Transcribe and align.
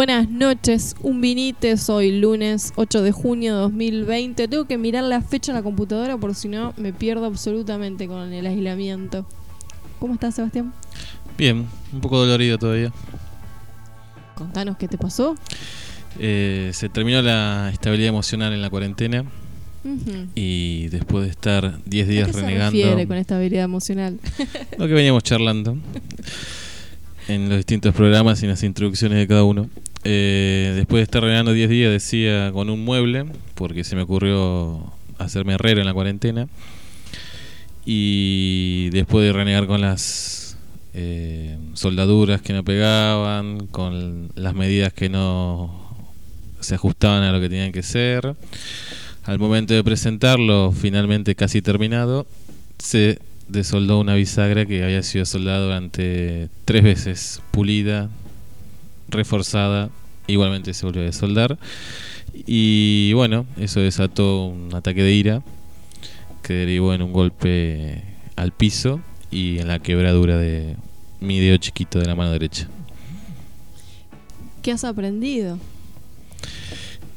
Buenas 0.00 0.30
noches, 0.30 0.96
un 1.02 1.20
vinites, 1.20 1.90
hoy 1.90 2.20
lunes 2.20 2.72
8 2.76 3.02
de 3.02 3.12
junio 3.12 3.52
de 3.54 3.60
2020. 3.60 4.48
Tengo 4.48 4.64
que 4.64 4.78
mirar 4.78 5.04
la 5.04 5.20
fecha 5.20 5.52
en 5.52 5.56
la 5.56 5.62
computadora 5.62 6.16
por 6.16 6.34
si 6.34 6.48
no 6.48 6.72
me 6.78 6.94
pierdo 6.94 7.26
absolutamente 7.26 8.08
con 8.08 8.32
el 8.32 8.46
aislamiento. 8.46 9.26
¿Cómo 9.98 10.14
estás, 10.14 10.36
Sebastián? 10.36 10.72
Bien, 11.36 11.66
un 11.92 12.00
poco 12.00 12.18
dolorido 12.18 12.56
todavía. 12.56 12.90
Contanos 14.36 14.78
qué 14.78 14.88
te 14.88 14.96
pasó. 14.96 15.34
Eh, 16.18 16.70
se 16.72 16.88
terminó 16.88 17.20
la 17.20 17.68
estabilidad 17.70 18.08
emocional 18.08 18.54
en 18.54 18.62
la 18.62 18.70
cuarentena 18.70 19.26
y 20.34 20.88
después 20.88 21.24
de 21.24 21.30
estar 21.30 21.78
10 21.84 22.08
¿A 22.08 22.10
días 22.10 22.26
qué 22.28 22.32
se 22.32 22.40
renegando 22.40 22.70
refiere 22.70 23.06
con 23.06 23.18
esta 23.18 23.36
habilidad 23.36 23.64
emocional? 23.64 24.18
lo 24.78 24.88
que 24.88 24.94
veníamos 24.94 25.24
charlando 25.24 25.76
en 27.28 27.50
los 27.50 27.58
distintos 27.58 27.94
programas 27.94 28.40
y 28.40 28.46
en 28.46 28.50
las 28.52 28.62
introducciones 28.62 29.18
de 29.18 29.26
cada 29.28 29.44
uno. 29.44 29.68
Eh, 30.04 30.72
después 30.76 31.00
de 31.00 31.04
estar 31.04 31.22
renegando 31.22 31.52
10 31.52 31.68
días, 31.68 31.92
decía 31.92 32.50
con 32.52 32.70
un 32.70 32.84
mueble, 32.84 33.26
porque 33.54 33.84
se 33.84 33.96
me 33.96 34.02
ocurrió 34.02 34.92
hacerme 35.18 35.54
herrero 35.54 35.80
en 35.80 35.86
la 35.86 35.94
cuarentena. 35.94 36.48
Y 37.84 38.90
después 38.90 39.26
de 39.26 39.32
renegar 39.32 39.66
con 39.66 39.80
las 39.80 40.56
eh, 40.94 41.58
soldaduras 41.74 42.40
que 42.42 42.52
no 42.52 42.64
pegaban, 42.64 43.66
con 43.66 44.30
las 44.34 44.54
medidas 44.54 44.92
que 44.92 45.08
no 45.08 45.88
se 46.60 46.74
ajustaban 46.74 47.22
a 47.22 47.32
lo 47.32 47.40
que 47.40 47.48
tenían 47.48 47.72
que 47.72 47.82
ser, 47.82 48.34
al 49.24 49.38
momento 49.38 49.74
de 49.74 49.84
presentarlo, 49.84 50.72
finalmente 50.72 51.34
casi 51.34 51.62
terminado, 51.62 52.26
se 52.78 53.18
desoldó 53.48 53.98
una 53.98 54.14
bisagra 54.14 54.66
que 54.66 54.84
había 54.84 55.02
sido 55.02 55.24
soldada 55.24 55.64
durante 55.64 56.48
tres 56.64 56.82
veces, 56.82 57.42
pulida, 57.50 58.08
reforzada, 59.10 59.90
igualmente 60.26 60.74
se 60.74 60.86
volvió 60.86 61.02
a 61.02 61.06
desoldar. 61.06 61.58
Y 62.46 63.12
bueno, 63.14 63.46
eso 63.58 63.80
desató 63.80 64.46
un 64.46 64.74
ataque 64.74 65.02
de 65.02 65.12
ira 65.12 65.42
que 66.42 66.52
derivó 66.54 66.94
en 66.94 67.02
un 67.02 67.12
golpe 67.12 68.02
al 68.36 68.52
piso 68.52 69.00
y 69.30 69.58
en 69.58 69.68
la 69.68 69.78
quebradura 69.78 70.36
de 70.36 70.76
mi 71.20 71.38
dedo 71.40 71.56
chiquito 71.58 71.98
de 71.98 72.06
la 72.06 72.14
mano 72.14 72.32
derecha. 72.32 72.68
¿Qué 74.62 74.72
has 74.72 74.84
aprendido? 74.84 75.58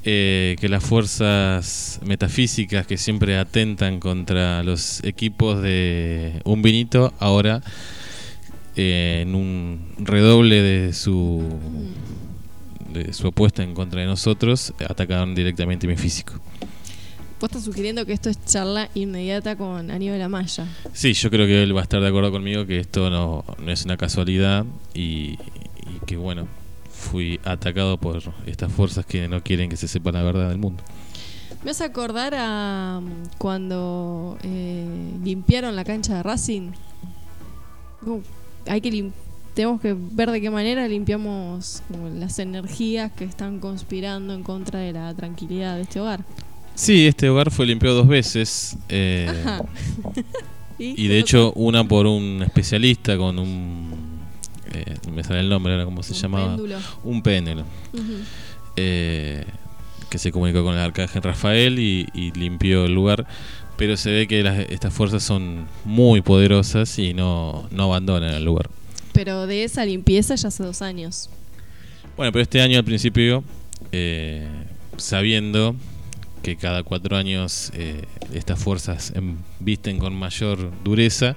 Eh, 0.05 0.57
que 0.59 0.67
las 0.67 0.83
fuerzas 0.83 2.01
metafísicas 2.03 2.85
que 2.85 2.97
siempre 2.97 3.37
atentan 3.37 4.01
contra 4.01 4.61
los 4.63 5.01
equipos 5.05 5.61
de 5.61 6.41
un 6.43 6.61
vinito, 6.61 7.13
ahora 7.19 7.61
eh, 8.75 9.19
en 9.21 9.35
un 9.35 9.93
redoble 9.99 10.61
de 10.61 10.93
su 10.93 11.43
de 12.89 13.11
su 13.11 13.27
apuesta 13.27 13.63
en 13.63 13.73
contra 13.73 14.01
de 14.01 14.07
nosotros, 14.07 14.73
atacaron 14.87 15.33
directamente 15.33 15.87
mi 15.87 15.95
físico. 15.95 16.33
Vos 17.39 17.49
estás 17.49 17.63
sugiriendo 17.63 18.05
que 18.05 18.13
esto 18.13 18.29
es 18.29 18.45
charla 18.45 18.89
inmediata 18.93 19.55
con 19.55 19.89
Aníbal 19.89 20.21
Amaya. 20.21 20.67
Sí, 20.93 21.13
yo 21.13 21.29
creo 21.31 21.47
que 21.47 21.63
él 21.63 21.75
va 21.75 21.81
a 21.81 21.83
estar 21.83 22.01
de 22.01 22.07
acuerdo 22.07 22.31
conmigo 22.31 22.65
que 22.67 22.79
esto 22.79 23.09
no, 23.09 23.43
no 23.57 23.71
es 23.71 23.83
una 23.83 23.97
casualidad 23.97 24.65
y, 24.93 25.39
y 25.39 26.05
que 26.05 26.17
bueno, 26.17 26.47
fui 26.89 27.39
atacado 27.43 27.97
por 27.97 28.21
estas 28.45 28.71
fuerzas 28.71 29.05
que 29.05 29.27
no 29.27 29.41
quieren 29.41 29.69
que 29.69 29.75
se 29.75 29.87
sepa 29.87 30.11
la 30.11 30.23
verdad 30.23 30.49
del 30.49 30.59
mundo. 30.59 30.83
Me 31.63 31.71
hace 31.71 31.83
acordar 31.83 32.33
a 32.35 32.99
um, 32.99 33.09
cuando 33.37 34.37
eh, 34.43 35.13
limpiaron 35.23 35.75
la 35.75 35.83
cancha 35.83 36.15
de 36.15 36.23
Racing. 36.23 36.71
Como 38.03 38.21
Hay 38.67 38.81
que 38.81 39.11
tenemos 39.53 39.81
que 39.81 39.95
ver 39.97 40.31
de 40.31 40.41
qué 40.41 40.49
manera 40.49 40.87
limpiamos 40.87 41.83
como 41.87 42.09
las 42.09 42.39
energías 42.39 43.11
que 43.11 43.23
están 43.23 43.59
conspirando 43.59 44.33
en 44.33 44.41
contra 44.43 44.79
de 44.79 44.93
la 44.93 45.13
tranquilidad 45.13 45.75
de 45.75 45.83
este 45.83 45.99
hogar. 45.99 46.21
Sí, 46.75 47.05
este 47.05 47.29
hogar 47.29 47.51
fue 47.51 47.67
limpiado 47.67 47.97
dos 47.97 48.07
veces. 48.07 48.77
eh, 48.89 49.29
Ajá. 49.45 49.61
Y 50.79 51.07
de 51.07 51.19
hecho, 51.19 51.53
una 51.53 51.87
por 51.87 52.07
un 52.07 52.41
especialista 52.41 53.15
con 53.15 53.37
un. 53.37 53.91
eh, 54.73 54.95
no 55.05 55.13
me 55.13 55.23
sale 55.23 55.41
el 55.41 55.47
nombre 55.49 55.71
ahora, 55.73 55.85
¿cómo 55.85 56.01
se 56.01 56.13
Un 56.13 56.19
llamaba? 56.19 56.47
péndulo. 56.47 56.77
Un 57.03 57.21
péndulo. 57.21 57.61
Ujú. 57.93 58.13
eh, 58.75 59.45
que 60.09 60.17
se 60.17 60.31
comunicó 60.31 60.63
con 60.63 60.73
el 60.73 60.79
arcángel 60.79 61.21
Rafael 61.21 61.77
y, 61.79 62.07
y 62.13 62.31
limpió 62.31 62.85
el 62.85 62.93
lugar. 62.93 63.25
Pero 63.77 63.97
se 63.97 64.11
ve 64.11 64.27
que 64.27 64.43
las- 64.43 64.59
estas 64.69 64.93
fuerzas 64.93 65.23
son 65.23 65.67
muy 65.83 66.21
poderosas 66.21 66.97
y 66.99 67.13
no, 67.13 67.67
no 67.71 67.83
abandonan 67.85 68.33
el 68.33 68.45
lugar. 68.45 68.69
Pero 69.13 69.47
de 69.47 69.63
esa 69.63 69.85
limpieza 69.85 70.35
ya 70.35 70.47
hace 70.49 70.63
dos 70.63 70.81
años. 70.81 71.29
Bueno, 72.15 72.31
pero 72.31 72.43
este 72.43 72.61
año 72.61 72.77
al 72.77 72.85
principio, 72.85 73.43
eh, 73.91 74.47
sabiendo 74.97 75.75
que 76.43 76.55
cada 76.57 76.83
cuatro 76.83 77.15
años 77.17 77.71
eh, 77.73 78.01
estas 78.33 78.59
fuerzas 78.61 79.13
visten 79.59 79.97
con 79.97 80.13
mayor 80.13 80.71
dureza 80.83 81.35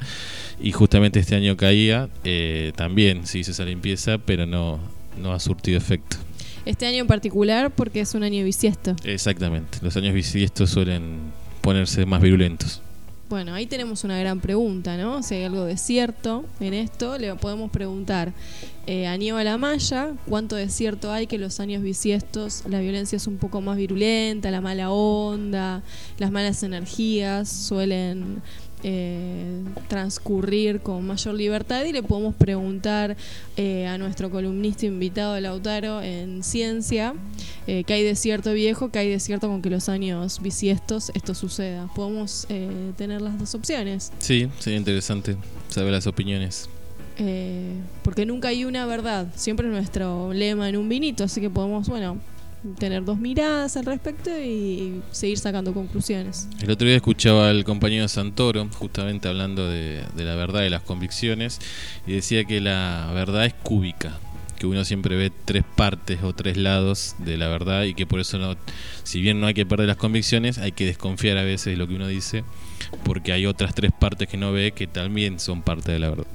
y 0.60 0.72
justamente 0.72 1.20
este 1.20 1.36
año 1.36 1.56
caía, 1.56 2.08
eh, 2.24 2.72
también 2.76 3.26
se 3.26 3.38
hizo 3.38 3.52
esa 3.52 3.64
limpieza, 3.64 4.18
pero 4.18 4.46
no, 4.46 4.80
no 5.18 5.32
ha 5.32 5.40
surtido 5.40 5.78
efecto. 5.78 6.16
Este 6.64 6.86
año 6.86 6.98
en 7.02 7.06
particular 7.06 7.70
porque 7.70 8.00
es 8.00 8.14
un 8.14 8.24
año 8.24 8.44
bisiesto. 8.44 8.96
Exactamente, 9.04 9.78
los 9.80 9.96
años 9.96 10.12
bisiestos 10.12 10.70
suelen 10.70 11.18
ponerse 11.66 12.06
más 12.06 12.22
virulentos. 12.22 12.80
Bueno, 13.28 13.52
ahí 13.52 13.66
tenemos 13.66 14.04
una 14.04 14.16
gran 14.20 14.38
pregunta, 14.38 14.96
¿no? 14.96 15.20
Si 15.24 15.34
hay 15.34 15.42
algo 15.42 15.64
de 15.64 15.76
cierto 15.76 16.44
en 16.60 16.74
esto, 16.74 17.18
le 17.18 17.34
podemos 17.34 17.72
preguntar 17.72 18.32
eh, 18.86 19.08
a 19.08 19.14
Aníbal 19.14 19.48
Amaya 19.48 20.12
cuánto 20.28 20.54
de 20.54 20.68
cierto 20.68 21.10
hay 21.10 21.26
que 21.26 21.38
los 21.38 21.58
años 21.58 21.82
bisiestos 21.82 22.62
la 22.68 22.78
violencia 22.78 23.16
es 23.16 23.26
un 23.26 23.38
poco 23.38 23.60
más 23.60 23.76
virulenta, 23.76 24.52
la 24.52 24.60
mala 24.60 24.92
onda, 24.92 25.82
las 26.18 26.30
malas 26.30 26.62
energías 26.62 27.48
suelen 27.48 28.42
eh, 28.82 29.62
transcurrir 29.88 30.80
con 30.80 31.06
mayor 31.06 31.34
libertad 31.34 31.84
y 31.84 31.92
le 31.92 32.02
podemos 32.02 32.34
preguntar 32.34 33.16
eh, 33.56 33.86
a 33.86 33.98
nuestro 33.98 34.30
columnista 34.30 34.86
invitado 34.86 35.38
Lautaro 35.40 36.02
en 36.02 36.42
ciencia 36.42 37.14
eh, 37.66 37.84
qué 37.84 37.94
hay 37.94 38.02
de 38.04 38.14
cierto 38.14 38.52
viejo, 38.52 38.90
qué 38.90 38.98
hay 39.00 39.10
de 39.10 39.18
cierto 39.20 39.48
con 39.48 39.62
que 39.62 39.70
los 39.70 39.88
años 39.88 40.40
bisiestos 40.40 41.10
esto 41.14 41.34
suceda. 41.34 41.88
Podemos 41.94 42.46
eh, 42.48 42.92
tener 42.96 43.20
las 43.22 43.38
dos 43.38 43.54
opciones, 43.54 44.12
Sí, 44.18 44.48
sería 44.58 44.78
interesante 44.78 45.36
saber 45.68 45.92
las 45.92 46.06
opiniones. 46.06 46.68
eh, 47.18 47.72
porque 48.02 48.26
nunca 48.26 48.48
hay 48.48 48.64
una 48.64 48.86
verdad, 48.86 49.26
siempre 49.34 49.66
es 49.66 49.72
nuestro 49.72 50.32
lema 50.32 50.68
en 50.68 50.76
un 50.76 50.88
vinito, 50.88 51.24
así 51.24 51.40
que 51.40 51.48
podemos, 51.50 51.88
bueno, 51.88 52.18
tener 52.78 53.04
dos 53.04 53.18
miradas 53.18 53.76
al 53.76 53.84
respecto 53.86 54.30
y 54.30 55.00
seguir 55.10 55.38
sacando 55.38 55.72
conclusiones. 55.72 56.48
El 56.60 56.70
otro 56.70 56.86
día 56.86 56.96
escuchaba 56.96 57.50
al 57.50 57.64
compañero 57.64 58.08
Santoro, 58.08 58.68
justamente 58.72 59.28
hablando 59.28 59.68
de, 59.68 60.02
de 60.14 60.24
la 60.24 60.34
verdad 60.34 60.64
y 60.64 60.70
las 60.70 60.82
convicciones, 60.82 61.60
y 62.06 62.12
decía 62.12 62.44
que 62.44 62.60
la 62.60 63.10
verdad 63.14 63.46
es 63.46 63.54
cúbica, 63.54 64.18
que 64.58 64.66
uno 64.66 64.84
siempre 64.84 65.16
ve 65.16 65.30
tres 65.44 65.64
partes 65.76 66.22
o 66.22 66.32
tres 66.34 66.56
lados 66.56 67.14
de 67.18 67.36
la 67.36 67.48
verdad 67.48 67.84
y 67.84 67.94
que 67.94 68.06
por 68.06 68.20
eso 68.20 68.38
no, 68.38 68.56
si 69.02 69.20
bien 69.20 69.40
no 69.40 69.46
hay 69.46 69.54
que 69.54 69.66
perder 69.66 69.86
las 69.86 69.96
convicciones, 69.96 70.58
hay 70.58 70.72
que 70.72 70.86
desconfiar 70.86 71.36
a 71.36 71.42
veces 71.42 71.72
de 71.72 71.76
lo 71.76 71.86
que 71.86 71.94
uno 71.94 72.08
dice, 72.08 72.44
porque 73.04 73.32
hay 73.32 73.46
otras 73.46 73.74
tres 73.74 73.92
partes 73.92 74.28
que 74.28 74.36
no 74.36 74.52
ve 74.52 74.72
que 74.72 74.86
también 74.86 75.38
son 75.38 75.62
parte 75.62 75.92
de 75.92 75.98
la 75.98 76.10
verdad. 76.10 76.26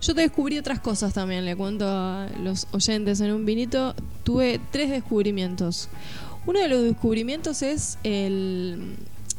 Yo 0.00 0.14
te 0.14 0.22
descubrí 0.22 0.56
otras 0.56 0.80
cosas 0.80 1.12
también, 1.12 1.44
le 1.44 1.54
cuento 1.54 1.86
a 1.86 2.26
los 2.42 2.66
oyentes 2.72 3.20
en 3.20 3.32
un 3.32 3.44
vinito. 3.44 3.94
Tuve 4.24 4.58
tres 4.70 4.90
descubrimientos. 4.90 5.88
Uno 6.46 6.58
de 6.58 6.68
los 6.68 6.82
descubrimientos 6.82 7.60
es 7.62 7.98
el, 8.02 8.96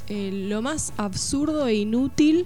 lo 0.08 0.62
más 0.62 0.94
absurdo 0.98 1.68
e 1.68 1.76
inútil 1.76 2.46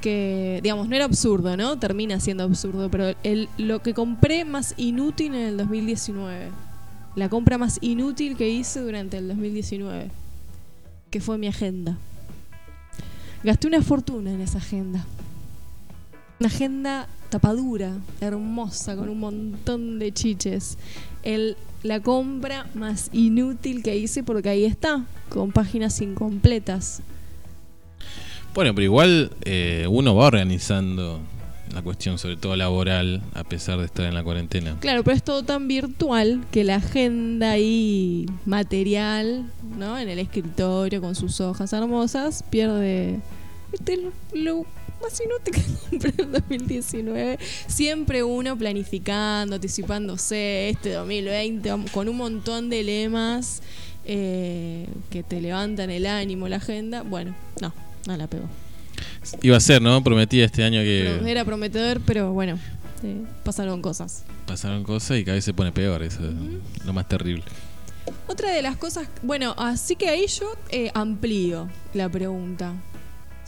que, 0.00 0.60
digamos, 0.62 0.88
no 0.88 0.94
era 0.94 1.04
absurdo, 1.04 1.56
¿no? 1.56 1.76
Termina 1.80 2.20
siendo 2.20 2.44
absurdo, 2.44 2.88
pero 2.90 3.16
el, 3.24 3.48
lo 3.58 3.82
que 3.82 3.92
compré 3.92 4.44
más 4.44 4.74
inútil 4.76 5.34
en 5.34 5.40
el 5.40 5.56
2019. 5.56 6.50
La 7.16 7.28
compra 7.28 7.58
más 7.58 7.78
inútil 7.80 8.36
que 8.36 8.48
hice 8.48 8.80
durante 8.80 9.18
el 9.18 9.26
2019. 9.26 10.12
Que 11.10 11.20
fue 11.20 11.38
mi 11.38 11.48
agenda. 11.48 11.98
Gasté 13.42 13.66
una 13.66 13.82
fortuna 13.82 14.30
en 14.30 14.40
esa 14.40 14.58
agenda. 14.58 15.04
Una 16.38 16.48
agenda 16.48 17.08
tapadura, 17.28 17.96
hermosa, 18.20 18.96
con 18.96 19.08
un 19.08 19.20
montón 19.20 19.98
de 19.98 20.12
chiches. 20.12 20.78
El, 21.22 21.56
la 21.82 22.00
compra 22.00 22.66
más 22.74 23.10
inútil 23.12 23.82
que 23.82 23.96
hice 23.96 24.22
porque 24.22 24.48
ahí 24.48 24.64
está, 24.64 25.04
con 25.28 25.52
páginas 25.52 26.00
incompletas. 26.00 27.02
Bueno, 28.54 28.74
pero 28.74 28.84
igual 28.84 29.30
eh, 29.44 29.86
uno 29.88 30.14
va 30.14 30.26
organizando 30.26 31.20
la 31.72 31.82
cuestión, 31.82 32.18
sobre 32.18 32.36
todo 32.36 32.56
laboral, 32.56 33.22
a 33.34 33.44
pesar 33.44 33.78
de 33.78 33.84
estar 33.84 34.06
en 34.06 34.14
la 34.14 34.24
cuarentena. 34.24 34.76
Claro, 34.80 35.04
pero 35.04 35.16
es 35.16 35.22
todo 35.22 35.42
tan 35.42 35.68
virtual 35.68 36.44
que 36.50 36.64
la 36.64 36.76
agenda 36.76 37.52
ahí 37.52 38.26
material, 38.46 39.50
¿no? 39.78 39.98
En 39.98 40.08
el 40.08 40.18
escritorio 40.18 41.00
con 41.00 41.14
sus 41.14 41.40
hojas 41.40 41.72
hermosas, 41.72 42.42
pierde 42.50 43.20
este, 43.72 44.10
lo, 44.32 44.64
más 45.00 45.20
inútil 45.20 45.54
que 45.54 45.88
compré 45.90 46.22
en 46.22 46.32
2019. 46.32 47.38
Siempre 47.66 48.22
uno 48.22 48.56
planificando, 48.56 49.56
anticipándose 49.56 50.70
este 50.70 50.92
2020 50.92 51.70
con 51.92 52.08
un 52.08 52.16
montón 52.16 52.70
de 52.70 52.82
lemas 52.82 53.62
eh, 54.04 54.88
que 55.10 55.22
te 55.22 55.40
levantan 55.40 55.90
el 55.90 56.06
ánimo, 56.06 56.48
la 56.48 56.56
agenda. 56.56 57.02
Bueno, 57.02 57.34
no, 57.60 57.72
no 58.06 58.16
la 58.16 58.26
pegó. 58.26 58.48
Iba 59.42 59.56
a 59.56 59.60
ser, 59.60 59.82
¿no? 59.82 60.02
Prometía 60.02 60.44
este 60.44 60.64
año 60.64 60.80
que... 60.80 61.20
Era 61.26 61.44
prometedor, 61.44 62.00
pero 62.04 62.32
bueno, 62.32 62.58
eh, 63.02 63.24
pasaron 63.44 63.82
cosas. 63.82 64.24
Pasaron 64.46 64.82
cosas 64.84 65.18
y 65.18 65.24
cada 65.24 65.34
vez 65.34 65.44
se 65.44 65.52
pone 65.52 65.72
peor, 65.72 66.02
eso 66.02 66.20
es 66.24 66.84
lo 66.84 66.92
más 66.92 67.08
terrible. 67.08 67.44
Otra 68.26 68.50
de 68.50 68.62
las 68.62 68.76
cosas, 68.76 69.08
bueno, 69.22 69.54
así 69.58 69.96
que 69.96 70.08
ahí 70.08 70.26
yo 70.26 70.50
eh, 70.70 70.90
amplío 70.94 71.68
la 71.94 72.08
pregunta. 72.08 72.72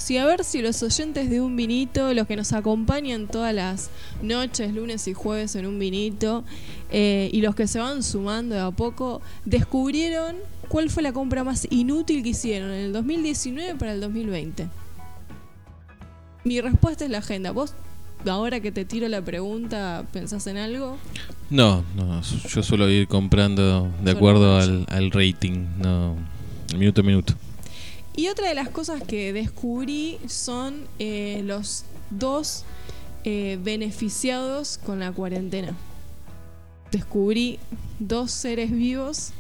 Si 0.01 0.17
a 0.17 0.25
ver 0.25 0.45
si 0.45 0.63
los 0.63 0.83
oyentes 0.83 1.29
de 1.29 1.43
un 1.43 1.57
vinito, 1.57 2.15
los 2.15 2.27
que 2.27 2.35
nos 2.35 2.55
acompañan 2.55 3.27
todas 3.27 3.55
las 3.55 3.91
noches, 4.23 4.73
lunes 4.73 5.07
y 5.07 5.13
jueves 5.13 5.55
en 5.57 5.67
un 5.67 5.79
vinito, 5.79 6.43
eh, 6.91 7.29
y 7.35 7.43
los 7.43 7.55
que 7.55 7.67
se 7.67 7.81
van 7.81 8.03
sumando 8.03 8.55
de 8.55 8.63
a 8.63 8.71
poco, 8.71 9.21
descubrieron 9.45 10.37
cuál 10.69 10.89
fue 10.89 11.03
la 11.03 11.13
compra 11.13 11.45
más 11.45 11.67
inútil 11.69 12.23
que 12.23 12.31
hicieron 12.31 12.71
en 12.71 12.81
el 12.81 12.93
2019 12.95 13.75
para 13.75 13.93
el 13.93 14.01
2020. 14.01 14.69
Mi 16.45 16.63
respuesta 16.63 17.05
es 17.05 17.11
la 17.11 17.19
agenda. 17.19 17.51
¿Vos, 17.51 17.75
ahora 18.27 18.61
que 18.61 18.73
te 18.73 18.87
tiro 18.87 19.07
la 19.07 19.21
pregunta, 19.21 20.07
pensás 20.15 20.47
en 20.47 20.57
algo? 20.57 20.97
No, 21.51 21.85
no, 21.95 22.23
yo 22.23 22.63
suelo 22.63 22.89
ir 22.89 23.07
comprando 23.07 23.91
de 24.03 24.13
acuerdo 24.13 24.57
al, 24.57 25.11
rating, 25.11 25.67
no, 25.79 26.17
minuto 26.75 27.03
a 27.03 27.05
minuto. 27.05 27.35
Y 28.17 28.29
otra 28.29 28.49
de 28.49 28.55
las 28.55 28.69
cosas 28.69 29.03
que 29.03 29.33
descubrí 29.33 30.19
son 30.27 30.87
eh, 30.99 31.43
los 31.45 31.85
dos 32.11 32.65
eh, 33.25 33.59
beneficiados 33.63 34.79
con 34.79 35.01
la 35.01 35.13
cuarentena. 35.13 35.75
Descubrí 36.91 37.59
dos 37.99 38.31
seres 38.31 38.71
vivos 38.71 39.33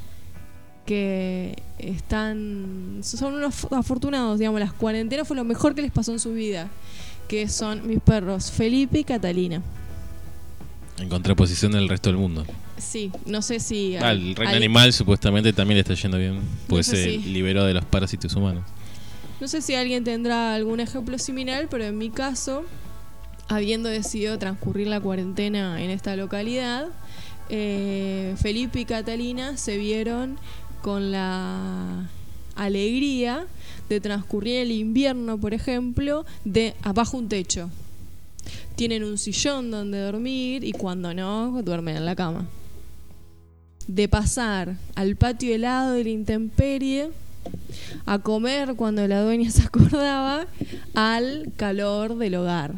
que 0.86 1.62
están 1.78 3.00
son 3.02 3.34
unos 3.34 3.66
afortunados, 3.70 4.38
digamos, 4.38 4.60
las 4.60 4.72
cuarentenas 4.72 5.26
fue 5.26 5.36
lo 5.36 5.44
mejor 5.44 5.74
que 5.74 5.82
les 5.82 5.92
pasó 5.92 6.12
en 6.12 6.18
su 6.18 6.32
vida, 6.32 6.68
que 7.28 7.48
son 7.48 7.86
mis 7.86 8.00
perros 8.00 8.50
Felipe 8.50 9.00
y 9.00 9.04
Catalina. 9.04 9.62
En 10.98 11.08
contraposición 11.08 11.72
del 11.72 11.88
resto 11.88 12.10
del 12.10 12.18
mundo. 12.18 12.44
Sí, 12.80 13.12
no 13.26 13.42
sé 13.42 13.60
si... 13.60 13.96
Ah, 13.96 14.12
el 14.12 14.34
reino 14.34 14.54
animal 14.54 14.92
supuestamente 14.92 15.52
también 15.52 15.76
le 15.76 15.80
está 15.80 15.94
yendo 15.94 16.18
bien, 16.18 16.40
pues 16.66 16.86
se 16.86 17.18
liberó 17.18 17.64
de 17.64 17.74
los 17.74 17.84
parásitos 17.84 18.34
humanos. 18.34 18.64
No 19.40 19.48
sé 19.48 19.62
si 19.62 19.74
alguien 19.74 20.04
tendrá 20.04 20.54
algún 20.54 20.80
ejemplo 20.80 21.18
similar, 21.18 21.68
pero 21.70 21.84
en 21.84 21.96
mi 21.96 22.10
caso, 22.10 22.64
habiendo 23.48 23.88
decidido 23.88 24.38
transcurrir 24.38 24.86
la 24.86 25.00
cuarentena 25.00 25.82
en 25.82 25.90
esta 25.90 26.14
localidad, 26.14 26.88
eh, 27.48 28.34
Felipe 28.40 28.80
y 28.80 28.84
Catalina 28.84 29.56
se 29.56 29.78
vieron 29.78 30.38
con 30.82 31.10
la 31.10 32.08
alegría 32.54 33.46
de 33.88 34.00
transcurrir 34.00 34.56
el 34.56 34.72
invierno, 34.72 35.38
por 35.38 35.54
ejemplo, 35.54 36.26
de 36.44 36.74
abajo 36.82 37.16
un 37.16 37.28
techo. 37.28 37.70
Tienen 38.76 39.04
un 39.04 39.18
sillón 39.18 39.70
donde 39.70 40.00
dormir 40.00 40.64
y 40.64 40.72
cuando 40.72 41.12
no, 41.14 41.60
duermen 41.62 41.96
en 41.96 42.04
la 42.04 42.14
cama. 42.14 42.46
De 43.90 44.08
pasar 44.08 44.76
al 44.94 45.16
patio 45.16 45.52
helado 45.52 45.94
de 45.94 46.04
la 46.04 46.10
intemperie 46.10 47.10
a 48.06 48.20
comer 48.20 48.74
cuando 48.76 49.06
la 49.08 49.22
dueña 49.22 49.50
se 49.50 49.62
acordaba 49.62 50.46
al 50.94 51.50
calor 51.56 52.16
del 52.16 52.36
hogar. 52.36 52.74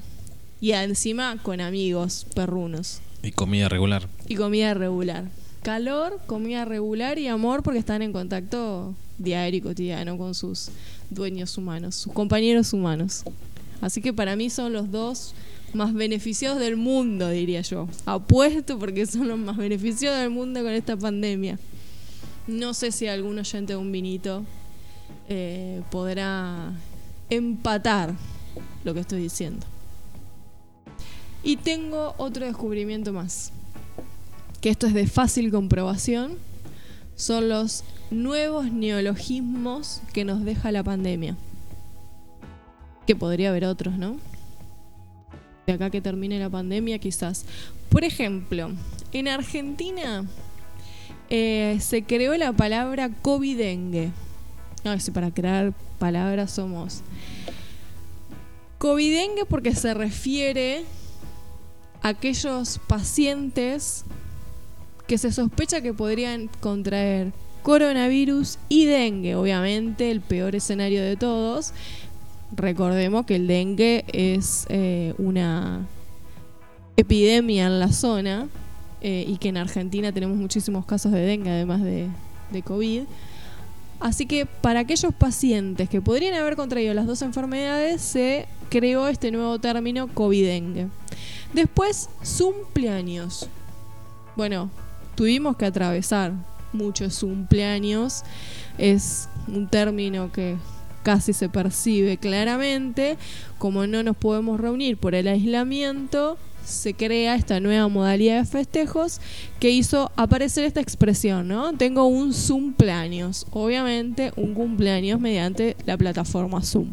Y 0.61 0.73
encima 0.73 1.37
con 1.43 1.61
amigos 1.61 2.27
perrunos. 2.35 3.01
Y 3.23 3.33
comida 3.33 3.69
regular. 3.69 4.09
Y 4.27 4.37
comida 4.37 4.73
regular 4.73 5.25
calor, 5.63 6.21
comida 6.27 6.65
regular 6.65 7.19
y 7.19 7.29
amor 7.29 7.63
porque 7.63 7.79
están 7.79 8.03
en 8.03 8.13
contacto 8.13 8.95
diario 9.19 9.59
y 9.59 9.61
cotidiano 9.61 10.19
con 10.19 10.35
sus 10.35 10.71
dueños 11.09 11.57
humanos, 11.57 11.95
sus 11.95 12.13
compañeros 12.13 12.73
humanos. 12.73 13.23
Así 13.81 14.01
que 14.01 14.13
para 14.13 14.37
mí 14.37 14.51
son 14.51 14.73
los 14.73 14.91
dos 14.91 15.35
más 15.75 15.95
beneficiados 15.95 16.59
del 16.59 16.77
mundo, 16.77 17.29
diría 17.29 17.63
yo. 17.63 17.89
Apuesto 18.07 18.79
porque 18.79 19.07
son 19.07 19.29
los 19.29 19.39
más 19.39 19.57
beneficiados 19.57 20.21
del 20.21 20.31
mundo 20.31 20.63
con 20.63 20.73
esta 20.73 20.97
pandemia. 20.97 21.59
No 22.47 22.75
sé 22.75 22.93
si 22.93 23.07
algún 23.07 23.39
oyente 23.39 23.73
de 23.73 23.77
un 23.79 23.93
vinito 23.93 24.45
eh, 25.29 25.83
podrá 25.91 26.73
empatar 27.31 28.15
lo 28.85 28.95
que 28.95 29.01
estoy 29.01 29.23
diciendo. 29.23 29.67
Y 31.45 31.57
tengo 31.57 32.15
otro 32.19 32.45
descubrimiento 32.47 33.13
más 33.13 33.53
que 34.63 34.71
esto 34.71 34.87
es 34.87 34.95
de 34.95 35.09
fácil 35.09 35.51
comprobación, 35.51 36.39
son 37.17 37.49
los 37.49 37.83
nuevos 38.13 38.73
neologismos 38.73 40.01
que 40.13 40.25
nos 40.25 40.45
deja 40.45 40.71
la 40.71 40.85
pandemia. 40.85 41.37
Que 43.05 43.17
podría 43.17 43.51
haber 43.51 43.65
otros, 43.65 43.99
¿no? 43.99 44.19
De 45.67 45.73
acá 45.73 45.91
que 45.91 46.01
termine 46.01 46.39
la 46.39 46.51
pandemia, 46.51 46.99
quizás. 46.99 47.45
Por 47.89 48.05
ejemplo, 48.05 48.71
en 49.13 49.29
Argentina 49.29 50.25
eh, 51.31 51.79
se 51.81 52.03
creó 52.03 52.37
la 52.37 52.53
palabra 52.53 53.11
covidengue. 53.23 54.11
No, 54.85 54.99
si 54.99 55.11
para 55.11 55.31
crear 55.31 55.73
palabras 55.99 56.51
somos. 56.51 57.03
Covidengue 58.79 59.45
porque 59.45 59.75
se 59.75 59.95
refiere 59.95 60.85
a 62.03 62.09
aquellos 62.09 62.81
pacientes 62.89 64.05
que 65.07 65.19
se 65.19 65.31
sospecha 65.31 65.81
que 65.81 65.95
podrían 65.95 66.49
contraer 66.61 67.33
coronavirus 67.63 68.59
y 68.69 68.87
dengue, 68.87 69.37
obviamente 69.37 70.11
el 70.11 70.21
peor 70.21 70.57
escenario 70.57 71.01
de 71.03 71.17
todos. 71.17 71.73
Recordemos 72.55 73.25
que 73.27 73.37
el 73.37 73.47
dengue 73.47 74.05
es 74.13 74.67
eh, 74.69 75.15
una 75.19 75.87
epidemia 76.97 77.67
en 77.67 77.81
la 77.81 77.93
zona 77.93 78.49
eh, 79.01 79.25
y 79.27 79.39
que 79.39 79.49
en 79.49 79.57
Argentina 79.57 80.13
tenemos 80.13 80.37
muchísimos 80.37 80.85
casos 80.85 81.13
de 81.13 81.21
dengue 81.21 81.51
además 81.51 81.83
de, 81.83 82.09
de 82.51 82.63
COVID. 82.63 83.03
Así 84.01 84.27
que 84.27 84.47
para 84.47 84.81
aquellos 84.81 85.15
pacientes 85.15 85.89
que 85.89 86.01
podrían 86.01 86.35
haber 86.35 86.57
contraído 86.57 86.93
las 86.93 87.07
dos 87.07 87.23
enfermedades 87.23 88.03
se 88.03 88.47
creó 88.69 89.09
este 89.09 89.31
nuevo 89.31 89.59
término 89.59 90.09
COVID-dengue. 90.09 90.89
Después, 91.53 92.09
cumpleaños. 92.39 93.49
Bueno, 94.37 94.71
tuvimos 95.15 95.57
que 95.57 95.67
atravesar 95.67 96.33
muchos 96.73 97.21
cumpleaños. 97.21 98.25
Es 98.79 99.29
un 99.47 99.69
término 99.69 100.33
que 100.33 100.57
casi 101.03 101.33
se 101.33 101.49
percibe 101.49 102.17
claramente. 102.17 103.17
Como 103.59 103.87
no 103.87 104.03
nos 104.03 104.17
podemos 104.17 104.61
reunir 104.61 104.97
por 104.97 105.15
el 105.15 105.29
aislamiento, 105.29 106.39
se 106.65 106.95
crea 106.95 107.35
esta 107.35 107.61
nueva 107.61 107.89
modalidad 107.89 108.41
de 108.41 108.47
festejos 108.47 109.21
que 109.61 109.71
hizo 109.71 110.11
aparecer 110.17 110.65
esta 110.65 110.81
expresión, 110.81 111.49
¿no? 111.49 111.73
Tengo 111.75 112.07
un 112.07 112.33
cumpleaños. 112.33 113.47
Obviamente 113.51 114.33
un 114.37 114.55
cumpleaños 114.55 115.21
mediante 115.21 115.77
la 115.87 115.97
plataforma 115.97 116.63
Zoom. 116.63 116.89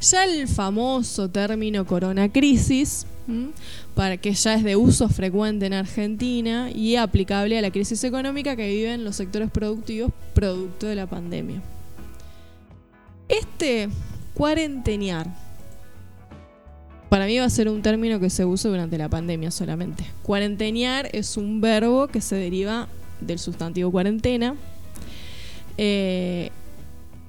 Ya 0.00 0.24
el 0.24 0.46
famoso 0.46 1.28
término 1.28 1.84
corona 1.84 2.30
crisis 2.30 3.06
para 3.94 4.16
que 4.16 4.32
ya 4.32 4.54
es 4.54 4.64
de 4.64 4.76
uso 4.76 5.08
frecuente 5.08 5.66
en 5.66 5.74
Argentina 5.74 6.70
y 6.70 6.96
aplicable 6.96 7.58
a 7.58 7.62
la 7.62 7.70
crisis 7.70 8.02
económica 8.04 8.56
que 8.56 8.68
viven 8.68 9.04
los 9.04 9.16
sectores 9.16 9.50
productivos 9.50 10.12
producto 10.34 10.86
de 10.86 10.94
la 10.94 11.06
pandemia. 11.06 11.60
Este 13.28 13.88
cuarentenear 14.34 15.26
para 17.08 17.26
mí 17.26 17.38
va 17.38 17.46
a 17.46 17.50
ser 17.50 17.68
un 17.68 17.80
término 17.80 18.20
que 18.20 18.28
se 18.28 18.44
usa 18.44 18.70
durante 18.70 18.98
la 18.98 19.08
pandemia 19.08 19.50
solamente. 19.50 20.04
Cuarentenear 20.22 21.08
es 21.12 21.36
un 21.36 21.60
verbo 21.60 22.08
que 22.08 22.20
se 22.20 22.36
deriva 22.36 22.88
del 23.20 23.38
sustantivo 23.38 23.90
cuarentena. 23.90 24.56
Eh, 25.78 26.50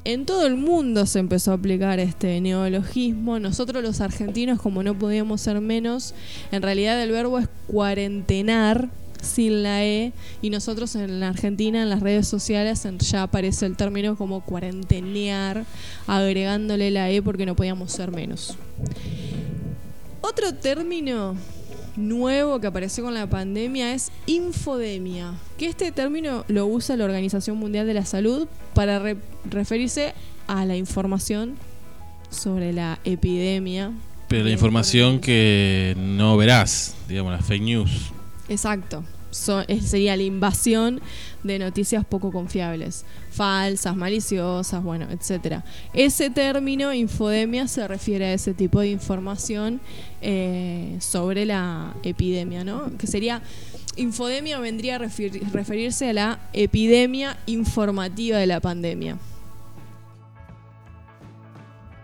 en 0.04 0.26
todo 0.26 0.46
el 0.48 0.56
mundo 0.56 1.06
se 1.06 1.20
empezó 1.20 1.52
a 1.52 1.56
aplicar 1.56 2.00
este 2.00 2.42
neologismo. 2.42 3.40
Nosotros 3.40 3.82
los 3.82 4.02
argentinos, 4.02 4.62
como 4.62 4.84
no 4.84 4.98
podíamos 4.98 5.42
ser 5.42 5.62
menos, 5.62 6.14
en 6.52 6.62
realidad 6.62 7.02
el 7.02 7.12
verbo 7.12 7.40
es 7.40 7.48
cuarentenar 7.68 8.90
sin 9.22 9.64
la 9.64 9.84
E 9.84 10.14
y 10.42 10.50
nosotros 10.50 10.96
en 10.96 11.20
la 11.20 11.30
Argentina 11.30 11.82
en 11.82 11.90
las 11.90 12.02
redes 12.02 12.28
sociales 12.28 12.88
ya 13.00 13.24
aparece 13.24 13.66
el 13.66 13.76
término 13.76 14.16
como 14.16 14.42
cuarentenear 14.42 15.66
agregándole 16.08 16.92
la 16.92 17.10
E 17.10 17.22
porque 17.22 17.46
no 17.46 17.56
podíamos 17.56 17.92
ser 17.92 18.12
menos. 18.12 18.58
Otro 20.22 20.54
término 20.54 21.36
nuevo 21.96 22.60
que 22.60 22.68
apareció 22.68 23.04
con 23.04 23.14
la 23.14 23.30
pandemia 23.30 23.94
es 23.94 24.12
infodemia, 24.26 25.34
que 25.58 25.68
este 25.68 25.92
término 25.92 26.46
lo 26.48 26.66
usa 26.66 26.96
la 26.96 27.06
Organización 27.06 27.58
Mundial 27.58 27.88
de 27.88 27.94
la 27.94 28.06
Salud 28.06 28.48
para 28.74 29.16
referirse 29.50 30.14
a 30.48 30.66
la 30.66 30.76
información 30.76 31.56
sobre 32.30 32.74
la 32.74 33.00
epidemia. 33.04 33.92
Pero 34.28 34.44
la 34.44 34.52
información 34.52 35.20
que 35.20 35.96
no 35.98 36.38
verás, 36.38 36.96
digamos, 37.08 37.34
las 37.34 37.46
fake 37.46 37.64
news. 37.64 38.12
Exacto. 38.50 39.04
So- 39.32 39.64
sería 39.86 40.18
la 40.18 40.24
invasión 40.24 41.02
de 41.44 41.60
noticias 41.60 42.04
poco 42.04 42.32
confiables, 42.32 43.06
falsas, 43.30 43.96
maliciosas, 43.96 44.84
bueno, 44.84 45.06
etcétera. 45.12 45.64
Ese 45.94 46.32
término 46.32 46.92
infodemia 46.94 47.68
se 47.68 47.88
refiere 47.88 48.26
a 48.26 48.34
ese 48.34 48.56
tipo 48.56 48.80
de 48.80 48.90
información 48.90 49.82
eh, 50.22 50.98
sobre 51.00 51.46
la 51.46 51.94
epidemia, 52.02 52.64
¿no? 52.64 52.98
Que 52.98 53.06
sería 53.06 53.44
infodemia 53.98 54.60
vendría 54.60 54.96
a 54.96 55.00
refer- 55.00 55.42
referirse 55.52 56.10
a 56.10 56.14
la 56.14 56.40
epidemia 56.54 57.38
informativa 57.46 58.40
de 58.40 58.48
la 58.48 58.60
pandemia. 58.60 59.18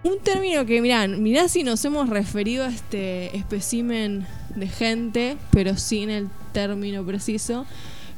Un 0.05 0.19
término 0.19 0.67
que, 0.67 0.83
mirá, 0.83 1.07
mirá 1.07 1.47
si 1.47 1.63
nos 1.63 1.83
hemos 1.83 2.07
referido 2.07 2.63
a 2.63 2.67
este 2.67 3.35
espécimen 3.35 4.27
de 4.55 4.67
gente, 4.67 5.35
pero 5.49 5.77
sin 5.77 6.11
el 6.11 6.29
término 6.53 7.03
preciso. 7.03 7.65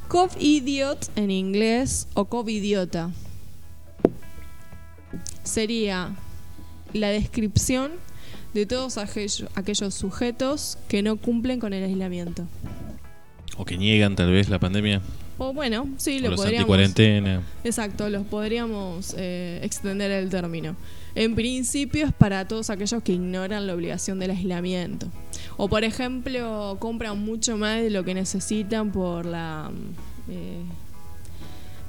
Cov-idiot 0.10 1.10
en 1.16 1.32
inglés 1.32 2.10
o 2.14 2.26
covidiota. 2.26 3.12
Sería 5.44 6.14
la 6.92 7.08
descripción 7.08 7.94
de 8.54 8.66
todos 8.66 8.98
aquellos, 8.98 9.46
aquellos 9.56 9.94
sujetos 9.94 10.78
que 10.90 11.02
no 11.02 11.16
cumplen 11.16 11.62
con 11.62 11.72
el 11.72 11.86
aislamiento. 11.86 12.48
O 13.56 13.64
que 13.64 13.78
niegan 13.78 14.18
tal 14.18 14.30
vez 14.30 14.50
la 14.50 14.60
pandemia. 14.60 15.02
O 15.38 15.54
bueno, 15.54 15.88
sí, 15.96 16.18
o 16.18 16.24
lo 16.24 16.30
los 16.32 16.42
podríamos... 16.42 16.78
Exacto, 17.64 18.10
los 18.10 18.26
podríamos 18.26 19.16
eh, 19.18 19.62
extender 19.64 20.12
el 20.12 20.30
término. 20.30 20.76
En 21.18 21.34
principio 21.34 22.06
es 22.06 22.14
para 22.14 22.48
todos 22.48 22.70
aquellos 22.70 23.02
que 23.02 23.14
ignoran 23.14 23.66
la 23.66 23.74
obligación 23.74 24.20
del 24.20 24.30
aislamiento. 24.30 25.08
O 25.58 25.68
por 25.68 25.84
ejemplo, 25.84 26.78
compran 26.80 27.18
mucho 27.18 27.58
más 27.58 27.82
de 27.82 27.90
lo 27.90 28.06
que 28.06 28.14
necesitan 28.14 28.92
por 28.92 29.26
la 29.26 29.72
mm, 29.72 30.32
eh, 30.32 30.62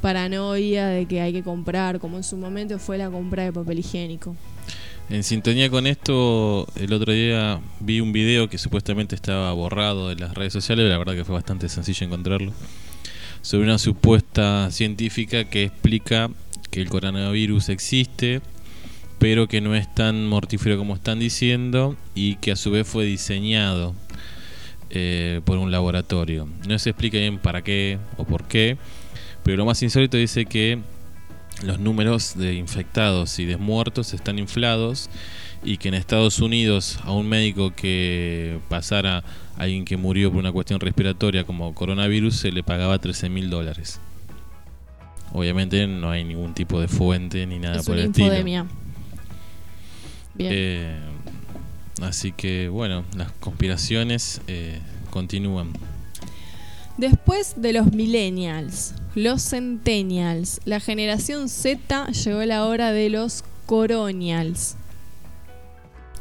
paranoia 0.00 0.87
de 0.87 1.04
que 1.04 1.20
hay 1.20 1.35
que 1.35 1.42
comprar, 1.42 2.00
como 2.00 2.16
en 2.16 2.25
su 2.25 2.38
momento 2.38 2.78
fue 2.78 2.97
la 2.97 3.11
compra 3.11 3.44
de 3.44 3.52
papel 3.52 3.80
higiénico. 3.80 4.35
En 5.11 5.23
sintonía 5.23 5.68
con 5.68 5.87
esto, 5.87 6.66
el 6.76 6.90
otro 6.94 7.12
día 7.12 7.61
vi 7.80 8.00
un 8.00 8.14
video 8.14 8.49
que 8.49 8.56
supuestamente 8.56 9.14
estaba 9.14 9.52
borrado 9.52 10.08
de 10.08 10.16
las 10.16 10.32
redes 10.32 10.54
sociales, 10.54 10.88
la 10.88 10.97
verdad 10.97 11.12
que 11.12 11.26
fue 11.26 11.35
bastante 11.35 11.68
sencillo 11.68 12.06
encontrarlo, 12.06 12.54
sobre 13.42 13.64
una 13.64 13.76
supuesta 13.76 14.70
científica 14.70 15.44
que 15.44 15.64
explica 15.64 16.30
que 16.70 16.80
el 16.80 16.88
coronavirus 16.88 17.68
existe, 17.68 18.40
pero 19.18 19.48
que 19.48 19.60
no 19.60 19.75
es 19.75 19.92
tan 19.94 20.26
mortífero 20.26 20.78
como 20.78 20.94
están 20.94 21.18
diciendo 21.18 21.96
y 22.14 22.37
que 22.37 22.52
a 22.52 22.56
su 22.56 22.70
vez 22.70 22.87
fue 22.87 23.04
diseñado 23.04 23.94
eh, 24.90 25.40
por 25.44 25.58
un 25.58 25.70
laboratorio. 25.70 26.48
No 26.66 26.78
se 26.78 26.90
explica 26.90 27.18
bien 27.18 27.38
para 27.38 27.62
qué 27.62 27.98
o 28.16 28.25
por 28.25 28.44
qué, 28.44 28.76
pero 29.42 29.56
lo 29.56 29.64
más 29.64 29.82
insólito 29.82 30.16
dice 30.16 30.46
que 30.46 30.78
los 31.62 31.80
números 31.80 32.37
de 32.37 32.54
infectados 32.54 33.38
y 33.38 33.44
de 33.44 33.56
muertos 33.56 34.14
están 34.14 34.38
inflados 34.38 35.10
y 35.64 35.78
que 35.78 35.88
en 35.88 35.94
Estados 35.94 36.38
Unidos 36.38 37.00
a 37.02 37.12
un 37.12 37.28
médico 37.28 37.75
que 37.75 38.58
pasara 38.68 39.18
a 39.18 39.62
alguien 39.62 39.84
que 39.84 39.96
murió 39.96 40.30
por 40.30 40.38
una 40.38 40.52
cuestión 40.52 40.78
respiratoria 40.78 41.44
como 41.44 41.75
coronavirus 41.75 42.37
se 42.37 42.52
le 42.52 42.62
pagaba 42.62 42.98
13 42.98 43.28
mil 43.28 43.50
dólares. 43.50 44.00
Obviamente 45.32 45.87
no 45.87 46.10
hay 46.10 46.25
ningún 46.25 46.54
tipo 46.54 46.80
de 46.80 46.88
fuente 46.88 47.44
ni 47.46 47.58
nada 47.58 47.80
es 47.80 47.87
por 47.87 47.98
el 47.98 48.06
estilo. 48.06 48.28
infodemia. 48.28 48.66
Bien. 50.38 50.52
Eh, 50.54 50.97
así 52.00 52.33
que 52.33 52.68
bueno, 52.68 53.04
las 53.16 53.33
conspiraciones 53.33 54.40
eh, 54.47 54.78
continúan. 55.11 55.73
Después 56.97 57.54
de 57.57 57.73
los 57.73 57.92
millennials, 57.92 58.95
los 59.14 59.42
centennials, 59.42 60.61
la 60.64 60.80
generación 60.80 61.49
Z, 61.49 62.07
llegó 62.07 62.42
la 62.45 62.64
hora 62.66 62.92
de 62.92 63.11
los 63.11 63.45
coronials. 63.66 64.77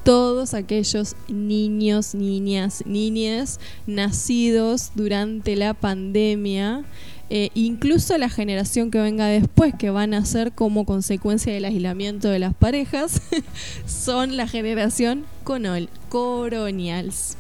Todos 0.08 0.54
aquellos 0.54 1.18
niños, 1.28 2.16
niñas, 2.16 2.82
niñas 2.86 3.60
nacidos 3.88 4.92
durante 4.96 5.58
la 5.58 5.74
pandemia, 5.74 6.86
eh, 7.30 7.50
incluso 7.56 8.18
la 8.18 8.30
generación 8.30 8.90
que 8.90 9.00
venga 9.00 9.26
después, 9.26 9.74
que 9.78 9.90
van 9.90 10.14
a 10.14 10.24
ser 10.24 10.54
como 10.54 10.86
consecuencia 10.86 11.52
del 11.54 11.66
aislamiento 11.66 12.30
de 12.30 12.40
las 12.40 12.54
parejas, 12.54 13.22
son 13.86 14.38
la 14.38 14.48
generación 14.48 15.26
conol- 15.44 15.90
coronials. 16.08 17.36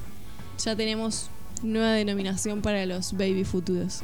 Ya 0.62 0.76
tenemos 0.76 1.30
nueva 1.64 1.94
denominación 1.94 2.62
para 2.62 2.86
los 2.86 3.14
baby 3.14 3.46
futuros. 3.46 4.02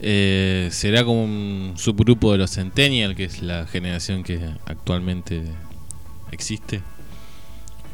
Eh, 0.00 0.70
¿Será 0.72 1.04
como 1.04 1.22
un 1.22 1.74
subgrupo 1.76 2.32
de 2.32 2.38
los 2.38 2.50
Centennial, 2.50 3.14
que 3.14 3.26
es 3.26 3.42
la 3.42 3.64
generación 3.68 4.24
que 4.24 4.40
actualmente 4.66 5.44
existe? 6.32 6.82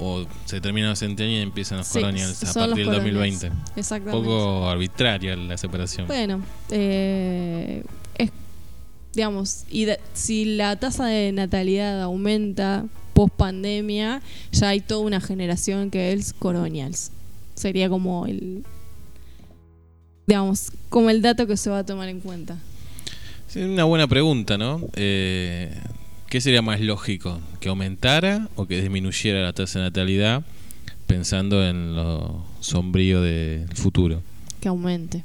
¿O 0.04 0.26
se 0.46 0.60
terminan 0.60 0.90
los 0.90 0.98
Centennial 0.98 1.40
y 1.40 1.42
empiezan 1.42 1.78
los 1.78 1.86
Sí, 1.86 2.00
Colonials 2.00 2.42
a 2.42 2.54
partir 2.54 2.76
del 2.76 2.84
colonials. 2.86 3.40
2020? 3.40 3.50
Un 3.50 3.62
Exactamente. 3.76 4.10
poco 4.28 4.68
arbitraria 4.68 5.36
la 5.36 5.56
separación. 5.56 6.06
Bueno, 6.06 6.42
eh, 6.70 7.84
es, 8.18 8.30
digamos, 9.14 9.64
y 9.70 9.84
de- 9.84 10.00
si 10.14 10.44
la 10.56 10.76
tasa 10.76 11.06
de 11.06 11.32
natalidad 11.32 12.02
aumenta 12.02 12.84
post 13.14 13.34
pandemia, 13.34 14.22
ya 14.52 14.68
hay 14.70 14.80
toda 14.80 15.02
una 15.02 15.20
generación 15.20 15.90
que 15.90 16.12
es 16.12 16.32
colonials. 16.32 17.10
Sería 17.54 17.88
como 17.88 18.26
el, 18.26 18.64
digamos, 20.26 20.72
como 20.88 21.10
el 21.10 21.22
dato 21.22 21.46
que 21.46 21.56
se 21.56 21.70
va 21.70 21.78
a 21.78 21.86
tomar 21.86 22.08
en 22.08 22.20
cuenta. 22.20 22.56
Sí, 23.48 23.60
una 23.60 23.84
buena 23.84 24.06
pregunta, 24.08 24.56
¿no? 24.56 24.80
Eh, 24.94 25.70
¿Qué 26.32 26.40
sería 26.40 26.62
más 26.62 26.80
lógico? 26.80 27.42
¿Que 27.60 27.68
aumentara 27.68 28.48
o 28.56 28.64
que 28.64 28.80
disminuyera 28.80 29.42
la 29.42 29.52
tasa 29.52 29.80
de 29.80 29.84
natalidad 29.84 30.42
pensando 31.06 31.62
en 31.62 31.94
lo 31.94 32.46
sombrío 32.60 33.20
del 33.20 33.68
futuro? 33.74 34.22
Que 34.62 34.68
aumente. 34.68 35.24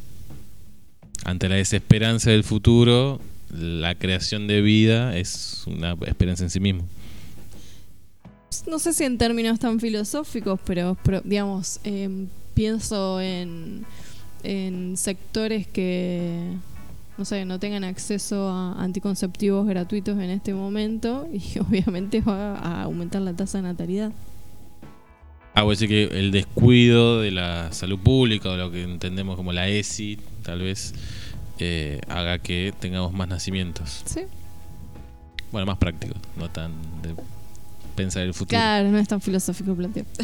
Ante 1.24 1.48
la 1.48 1.56
desesperanza 1.56 2.32
del 2.32 2.44
futuro, 2.44 3.22
la 3.50 3.96
creación 3.96 4.48
de 4.48 4.60
vida 4.60 5.16
es 5.16 5.64
una 5.66 5.96
esperanza 6.06 6.44
en 6.44 6.50
sí 6.50 6.60
mismo. 6.60 6.86
no 8.70 8.78
sé 8.78 8.92
si 8.92 9.06
en 9.06 9.18
términos 9.18 9.60
tan 9.60 9.80
filosóficos, 9.80 10.60
pero, 10.66 10.98
pero, 11.06 11.22
digamos, 11.24 11.80
em, 11.86 12.28
pienso 12.54 13.22
en, 13.22 13.86
en 14.44 14.98
sectores 14.98 15.68
que, 15.68 16.52
no 17.18 17.26
sé, 17.26 17.46
no 17.46 17.60
tengan 17.60 17.84
acceso 17.84 18.50
a 18.50 18.82
anticonceptivos 18.82 19.68
gratuitos 19.68 20.18
en 20.20 20.30
este 20.30 20.54
momento 20.54 21.28
y 21.32 21.60
obviamente 21.68 22.22
va 22.22 22.56
a 22.56 22.84
aumentar 22.84 23.22
la 23.22 23.34
tasa 23.34 23.60
de 23.60 23.64
natalidad. 23.64 24.12
Ah, 25.54 25.64
voy 25.64 25.72
a 25.72 25.74
decir 25.74 25.90
que 25.90 26.20
el 26.20 26.32
descuido 26.32 27.22
de 27.22 27.32
la 27.32 27.72
salud 27.72 27.98
pública 27.98 28.50
o 28.52 28.58
lo 28.58 28.70
que 28.70 28.84
entendemos 28.84 29.36
como 29.36 29.54
la 29.54 29.68
ESI, 29.68 30.20
tal 30.44 30.62
vez, 30.62 30.94
eh, 31.58 32.00
haga 32.08 32.38
que 32.38 32.74
tengamos 32.80 33.12
más 33.12 33.28
nacimientos. 33.28 34.04
¿Sí? 34.06 34.22
Bueno, 35.52 35.66
más 35.66 35.80
práctico, 35.80 36.14
no 36.36 36.50
tan 36.50 36.72
de 37.02 37.16
pensar 37.98 38.24
el 38.24 38.34
futuro. 38.34 38.58
Claro, 38.58 38.90
no 38.90 38.98
es 38.98 39.08
tan 39.10 39.20
filosófico 39.20 39.72
el 39.72 39.78
planteo. 39.78 40.06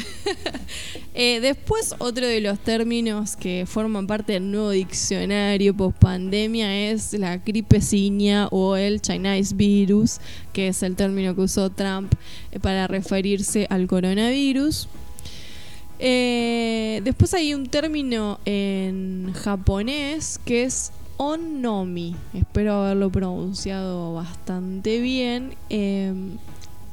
Eh, 1.15 1.39
después, 1.41 1.93
otro 1.99 2.25
de 2.25 2.41
los 2.41 2.57
términos 2.57 3.35
que 3.35 3.65
forman 3.67 4.07
parte 4.07 4.33
del 4.33 4.49
nuevo 4.49 4.71
diccionario 4.71 5.75
post 5.75 5.95
pandemia 5.99 6.89
es 6.89 7.13
la 7.13 7.37
gripe 7.37 7.81
ciña 7.81 8.47
o 8.47 8.75
el 8.75 8.99
Chinese 8.99 9.53
virus, 9.53 10.17
que 10.53 10.69
es 10.69 10.81
el 10.81 10.95
término 10.95 11.35
que 11.35 11.41
usó 11.41 11.69
Trump 11.69 12.11
eh, 12.51 12.59
para 12.59 12.87
referirse 12.87 13.67
al 13.69 13.85
coronavirus. 13.85 14.87
Eh, 15.99 17.01
después 17.03 17.31
hay 17.35 17.53
un 17.53 17.67
término 17.67 18.39
en 18.45 19.33
japonés 19.35 20.39
que 20.43 20.63
es 20.63 20.91
onnomi, 21.17 22.15
espero 22.33 22.73
haberlo 22.73 23.11
pronunciado 23.11 24.15
bastante 24.15 24.99
bien, 24.99 25.53
eh, 25.69 26.11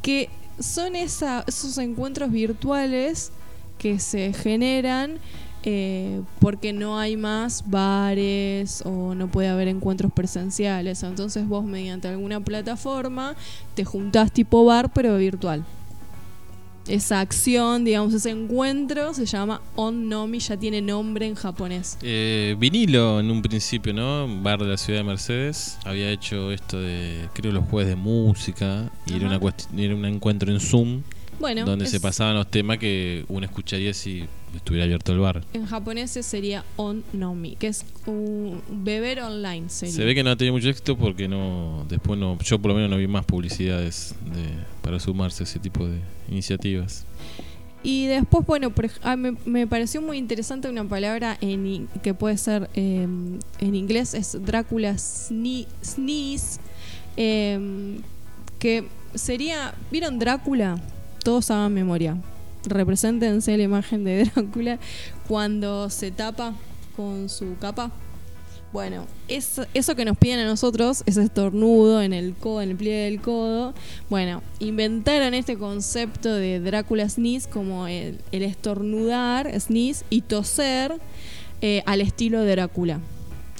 que 0.02 0.28
son 0.60 0.94
esa- 0.96 1.44
esos 1.46 1.76
encuentros 1.78 2.30
virtuales 2.30 3.32
que 3.78 3.98
se 3.98 4.32
generan 4.32 5.18
eh, 5.62 6.22
porque 6.38 6.72
no 6.72 6.98
hay 6.98 7.18
más 7.18 7.64
bares 7.68 8.82
o 8.86 9.14
no 9.14 9.28
puede 9.28 9.48
haber 9.48 9.68
encuentros 9.68 10.10
presenciales. 10.12 11.02
Entonces 11.02 11.46
vos 11.46 11.64
mediante 11.64 12.08
alguna 12.08 12.40
plataforma 12.40 13.34
te 13.74 13.84
juntás 13.84 14.32
tipo 14.32 14.64
bar 14.64 14.90
pero 14.92 15.16
virtual. 15.18 15.64
Esa 16.90 17.20
acción, 17.20 17.84
digamos, 17.84 18.12
ese 18.14 18.30
encuentro 18.30 19.14
se 19.14 19.24
llama 19.24 19.62
onnomi, 19.76 20.40
ya 20.40 20.56
tiene 20.56 20.82
nombre 20.82 21.24
en 21.24 21.36
japonés. 21.36 21.96
Eh, 22.02 22.56
vinilo 22.58 23.20
en 23.20 23.30
un 23.30 23.42
principio, 23.42 23.94
¿no? 23.94 24.26
Bar 24.42 24.58
de 24.58 24.66
la 24.70 24.76
ciudad 24.76 24.98
de 24.98 25.04
Mercedes 25.04 25.78
había 25.84 26.10
hecho 26.10 26.50
esto 26.50 26.80
de, 26.80 27.28
creo, 27.32 27.52
los 27.52 27.64
jueves 27.66 27.90
de 27.90 27.94
música 27.94 28.90
y 29.06 29.14
era, 29.14 29.28
una 29.28 29.40
era 29.76 29.94
un 29.94 30.04
encuentro 30.04 30.50
en 30.50 30.58
Zoom 30.58 31.02
Bueno, 31.40 31.64
donde 31.64 31.86
se 31.86 32.00
pasaban 32.00 32.34
los 32.36 32.50
temas 32.50 32.78
que 32.78 33.24
uno 33.28 33.46
escucharía 33.46 33.94
si 33.94 34.24
estuviera 34.54 34.84
abierto 34.84 35.12
el 35.12 35.18
bar. 35.18 35.42
En 35.54 35.64
japonés 35.66 36.10
sería 36.10 36.64
on 36.76 37.02
que 37.58 37.66
es 37.68 37.84
un 38.06 38.60
beber 38.70 39.20
online. 39.20 39.68
Sería. 39.70 39.94
Se 39.94 40.04
ve 40.04 40.14
que 40.14 40.22
no 40.22 40.30
ha 40.30 40.36
tenido 40.36 40.54
mucho 40.54 40.68
éxito 40.68 40.96
porque 40.96 41.28
no 41.28 41.86
después 41.88 42.18
no 42.20 42.38
yo 42.40 42.58
por 42.58 42.70
lo 42.70 42.74
menos 42.74 42.90
no 42.90 42.96
vi 42.98 43.06
más 43.08 43.24
publicidades 43.24 44.14
de, 44.34 44.42
para 44.82 45.00
sumarse 45.00 45.42
a 45.42 45.44
ese 45.44 45.58
tipo 45.58 45.86
de 45.86 45.98
iniciativas. 46.28 47.06
Y 47.82 48.06
después, 48.06 48.44
bueno, 48.46 48.68
por 48.68 48.90
ah, 49.02 49.16
me, 49.16 49.34
me 49.46 49.66
pareció 49.66 50.02
muy 50.02 50.18
interesante 50.18 50.68
una 50.68 50.84
palabra 50.86 51.38
en, 51.40 51.88
que 52.02 52.12
puede 52.12 52.36
ser 52.36 52.68
eh, 52.74 53.06
en 53.60 53.74
inglés, 53.74 54.12
es 54.12 54.36
Drácula 54.44 54.92
sne- 54.96 55.66
Sneeze, 55.82 56.60
eh, 57.16 57.98
que 58.58 58.84
sería, 59.14 59.74
¿vieron 59.90 60.18
Drácula? 60.18 60.78
Todos 61.22 61.50
hagan 61.50 61.74
memoria. 61.74 62.16
Represéntense 62.64 63.56
la 63.56 63.62
imagen 63.62 64.04
de 64.04 64.24
Drácula 64.34 64.78
cuando 65.28 65.90
se 65.90 66.10
tapa 66.10 66.54
con 66.96 67.28
su 67.28 67.56
capa. 67.58 67.90
Bueno, 68.72 69.06
es, 69.26 69.60
eso 69.74 69.96
que 69.96 70.04
nos 70.04 70.16
piden 70.16 70.38
a 70.38 70.44
nosotros, 70.44 71.02
ese 71.04 71.24
estornudo 71.24 72.02
en 72.02 72.12
el 72.12 72.34
codo, 72.34 72.62
en 72.62 72.70
el 72.70 72.76
pliegue 72.76 73.04
del 73.10 73.20
codo, 73.20 73.74
bueno, 74.08 74.44
inventaron 74.60 75.34
este 75.34 75.56
concepto 75.56 76.32
de 76.32 76.60
Drácula 76.60 77.08
sneeze 77.08 77.50
como 77.50 77.88
el, 77.88 78.20
el 78.30 78.42
estornudar, 78.44 79.60
sneeze, 79.60 80.04
y 80.08 80.20
toser 80.20 80.92
eh, 81.62 81.82
al 81.84 82.00
estilo 82.00 82.42
de 82.42 82.52
Drácula. 82.52 83.00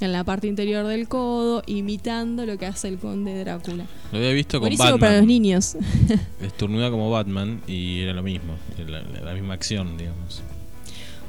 En 0.01 0.13
la 0.13 0.25
parte 0.25 0.47
interior 0.47 0.87
del 0.87 1.09
codo, 1.09 1.63
imitando 1.67 2.47
lo 2.47 2.57
que 2.57 2.65
hace 2.67 2.89
el 2.89 2.99
conde 2.99 3.39
Drácula. 3.39 3.85
Lo 4.13 4.19
había 4.19 4.33
visto 4.33 4.59
con 4.59 4.69
Buenísimo 4.69 4.99
para 4.99 5.13
los 5.13 5.21
Batman. 5.21 5.27
niños. 5.27 5.77
Estornuda 6.43 6.91
como 6.91 7.11
Batman 7.11 7.61
y 7.67 8.01
era 8.01 8.15
lo 8.15 8.23
mismo, 8.23 8.55
la, 8.87 9.03
la 9.03 9.35
misma 9.35 9.53
acción, 9.55 9.99
digamos. 9.99 10.43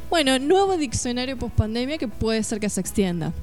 bueno, 0.09 0.39
nuevo 0.39 0.77
diccionario 0.77 1.37
post 1.37 1.55
pandemia 1.55 1.97
que 1.97 2.07
puede 2.07 2.43
ser 2.43 2.59
que 2.61 2.69
se 2.69 2.79
extienda. 2.79 3.33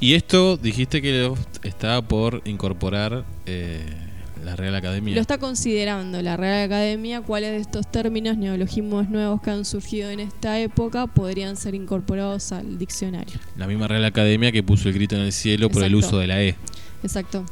Y 0.00 0.14
esto 0.14 0.56
dijiste 0.56 1.00
que 1.00 1.22
lo 1.22 1.38
estaba 1.62 2.02
por 2.02 2.42
incorporar 2.44 3.24
eh, 3.46 3.80
la 4.44 4.56
Real 4.56 4.74
Academia. 4.74 5.14
Lo 5.14 5.20
está 5.20 5.38
considerando 5.38 6.20
la 6.22 6.36
Real 6.36 6.64
Academia 6.64 7.20
cuáles 7.20 7.50
de 7.52 7.58
estos 7.58 7.90
términos, 7.90 8.36
neologismos 8.36 9.08
nuevos 9.08 9.40
que 9.42 9.50
han 9.50 9.64
surgido 9.64 10.10
en 10.10 10.20
esta 10.20 10.58
época 10.58 11.06
podrían 11.06 11.56
ser 11.56 11.74
incorporados 11.74 12.52
al 12.52 12.78
diccionario. 12.78 13.34
La 13.56 13.66
misma 13.66 13.88
Real 13.88 14.04
Academia 14.04 14.52
que 14.52 14.62
puso 14.62 14.88
el 14.88 14.94
grito 14.94 15.16
en 15.16 15.22
el 15.22 15.32
cielo 15.32 15.70
por 15.70 15.84
el 15.84 15.94
uso 15.94 16.18
de 16.18 16.26
la 16.26 16.42
E. 16.42 16.56
Exacto. 17.02 17.44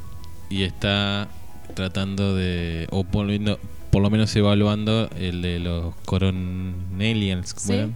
Y 0.48 0.62
está 0.62 1.28
tratando 1.74 2.34
de, 2.34 2.86
o 2.90 3.04
por, 3.04 3.26
lo 3.26 3.58
por 3.90 4.02
lo 4.02 4.10
menos 4.10 4.34
evaluando 4.36 5.08
el 5.18 5.42
de 5.42 5.60
los 5.60 5.94
coronelians. 6.04 7.54
¿cómo 7.54 7.66
Sí. 7.66 7.72
eran? 7.74 7.94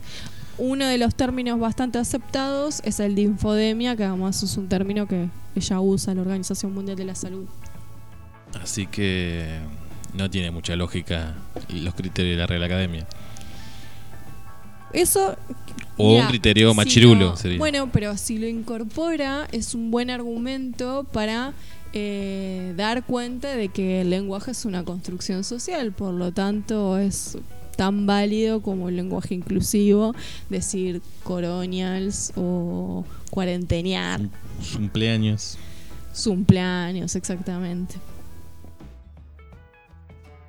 Uno 0.56 0.86
de 0.86 0.98
los 0.98 1.16
términos 1.16 1.58
bastante 1.58 1.98
aceptados 1.98 2.80
es 2.84 3.00
el 3.00 3.16
de 3.16 3.22
infodemia, 3.22 3.96
que 3.96 4.04
además 4.04 4.40
es 4.42 4.56
un 4.56 4.68
término 4.68 5.08
que 5.08 5.28
ella 5.56 5.80
usa 5.80 6.14
la 6.14 6.20
Organización 6.20 6.72
Mundial 6.72 6.96
de 6.96 7.04
la 7.04 7.16
Salud. 7.16 7.46
Así 8.62 8.86
que 8.86 9.58
no 10.14 10.30
tiene 10.30 10.50
mucha 10.50 10.76
lógica 10.76 11.34
los 11.68 11.94
criterios 11.94 12.36
de 12.36 12.40
la 12.40 12.46
Real 12.46 12.62
Academia. 12.62 13.06
Eso. 14.92 15.36
O 15.96 16.10
mirá, 16.12 16.22
un 16.22 16.28
criterio 16.28 16.70
si 16.70 16.76
machirulo 16.76 17.36
sería. 17.36 17.58
Bueno, 17.58 17.90
pero 17.92 18.16
si 18.16 18.38
lo 18.38 18.46
incorpora, 18.46 19.48
es 19.52 19.74
un 19.74 19.90
buen 19.90 20.08
argumento 20.10 21.04
para 21.12 21.52
eh, 21.92 22.74
dar 22.76 23.04
cuenta 23.04 23.56
de 23.56 23.68
que 23.68 24.00
el 24.00 24.10
lenguaje 24.10 24.52
es 24.52 24.64
una 24.64 24.84
construcción 24.84 25.42
social, 25.44 25.92
por 25.92 26.14
lo 26.14 26.32
tanto 26.32 26.96
es 26.98 27.38
tan 27.76 28.06
válido 28.06 28.62
como 28.62 28.88
el 28.88 28.96
lenguaje 28.96 29.34
inclusivo, 29.34 30.14
decir 30.48 31.02
colonials 31.24 32.32
o 32.36 33.04
cuarenteniar, 33.30 34.20
Cumpleaños. 34.72 35.58
cumpleaños, 36.22 37.16
exactamente. 37.16 37.96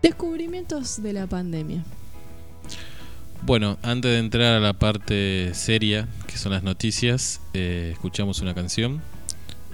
Descubrimientos 0.05 1.01
de 1.01 1.13
la 1.13 1.25
pandemia. 1.25 1.83
Bueno, 3.41 3.79
antes 3.81 4.11
de 4.11 4.19
entrar 4.19 4.53
a 4.53 4.59
la 4.59 4.73
parte 4.73 5.51
seria, 5.55 6.07
que 6.27 6.37
son 6.37 6.51
las 6.51 6.61
noticias, 6.61 7.41
eh, 7.55 7.89
escuchamos 7.91 8.39
una 8.39 8.53
canción 8.53 9.01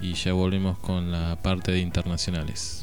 y 0.00 0.14
ya 0.14 0.32
volvemos 0.32 0.78
con 0.78 1.12
la 1.12 1.36
parte 1.42 1.70
de 1.70 1.80
internacionales. 1.80 2.81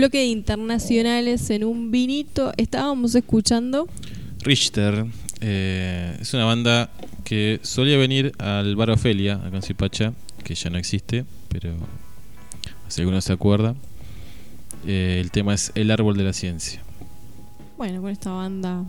Bloque 0.00 0.16
de 0.16 0.26
internacionales 0.28 1.50
en 1.50 1.62
un 1.62 1.90
vinito. 1.90 2.54
Estábamos 2.56 3.14
escuchando. 3.14 3.86
Richter 4.42 5.04
eh, 5.42 6.16
es 6.18 6.32
una 6.32 6.46
banda 6.46 6.88
que 7.22 7.60
solía 7.62 7.98
venir 7.98 8.32
al 8.38 8.76
Bar 8.76 8.92
Ofelia, 8.92 9.34
acá 9.34 9.56
en 9.56 9.62
Zipacha, 9.62 10.14
que 10.42 10.54
ya 10.54 10.70
no 10.70 10.78
existe, 10.78 11.26
pero 11.50 11.74
si 12.88 13.02
alguno 13.02 13.20
se 13.20 13.34
acuerda. 13.34 13.74
Eh, 14.86 15.18
el 15.20 15.30
tema 15.30 15.52
es 15.52 15.70
El 15.74 15.90
Árbol 15.90 16.16
de 16.16 16.24
la 16.24 16.32
Ciencia. 16.32 16.80
Bueno, 17.76 18.00
con 18.00 18.10
esta 18.10 18.30
banda 18.30 18.82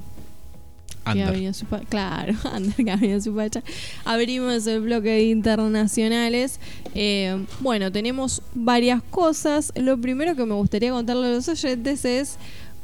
que 1.04 1.12
Under. 1.12 1.28
ha 1.28 1.32
venido 1.32 1.52
a 1.52 1.54
su 1.54 1.66
pa- 1.66 1.80
claro, 1.82 2.34
Under, 2.56 2.76
que 2.76 2.92
ha 2.92 2.96
venido 2.96 3.18
a 3.18 3.22
su. 3.22 3.62
Abrimos 4.06 4.68
el 4.68 4.82
bloque 4.82 5.10
de 5.10 5.24
internacionales. 5.24 6.60
Eh, 6.96 7.46
bueno, 7.60 7.92
tenemos 7.92 8.42
varias 8.54 9.02
cosas. 9.04 9.72
Lo 9.76 9.98
primero 10.00 10.36
que 10.36 10.46
me 10.46 10.54
gustaría 10.54 10.92
contarle 10.92 11.28
a 11.28 11.32
los 11.32 11.48
oyentes 11.48 12.06
es, 12.06 12.38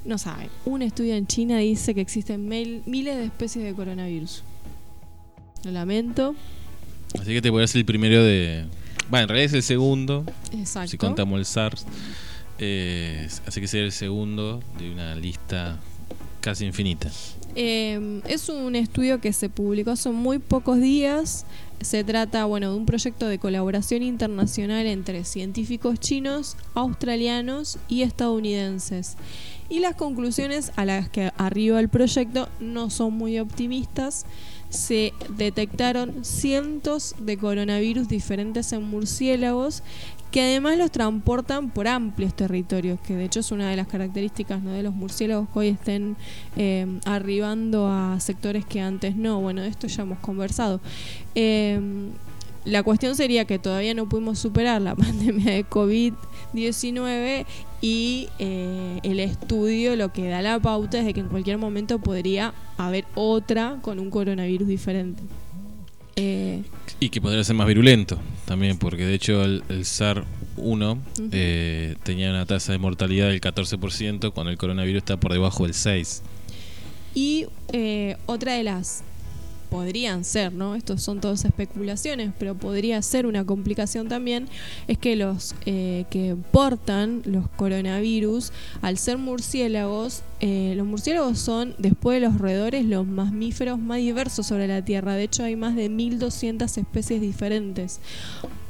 no 0.06 0.18
saben, 0.18 0.50
un 0.66 0.82
estudio 0.82 1.16
en 1.16 1.28
China 1.28 1.58
dice 1.60 1.94
que 1.94 2.02
existen 2.02 2.48
mil- 2.48 2.82
miles 2.86 3.18
de 3.18 3.26
especies 3.26 3.66
de 3.66 3.74
coronavirus. 3.74 4.44
Lo 5.64 5.72
lamento. 5.72 6.36
Así 7.20 7.34
que 7.34 7.42
te 7.42 7.50
voy 7.50 7.64
a 7.64 7.68
ser 7.68 7.80
el 7.80 7.86
primero 7.86 8.24
de. 8.24 8.66
Bueno, 9.10 9.24
en 9.24 9.30
realidad 9.30 9.46
es 9.46 9.54
el 9.54 9.64
segundo, 9.64 10.26
Exacto. 10.54 10.90
si 10.90 10.98
contamos 10.98 11.40
el 11.40 11.46
SARS. 11.46 11.86
Eh, 12.60 13.28
así 13.46 13.62
que 13.62 13.68
sería 13.68 13.86
el 13.86 13.92
segundo 13.92 14.62
de 14.80 14.92
una 14.92 15.16
lista 15.16 15.78
casi 16.42 16.66
infinita. 16.66 17.10
Eh, 17.60 18.22
es 18.28 18.50
un 18.50 18.76
estudio 18.76 19.20
que 19.20 19.34
se 19.34 19.50
publicó 19.50 19.90
hace 19.90 20.12
muy 20.12 20.38
pocos 20.38 20.80
días. 20.80 21.44
Se 21.82 22.04
trata, 22.04 22.46
bueno, 22.46 22.70
de 22.72 22.78
un 22.78 22.86
proyecto 22.86 23.28
de 23.28 23.40
colaboración 23.40 24.04
internacional 24.04 24.86
entre 24.86 25.24
científicos 25.24 26.00
chinos, 26.00 26.56
australianos 26.76 27.80
y 27.88 28.04
estadounidenses. 28.04 29.18
Y 29.70 29.80
las 29.80 29.96
conclusiones 29.96 30.72
a 30.76 30.86
las 30.86 31.10
que 31.10 31.32
arriba 31.36 31.80
el 31.80 31.90
proyecto 31.90 32.48
no 32.60 32.92
son 32.92 33.14
muy 33.14 33.40
optimistas. 33.40 34.28
Se 34.70 35.14
detectaron 35.36 36.24
cientos 36.24 37.16
de 37.18 37.38
coronavirus 37.38 38.08
diferentes 38.08 38.72
en 38.72 38.84
murciélagos 38.84 39.82
que 40.32 40.42
además 40.42 40.78
los 40.78 40.92
transportan 40.92 41.70
por 41.70 41.88
amplios 41.88 42.34
territorios, 42.36 43.00
que 43.00 43.16
de 43.16 43.26
hecho 43.26 43.40
es 43.40 43.52
una 43.52 43.70
de 43.70 43.76
las 43.76 43.88
características 43.88 44.64
de 44.64 44.84
los 44.84 44.94
murciélagos 44.94 45.48
que 45.50 45.60
hoy 45.60 45.68
estén 45.70 46.18
eh, 46.56 46.86
arribando 47.06 47.88
a 47.88 48.20
sectores 48.20 48.66
que 48.66 48.82
antes 48.82 49.16
no. 49.16 49.40
Bueno, 49.40 49.62
de 49.62 49.70
esto 49.70 49.88
ya 49.88 50.04
hemos 50.04 50.20
conversado. 50.20 50.82
Eh, 51.36 51.80
la 52.68 52.84
cuestión 52.84 53.16
sería 53.16 53.46
que 53.46 53.60
todavía 53.60 53.94
no 53.94 54.10
pudimos 54.10 54.40
superar 54.40 54.82
la 54.82 54.94
pandemia 54.98 55.54
de 55.54 55.66
COVID-19 55.66 57.46
y 57.80 58.28
eh, 58.40 59.00
el 59.04 59.22
estudio 59.22 59.96
lo 59.96 60.12
que 60.12 60.28
da 60.28 60.42
la 60.42 60.60
pauta 60.60 61.00
es 61.00 61.06
de 61.06 61.14
que 61.14 61.22
en 61.22 61.30
cualquier 61.30 61.58
momento 61.58 62.00
podría 62.00 62.54
haber 62.78 63.06
otra 63.16 63.78
con 63.82 64.00
un 64.00 64.10
coronavirus 64.10 64.68
diferente. 64.68 65.24
Eh, 66.20 66.64
Y 67.00 67.10
que 67.10 67.22
podría 67.22 67.44
ser 67.44 67.56
más 67.56 67.68
virulento 67.68 68.20
también, 68.46 68.78
porque 68.80 69.06
de 69.06 69.14
hecho 69.14 69.44
el, 69.44 69.64
el 69.70 69.86
SAR-1 69.86 70.98
eh, 71.32 71.96
tenía 72.04 72.32
una 72.32 72.46
tasa 72.48 72.72
de 72.72 72.80
mortalidad 72.80 73.28
del 73.30 73.40
14%, 73.40 74.34
cuando 74.34 74.50
el 74.52 74.58
coronavirus 74.58 74.98
está 74.98 75.18
por 75.18 75.32
debajo 75.32 75.64
del 75.64 75.74
6%. 75.74 76.22
Y 77.14 77.46
eh, 77.72 78.18
otra 78.26 78.54
de 78.54 78.64
las 78.64 79.04
podrían 79.70 80.24
ser, 80.24 80.54
¿no? 80.54 80.76
Estos 80.76 81.02
son 81.04 81.22
todas 81.22 81.46
especulaciones, 81.46 82.32
pero 82.38 82.56
podría 82.56 83.02
ser 83.02 83.26
una 83.26 83.46
complicación 83.46 84.08
también, 84.08 84.48
es 84.88 84.98
que 84.98 85.16
los 85.16 85.56
eh, 85.66 86.06
que 86.10 86.36
portan 86.52 87.22
los 87.26 87.48
coronavirus, 87.50 88.52
al 88.82 88.98
ser 88.98 89.18
murciélagos, 89.18 90.24
eh, 90.40 90.74
los 90.76 90.86
murciélagos 90.86 91.40
son, 91.40 91.76
después 91.78 92.22
de 92.22 92.28
los 92.28 92.38
roedores, 92.38 92.86
los 92.86 93.06
mamíferos 93.06 93.80
más 93.80 93.98
diversos 93.98 94.48
sobre 94.48 94.68
la 94.68 94.84
Tierra. 94.84 95.16
De 95.16 95.24
hecho, 95.24 95.44
hay 95.44 95.56
más 95.56 95.76
de 95.76 95.90
1.200 95.90 96.78
especies 96.78 97.22
diferentes. 97.22 98.00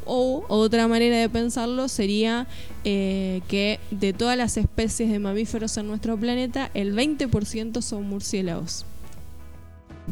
O 0.06 0.46
otra 0.48 0.88
manera 0.88 1.18
de 1.18 1.28
pensarlo 1.28 1.90
sería 1.90 2.48
eh, 2.86 3.42
que 3.50 3.80
de 3.92 4.14
todas 4.14 4.38
las 4.38 4.56
especies 4.56 5.12
de 5.12 5.20
mamíferos 5.20 5.76
en 5.76 5.88
nuestro 5.88 6.18
planeta, 6.18 6.72
el 6.74 6.96
20% 6.96 7.82
son 7.82 8.08
murciélagos. 8.08 8.86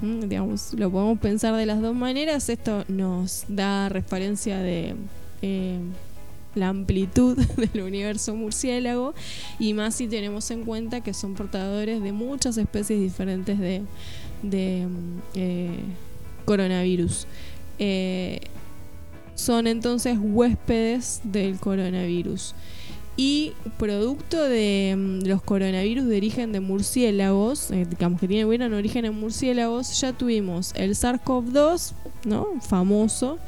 Mm, 0.01 0.21
digamos, 0.27 0.73
lo 0.73 0.91
podemos 0.91 1.19
pensar 1.19 1.55
de 1.55 1.65
las 1.65 1.81
dos 1.81 1.95
maneras. 1.95 2.49
Esto 2.49 2.84
nos 2.88 3.45
da 3.47 3.89
referencia 3.89 4.60
de 4.60 4.95
eh, 5.41 5.79
la 6.55 6.69
amplitud 6.69 7.38
del 7.58 7.84
universo 7.84 8.36
murciélago 8.36 9.13
y 9.60 9.73
más 9.73 9.95
si 9.95 10.08
tenemos 10.08 10.49
en 10.51 10.65
cuenta 10.65 11.01
que 11.01 11.13
son 11.13 11.34
portadores 11.36 12.01
de 12.01 12.12
muchas 12.12 12.58
especies 12.58 12.99
diferentes 12.99 13.60
de, 13.60 13.81
mm, 14.43 15.19
eh, 15.36 15.79
coronavirus. 16.45 17.27
Eh, 17.79 18.41
son 19.36 19.67
entonces 19.67 20.17
huéspedes 20.19 21.21
del 21.23 21.58
coronavirus. 21.60 22.55
Y 23.17 23.54
producto 23.78 24.43
de 24.43 24.93
mm, 24.97 25.28
los 25.28 25.41
coronavirus 25.41 26.06
de 26.06 26.17
origen 26.17 26.51
de 26.51 26.60
murciélagos, 26.60 27.71
eh, 27.71 27.86
digamos 27.89 28.19
que 28.19 28.28
tienen 28.28 28.45
un 28.47 28.73
origen 28.73 29.06
en 29.06 29.13
murciélagos, 29.17 29.99
ya 30.01 30.12
tuvimos 30.12 30.73
el 30.75 30.95
SARS-CoV-2, 30.95 31.93
¿no? 32.25 32.47
Famoso. 32.62 33.39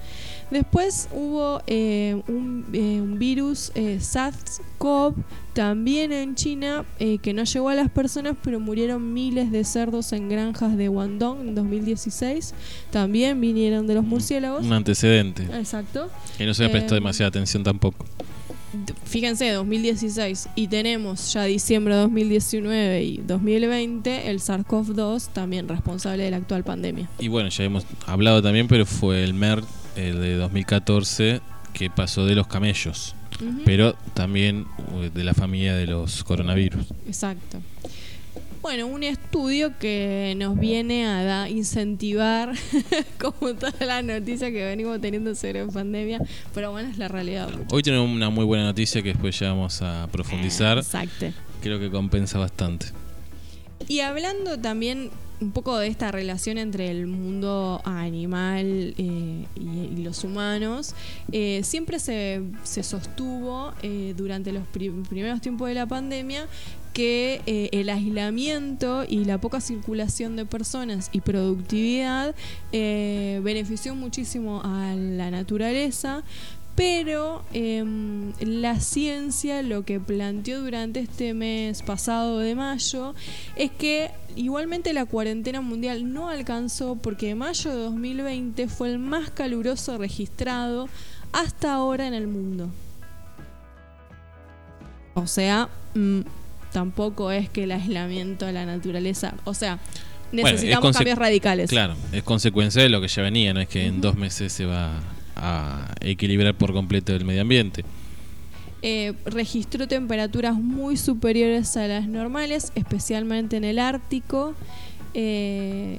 Después 0.52 1.10
hubo 1.14 1.62
eh, 1.68 2.22
un, 2.30 2.66
eh, 2.72 3.02
un 3.02 3.20
virus 3.20 3.74
SARS-CoV 3.76 5.16
también 5.52 6.14
en 6.14 6.36
China 6.36 6.86
que 6.98 7.34
no 7.34 7.44
llegó 7.44 7.68
a 7.68 7.76
las 7.76 7.90
personas, 7.90 8.38
pero 8.42 8.62
murieron 8.62 9.14
miles 9.14 9.52
de 9.52 9.66
cerdos 9.66 10.14
en 10.14 10.30
granjas 10.30 10.78
de 10.78 10.88
Guangdong 10.88 11.50
en 11.50 11.56
2016. 11.56 12.54
También 12.92 13.42
vinieron 13.42 13.88
de 13.88 13.96
los 13.96 14.06
murciélagos. 14.06 14.64
Un 14.64 14.72
antecedente, 14.72 15.44
Exacto. 15.54 16.10
que 16.38 16.46
no 16.46 16.54
se 16.54 16.64
me 16.64 16.70
prestó 16.70 16.96
demasiada 16.96 17.28
atención 17.28 17.64
tampoco. 17.64 18.06
Fíjense, 19.06 19.52
2016 19.52 20.50
y 20.56 20.68
tenemos 20.68 21.34
ya 21.34 21.44
diciembre 21.44 21.96
de 21.96 22.02
2019 22.02 23.04
y 23.04 23.18
2020 23.18 24.30
el 24.30 24.40
SARS-CoV-2 24.40 25.30
también 25.34 25.68
responsable 25.68 26.24
de 26.24 26.32
la 26.32 26.38
actual 26.38 26.64
pandemia. 26.64 27.10
Y 27.20 27.28
bueno, 27.28 27.50
ya 27.50 27.64
hemos 27.64 27.86
hablado 28.06 28.42
también, 28.42 28.68
pero 28.68 28.86
fue 28.86 29.24
el 29.24 29.34
MERS 29.34 29.66
el 29.96 30.22
de 30.22 30.36
2014 30.36 31.42
que 31.74 31.90
pasó 31.90 32.26
de 32.26 32.36
los 32.36 32.48
camellos, 32.48 33.16
pero 33.66 33.94
también 34.14 34.66
uh, 34.94 35.10
de 35.14 35.24
la 35.24 35.34
familia 35.34 35.76
de 35.76 35.88
los 35.88 36.24
coronavirus. 36.24 36.88
Exacto. 37.06 37.60
Bueno, 38.68 38.88
un 38.88 39.02
estudio 39.04 39.72
que 39.80 40.36
nos 40.38 40.60
viene 40.60 41.08
a 41.08 41.24
da- 41.24 41.50
incentivar, 41.50 42.52
como 43.18 43.54
todas 43.54 43.80
las 43.80 44.04
noticias 44.04 44.52
que 44.52 44.62
venimos 44.66 45.00
teniendo 45.00 45.34
sobre 45.36 45.66
pandemia, 45.68 46.20
pero 46.54 46.72
bueno, 46.72 46.90
es 46.90 46.98
la 46.98 47.08
realidad. 47.08 47.48
Hoy 47.72 47.82
tenemos 47.82 48.10
una 48.10 48.30
muy 48.30 48.44
buena 48.44 48.66
noticia 48.66 49.02
que 49.02 49.10
después 49.14 49.40
ya 49.40 49.52
vamos 49.54 49.82
a 49.82 50.10
profundizar. 50.12 50.80
Exacto. 50.80 51.28
Creo 51.62 51.80
que 51.80 51.90
compensa 51.90 52.40
bastante. 52.40 52.88
Y 53.88 54.02
hablando 54.02 54.60
también 54.60 55.12
un 55.40 55.52
poco 55.52 55.78
de 55.78 55.88
esta 55.88 56.12
relación 56.12 56.58
entre 56.58 56.90
el 56.90 57.06
mundo 57.06 57.80
animal 57.86 58.96
eh, 58.98 59.46
y, 59.56 60.00
y 60.00 60.04
los 60.04 60.24
humanos, 60.24 60.96
eh, 61.32 61.62
siempre 61.64 62.00
se, 62.00 62.42
se 62.64 62.82
sostuvo 62.82 63.72
eh, 63.84 64.16
durante 64.18 64.52
los 64.52 64.64
pri- 64.68 64.90
primeros 65.08 65.40
tiempos 65.40 65.68
de 65.70 65.76
la 65.76 65.86
pandemia 65.86 66.48
que 66.98 67.44
eh, 67.46 67.70
el 67.74 67.92
aislamiento 67.92 69.06
y 69.08 69.24
la 69.24 69.38
poca 69.38 69.62
circulación 69.62 70.36
de 70.36 70.48
personas 70.48 71.10
y 71.12 71.22
productividad 71.22 72.34
eh, 72.72 73.40
benefició 73.44 73.94
muchísimo 73.94 74.64
a 74.64 74.96
la 74.96 75.30
naturaleza, 75.30 76.24
pero 76.74 77.44
em, 77.54 78.34
la 78.40 78.80
ciencia 78.80 79.62
lo 79.62 79.86
que 79.86 80.00
planteó 80.00 80.64
durante 80.64 81.02
este 81.02 81.36
mes 81.36 81.84
pasado 81.84 82.40
de 82.40 82.56
mayo 82.56 83.14
es 83.56 83.70
que 83.70 84.10
igualmente 84.36 84.92
la 84.92 85.06
cuarentena 85.06 85.62
mundial 85.62 86.12
no 86.12 86.30
alcanzó 86.30 86.96
porque 86.96 87.36
mayo 87.36 87.70
de 87.76 87.78
2020 87.78 88.68
fue 88.70 88.90
el 88.90 88.98
más 88.98 89.30
caluroso 89.30 90.00
registrado 90.00 90.90
hasta 91.32 91.76
ahora 91.76 92.08
en 92.08 92.16
el 92.16 92.26
mundo. 92.26 92.72
O 95.14 95.28
sea, 95.28 95.70
mm, 95.94 96.22
tampoco 96.82 97.32
es 97.32 97.50
que 97.50 97.64
el 97.64 97.72
aislamiento 97.72 98.46
a 98.46 98.52
la 98.52 98.66
naturaleza, 98.66 99.34
o 99.46 99.54
sea, 99.54 99.80
necesitamos 100.32 100.96
cambios 100.96 101.18
radicales. 101.18 101.70
Claro, 101.70 101.96
es 102.12 102.22
consecuencia 102.24 102.82
de 102.84 102.90
lo 102.90 103.02
que 103.02 103.08
ya 103.08 103.24
venía, 103.24 103.54
no 103.54 103.60
es 103.62 103.68
que 103.68 103.86
en 103.88 104.00
dos 104.00 104.16
meses 104.16 104.54
se 104.54 104.66
va 104.66 105.00
a 105.36 105.88
equilibrar 106.02 106.54
por 106.56 106.74
completo 106.74 107.16
el 107.16 107.26
medio 107.26 107.42
ambiente. 107.42 107.84
eh, 108.84 109.14
registró 109.26 109.88
temperaturas 109.88 110.54
muy 110.54 110.98
superiores 110.98 111.76
a 111.78 111.88
las 111.88 112.08
normales, 112.08 112.72
especialmente 112.76 113.58
en 113.58 113.64
el 113.64 113.80
Ártico. 113.80 114.54
Eh, 115.16 115.98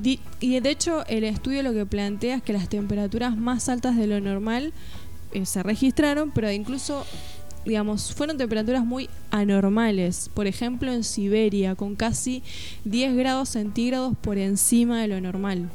di- 0.00 0.20
y 0.40 0.60
de 0.60 0.70
hecho 0.70 1.04
el 1.08 1.24
estudio 1.24 1.64
lo 1.64 1.72
que 1.72 1.84
plantea 1.84 2.36
es 2.36 2.42
que 2.42 2.52
las 2.52 2.68
temperaturas 2.68 3.36
más 3.36 3.68
altas 3.68 3.96
de 3.96 4.06
lo 4.06 4.20
normal 4.20 4.72
eh, 5.32 5.44
se 5.46 5.62
registraron, 5.64 6.30
pero 6.30 6.48
incluso 6.52 7.04
digamos, 7.64 8.14
fueron 8.14 8.36
temperaturas 8.38 8.84
muy 8.84 9.08
anormales. 9.30 10.30
Por 10.34 10.46
ejemplo, 10.46 10.92
en 10.92 11.04
Siberia, 11.04 11.74
con 11.74 11.94
casi 11.96 12.42
10 12.84 13.14
grados 13.16 13.50
centígrados 13.50 14.16
por 14.20 14.38
encima 14.38 15.00
de 15.00 15.08
lo 15.08 15.20
normal. 15.20 15.68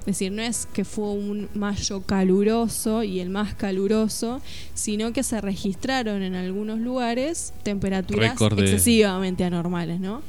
Es 0.00 0.06
decir, 0.06 0.32
no 0.32 0.42
es 0.42 0.66
que 0.66 0.84
fue 0.84 1.06
un 1.12 1.48
mayo 1.54 2.02
caluroso 2.02 3.02
y 3.02 3.20
el 3.20 3.30
más 3.30 3.54
caluroso, 3.54 4.42
sino 4.74 5.14
que 5.14 5.22
se 5.22 5.40
registraron 5.40 6.22
en 6.22 6.34
algunos 6.34 6.78
lugares 6.78 7.54
temperaturas 7.62 8.32
de- 8.38 8.64
excesivamente 8.64 9.44
anormales, 9.44 10.00
¿no? 10.00 10.20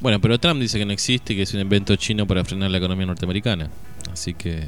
Bueno, 0.00 0.20
pero 0.20 0.38
Trump 0.38 0.60
dice 0.60 0.78
que 0.78 0.84
no 0.84 0.92
existe 0.92 1.32
y 1.32 1.36
que 1.36 1.42
es 1.42 1.54
un 1.54 1.60
invento 1.60 1.96
chino 1.96 2.26
para 2.26 2.44
frenar 2.44 2.70
la 2.70 2.78
economía 2.78 3.06
norteamericana. 3.06 3.70
Así 4.12 4.34
que 4.34 4.66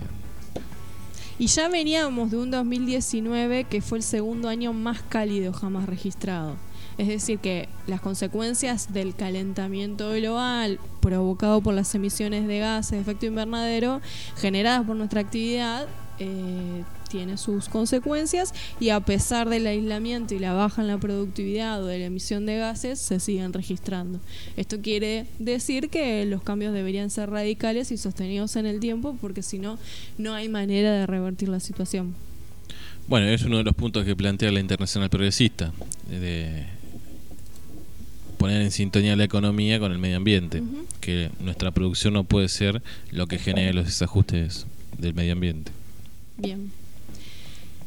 Y 1.39 1.47
ya 1.47 1.69
veníamos 1.69 2.33
de 2.33 2.37
un 2.37 2.51
2019 2.51 3.65
que 3.65 3.81
fue 3.81 3.99
el 3.99 4.05
segundo 4.05 4.49
año 4.49 4.73
más 4.73 5.03
cálido 5.03 5.53
jamás 5.53 5.87
registrado. 5.87 6.57
Es 6.99 7.07
decir, 7.07 7.39
que 7.39 7.69
las 7.87 8.01
consecuencias 8.01 8.93
del 8.93 9.15
calentamiento 9.15 10.11
global 10.11 10.81
provocado 11.01 11.61
por 11.61 11.75
las 11.75 11.95
emisiones 11.95 12.49
de 12.49 12.59
gases 12.59 12.91
de 12.91 13.01
efecto 13.01 13.27
invernadero 13.27 14.01
generadas 14.37 14.85
por 14.85 14.97
nuestra 14.97 15.21
actividad 15.21 15.87
eh, 16.19 16.83
tiene 17.09 17.37
sus 17.37 17.69
consecuencias 17.69 18.55
y 18.81 18.91
a 18.91 19.01
pesar 19.01 19.49
del 19.49 19.67
aislamiento 19.67 20.35
y 20.35 20.39
la 20.39 20.53
baja 20.53 20.83
en 20.83 20.89
la 20.89 20.99
productividad 20.99 21.83
o 21.83 21.87
de 21.87 21.99
la 21.99 22.07
emisión 22.07 22.47
de 22.47 22.59
gases 22.59 22.99
se 22.99 23.21
siguen 23.21 23.53
registrando. 23.53 24.21
Esto 24.57 24.81
quiere 24.81 25.27
decir 25.39 25.89
que 25.91 26.25
los 26.27 26.43
cambios 26.43 26.73
deberían 26.73 27.11
ser 27.11 27.31
radicales 27.31 27.91
y 27.93 27.97
sostenidos 27.97 28.57
en 28.57 28.67
el 28.67 28.81
tiempo 28.81 29.17
porque 29.21 29.43
si 29.43 29.59
no, 29.59 29.79
no 30.19 30.35
hay 30.35 30.49
manera 30.49 30.93
de 30.93 31.07
revertir 31.07 31.49
la 31.49 31.61
situación. 31.61 32.15
Bueno, 33.09 33.27
es 33.27 33.43
uno 33.43 33.57
de 33.57 33.65
los 33.65 33.75
puntos 33.75 34.05
que 34.05 34.15
plantea 34.15 34.53
la 34.53 34.61
Internacional 34.61 35.09
Progresista, 35.09 35.73
de 36.11 36.67
poner 38.37 38.61
en 38.61 38.71
sintonía 38.71 39.17
la 39.17 39.25
economía 39.25 39.81
con 39.81 39.93
el 39.93 39.99
medio 39.99 40.19
ambiente, 40.19 40.63
que 41.01 41.31
nuestra 41.41 41.71
producción 41.71 42.13
no 42.13 42.25
puede 42.25 42.49
ser 42.49 42.83
lo 43.11 43.27
que 43.27 43.39
genere 43.39 43.73
los 43.73 43.87
desajustes 43.87 44.67
del 44.99 45.15
medio 45.15 45.33
ambiente. 45.33 45.73
Bien. 46.37 46.71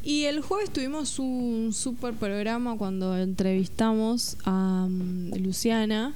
Y 0.04 0.24
el 0.24 0.40
jueves 0.40 0.70
tuvimos 0.70 1.20
un 1.20 1.72
super 1.72 2.12
programa 2.14 2.76
cuando 2.76 3.16
entrevistamos 3.16 4.36
a 4.44 4.88
mm, 4.90 5.36
Luciana, 5.36 6.12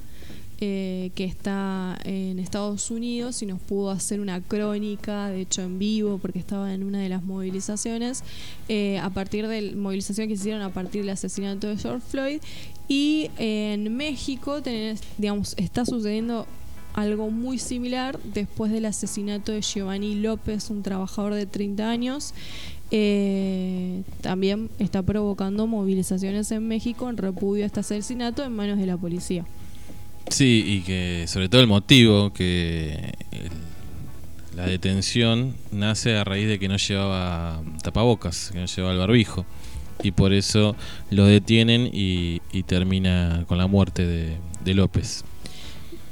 eh, 0.59 1.11
que 1.15 1.23
está 1.23 1.97
en 2.03 2.37
Estados 2.39 2.91
Unidos 2.91 3.41
y 3.43 3.45
nos 3.45 3.61
pudo 3.61 3.91
hacer 3.91 4.19
una 4.19 4.41
crónica, 4.41 5.29
de 5.29 5.41
hecho 5.41 5.61
en 5.61 5.79
vivo, 5.79 6.17
porque 6.17 6.37
estaba 6.37 6.73
en 6.73 6.83
una 6.83 6.99
de 6.99 7.07
las 7.07 7.23
movilizaciones, 7.23 8.23
eh, 8.67 8.99
a 8.99 9.09
partir 9.09 9.47
de 9.47 9.73
movilización 9.73 10.27
que 10.27 10.33
hicieron 10.33 10.63
a 10.63 10.69
partir 10.73 11.03
del 11.03 11.11
asesinato 11.11 11.67
de 11.67 11.77
George 11.77 12.05
Floyd. 12.09 12.41
Y 12.89 13.31
en 13.37 13.95
México, 13.95 14.61
tenés, 14.61 14.99
digamos, 15.17 15.53
está 15.57 15.85
sucediendo 15.85 16.45
algo 16.97 17.29
muy 17.29 17.59
similar 17.59 18.19
después 18.23 18.71
del 18.71 18.85
asesinato 18.85 19.51
de 19.51 19.61
Giovanni 19.61 20.15
López, 20.15 20.71
un 20.71 20.81
trabajador 20.81 21.35
de 21.35 21.45
30 21.45 21.87
años. 21.87 22.33
Eh, 22.91 24.01
también 24.21 24.69
está 24.79 25.03
provocando 25.03 25.67
movilizaciones 25.67 26.51
en 26.51 26.67
México 26.67 27.09
en 27.09 27.17
repudio 27.17 27.63
a 27.63 27.67
este 27.67 27.81
asesinato 27.81 28.43
en 28.45 28.53
manos 28.53 28.77
de 28.77 28.85
la 28.85 28.97
policía. 28.97 29.45
Sí, 30.29 30.63
y 30.65 30.81
que 30.81 31.25
sobre 31.27 31.49
todo 31.49 31.61
el 31.61 31.67
motivo 31.67 32.31
que 32.33 33.13
el- 33.31 33.51
la 34.57 34.65
detención 34.65 35.53
nace 35.71 36.15
a 36.17 36.23
raíz 36.23 36.47
de 36.47 36.57
que 36.59 36.67
no 36.67 36.77
llevaba 36.77 37.61
tapabocas, 37.83 38.49
que 38.51 38.59
no 38.59 38.65
llevaba 38.65 38.93
el 38.93 38.99
barbijo. 38.99 39.45
Y 40.03 40.11
por 40.11 40.31
eso 40.33 40.75
lo 41.11 41.25
detienen 41.25 41.89
y, 41.91 42.41
y 42.51 42.63
termina 42.63 43.45
con 43.47 43.57
la 43.57 43.67
muerte 43.67 44.05
de, 44.05 44.37
de 44.63 44.73
López. 44.73 45.23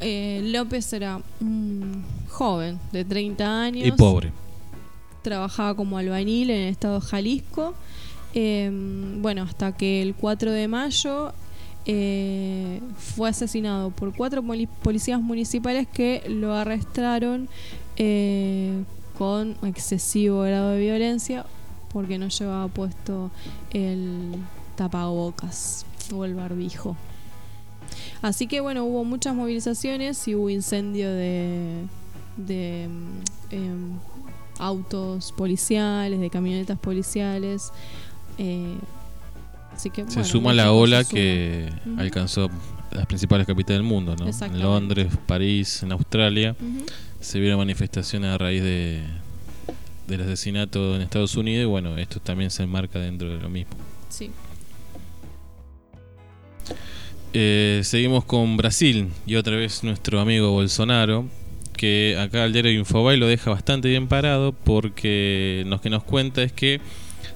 Eh, 0.01 0.41
López 0.43 0.91
era 0.93 1.21
un 1.39 2.03
joven 2.27 2.79
de 2.91 3.05
30 3.05 3.61
años. 3.63 3.87
Y 3.87 3.91
pobre. 3.91 4.31
Trabajaba 5.25 5.75
como 5.75 5.97
albañil 5.97 6.49
en 6.51 6.61
el 6.61 6.69
estado 6.69 6.99
de 7.01 7.05
Jalisco. 7.05 7.73
Eh, 8.33 8.69
bueno, 9.21 9.43
hasta 9.43 9.75
que 9.75 10.01
el 10.01 10.13
4 10.15 10.51
de 10.51 10.67
mayo 10.67 11.33
eh, 11.85 12.79
fue 12.97 13.29
asesinado 13.29 13.91
por 13.91 14.15
cuatro 14.15 14.41
poli- 14.41 14.67
policías 14.67 15.21
municipales 15.21 15.87
que 15.87 16.23
lo 16.29 16.53
arrestaron 16.53 17.47
eh, 17.97 18.83
con 19.17 19.55
excesivo 19.63 20.41
grado 20.41 20.71
de 20.71 20.79
violencia 20.79 21.45
porque 21.93 22.17
no 22.17 22.27
llevaba 22.27 22.67
puesto 22.67 23.31
el 23.71 24.31
tapabocas 24.75 25.85
o 26.13 26.25
el 26.25 26.33
barbijo. 26.35 26.97
Así 28.21 28.47
que 28.47 28.59
bueno, 28.59 28.83
hubo 28.83 29.03
muchas 29.05 29.33
movilizaciones 29.35 30.27
y 30.27 30.35
hubo 30.35 30.49
incendio 30.49 31.09
de, 31.11 31.83
em, 33.51 33.99
autos 34.59 35.31
policiales, 35.31 36.19
de 36.19 36.29
camionetas 36.29 36.77
policiales. 36.79 37.71
eh, 38.37 38.75
así 39.73 39.89
que, 39.89 40.01
Se 40.03 40.07
bueno, 40.07 40.23
suma 40.25 40.53
la 40.53 40.71
ola 40.71 41.03
suma. 41.03 41.13
que 41.19 41.69
alcanzó 41.97 42.49
las 42.91 43.05
principales 43.07 43.45
capitales 43.45 43.79
del 43.79 43.87
mundo, 43.87 44.15
¿no? 44.15 44.27
En. 44.27 44.59
Londres, 44.59 45.07
París, 45.25 45.83
en 45.83 45.91
Australia. 45.91 46.55
Ujú. 46.59 46.85
Se 47.19 47.39
vieron 47.39 47.57
manifestaciones 47.57 48.29
a 48.33 48.37
raíz 48.37 48.61
de 48.63 49.01
del 50.07 50.21
asesinato 50.21 50.95
en 50.95 51.01
Estados 51.01 51.35
Unidos 51.35 51.63
y 51.63 51.65
bueno, 51.65 51.97
esto 51.97 52.19
también 52.19 52.51
se 52.51 52.61
enmarca 52.61 52.99
dentro 52.99 53.27
de 53.27 53.41
lo 53.41 53.49
mismo. 53.49 53.73
Sí. 54.09 54.29
Eh, 57.33 57.81
seguimos 57.83 58.23
con 58.23 58.55
Brasil 58.55 59.09
y 59.25 59.35
otra 59.35 59.55
vez 59.55 59.83
nuestro 59.83 60.19
amigo 60.21 60.51
Bolsonaro, 60.51 61.25
que 61.75 62.17
acá 62.19 62.45
el 62.45 62.53
diario 62.53 62.71
Infobae 62.71 63.17
lo 63.17 63.27
deja 63.27 63.51
bastante 63.51 63.89
bien 63.89 64.07
parado 64.07 64.53
porque 64.53 65.63
lo 65.67 65.81
que 65.81 65.89
nos 65.89 66.03
cuenta 66.03 66.43
es 66.43 66.51
que 66.51 66.81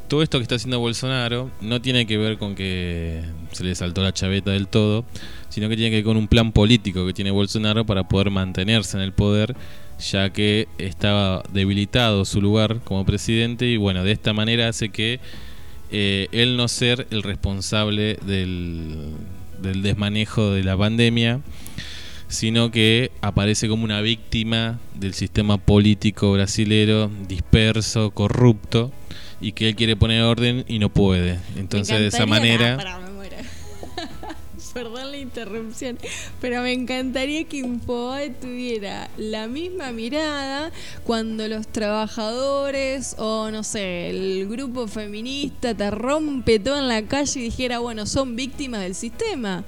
todo 0.07 0.23
esto 0.23 0.39
que 0.39 0.43
está 0.43 0.55
haciendo 0.55 0.79
Bolsonaro 0.79 1.51
no 1.61 1.81
tiene 1.81 2.05
que 2.07 2.17
ver 2.17 2.37
con 2.37 2.55
que 2.55 3.21
se 3.51 3.63
le 3.63 3.75
saltó 3.75 4.01
la 4.01 4.11
chaveta 4.11 4.51
del 4.51 4.67
todo, 4.67 5.05
sino 5.49 5.69
que 5.69 5.75
tiene 5.75 5.91
que 5.91 5.97
ver 5.97 6.05
con 6.05 6.17
un 6.17 6.27
plan 6.27 6.51
político 6.51 7.05
que 7.05 7.13
tiene 7.13 7.31
Bolsonaro 7.31 7.85
para 7.85 8.07
poder 8.07 8.31
mantenerse 8.31 8.97
en 8.97 9.03
el 9.03 9.13
poder, 9.13 9.55
ya 9.99 10.31
que 10.31 10.67
estaba 10.77 11.43
debilitado 11.53 12.25
su 12.25 12.41
lugar 12.41 12.79
como 12.83 13.05
presidente 13.05 13.67
y 13.67 13.77
bueno, 13.77 14.03
de 14.03 14.11
esta 14.11 14.33
manera 14.33 14.67
hace 14.67 14.89
que 14.89 15.19
eh, 15.91 16.27
él 16.31 16.57
no 16.57 16.67
ser 16.67 17.07
el 17.11 17.23
responsable 17.23 18.17
del 18.25 19.13
desmanejo 19.61 20.51
de 20.51 20.63
la 20.63 20.77
pandemia, 20.77 21.41
sino 22.29 22.71
que 22.71 23.11
aparece 23.21 23.67
como 23.67 23.83
una 23.83 24.01
víctima 24.01 24.79
del 24.93 25.13
sistema 25.15 25.57
político 25.57 26.31
brasilero 26.31 27.11
disperso, 27.27 28.11
corrupto, 28.11 28.91
y 29.41 29.53
que 29.53 29.69
él 29.69 29.75
quiere 29.75 29.95
poner 29.95 30.21
orden 30.21 30.63
y 30.67 30.79
no 30.79 30.89
puede. 30.89 31.39
Entonces 31.57 31.99
de 31.99 32.07
esa 32.07 32.25
manera... 32.25 32.77
Ah, 32.79 32.99
me 32.99 33.11
muero. 33.11 33.35
Perdón 34.73 35.11
la 35.11 35.17
interrupción, 35.17 35.97
pero 36.39 36.61
me 36.61 36.71
encantaría 36.71 37.43
que 37.45 37.57
Infobae 37.57 38.29
tuviera 38.29 39.09
la 39.17 39.47
misma 39.47 39.91
mirada 39.91 40.71
cuando 41.03 41.47
los 41.47 41.67
trabajadores 41.67 43.15
o 43.17 43.49
no 43.49 43.63
sé, 43.63 44.11
el 44.11 44.47
grupo 44.47 44.87
feminista 44.87 45.73
te 45.73 45.89
rompe 45.89 46.59
todo 46.59 46.77
en 46.77 46.87
la 46.87 47.01
calle 47.01 47.39
y 47.39 47.43
dijera, 47.45 47.79
bueno, 47.79 48.05
son 48.05 48.35
víctimas 48.35 48.81
del 48.81 48.93
sistema. 48.93 49.63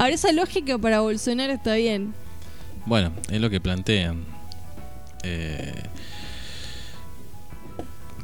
Ahora 0.00 0.14
esa 0.14 0.32
lógica 0.32 0.78
para 0.78 1.00
Bolsonaro 1.00 1.52
está 1.52 1.74
bien. 1.74 2.14
Bueno, 2.86 3.12
es 3.30 3.38
lo 3.38 3.50
que 3.50 3.60
plantean. 3.60 4.24
Eh, 5.24 5.74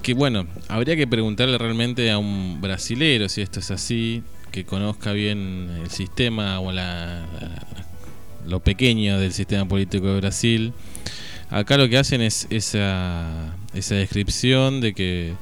que 0.03 0.15
bueno, 0.15 0.47
habría 0.69 0.97
que 0.97 1.07
preguntarle 1.07 1.59
realmente 1.59 2.11
a 2.11 2.17
un 2.17 2.63
brasilero 2.63 3.29
si 3.29 3.43
esto 3.43 3.61
es 3.61 3.71
así, 3.71 4.23
que 4.53 4.65
conozca 4.65 5.13
bien 5.13 5.69
el 5.83 5.91
sistema 5.91 6.61
o 6.61 6.73
la, 6.73 7.27
la- 7.41 7.67
lo 8.47 8.61
pequeño 8.61 9.19
del 9.19 9.35
sistema 9.35 9.69
político 9.69 10.07
de 10.07 10.17
Brasil. 10.21 10.73
Acá 11.51 11.77
lo 11.77 11.91
que 11.91 11.99
hacen 11.99 12.23
es 12.23 12.47
esa, 12.49 13.55
esa 13.75 13.97
descripción 13.97 14.81
de 14.81 14.95
que, 14.95 15.35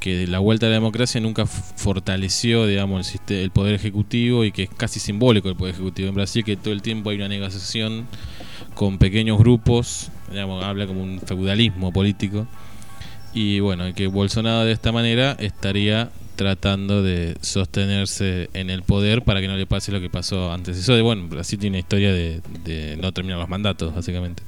que 0.00 0.26
la 0.26 0.38
vuelta 0.38 0.66
a 0.66 0.68
la 0.70 0.76
democracia 0.76 1.20
nunca 1.20 1.46
fortaleció, 1.46 2.66
digamos, 2.66 3.14
el, 3.14 3.36
el 3.36 3.50
poder 3.50 3.74
ejecutivo 3.74 4.44
y 4.44 4.50
que 4.50 4.64
es 4.64 4.70
casi 4.70 4.98
simbólico 4.98 5.48
el 5.48 5.56
poder 5.56 5.74
ejecutivo 5.74 6.08
en 6.08 6.14
Brasil, 6.14 6.42
que 6.42 6.56
todo 6.56 6.72
el 6.72 6.82
tiempo 6.82 7.10
hay 7.10 7.16
una 7.16 7.28
negociación 7.28 8.06
con 8.74 8.98
pequeños 8.98 9.38
grupos, 9.38 10.10
digamos, 10.30 10.64
habla 10.64 10.86
como 10.86 11.02
un 11.02 11.20
feudalismo 11.20 11.92
político. 11.92 12.46
Y 13.32 13.60
bueno, 13.60 13.94
que 13.94 14.08
Bolsonaro 14.08 14.64
de 14.64 14.72
esta 14.72 14.90
manera 14.90 15.36
estaría 15.38 16.10
tratando 16.34 17.02
de 17.02 17.36
sostenerse 17.42 18.48
en 18.54 18.70
el 18.70 18.82
poder 18.82 19.22
para 19.22 19.40
que 19.40 19.48
no 19.48 19.56
le 19.56 19.66
pase 19.66 19.92
lo 19.92 20.00
que 20.00 20.08
pasó 20.08 20.50
antes. 20.52 20.78
Eso 20.78 20.94
de, 20.94 21.02
bueno, 21.02 21.28
Brasil 21.28 21.58
tiene 21.58 21.76
una 21.76 21.80
historia 21.80 22.12
de 22.12 22.98
no 23.00 23.12
terminar 23.12 23.38
los 23.38 23.48
mandatos, 23.48 23.94
básicamente. 23.94 24.42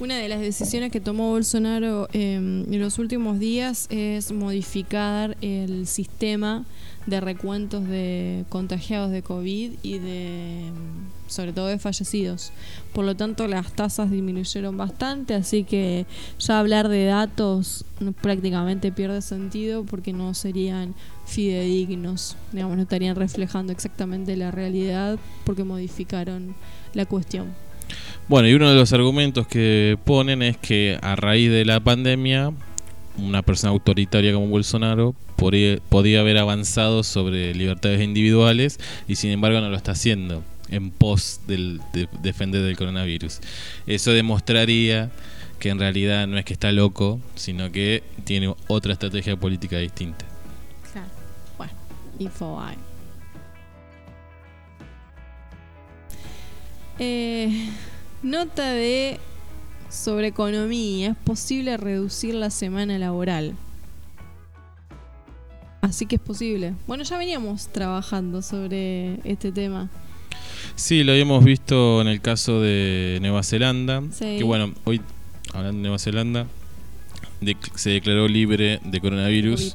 Una 0.00 0.16
de 0.16 0.30
las 0.30 0.40
decisiones 0.40 0.90
que 0.90 0.98
tomó 0.98 1.28
Bolsonaro 1.28 2.08
eh, 2.14 2.36
en 2.36 2.80
los 2.80 2.98
últimos 2.98 3.38
días 3.38 3.86
es 3.90 4.32
modificar 4.32 5.36
el 5.42 5.86
sistema 5.86 6.64
de 7.04 7.20
recuentos 7.20 7.86
de 7.86 8.46
contagiados 8.48 9.10
de 9.10 9.22
COVID 9.22 9.72
y 9.82 9.98
de, 9.98 10.72
mm, 10.72 11.30
sobre 11.30 11.52
todo 11.52 11.66
de 11.66 11.78
fallecidos. 11.78 12.50
Por 12.94 13.04
lo 13.04 13.14
tanto, 13.14 13.46
las 13.46 13.72
tasas 13.72 14.10
disminuyeron 14.10 14.74
bastante, 14.78 15.34
así 15.34 15.64
que 15.64 16.06
ya 16.38 16.58
hablar 16.58 16.88
de 16.88 17.04
datos 17.04 17.84
prácticamente 18.22 18.92
pierde 18.92 19.20
sentido 19.20 19.84
porque 19.84 20.14
no 20.14 20.32
serían 20.32 20.94
fidedignos, 21.26 22.38
digamos, 22.52 22.76
no 22.76 22.84
estarían 22.84 23.16
reflejando 23.16 23.70
exactamente 23.70 24.34
la 24.34 24.50
realidad 24.50 25.18
porque 25.44 25.62
modificaron 25.62 26.54
la 26.94 27.04
cuestión. 27.04 27.69
Bueno, 28.28 28.48
y 28.48 28.54
uno 28.54 28.70
de 28.70 28.76
los 28.76 28.92
argumentos 28.92 29.46
que 29.46 29.98
ponen 30.04 30.42
es 30.42 30.56
que 30.56 30.98
a 31.02 31.16
raíz 31.16 31.50
de 31.50 31.64
la 31.64 31.80
pandemia, 31.80 32.52
una 33.18 33.42
persona 33.42 33.72
autoritaria 33.72 34.32
como 34.32 34.46
Bolsonaro 34.46 35.14
podía 35.36 36.20
haber 36.20 36.38
avanzado 36.38 37.02
sobre 37.02 37.54
libertades 37.54 38.02
individuales 38.02 38.78
y 39.08 39.16
sin 39.16 39.30
embargo 39.30 39.60
no 39.60 39.70
lo 39.70 39.76
está 39.76 39.92
haciendo 39.92 40.44
en 40.68 40.90
pos 40.90 41.40
del, 41.46 41.80
de 41.92 42.08
defender 42.22 42.62
del 42.62 42.76
coronavirus. 42.76 43.40
Eso 43.86 44.12
demostraría 44.12 45.10
que 45.58 45.70
en 45.70 45.78
realidad 45.78 46.26
no 46.26 46.38
es 46.38 46.44
que 46.44 46.52
está 46.52 46.72
loco, 46.72 47.20
sino 47.34 47.72
que 47.72 48.02
tiene 48.24 48.54
otra 48.68 48.92
estrategia 48.92 49.36
política 49.36 49.78
distinta. 49.78 50.24
Claro. 50.92 51.08
Bueno, 51.58 51.72
Infobae. 52.18 52.89
Eh, 57.02 57.66
nota 58.22 58.70
de 58.72 59.18
sobre 59.88 60.28
economía. 60.28 61.10
Es 61.12 61.16
posible 61.16 61.76
reducir 61.78 62.34
la 62.34 62.50
semana 62.50 62.98
laboral. 62.98 63.54
Así 65.80 66.04
que 66.04 66.16
es 66.16 66.20
posible. 66.22 66.74
Bueno, 66.86 67.04
ya 67.04 67.16
veníamos 67.16 67.68
trabajando 67.68 68.42
sobre 68.42 69.14
este 69.24 69.50
tema. 69.50 69.88
Sí, 70.76 71.02
lo 71.04 71.12
habíamos 71.12 71.42
visto 71.42 72.02
en 72.02 72.08
el 72.08 72.20
caso 72.20 72.60
de 72.60 73.18
Nueva 73.22 73.42
Zelanda. 73.42 74.02
Sí. 74.12 74.36
Que 74.38 74.44
bueno, 74.44 74.74
hoy, 74.84 75.00
hablando 75.54 75.78
de 75.78 75.82
Nueva 75.82 75.98
Zelanda, 75.98 76.46
de- 77.40 77.56
se 77.76 77.90
declaró 77.90 78.28
libre 78.28 78.78
de 78.84 79.00
coronavirus. 79.00 79.74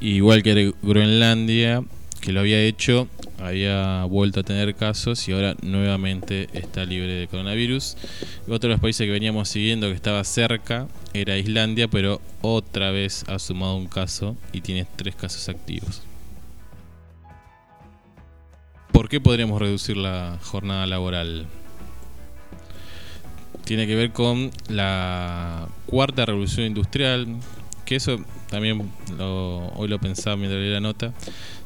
Igual 0.00 0.42
que 0.42 0.72
Groenlandia, 0.82 1.84
que 2.20 2.32
lo 2.32 2.40
había 2.40 2.60
hecho, 2.60 3.06
había 3.38 4.04
vuelto 4.04 4.40
a 4.40 4.42
tener 4.42 4.74
casos 4.74 5.28
y 5.28 5.32
ahora 5.32 5.54
nuevamente 5.62 6.48
está 6.52 6.84
libre 6.84 7.12
de 7.12 7.28
coronavirus. 7.28 7.96
Otro 8.48 8.68
de 8.68 8.74
los 8.74 8.80
países 8.80 9.06
que 9.06 9.12
veníamos 9.12 9.48
siguiendo 9.48 9.88
que 9.88 9.94
estaba 9.94 10.22
cerca 10.24 10.88
era 11.12 11.36
Islandia, 11.36 11.88
pero 11.88 12.20
otra 12.42 12.90
vez 12.90 13.24
ha 13.28 13.38
sumado 13.38 13.76
un 13.76 13.86
caso 13.86 14.36
y 14.52 14.60
tiene 14.60 14.86
tres 14.96 15.14
casos 15.14 15.48
activos. 15.48 16.02
¿Por 18.92 19.08
qué 19.08 19.20
podríamos 19.20 19.60
reducir 19.60 19.96
la 19.96 20.38
jornada 20.42 20.86
laboral? 20.86 21.46
Tiene 23.64 23.86
que 23.86 23.96
ver 23.96 24.12
con 24.12 24.50
la 24.68 25.68
cuarta 25.86 26.26
revolución 26.26 26.66
industrial, 26.66 27.26
que 27.84 27.96
eso 27.96 28.18
también 28.50 28.90
lo- 29.18 29.68
hoy 29.74 29.88
lo 29.88 29.98
pensaba 29.98 30.36
mientras 30.36 30.60
leía 30.60 30.74
la 30.74 30.80
nota, 30.80 31.12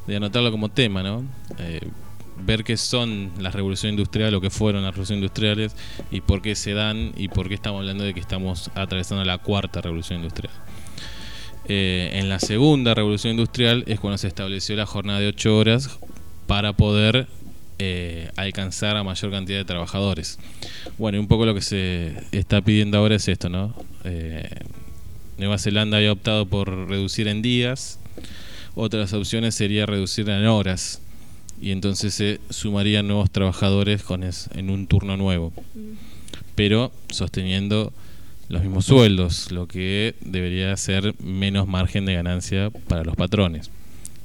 de 0.07 0.17
anotarlo 0.17 0.51
como 0.51 0.69
tema, 0.71 1.03
¿no? 1.03 1.25
Eh, 1.59 1.81
ver 2.45 2.63
qué 2.65 2.77
son 2.77 3.33
las 3.39 3.55
revoluciones 3.55 3.95
industriales 3.99 4.35
o 4.37 4.41
qué 4.41 4.51
fueron 4.51 4.83
las 4.83 4.93
revoluciones 4.93 5.23
industriales 5.23 5.75
y 6.11 6.21
por 6.21 6.41
qué 6.41 6.55
se 6.55 6.73
dan 6.73 7.13
y 7.17 7.29
por 7.29 7.49
qué 7.49 7.55
estamos 7.55 7.81
hablando 7.81 8.05
de 8.05 8.15
que 8.15 8.21
estamos 8.21 8.71
atravesando 8.75 9.25
la 9.25 9.39
cuarta 9.39 9.81
revolución 9.81 10.21
industrial. 10.21 10.53
Eh, 11.71 12.11
en 12.15 12.29
la 12.29 12.39
segunda 12.39 12.95
revolución 12.95 13.33
industrial 13.33 13.85
es 13.87 14.01
cuando 14.01 14.17
se 14.19 14.29
estableció 14.29 14.75
la 14.77 14.87
jornada 14.87 15.19
de 15.21 15.29
8 15.29 15.57
horas 15.57 15.99
para 16.47 16.73
poder 16.73 17.27
eh, 17.81 18.31
alcanzar 18.37 18.97
a 18.97 19.05
mayor 19.05 19.31
cantidad 19.31 19.59
de 19.59 19.65
trabajadores. 19.65 20.39
Bueno, 20.97 21.19
y 21.19 21.21
un 21.21 21.29
poco 21.29 21.45
lo 21.45 21.55
que 21.55 21.61
se 21.61 22.15
está 22.33 22.63
pidiendo 22.63 22.97
ahora 22.99 23.17
es 23.17 23.29
esto, 23.29 23.49
¿no? 23.49 23.75
Nueva 25.39 25.59
Zelanda 25.59 25.97
había 25.97 26.13
optado 26.13 26.47
por 26.47 26.89
reducir 26.89 27.29
en 27.29 27.43
días, 27.43 27.99
otras 28.75 29.13
opciones 29.13 29.55
sería 29.55 29.87
reducir 29.87 30.29
en 30.29 30.47
horas 30.47 31.01
y 31.61 31.71
entonces 31.71 32.15
se 32.15 32.41
sumarían 32.51 33.07
nuevos 33.07 33.31
trabajadores 33.31 34.03
con 34.03 34.23
en 34.23 34.71
un 34.71 34.87
turno 34.87 35.17
nuevo, 35.17 35.53
pero 36.55 36.93
sosteniendo 37.11 37.93
los 38.49 38.63
mismos 38.63 38.87
sueldos, 38.87 39.53
lo 39.53 39.69
que 39.69 40.15
debería 40.21 40.77
ser 40.77 41.15
menos 41.23 41.69
margen 41.69 42.05
de 42.07 42.15
ganancia 42.15 42.71
para 42.71 43.05
los 43.05 43.15
patrones. 43.15 43.71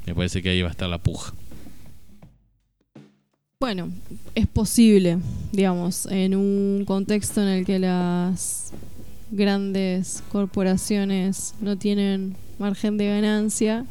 Me 0.05 0.15
parece 0.15 0.41
que 0.41 0.49
ahí 0.49 0.61
va 0.61 0.69
a 0.69 0.71
estar 0.71 0.89
la 0.89 0.97
puja. 0.97 1.33
Bueno, 3.59 3.89
es 4.35 4.47
posible, 4.47 5.19
digamos, 5.51 6.05
en 6.07 6.35
un 6.35 6.83
contexto 6.85 7.41
en 7.41 7.47
el 7.47 7.65
que 7.65 7.79
las 7.79 8.73
grandes 9.31 10.23
corporaciones 10.31 11.55
no 11.59 11.77
tienen 11.77 12.35
margen 12.59 12.97
de 12.97 13.07
ganancia, 13.07 13.85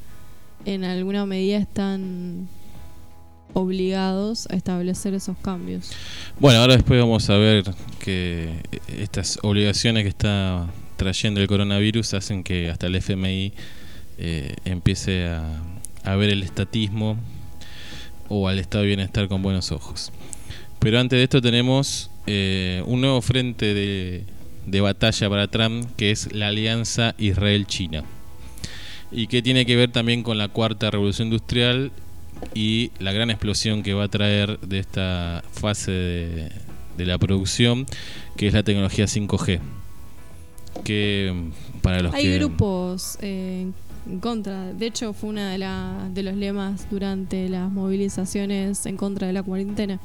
en 0.64 0.84
alguna 0.84 1.26
medida 1.26 1.58
están 1.58 2.48
obligados 3.54 4.46
a 4.50 4.56
establecer 4.56 5.14
esos 5.14 5.36
cambios. 5.38 5.90
Bueno, 6.38 6.60
ahora 6.60 6.74
después 6.74 6.98
vamos 7.00 7.28
a 7.28 7.36
ver 7.36 7.64
que 7.98 8.50
estas 8.88 9.38
obligaciones 9.42 10.04
que 10.04 10.08
está 10.08 10.68
trayendo 10.96 11.40
el 11.40 11.48
coronavirus 11.48 12.14
hacen 12.14 12.44
que 12.44 12.70
hasta 12.70 12.86
el 12.86 12.96
FMI 12.96 13.52
eh, 14.18 14.54
empiece 14.64 15.26
a, 15.26 15.60
a 16.04 16.16
ver 16.16 16.30
el 16.30 16.42
estatismo 16.42 17.16
o 18.28 18.48
al 18.48 18.58
estado 18.58 18.82
de 18.82 18.88
bienestar 18.88 19.28
con 19.28 19.42
buenos 19.42 19.72
ojos. 19.72 20.12
Pero 20.78 20.98
antes 20.98 21.18
de 21.18 21.24
esto 21.24 21.40
tenemos 21.40 22.10
eh, 22.26 22.82
un 22.86 23.00
nuevo 23.00 23.20
frente 23.20 23.74
de, 23.74 24.24
de 24.66 24.80
batalla 24.80 25.28
para 25.28 25.48
Trump 25.48 25.88
que 25.96 26.10
es 26.10 26.32
la 26.32 26.48
alianza 26.48 27.14
Israel-China. 27.18 28.04
Y 29.10 29.26
que 29.26 29.42
tiene 29.42 29.66
que 29.66 29.76
ver 29.76 29.90
también 29.92 30.22
con 30.22 30.38
la 30.38 30.48
cuarta 30.48 30.90
revolución 30.90 31.28
industrial 31.28 31.90
y 32.54 32.90
la 32.98 33.12
gran 33.12 33.30
explosión 33.30 33.82
que 33.82 33.92
va 33.94 34.04
a 34.04 34.08
traer 34.08 34.58
de 34.60 34.78
esta 34.78 35.44
fase 35.52 35.90
de, 35.92 36.52
de 36.96 37.06
la 37.06 37.18
producción, 37.18 37.86
que 38.36 38.46
es 38.46 38.54
la 38.54 38.62
tecnología 38.62 39.04
5G. 39.04 39.60
Que 40.84 41.32
mm, 41.34 41.80
para 41.82 42.00
los 42.00 42.14
Hay 42.14 42.24
que 42.24 42.38
grupos 42.38 43.18
eh, 43.20 43.66
en 44.08 44.18
contra, 44.20 44.72
de 44.72 44.86
hecho 44.86 45.12
fue 45.12 45.30
uno 45.30 45.42
de, 45.44 45.58
la- 45.58 46.08
de 46.12 46.22
los 46.22 46.34
lemas 46.34 46.86
durante 46.90 47.48
las 47.48 47.70
movilizaciones 47.70 48.86
en 48.86 48.96
contra 48.96 49.26
de 49.26 49.32
la 49.34 49.42
cuarentena. 49.42 50.00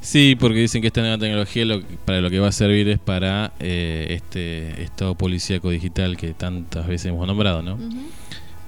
Sí, 0.00 0.36
porque 0.38 0.60
dicen 0.60 0.80
que 0.82 0.88
esta 0.88 1.00
nueva 1.00 1.18
tecnología 1.18 1.64
lo, 1.64 1.82
para 2.04 2.20
lo 2.20 2.30
que 2.30 2.38
va 2.38 2.48
a 2.48 2.52
servir 2.52 2.88
es 2.88 2.98
para 2.98 3.52
eh, 3.58 4.06
este 4.10 4.82
estado 4.82 5.14
policíaco 5.16 5.70
digital 5.70 6.16
que 6.16 6.32
tantas 6.32 6.86
veces 6.86 7.06
hemos 7.06 7.26
nombrado, 7.26 7.62
¿no? 7.62 7.76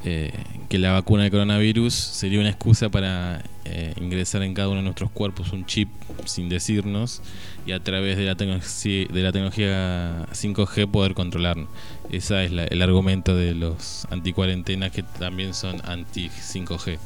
Eh, 0.05 0.33
que 0.69 0.79
la 0.79 0.93
vacuna 0.93 1.25
de 1.25 1.31
coronavirus 1.31 1.93
sería 1.93 2.39
una 2.39 2.49
excusa 2.51 2.89
para 2.89 3.43
eh, 3.65 3.95
ingresar 4.01 4.43
en 4.45 4.55
cada 4.55 4.69
uno 4.69 4.77
de 4.79 4.85
nuestros 4.85 5.11
cuerpos 5.11 5.53
un 5.53 5.67
chip 5.67 5.89
sin 6.25 6.49
decirnos 6.49 7.21
y 7.67 7.73
a 7.73 7.81
través 7.83 8.17
de 8.17 8.25
la, 8.25 8.37
tecnología, 8.37 9.07
de 9.11 9.23
la 9.23 9.33
tecnología 9.33 10.27
5G 10.33 10.89
poder 10.89 11.15
controlarnos. 11.15 11.69
Ese 12.11 12.45
es 12.45 12.53
la- 12.53 12.65
el 12.65 12.81
argumento 12.81 13.35
de 13.37 13.55
los 13.55 14.07
anticuarentenas 14.11 14.93
que 14.93 15.03
también 15.03 15.53
son 15.53 15.81
anti-5G. 15.85 16.99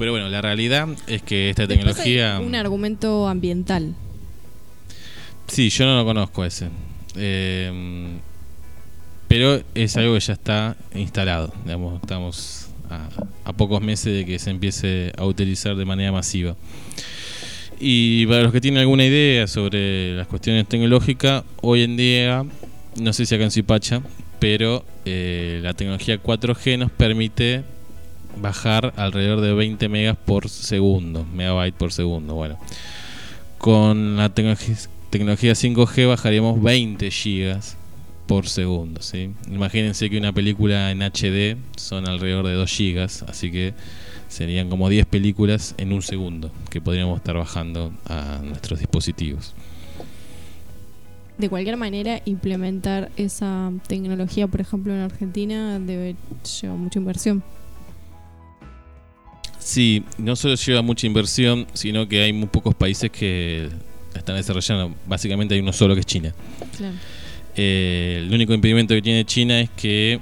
Pero 0.00 0.12
bueno, 0.12 0.30
la 0.30 0.40
realidad 0.40 0.88
es 1.06 1.20
que 1.20 1.50
esta 1.50 1.66
Después 1.66 1.98
hay 1.98 2.04
tecnología... 2.14 2.40
un 2.40 2.54
argumento 2.54 3.28
ambiental. 3.28 3.94
Sí, 5.46 5.68
yo 5.68 5.84
no 5.84 5.94
lo 5.98 6.06
conozco 6.06 6.42
ese. 6.42 6.68
Eh, 7.16 8.18
pero 9.28 9.62
es 9.74 9.96
algo 9.98 10.14
que 10.14 10.20
ya 10.20 10.32
está 10.32 10.74
instalado. 10.94 11.52
Digamos, 11.66 12.00
estamos 12.00 12.70
a, 12.88 13.10
a 13.44 13.52
pocos 13.52 13.82
meses 13.82 14.14
de 14.14 14.24
que 14.24 14.38
se 14.38 14.48
empiece 14.48 15.12
a 15.18 15.26
utilizar 15.26 15.76
de 15.76 15.84
manera 15.84 16.12
masiva. 16.12 16.56
Y 17.78 18.26
para 18.26 18.40
los 18.40 18.52
que 18.52 18.62
tienen 18.62 18.80
alguna 18.80 19.04
idea 19.04 19.46
sobre 19.48 20.14
las 20.14 20.26
cuestiones 20.28 20.66
tecnológicas, 20.66 21.44
hoy 21.60 21.82
en 21.82 21.98
día, 21.98 22.46
no 22.96 23.12
sé 23.12 23.26
si 23.26 23.34
acá 23.34 23.44
en 23.44 23.50
Zipacha, 23.50 24.00
pero 24.38 24.82
eh, 25.04 25.60
la 25.62 25.74
tecnología 25.74 26.22
4G 26.22 26.78
nos 26.78 26.90
permite 26.90 27.64
bajar 28.36 28.92
alrededor 28.96 29.40
de 29.40 29.52
20 29.54 29.88
megas 29.88 30.16
por 30.16 30.48
segundo, 30.48 31.24
megabyte 31.34 31.74
por 31.74 31.92
segundo. 31.92 32.34
Bueno, 32.34 32.58
con 33.58 34.16
la 34.16 34.28
tecnología 34.30 34.76
tecnología 35.10 35.52
5G 35.52 36.08
bajaríamos 36.08 36.62
20 36.62 37.10
gigas 37.10 37.76
por 38.26 38.48
segundo. 38.48 39.02
¿sí? 39.02 39.32
Imagínense 39.50 40.08
que 40.08 40.18
una 40.18 40.32
película 40.32 40.92
en 40.92 41.02
HD 41.02 41.56
son 41.76 42.08
alrededor 42.08 42.46
de 42.46 42.54
2 42.54 42.70
gigas, 42.70 43.24
así 43.24 43.50
que 43.50 43.74
serían 44.28 44.70
como 44.70 44.88
10 44.88 45.06
películas 45.06 45.74
en 45.78 45.92
un 45.92 46.02
segundo 46.02 46.52
que 46.70 46.80
podríamos 46.80 47.18
estar 47.18 47.36
bajando 47.36 47.92
a 48.06 48.40
nuestros 48.44 48.78
dispositivos. 48.78 49.54
de 51.38 51.48
cualquier 51.48 51.78
manera 51.78 52.20
implementar 52.26 53.10
esa 53.16 53.72
tecnología, 53.88 54.46
por 54.46 54.60
ejemplo, 54.60 54.94
en 54.94 55.00
Argentina 55.00 55.80
debe 55.80 56.14
llevar 56.60 56.76
mucha 56.76 56.98
inversión. 56.98 57.42
Sí, 59.60 60.04
no 60.18 60.36
solo 60.36 60.54
lleva 60.54 60.82
mucha 60.82 61.06
inversión, 61.06 61.66
sino 61.74 62.08
que 62.08 62.22
hay 62.22 62.32
muy 62.32 62.48
pocos 62.48 62.74
países 62.74 63.10
que 63.10 63.68
están 64.14 64.36
desarrollando. 64.36 64.94
Básicamente 65.06 65.54
hay 65.54 65.60
uno 65.60 65.72
solo 65.72 65.94
que 65.94 66.00
es 66.00 66.06
China. 66.06 66.34
Claro. 66.76 66.94
Eh, 67.56 68.22
el 68.24 68.32
único 68.32 68.54
impedimento 68.54 68.94
que 68.94 69.02
tiene 69.02 69.24
China 69.24 69.60
es 69.60 69.70
que 69.70 70.18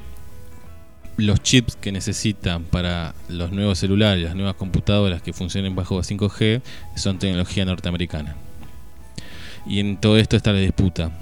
los 1.17 1.43
chips 1.43 1.77
que 1.77 1.93
necesitan 1.93 2.65
para 2.65 3.15
los 3.29 3.53
nuevos 3.53 3.79
celulares, 3.79 4.25
las 4.25 4.35
nuevas 4.35 4.55
computadoras 4.55 5.23
que 5.23 5.33
funcionen 5.33 5.75
bajo 5.75 6.01
5G, 6.01 6.63
son 6.97 7.19
tecnología 7.19 7.65
norteamericana. 7.65 8.37
Y 9.67 9.81
en 9.81 9.97
todo 9.97 10.17
esto 10.17 10.37
está 10.37 10.53
la 10.53 10.61
disputa. 10.61 11.13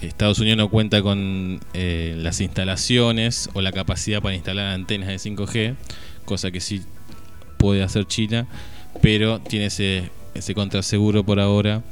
Estados 0.00 0.38
Unidos 0.38 0.58
no 0.58 0.68
cuenta 0.68 1.02
con 1.02 1.60
eh, 1.72 2.14
las 2.18 2.40
instalaciones 2.40 3.48
o 3.54 3.62
la 3.62 3.72
capacidad 3.72 4.20
para 4.20 4.34
instalar 4.34 4.68
antenas 4.68 5.08
de 5.08 5.16
5G, 5.16 5.74
cosa 6.24 6.50
que 6.50 6.60
sí 6.60 6.82
puede 7.66 7.82
hacer 7.82 8.06
China, 8.06 8.46
pero 9.02 9.40
tiene 9.40 9.66
ese, 9.66 10.08
ese 10.34 10.54
contraseguro 10.54 11.24
por 11.24 11.40
ahora 11.40 11.82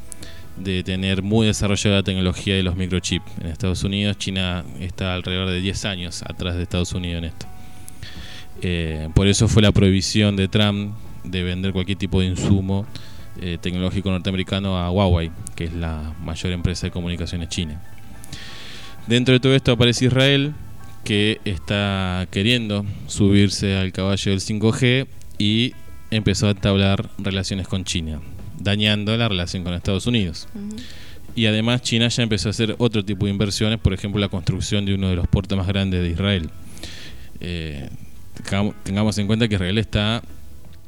de 0.56 0.84
tener 0.84 1.20
muy 1.24 1.48
desarrollada 1.48 1.96
la 1.96 2.02
tecnología 2.04 2.54
de 2.54 2.62
los 2.62 2.76
microchips. 2.76 3.26
En 3.40 3.48
Estados 3.48 3.82
Unidos, 3.82 4.16
China 4.18 4.64
está 4.78 5.14
alrededor 5.14 5.48
de 5.48 5.60
10 5.60 5.84
años 5.86 6.22
atrás 6.22 6.54
de 6.54 6.62
Estados 6.62 6.92
Unidos 6.92 7.18
en 7.18 7.24
esto. 7.24 7.46
Eh, 8.62 9.08
por 9.16 9.26
eso 9.26 9.48
fue 9.48 9.62
la 9.62 9.72
prohibición 9.72 10.36
de 10.36 10.46
Trump 10.46 10.94
de 11.24 11.42
vender 11.42 11.72
cualquier 11.72 11.98
tipo 11.98 12.20
de 12.20 12.26
insumo 12.26 12.86
eh, 13.40 13.58
tecnológico 13.60 14.10
norteamericano 14.10 14.78
a 14.78 14.92
Huawei, 14.92 15.32
que 15.56 15.64
es 15.64 15.72
la 15.72 16.14
mayor 16.22 16.52
empresa 16.52 16.86
de 16.86 16.92
comunicaciones 16.92 17.48
china. 17.48 17.82
Dentro 19.08 19.34
de 19.34 19.40
todo 19.40 19.56
esto 19.56 19.72
aparece 19.72 20.04
Israel, 20.04 20.54
que 21.02 21.40
está 21.44 22.28
queriendo 22.30 22.86
subirse 23.08 23.76
al 23.76 23.90
caballo 23.90 24.30
del 24.30 24.40
5G 24.40 25.08
y 25.39 25.72
empezó 26.11 26.47
a 26.49 26.51
entablar 26.51 27.11
relaciones 27.18 27.66
con 27.68 27.85
China, 27.85 28.20
dañando 28.59 29.16
la 29.16 29.28
relación 29.28 29.64
con 29.64 29.74
Estados 29.74 30.07
Unidos. 30.07 30.47
Y 31.37 31.47
además 31.47 31.82
China 31.82 32.09
ya 32.09 32.22
empezó 32.22 32.49
a 32.49 32.51
hacer 32.51 32.76
otro 32.78 33.05
tipo 33.05 33.26
de 33.26 33.32
inversiones, 33.32 33.80
por 33.80 33.93
ejemplo 33.93 34.20
la 34.20 34.28
construcción 34.28 34.85
de 34.87 34.95
uno 34.95 35.09
de 35.09 35.16
los 35.16 35.26
puertos 35.26 35.59
más 35.59 35.66
grandes 35.66 36.01
de 36.03 36.11
Israel. 36.11 36.51
Eh, 37.41 37.89
tengamos- 38.85 39.18
en 39.18 39.26
cuenta 39.26 39.49
que 39.49 39.55
Israel 39.57 39.78
está 39.78 40.22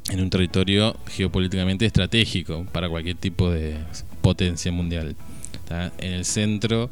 en 0.09 0.21
un 0.21 0.29
territorio 0.29 0.95
geopolíticamente 1.07 1.85
estratégico 1.85 2.65
para 2.71 2.87
cualquier 2.87 3.17
tipo 3.17 3.51
de 3.51 3.77
potencia 4.21 4.71
mundial. 4.71 5.15
Está 5.53 5.91
en 5.97 6.13
el 6.13 6.23
centro 6.23 6.89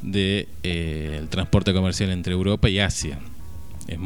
del 0.00 0.46
transporte 1.28 1.74
comercial 1.74 2.10
entre 2.10 2.32
Europa 2.32 2.70
y 2.70 2.78
Asia. 2.78 3.18
Es 3.86 3.98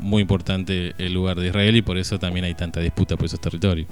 muy 0.00 0.22
importante 0.22 0.94
el 0.98 1.12
lugar 1.12 1.38
de 1.38 1.48
Israel 1.48 1.76
y 1.76 1.82
por 1.82 1.98
eso 1.98 2.18
también 2.18 2.44
hay 2.44 2.54
tanta 2.54 2.80
disputa 2.80 3.16
por 3.16 3.26
esos 3.26 3.40
territorios. 3.40 3.88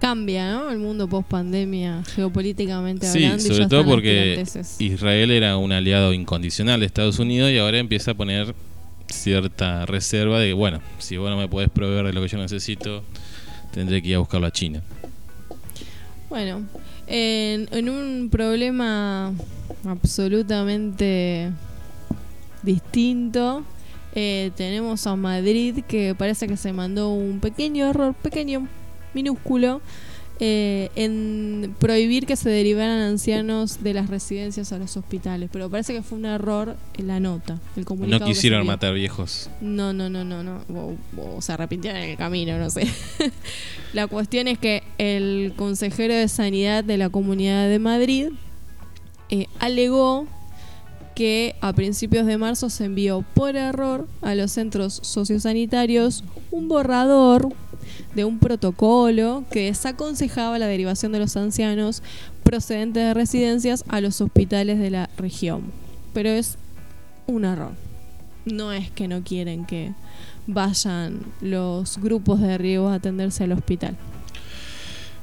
Cambia, 0.00 0.52
¿no? 0.52 0.70
El 0.70 0.78
mundo 0.78 1.08
post 1.08 1.28
pandemia, 1.28 2.04
geopolíticamente 2.14 3.06
Sí, 3.08 3.24
hablando. 3.24 3.44
y 3.44 3.46
sobre 3.48 3.66
todo 3.66 3.84
porque. 3.84 4.44
Israel 4.78 5.32
era 5.32 5.56
un 5.56 5.72
aliado 5.72 6.12
incondicional 6.12 6.78
de 6.80 6.86
Estados 6.86 7.18
Unidos 7.18 7.50
y 7.50 7.58
ahora 7.58 7.78
empieza 7.78 8.12
a 8.12 8.14
poner 8.14 8.54
cierta 9.08 9.86
reserva 9.86 10.38
de, 10.38 10.52
bueno, 10.52 10.80
si 10.98 11.16
vos 11.16 11.28
no 11.30 11.36
me 11.36 11.48
podés 11.48 11.68
proveer 11.70 12.06
de 12.06 12.12
lo 12.12 12.22
que 12.22 12.28
yo 12.28 12.38
necesito, 12.38 13.02
tendré 13.72 14.00
que 14.00 14.10
ir 14.10 14.14
a 14.14 14.18
buscarlo 14.18 14.46
a 14.46 14.52
China. 14.52 14.82
Bueno, 16.30 16.62
en, 17.08 17.68
en 17.72 17.88
un 17.88 18.28
problema 18.30 19.32
absolutamente 19.84 21.50
distinto, 22.62 23.64
eh, 24.14 24.50
tenemos 24.56 25.06
a 25.06 25.16
Madrid 25.16 25.80
que 25.86 26.14
parece 26.14 26.46
que 26.46 26.56
se 26.56 26.72
mandó 26.72 27.10
un 27.10 27.40
pequeño 27.40 27.86
error, 27.86 28.14
pequeño, 28.14 28.66
minúsculo, 29.14 29.80
eh, 30.40 30.90
en 30.94 31.74
prohibir 31.80 32.24
que 32.24 32.36
se 32.36 32.48
derivaran 32.48 33.00
ancianos 33.00 33.82
de 33.82 33.92
las 33.92 34.08
residencias 34.08 34.72
a 34.72 34.78
los 34.78 34.96
hospitales. 34.96 35.50
Pero 35.52 35.68
parece 35.68 35.92
que 35.92 36.02
fue 36.02 36.18
un 36.18 36.26
error 36.26 36.76
en 36.96 37.08
la 37.08 37.18
nota. 37.18 37.58
El 37.76 37.84
comunicado 37.84 38.20
No 38.20 38.26
quisieron 38.26 38.64
matar 38.66 38.94
viejos. 38.94 39.50
No, 39.60 39.92
no, 39.92 40.08
no, 40.08 40.24
no, 40.24 40.42
no. 40.44 40.62
O, 40.72 40.96
o 41.16 41.42
se 41.42 41.52
arrepintieron 41.52 42.00
en 42.00 42.10
el 42.10 42.16
camino, 42.16 42.56
no 42.56 42.70
sé. 42.70 42.86
la 43.92 44.06
cuestión 44.06 44.46
es 44.46 44.58
que 44.58 44.84
el 44.98 45.54
consejero 45.56 46.14
de 46.14 46.28
Sanidad 46.28 46.84
de 46.84 46.98
la 46.98 47.10
Comunidad 47.10 47.68
de 47.68 47.78
Madrid 47.80 48.28
eh, 49.30 49.46
alegó 49.58 50.26
que 51.18 51.56
a 51.60 51.72
principios 51.72 52.26
de 52.26 52.38
marzo 52.38 52.70
se 52.70 52.84
envió 52.84 53.24
por 53.34 53.56
error 53.56 54.06
a 54.22 54.36
los 54.36 54.52
centros 54.52 55.00
sociosanitarios 55.02 56.22
un 56.52 56.68
borrador 56.68 57.48
de 58.14 58.24
un 58.24 58.38
protocolo 58.38 59.42
que 59.50 59.64
desaconsejaba 59.64 60.60
la 60.60 60.68
derivación 60.68 61.10
de 61.10 61.18
los 61.18 61.36
ancianos 61.36 62.04
procedentes 62.44 63.02
de 63.02 63.14
residencias 63.14 63.82
a 63.88 64.00
los 64.00 64.20
hospitales 64.20 64.78
de 64.78 64.90
la 64.90 65.10
región. 65.16 65.62
Pero 66.14 66.28
es 66.28 66.56
un 67.26 67.44
error. 67.44 67.72
No 68.44 68.72
es 68.72 68.92
que 68.92 69.08
no 69.08 69.24
quieren 69.24 69.66
que 69.66 69.94
vayan 70.46 71.18
los 71.40 71.98
grupos 71.98 72.40
de 72.40 72.58
riesgo 72.58 72.90
a 72.90 72.94
atenderse 72.94 73.42
al 73.42 73.50
hospital. 73.50 73.96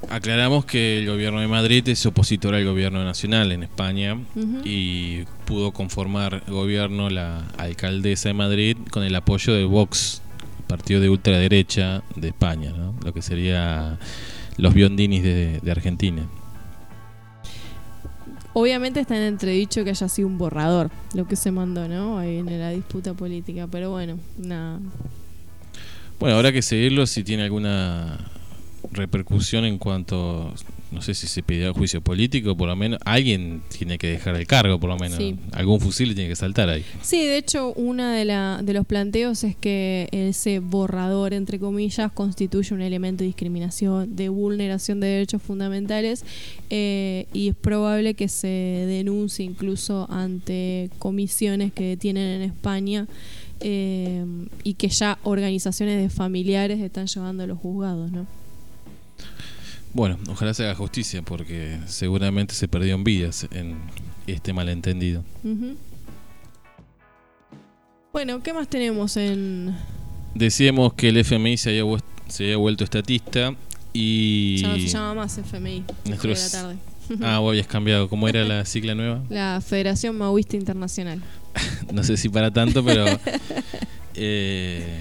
Aclaramos 0.09 0.65
que 0.65 0.99
el 0.99 1.07
gobierno 1.07 1.39
de 1.39 1.47
Madrid 1.47 1.87
es 1.89 2.05
opositor 2.05 2.55
al 2.55 2.63
gobierno 2.63 3.03
nacional 3.03 3.51
en 3.51 3.63
España 3.63 4.17
y 4.63 5.23
pudo 5.45 5.71
conformar 5.71 6.43
gobierno 6.47 7.09
la 7.09 7.43
alcaldesa 7.57 8.29
de 8.29 8.33
Madrid 8.33 8.77
con 8.91 9.03
el 9.03 9.15
apoyo 9.15 9.53
de 9.53 9.65
Vox, 9.65 10.21
partido 10.67 11.01
de 11.01 11.09
ultraderecha 11.09 12.03
de 12.15 12.29
España, 12.29 12.71
¿no? 12.71 12.95
lo 13.03 13.13
que 13.13 13.21
sería 13.21 13.97
los 14.57 14.73
biondinis 14.73 15.23
de, 15.23 15.59
de 15.61 15.71
Argentina. 15.71 16.27
Obviamente 18.53 19.01
está 19.01 19.17
en 19.17 19.23
entredicho 19.23 19.83
que 19.83 19.89
haya 19.89 20.07
sido 20.07 20.29
un 20.29 20.37
borrador 20.37 20.89
lo 21.13 21.27
que 21.27 21.35
se 21.35 21.51
mandó, 21.51 21.89
¿no? 21.89 22.17
Ahí 22.17 22.37
en 22.37 22.57
la 22.57 22.69
disputa 22.69 23.13
política, 23.13 23.67
pero 23.69 23.91
bueno, 23.91 24.17
nada. 24.37 24.79
Bueno, 26.21 26.37
habrá 26.37 26.53
que 26.53 26.61
seguirlo 26.61 27.05
si 27.05 27.25
tiene 27.25 27.43
alguna 27.43 28.17
repercusión 28.95 29.65
en 29.65 29.77
cuanto, 29.77 30.53
no 30.91 31.01
sé 31.01 31.13
si 31.13 31.27
se 31.27 31.43
pedirá 31.43 31.73
juicio 31.73 32.01
político, 32.01 32.55
por 32.55 32.67
lo 32.67 32.75
menos 32.75 32.99
alguien 33.05 33.61
tiene 33.69 33.97
que 33.97 34.07
dejar 34.07 34.35
el 34.35 34.47
cargo, 34.47 34.79
por 34.79 34.89
lo 34.89 34.97
menos. 34.97 35.17
Sí. 35.17 35.35
Algún 35.51 35.79
fusil 35.79 36.15
tiene 36.15 36.29
que 36.29 36.35
saltar 36.35 36.69
ahí. 36.69 36.83
Sí, 37.01 37.23
de 37.25 37.37
hecho, 37.37 37.73
uno 37.73 38.07
de, 38.07 38.25
la, 38.25 38.61
de 38.63 38.73
los 38.73 38.85
planteos 38.85 39.43
es 39.43 39.55
que 39.55 40.07
ese 40.11 40.59
borrador, 40.59 41.33
entre 41.33 41.59
comillas, 41.59 42.11
constituye 42.11 42.73
un 42.73 42.81
elemento 42.81 43.23
de 43.23 43.27
discriminación, 43.27 44.15
de 44.15 44.29
vulneración 44.29 44.99
de 44.99 45.07
derechos 45.07 45.41
fundamentales 45.41 46.23
eh, 46.69 47.27
y 47.33 47.49
es 47.49 47.55
probable 47.55 48.13
que 48.13 48.27
se 48.27 48.47
denuncie 48.47 49.45
incluso 49.45 50.07
ante 50.09 50.89
comisiones 50.99 51.73
que 51.73 51.97
tienen 51.97 52.41
en 52.41 52.41
España 52.41 53.07
eh, 53.61 54.25
y 54.63 54.73
que 54.73 54.89
ya 54.89 55.17
organizaciones 55.23 56.01
de 56.01 56.09
familiares 56.09 56.79
están 56.79 57.07
llevando 57.07 57.43
a 57.43 57.47
los 57.47 57.57
juzgados, 57.57 58.11
¿no? 58.11 58.27
Bueno, 59.95 60.17
ojalá 60.27 60.53
se 60.53 60.63
haga 60.65 60.75
justicia 60.75 61.21
porque 61.21 61.79
seguramente 61.85 62.53
se 62.53 62.67
perdieron 62.67 63.05
vidas 63.05 63.47
en 63.51 63.77
este 64.27 64.51
malentendido. 64.51 65.23
Bueno, 68.11 68.43
¿qué 68.43 68.51
más 68.53 68.67
tenemos 68.67 69.15
en...? 69.15 69.73
Decíamos 70.33 70.93
que 70.95 71.07
el 71.09 71.17
FMI 71.17 71.55
se 71.55 71.69
había, 71.69 71.83
vues- 71.85 72.03
se 72.27 72.43
había 72.43 72.57
vuelto 72.57 72.83
estatista 72.83 73.55
y... 73.93 74.57
Ya 74.57 74.67
no 74.67 74.75
se 74.75 74.87
llama 74.87 75.13
más 75.13 75.37
FMI, 75.37 75.83
dijo 76.03 76.21
de 76.23 76.27
Nuestros- 76.27 76.53
la 76.53 76.59
tarde. 76.61 76.75
Ah, 77.21 77.39
vos 77.39 77.51
habías 77.51 77.67
cambiado. 77.67 78.09
¿Cómo 78.09 78.27
era 78.27 78.43
la 78.43 78.65
sigla 78.65 78.95
nueva? 78.95 79.23
La 79.29 79.61
Federación 79.65 80.17
Maoísta 80.17 80.57
Internacional. 80.57 81.21
no 81.93 82.03
sé 82.03 82.17
si 82.17 82.27
para 82.27 82.51
tanto, 82.51 82.83
pero 82.83 83.05
eh, 84.15 84.97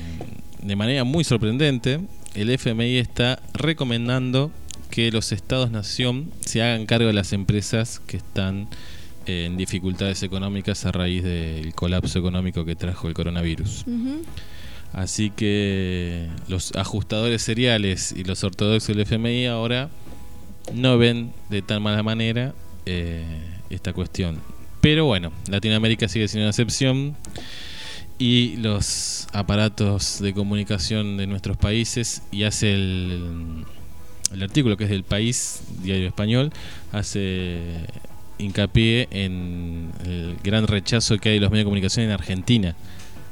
de 0.62 0.76
manera 0.76 1.02
muy 1.02 1.24
sorprendente, 1.24 1.98
el 2.34 2.50
FMI 2.50 2.98
está 2.98 3.40
recomendando 3.54 4.52
que 4.94 5.10
los 5.10 5.32
estados-nación 5.32 6.30
se 6.38 6.62
hagan 6.62 6.86
cargo 6.86 7.08
de 7.08 7.12
las 7.12 7.32
empresas 7.32 8.00
que 8.06 8.16
están 8.16 8.68
eh, 9.26 9.46
en 9.46 9.56
dificultades 9.56 10.22
económicas 10.22 10.86
a 10.86 10.92
raíz 10.92 11.24
del 11.24 11.74
colapso 11.74 12.16
económico 12.20 12.64
que 12.64 12.76
trajo 12.76 13.08
el 13.08 13.14
coronavirus. 13.14 13.86
Así 14.92 15.30
que 15.30 16.28
los 16.46 16.76
ajustadores 16.76 17.42
seriales 17.42 18.14
y 18.16 18.22
los 18.22 18.44
ortodoxos 18.44 18.94
del 18.94 19.00
FMI 19.00 19.46
ahora 19.46 19.88
no 20.72 20.96
ven 20.96 21.32
de 21.50 21.60
tan 21.60 21.82
mala 21.82 22.04
manera 22.04 22.54
eh, 22.86 23.24
esta 23.70 23.92
cuestión. 23.92 24.38
Pero 24.80 25.06
bueno, 25.06 25.32
Latinoamérica 25.48 26.06
sigue 26.06 26.28
siendo 26.28 26.44
una 26.44 26.50
excepción 26.50 27.16
y 28.16 28.58
los 28.58 29.26
aparatos 29.32 30.20
de 30.20 30.32
comunicación 30.32 31.16
de 31.16 31.26
nuestros 31.26 31.56
países 31.56 32.22
y 32.30 32.44
hace 32.44 32.74
el, 32.74 33.64
el 34.34 34.42
artículo 34.42 34.76
que 34.76 34.84
es 34.84 34.90
del 34.90 35.04
País, 35.04 35.62
diario 35.82 36.06
español, 36.06 36.52
hace 36.92 37.58
hincapié 38.38 39.08
en 39.10 39.92
el 40.04 40.36
gran 40.42 40.66
rechazo 40.66 41.18
que 41.18 41.30
hay 41.30 41.34
de 41.36 41.40
los 41.40 41.50
medios 41.50 41.62
de 41.62 41.66
comunicación 41.66 42.06
en 42.06 42.12
Argentina 42.12 42.74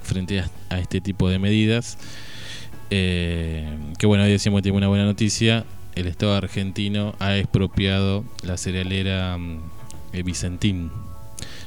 frente 0.02 0.40
a, 0.70 0.78
este 0.78 1.00
tipo 1.00 1.28
de 1.28 1.38
medidas. 1.38 1.98
Eh, 2.90 3.66
que 3.98 4.06
bueno, 4.06 4.24
hoy 4.24 4.30
decíamos 4.30 4.58
que 4.58 4.62
tiene 4.64 4.78
una 4.78 4.88
buena 4.88 5.04
noticia. 5.04 5.64
El 5.94 6.06
Estado 6.06 6.34
argentino 6.34 7.14
ha 7.18 7.36
expropiado 7.36 8.24
la 8.42 8.56
cerealera 8.56 9.36
mm, 9.36 9.58
eh, 10.12 10.22
Vicentín, 10.22 10.90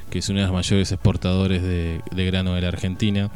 que 0.09 0.19
es 0.19 0.29
uno 0.29 0.39
de 0.39 0.45
los 0.45 0.53
mayores 0.53 0.91
exportadores 0.91 1.61
de 1.61 2.25
grano 2.25 2.55
de 2.55 2.61
la 2.61 2.69
Argentina. 2.69 3.31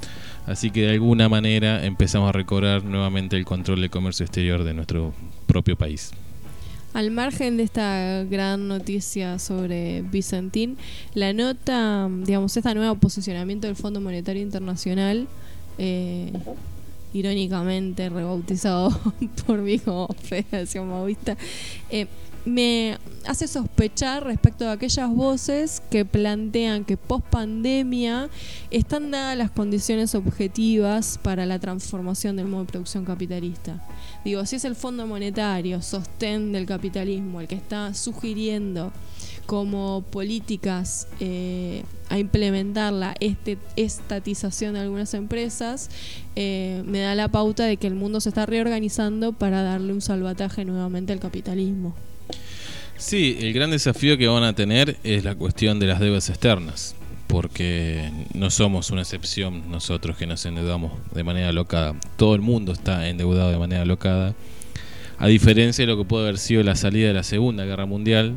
Así 0.49 0.71
que 0.71 0.81
de 0.81 0.93
alguna 0.93 1.29
manera 1.29 1.85
empezamos 1.85 2.27
a 2.27 2.31
recobrar 2.31 2.83
nuevamente 2.83 3.37
el 3.37 3.45
control 3.45 3.81
del 3.81 3.91
comercio 3.91 4.25
exterior 4.25 4.63
de 4.63 4.73
nuestro 4.73 5.13
propio 5.45 5.77
país. 5.77 6.09
Al 6.93 7.11
margen 7.11 7.57
de 7.57 7.61
esta 7.61 8.23
gran 8.23 8.67
noticia 8.67 9.37
sobre 9.37 10.01
Vicentín, 10.01 10.77
la 11.13 11.33
nota, 11.33 12.09
digamos, 12.25 12.57
este 12.57 12.73
nuevo 12.73 12.95
posicionamiento 12.95 13.67
del 13.67 13.75
Fondo 13.75 14.01
Monetario 14.01 14.41
Internacional, 14.41 15.27
eh, 15.77 16.33
irónicamente 17.13 18.09
rebautizado 18.09 18.89
por 19.45 19.59
mí 19.59 19.77
como 19.77 20.07
Federación 20.23 20.89
Maoísta, 20.89 21.37
eh, 21.91 22.07
me 22.49 22.97
hace 23.25 23.47
sospechar 23.47 24.25
respecto 24.25 24.65
de 24.65 24.71
aquellas 24.71 25.09
voces 25.09 25.81
que 25.89 26.03
plantean 26.05 26.83
que 26.83 26.97
post 26.97 27.25
pandemia 27.27 28.29
están 28.71 29.11
dadas 29.11 29.37
las 29.37 29.51
condiciones 29.51 30.15
objetivas 30.15 31.19
para 31.21 31.45
la 31.45 31.59
transformación 31.59 32.35
del 32.35 32.47
modo 32.47 32.65
de 32.65 32.71
producción 32.71 33.05
capitalista. 33.05 33.81
Digo, 34.25 34.45
si 34.45 34.57
es 34.57 34.65
el 34.65 34.75
Fondo 34.75 35.05
Monetario, 35.07 35.81
sostén 35.81 36.51
del 36.51 36.65
capitalismo, 36.65 37.39
el 37.39 37.47
que 37.47 37.55
está 37.55 37.93
sugiriendo 37.93 38.91
como 39.45 40.03
políticas 40.11 41.07
eh, 41.19 41.83
a 42.09 42.19
implementar 42.19 42.93
la 42.93 43.15
este, 43.19 43.57
estatización 43.75 44.75
de 44.75 44.81
algunas 44.81 45.13
empresas, 45.13 45.89
eh, 46.35 46.83
me 46.85 46.99
da 46.99 47.15
la 47.15 47.29
pauta 47.29 47.65
de 47.65 47.77
que 47.77 47.87
el 47.87 47.95
mundo 47.95 48.21
se 48.21 48.29
está 48.29 48.45
reorganizando 48.45 49.33
para 49.33 49.63
darle 49.63 49.93
un 49.93 50.01
salvataje 50.01 50.65
nuevamente 50.65 51.13
al 51.13 51.19
capitalismo. 51.19 51.95
Sí, 52.99 53.37
el 53.39 53.53
gran 53.53 53.71
desafío 53.71 54.17
que 54.17 54.27
van 54.27 54.43
a 54.43 54.53
tener 54.53 54.97
es 55.05 55.23
la 55.23 55.33
cuestión 55.33 55.79
de 55.79 55.87
las 55.87 56.01
deudas 56.01 56.29
externas, 56.29 56.95
porque 57.27 58.11
no 58.33 58.49
somos 58.49 58.91
una 58.91 59.01
excepción 59.01 59.71
nosotros 59.71 60.17
que 60.17 60.27
nos 60.27 60.45
endeudamos 60.45 60.91
de 61.13 61.23
manera 61.23 61.53
locada. 61.53 61.95
Todo 62.17 62.35
el 62.35 62.41
mundo 62.41 62.73
está 62.73 63.07
endeudado 63.07 63.51
de 63.51 63.57
manera 63.57 63.85
locada, 63.85 64.35
a 65.17 65.27
diferencia 65.27 65.83
de 65.83 65.91
lo 65.93 65.97
que 65.97 66.03
puede 66.03 66.25
haber 66.25 66.37
sido 66.37 66.61
la 66.61 66.75
salida 66.75 67.07
de 67.07 67.13
la 67.13 67.23
Segunda 67.23 67.63
Guerra 67.63 67.85
Mundial, 67.85 68.35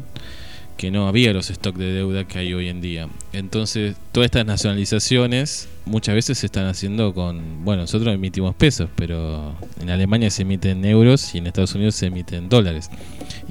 que 0.77 0.93
no 0.93 1.09
había 1.09 1.33
los 1.33 1.49
stocks 1.49 1.79
de 1.79 1.93
deuda 1.93 2.29
que 2.29 2.39
hay 2.39 2.55
hoy 2.55 2.69
en 2.69 2.81
día. 2.81 3.09
Entonces, 3.33 3.97
todas 4.13 4.27
estas 4.27 4.47
nacionalizaciones 4.47 5.69
muchas 5.87 6.15
veces 6.15 6.39
se 6.39 6.47
están 6.47 6.67
haciendo 6.67 7.13
con, 7.15 7.65
bueno, 7.65 7.83
nosotros 7.83 8.15
emitimos 8.15 8.55
pesos, 8.55 8.89
pero 8.95 9.57
en 9.81 9.91
Alemania 9.91 10.31
se 10.31 10.43
emiten 10.43 10.85
euros 10.85 11.35
y 11.35 11.39
en 11.39 11.49
Estados 11.49 11.75
Unidos 11.75 11.97
se 11.97 12.07
emiten 12.07 12.49
dólares. 12.49 12.91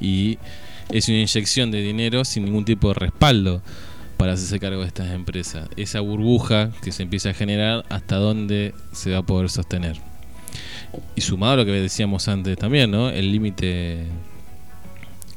Y 0.00 0.38
es 0.92 1.08
una 1.08 1.18
inyección 1.18 1.70
de 1.70 1.80
dinero 1.80 2.24
sin 2.24 2.44
ningún 2.44 2.64
tipo 2.64 2.88
de 2.88 2.94
respaldo 2.94 3.62
para 4.18 4.34
hacerse 4.34 4.60
cargo 4.60 4.82
de 4.82 4.86
estas 4.86 5.10
empresas. 5.10 5.68
Esa 5.76 6.00
burbuja 6.00 6.70
que 6.82 6.92
se 6.92 7.02
empieza 7.02 7.30
a 7.30 7.34
generar, 7.34 7.84
hasta 7.88 8.16
dónde 8.16 8.74
se 8.92 9.10
va 9.10 9.18
a 9.18 9.22
poder 9.22 9.50
sostener. 9.50 9.96
Y 11.16 11.22
sumado 11.22 11.54
a 11.54 11.56
lo 11.56 11.64
que 11.64 11.72
decíamos 11.72 12.28
antes 12.28 12.56
también, 12.58 12.90
¿no? 12.90 13.08
El 13.08 13.32
límite 13.32 14.06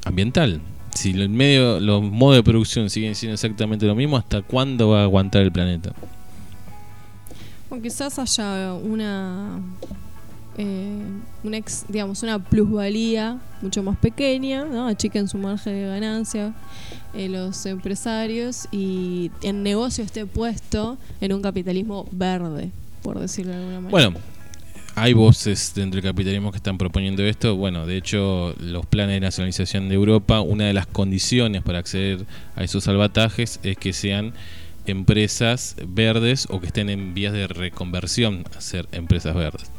ambiental. 0.04 0.62
Si 0.94 1.12
el 1.12 1.30
medio, 1.30 1.80
los 1.80 2.04
modos 2.04 2.36
de 2.36 2.44
producción 2.44 2.90
siguen 2.90 3.16
siendo 3.16 3.34
exactamente 3.34 3.86
lo 3.86 3.96
mismo, 3.96 4.18
¿hasta 4.18 4.42
cuándo 4.42 4.90
va 4.90 5.02
a 5.02 5.04
aguantar 5.04 5.42
el 5.42 5.52
planeta? 5.52 5.94
O 7.70 7.82
quizás 7.82 8.20
haya 8.20 8.74
una, 8.74 9.60
eh, 10.58 11.02
una 11.44 11.58
ex- 11.58 11.86
digamos, 11.90 12.24
una 12.24 12.40
plusvalía 12.40 13.40
mucho 13.62 13.84
más 13.84 13.98
pequeña, 13.98 14.66
¿no? 14.66 14.88
achiquen 14.88 15.28
su 15.28 15.38
margen 15.38 15.74
de 15.74 15.88
ganancia 15.88 16.54
eh, 17.14 17.30
los 17.30 17.66
empresarios 17.66 18.68
y 18.72 19.32
el 19.42 19.64
negocio 19.64 20.04
esté 20.04 20.26
puesto 20.26 20.98
en 21.22 21.34
un 21.34 21.42
capitalismo 21.42 22.08
verde, 22.12 22.72
por 23.02 23.20
decirlo 23.20 23.52
de 23.52 23.58
alguna 23.58 23.80
manera. 23.82 23.92
Bueno, 23.92 24.20
hay 24.96 25.12
voces 25.14 25.74
dentro 25.76 26.02
del 26.02 26.10
capitalismo 26.10 26.52
que 26.52 26.58
están 26.58 26.78
proponiendo 26.78 27.22
esto. 27.24 27.56
Bueno, 27.58 27.86
de 27.86 27.98
hecho, 27.98 28.56
los 28.60 28.86
planes 28.86 29.16
de 29.16 29.20
nacionalización 29.20 29.90
de 29.90 29.96
Europa, 29.96 30.40
una 30.40 30.68
de 30.68 30.74
las 30.74 30.88
condiciones 30.88 31.64
para 31.64 31.80
acceder 31.80 32.26
a 32.56 32.64
esos 32.64 32.86
salvatajes 32.86 33.60
es 33.64 33.78
que 33.78 33.92
sean 33.92 34.34
empresas 34.88 35.76
verdes 35.88 36.48
o 36.50 36.62
que 36.62 36.68
estén 36.68 36.90
en 36.90 37.14
vías 37.14 37.34
de 37.34 37.48
reconversión 37.48 38.46
a 38.58 38.62
ser 38.62 38.88
empresas 38.92 39.36
verdes. 39.36 39.70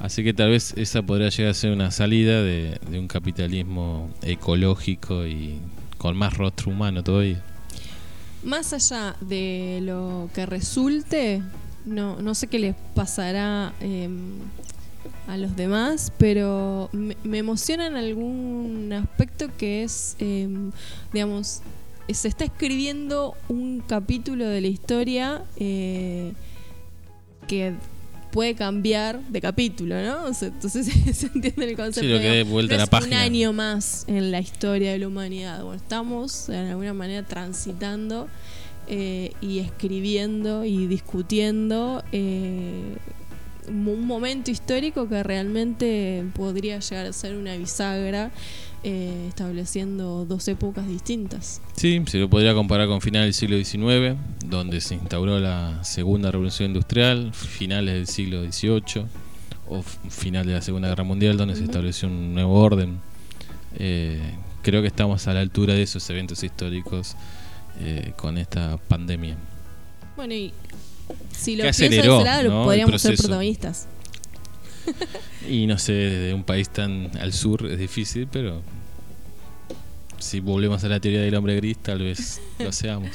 Así 0.00 0.24
que 0.24 0.34
tal 0.34 0.50
vez 0.50 0.74
esa 0.76 1.02
podría 1.02 1.28
llegar 1.28 1.50
a 1.50 1.54
ser 1.54 1.72
una 1.72 1.90
salida 1.90 2.42
de, 2.42 2.78
un 2.92 3.08
capitalismo 3.08 4.10
ecológico 4.22 5.26
y 5.26 5.58
con 5.98 6.16
más 6.16 6.36
rostro 6.36 6.72
humano 6.72 7.02
todavía. 7.02 7.42
Más 8.42 8.72
allá 8.72 9.14
de 9.20 9.80
lo 9.82 10.28
que 10.34 10.46
resulte, 10.46 11.42
no, 11.84 12.20
no 12.20 12.34
sé 12.34 12.48
qué 12.48 12.58
les 12.58 12.74
pasará 12.94 13.72
eh, 13.80 14.08
a 15.28 15.36
los 15.36 15.54
demás, 15.54 16.12
pero 16.18 16.88
me, 16.92 17.16
me 17.22 17.38
emociona 17.38 17.86
en 17.86 17.96
algún 17.96 18.92
aspecto 18.92 19.48
que 19.56 19.84
es, 19.84 20.16
eh, 20.18 20.48
digamos, 21.12 21.62
se 22.14 22.28
está 22.28 22.44
escribiendo 22.44 23.34
un 23.48 23.82
capítulo 23.86 24.46
de 24.46 24.60
la 24.60 24.66
historia 24.66 25.42
eh, 25.56 26.32
que 27.46 27.74
puede 28.32 28.54
cambiar 28.54 29.20
de 29.28 29.40
capítulo, 29.40 30.02
¿no? 30.02 30.24
O 30.24 30.34
sea, 30.34 30.48
entonces 30.48 30.86
se 31.16 31.26
entiende 31.26 31.70
el 31.70 31.76
concepto. 31.76 32.00
Sí, 32.00 32.08
lo 32.08 32.18
que 32.18 32.42
vuelta 32.42 32.74
no 32.74 32.80
la 32.80 32.86
página. 32.86 33.18
Un 33.18 33.22
año 33.22 33.52
más 33.52 34.04
en 34.08 34.32
la 34.32 34.40
historia 34.40 34.90
de 34.90 34.98
la 34.98 35.06
humanidad. 35.06 35.62
Bueno, 35.62 35.80
estamos 35.80 36.48
de 36.48 36.56
alguna 36.56 36.94
manera 36.94 37.22
transitando 37.22 38.28
eh, 38.88 39.32
y 39.40 39.60
escribiendo 39.60 40.64
y 40.64 40.86
discutiendo 40.86 42.02
eh, 42.10 42.96
un 43.68 44.06
momento 44.06 44.50
histórico 44.50 45.08
que 45.08 45.22
realmente 45.22 46.24
podría 46.34 46.80
llegar 46.80 47.06
a 47.06 47.12
ser 47.12 47.36
una 47.36 47.54
bisagra 47.56 48.32
eh, 48.84 49.26
estableciendo 49.28 50.24
dos 50.24 50.48
épocas 50.48 50.88
distintas. 50.88 51.60
Sí, 51.76 52.02
se 52.06 52.18
lo 52.18 52.28
podría 52.28 52.54
comparar 52.54 52.88
con 52.88 53.00
finales 53.00 53.38
del 53.38 53.64
siglo 53.64 53.64
XIX, 53.64 54.18
donde 54.44 54.80
se 54.80 54.94
instauró 54.94 55.38
la 55.38 55.84
segunda 55.84 56.30
revolución 56.30 56.70
industrial, 56.70 57.32
finales 57.32 57.94
del 57.94 58.06
siglo 58.06 58.42
XVIII, 58.42 59.06
o 59.68 59.82
final 59.82 60.46
de 60.46 60.54
la 60.54 60.62
Segunda 60.62 60.88
Guerra 60.88 61.04
Mundial, 61.04 61.36
donde 61.36 61.56
se 61.56 61.64
estableció 61.64 62.08
un 62.08 62.34
nuevo 62.34 62.54
orden. 62.54 62.98
Eh, 63.78 64.20
creo 64.62 64.82
que 64.82 64.88
estamos 64.88 65.26
a 65.28 65.34
la 65.34 65.40
altura 65.40 65.74
de 65.74 65.82
esos 65.82 66.08
eventos 66.10 66.42
históricos 66.42 67.16
eh, 67.80 68.12
con 68.16 68.36
esta 68.36 68.76
pandemia. 68.76 69.36
Bueno, 70.16 70.34
y 70.34 70.52
si 71.30 71.56
lo 71.56 71.64
lado, 72.24 72.48
¿no? 72.48 72.64
podríamos 72.64 73.00
ser 73.00 73.16
protagonistas. 73.16 73.86
Y 75.48 75.66
no 75.66 75.78
sé, 75.78 75.92
desde 75.92 76.34
un 76.34 76.44
país 76.44 76.68
tan 76.68 77.10
al 77.18 77.32
sur 77.32 77.66
es 77.66 77.78
difícil, 77.78 78.28
pero 78.30 78.62
si 80.18 80.40
volvemos 80.40 80.82
a 80.84 80.88
la 80.88 81.00
teoría 81.00 81.20
del 81.20 81.34
hombre 81.34 81.56
gris, 81.56 81.78
tal 81.78 81.98
vez 81.98 82.40
lo 82.58 82.72
seamos. 82.72 83.10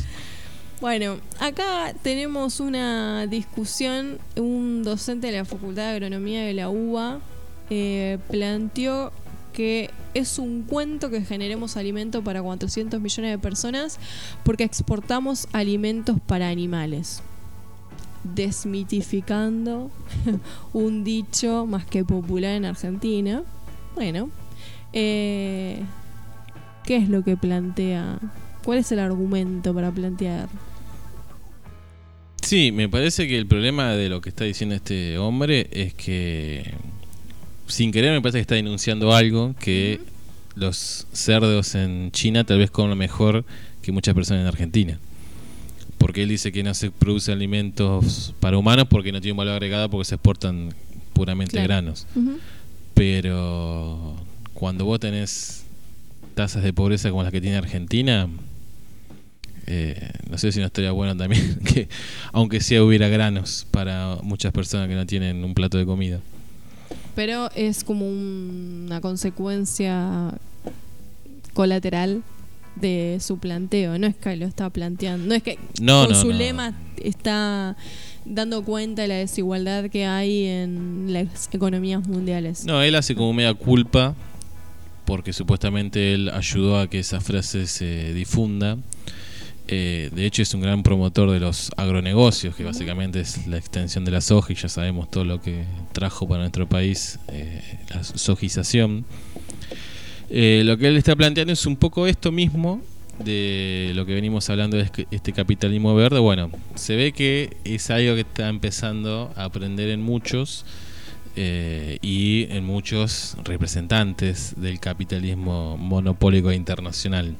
Bueno, 0.80 1.18
acá 1.40 1.96
tenemos 2.04 2.60
una 2.60 3.26
discusión. 3.26 4.20
Un 4.36 4.84
docente 4.84 5.28
de 5.28 5.38
la 5.38 5.46
Facultad 5.46 5.84
de 5.84 5.90
Agronomía 5.90 6.44
de 6.44 6.54
la 6.54 6.70
UBA 6.70 7.20
eh, 7.72 8.20
planteó 8.30 9.12
que 9.54 9.90
es 10.14 10.38
un 10.38 10.62
cuento 10.62 11.10
que 11.10 11.22
generemos 11.22 11.78
alimento 11.78 12.24
para 12.24 12.44
400 12.44 13.02
millones 13.02 13.32
de 13.32 13.40
personas 13.40 13.98
porque 14.44 14.64
exportamos 14.64 15.48
alimentos 15.52 16.18
para 16.28 16.50
animales. 16.50 17.24
Desmitificando 18.24 19.92
un 20.74 21.04
dicho 21.04 21.66
más 21.66 21.86
que 21.86 22.04
popular 22.04 22.52
en 22.52 22.66
Argentina. 22.66 23.44
Bueno, 23.96 24.30
eh, 24.94 25.80
¿qué 26.86 26.98
es 26.98 27.10
lo 27.10 27.24
que 27.24 27.38
plantea? 27.38 28.20
¿Cuál 28.64 28.80
es 28.80 28.92
el 28.92 29.00
argumento 29.00 29.74
para 29.74 29.92
plantear? 29.92 30.50
Sí, 32.42 32.72
me 32.72 32.88
parece 32.88 33.28
que 33.28 33.38
el 33.38 33.46
problema 33.46 33.92
de 33.92 34.08
lo 34.08 34.22
que 34.22 34.30
está 34.30 34.46
diciendo 34.46 34.76
este 34.76 35.18
hombre 35.18 35.68
es 35.72 35.94
que, 35.94 36.74
sin 37.68 37.92
querer, 37.92 38.14
me 38.14 38.22
parece 38.22 38.38
que 38.38 38.42
está 38.42 38.56
denunciando 38.56 39.14
algo 39.14 39.54
que 39.60 40.00
los 40.56 41.08
cerdos 41.12 41.76
en 41.76 42.12
China 42.12 42.46
tal 42.46 42.60
vez 42.60 42.72
comen 42.72 42.98
mejor 42.98 43.46
que 43.82 43.92
muchas 43.92 44.16
personas 44.16 44.42
en 44.42 44.48
Argentina. 44.48 45.00
Porque 45.98 46.24
él 46.24 46.30
dice 46.30 46.52
que 46.52 46.64
no 46.64 46.74
se 46.74 46.92
producen 46.92 47.34
alimentos 47.36 48.34
para 48.40 48.58
humanos 48.58 48.86
porque 48.90 49.12
no 49.12 49.20
tienen 49.22 49.38
valor 49.38 49.54
agregado 49.54 49.90
porque 49.90 50.06
se 50.06 50.16
exportan 50.16 50.74
puramente 51.14 51.54
Claro. 51.54 51.68
granos. 51.68 52.06
Pero 52.94 54.16
cuando 54.54 54.86
vos 54.86 55.00
tenés 55.00 55.64
tasas 56.36 56.64
de 56.64 56.74
pobreza 56.74 57.10
como 57.10 57.24
las 57.24 57.32
que 57.32 57.42
tiene 57.42 57.58
Argentina, 57.58 58.28
eh, 59.66 60.12
no 60.30 60.38
sé 60.38 60.52
si 60.52 60.60
no 60.60 60.66
estaría 60.68 60.92
bueno 60.92 61.16
también 61.18 61.60
que, 61.66 61.90
aunque 62.32 62.62
sea 62.62 62.84
hubiera 62.84 63.08
granos 63.08 63.66
para 63.72 64.18
muchas 64.24 64.52
personas 64.54 64.88
que 64.88 64.96
no 64.96 65.06
tienen 65.06 65.44
un 65.44 65.54
plato 65.54 65.78
de 65.78 65.86
comida. 65.86 66.20
Pero 67.16 67.50
es 67.56 67.84
como 67.84 68.08
un- 68.08 68.84
una 68.86 69.02
consecuencia 69.02 70.34
colateral 71.54 72.24
de 72.80 73.18
su 73.22 73.38
planteo. 73.38 73.98
No 74.00 74.08
es 74.08 74.16
que 74.16 74.36
lo 74.36 74.46
está 74.46 74.70
planteando. 74.70 75.26
No 75.28 75.36
es 75.36 75.44
que 75.44 75.58
No, 75.82 76.04
con 76.06 76.14
no, 76.14 76.22
su 76.22 76.28
no. 76.30 76.38
lema 76.38 76.74
está 77.04 77.76
dando 78.26 78.64
cuenta 78.64 79.04
de 79.04 79.08
la 79.08 79.16
desigualdad 79.16 79.90
que 79.90 80.06
hay 80.06 80.46
en 80.46 81.06
las 81.14 81.50
economías 81.52 82.08
mundiales. 82.08 82.66
No, 82.66 82.82
él 82.82 82.96
hace 82.96 83.16
como 83.16 83.34
media 83.34 83.54
culpa 83.54 84.16
porque 85.06 85.32
supuestamente 85.32 86.14
él 86.14 86.30
ayudó 86.30 86.80
a 86.80 86.90
que 86.90 87.00
esa 87.00 87.22
frase 87.22 87.66
se 87.68 88.14
difunda. 88.14 88.78
Eh, 89.70 90.10
de 90.14 90.26
hecho 90.26 90.42
es 90.42 90.54
un 90.54 90.62
gran 90.62 90.82
promotor 90.84 91.30
de 91.32 91.40
los 91.42 91.72
agronegocios, 91.78 92.56
que 92.56 92.64
básicamente 92.64 93.20
es 93.20 93.48
la 93.48 93.58
extensión 93.58 94.06
de 94.06 94.12
la 94.12 94.22
soja 94.22 94.54
y 94.54 94.56
ya 94.56 94.70
sabemos 94.70 95.12
todo 95.12 95.26
lo 95.26 95.42
que 95.42 95.64
trajo 95.92 96.28
para 96.28 96.42
nuestro 96.42 96.68
país 96.70 97.20
eh, 97.30 97.62
la 97.94 98.04
sojización. 98.04 99.06
Eh, 100.30 100.64
lo 100.66 100.78
que 100.78 100.88
él 100.88 100.98
está 100.98 101.16
planteando 101.16 101.54
es 101.54 101.66
un 101.66 101.76
poco 101.78 102.08
esto 102.08 102.32
mismo 102.32 102.82
de 103.24 103.92
lo 103.96 104.06
que 104.06 104.14
venimos 104.14 104.50
hablando 104.50 104.78
de 104.78 104.84
este- 104.84 105.08
este 105.10 105.34
capitalismo 105.34 105.96
verde. 105.96 106.20
Bueno, 106.20 106.52
se 106.76 106.96
ve 106.96 107.12
que 107.14 107.58
es 107.64 107.90
algo 107.90 108.14
que 108.16 108.22
está 108.22 108.48
empezando 108.50 109.34
a 109.36 109.46
aprender 109.46 109.90
en 109.90 110.02
muchos 110.02 110.66
eh, 111.40 112.00
y 112.02 112.48
en 112.50 112.66
muchos 112.66 113.38
representantes 113.44 114.56
del 114.58 114.80
capitalismo 114.80 115.78
monopólico 115.78 116.52
internacional. 116.52 117.36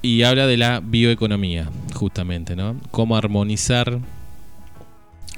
Y 0.00 0.22
habla 0.22 0.46
de 0.46 0.56
la 0.56 0.78
bioeconomía, 0.80 1.68
justamente, 1.94 2.54
¿no? 2.54 2.76
Cómo 2.92 3.16
armonizar 3.16 3.98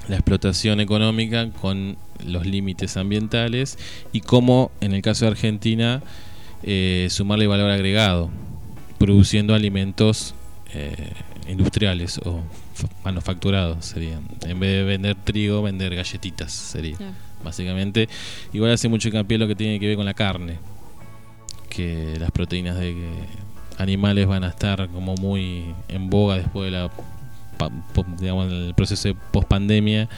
la 0.08 0.16
explotación 0.16 0.80
económica 0.80 1.50
con 1.50 1.96
los 2.24 2.46
límites 2.46 2.96
ambientales 2.96 3.78
y 4.12 4.20
cómo, 4.20 4.70
en 4.80 4.92
el 4.94 5.02
caso 5.02 5.24
de 5.24 5.30
Argentina, 5.32 6.02
eh, 6.62 7.06
sumarle 7.10 7.46
valor 7.46 7.70
agregado, 7.70 8.30
produciendo 8.98 9.54
alimentos 9.54 10.34
eh, 10.74 11.12
industriales 11.48 12.18
o 12.24 12.42
fa- 12.74 12.88
manufacturados 13.04 13.84
serían. 13.86 14.22
En 14.46 14.60
vez 14.60 14.70
de 14.72 14.82
vender 14.84 15.14
trigo, 15.16 15.62
vender 15.62 15.94
galletitas 15.94 16.52
sería 16.52 16.96
básicamente. 17.42 18.08
Igual 18.52 18.72
hace 18.72 18.88
mucho 18.88 19.08
hincapié 19.08 19.38
lo 19.38 19.48
que 19.48 19.54
tiene 19.54 19.80
que 19.80 19.86
ver 19.86 19.96
con 19.96 20.04
la 20.04 20.14
carne, 20.14 20.58
que 21.70 22.16
las 22.18 22.30
proteínas 22.30 22.76
de 22.78 22.94
animales 23.78 24.26
van 24.26 24.44
a 24.44 24.48
estar 24.48 24.88
como 24.90 25.14
muy 25.14 25.74
en 25.88 26.10
boga 26.10 26.36
después 26.36 26.70
de 26.70 26.78
la 26.78 26.90
digamos, 28.18 28.52
el 28.52 28.74
proceso 28.74 29.08
de 29.08 29.16
pospandemia 29.32 30.08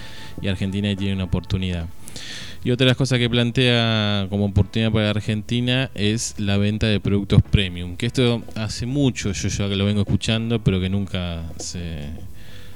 y 0.40 0.48
Argentina 0.48 0.94
tiene 0.96 1.14
una 1.14 1.24
oportunidad. 1.24 1.86
Y 2.64 2.70
otra 2.70 2.84
de 2.84 2.90
las 2.90 2.96
cosas 2.96 3.18
que 3.18 3.28
plantea 3.28 4.26
como 4.30 4.44
oportunidad 4.46 4.92
para 4.92 5.10
Argentina 5.10 5.90
es 5.94 6.36
la 6.38 6.58
venta 6.58 6.86
de 6.86 7.00
productos 7.00 7.42
premium, 7.42 7.96
que 7.96 8.06
esto 8.06 8.42
hace 8.54 8.86
mucho 8.86 9.32
yo 9.32 9.48
ya 9.48 9.68
que 9.68 9.76
lo 9.76 9.84
vengo 9.84 10.02
escuchando, 10.02 10.62
pero 10.62 10.80
que 10.80 10.88
nunca 10.88 11.42
se, 11.58 12.10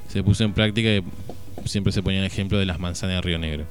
se 0.08 0.24
puso 0.24 0.42
en 0.42 0.54
práctica 0.54 0.88
y 0.88 1.04
siempre 1.68 1.92
se 1.92 2.02
ponía 2.02 2.20
el 2.20 2.26
ejemplo 2.26 2.58
de 2.58 2.66
las 2.66 2.80
manzanas 2.80 3.16
de 3.16 3.22
Río 3.22 3.38
Negro. 3.38 3.64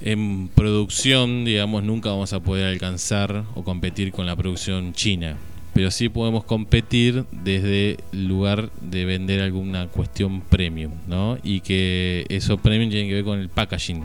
En 0.00 0.48
producción, 0.48 1.44
digamos, 1.44 1.82
nunca 1.84 2.10
vamos 2.10 2.32
a 2.32 2.40
poder 2.40 2.66
alcanzar 2.66 3.44
o 3.54 3.62
competir 3.62 4.12
con 4.12 4.26
la 4.26 4.36
producción 4.36 4.92
china, 4.94 5.36
pero 5.74 5.90
sí 5.90 6.08
podemos 6.08 6.44
competir 6.44 7.24
desde 7.30 7.98
el 8.12 8.26
lugar 8.26 8.70
de 8.80 9.04
vender 9.04 9.40
alguna 9.40 9.86
cuestión 9.88 10.42
premium, 10.42 10.92
¿no? 11.06 11.38
Y 11.42 11.60
que 11.60 12.26
eso 12.28 12.58
premium 12.58 12.90
tiene 12.90 13.08
que 13.08 13.14
ver 13.14 13.24
con 13.24 13.38
el 13.38 13.48
packaging. 13.48 14.04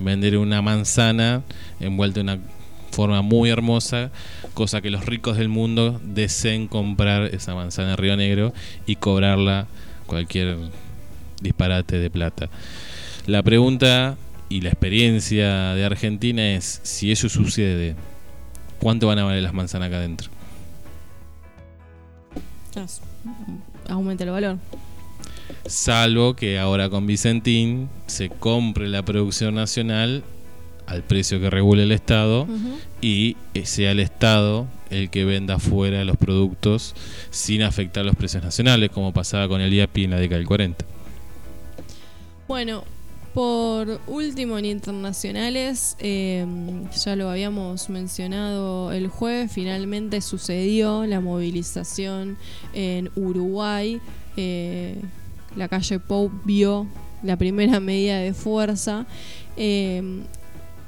Vender 0.00 0.36
una 0.38 0.62
manzana 0.62 1.42
envuelta 1.78 2.20
en 2.20 2.30
una 2.30 2.38
forma 2.90 3.22
muy 3.22 3.50
hermosa, 3.50 4.10
cosa 4.54 4.80
que 4.80 4.90
los 4.90 5.06
ricos 5.06 5.36
del 5.36 5.48
mundo 5.48 6.00
deseen 6.02 6.66
comprar 6.66 7.34
esa 7.34 7.54
manzana 7.54 7.90
de 7.90 7.96
Río 7.96 8.16
Negro 8.16 8.52
y 8.86 8.96
cobrarla 8.96 9.68
cualquier 10.06 10.56
disparate 11.40 11.98
de 11.98 12.10
plata. 12.10 12.48
La 13.26 13.42
pregunta 13.42 14.16
y 14.48 14.62
la 14.62 14.70
experiencia 14.70 15.74
de 15.74 15.84
Argentina 15.84 16.50
es, 16.50 16.80
si 16.82 17.12
eso 17.12 17.28
sucede, 17.28 17.94
¿cuánto 18.80 19.06
van 19.06 19.20
a 19.20 19.24
valer 19.24 19.42
las 19.42 19.54
manzanas 19.54 19.88
acá 19.88 19.98
adentro? 19.98 20.30
Aumenta 23.88 24.24
el 24.24 24.30
valor. 24.30 24.58
Salvo 25.66 26.34
que 26.34 26.58
ahora 26.58 26.88
con 26.88 27.06
Vicentín 27.06 27.88
se 28.06 28.28
compre 28.28 28.88
la 28.88 29.02
producción 29.02 29.54
nacional 29.54 30.22
al 30.86 31.02
precio 31.02 31.40
que 31.40 31.50
regule 31.50 31.84
el 31.84 31.92
Estado 31.92 32.46
y 33.00 33.36
sea 33.64 33.92
el 33.92 34.00
Estado 34.00 34.66
el 34.90 35.10
que 35.10 35.24
venda 35.24 35.58
fuera 35.58 36.04
los 36.04 36.16
productos 36.16 36.94
sin 37.30 37.62
afectar 37.62 38.04
los 38.04 38.16
precios 38.16 38.42
nacionales, 38.42 38.90
como 38.90 39.12
pasaba 39.12 39.46
con 39.46 39.60
el 39.60 39.72
IAPI 39.72 40.04
en 40.04 40.10
la 40.10 40.16
década 40.16 40.38
del 40.38 40.48
40. 40.48 40.84
Bueno, 42.48 42.82
por 43.34 44.00
último 44.06 44.58
en 44.58 44.64
internacionales, 44.64 45.96
eh, 46.00 46.44
ya 47.04 47.16
lo 47.16 47.30
habíamos 47.30 47.88
mencionado 47.88 48.92
el 48.92 49.08
jueves, 49.08 49.52
finalmente 49.52 50.20
sucedió 50.20 51.06
la 51.06 51.20
movilización 51.20 52.36
en 52.72 53.10
Uruguay. 53.16 54.00
eh, 54.36 54.96
la 55.56 55.68
calle 55.68 55.98
Pou 55.98 56.30
vio 56.44 56.86
la 57.22 57.36
primera 57.36 57.80
medida 57.90 58.18
de 58.18 58.34
fuerza. 58.34 59.06
Eh, 59.56 60.22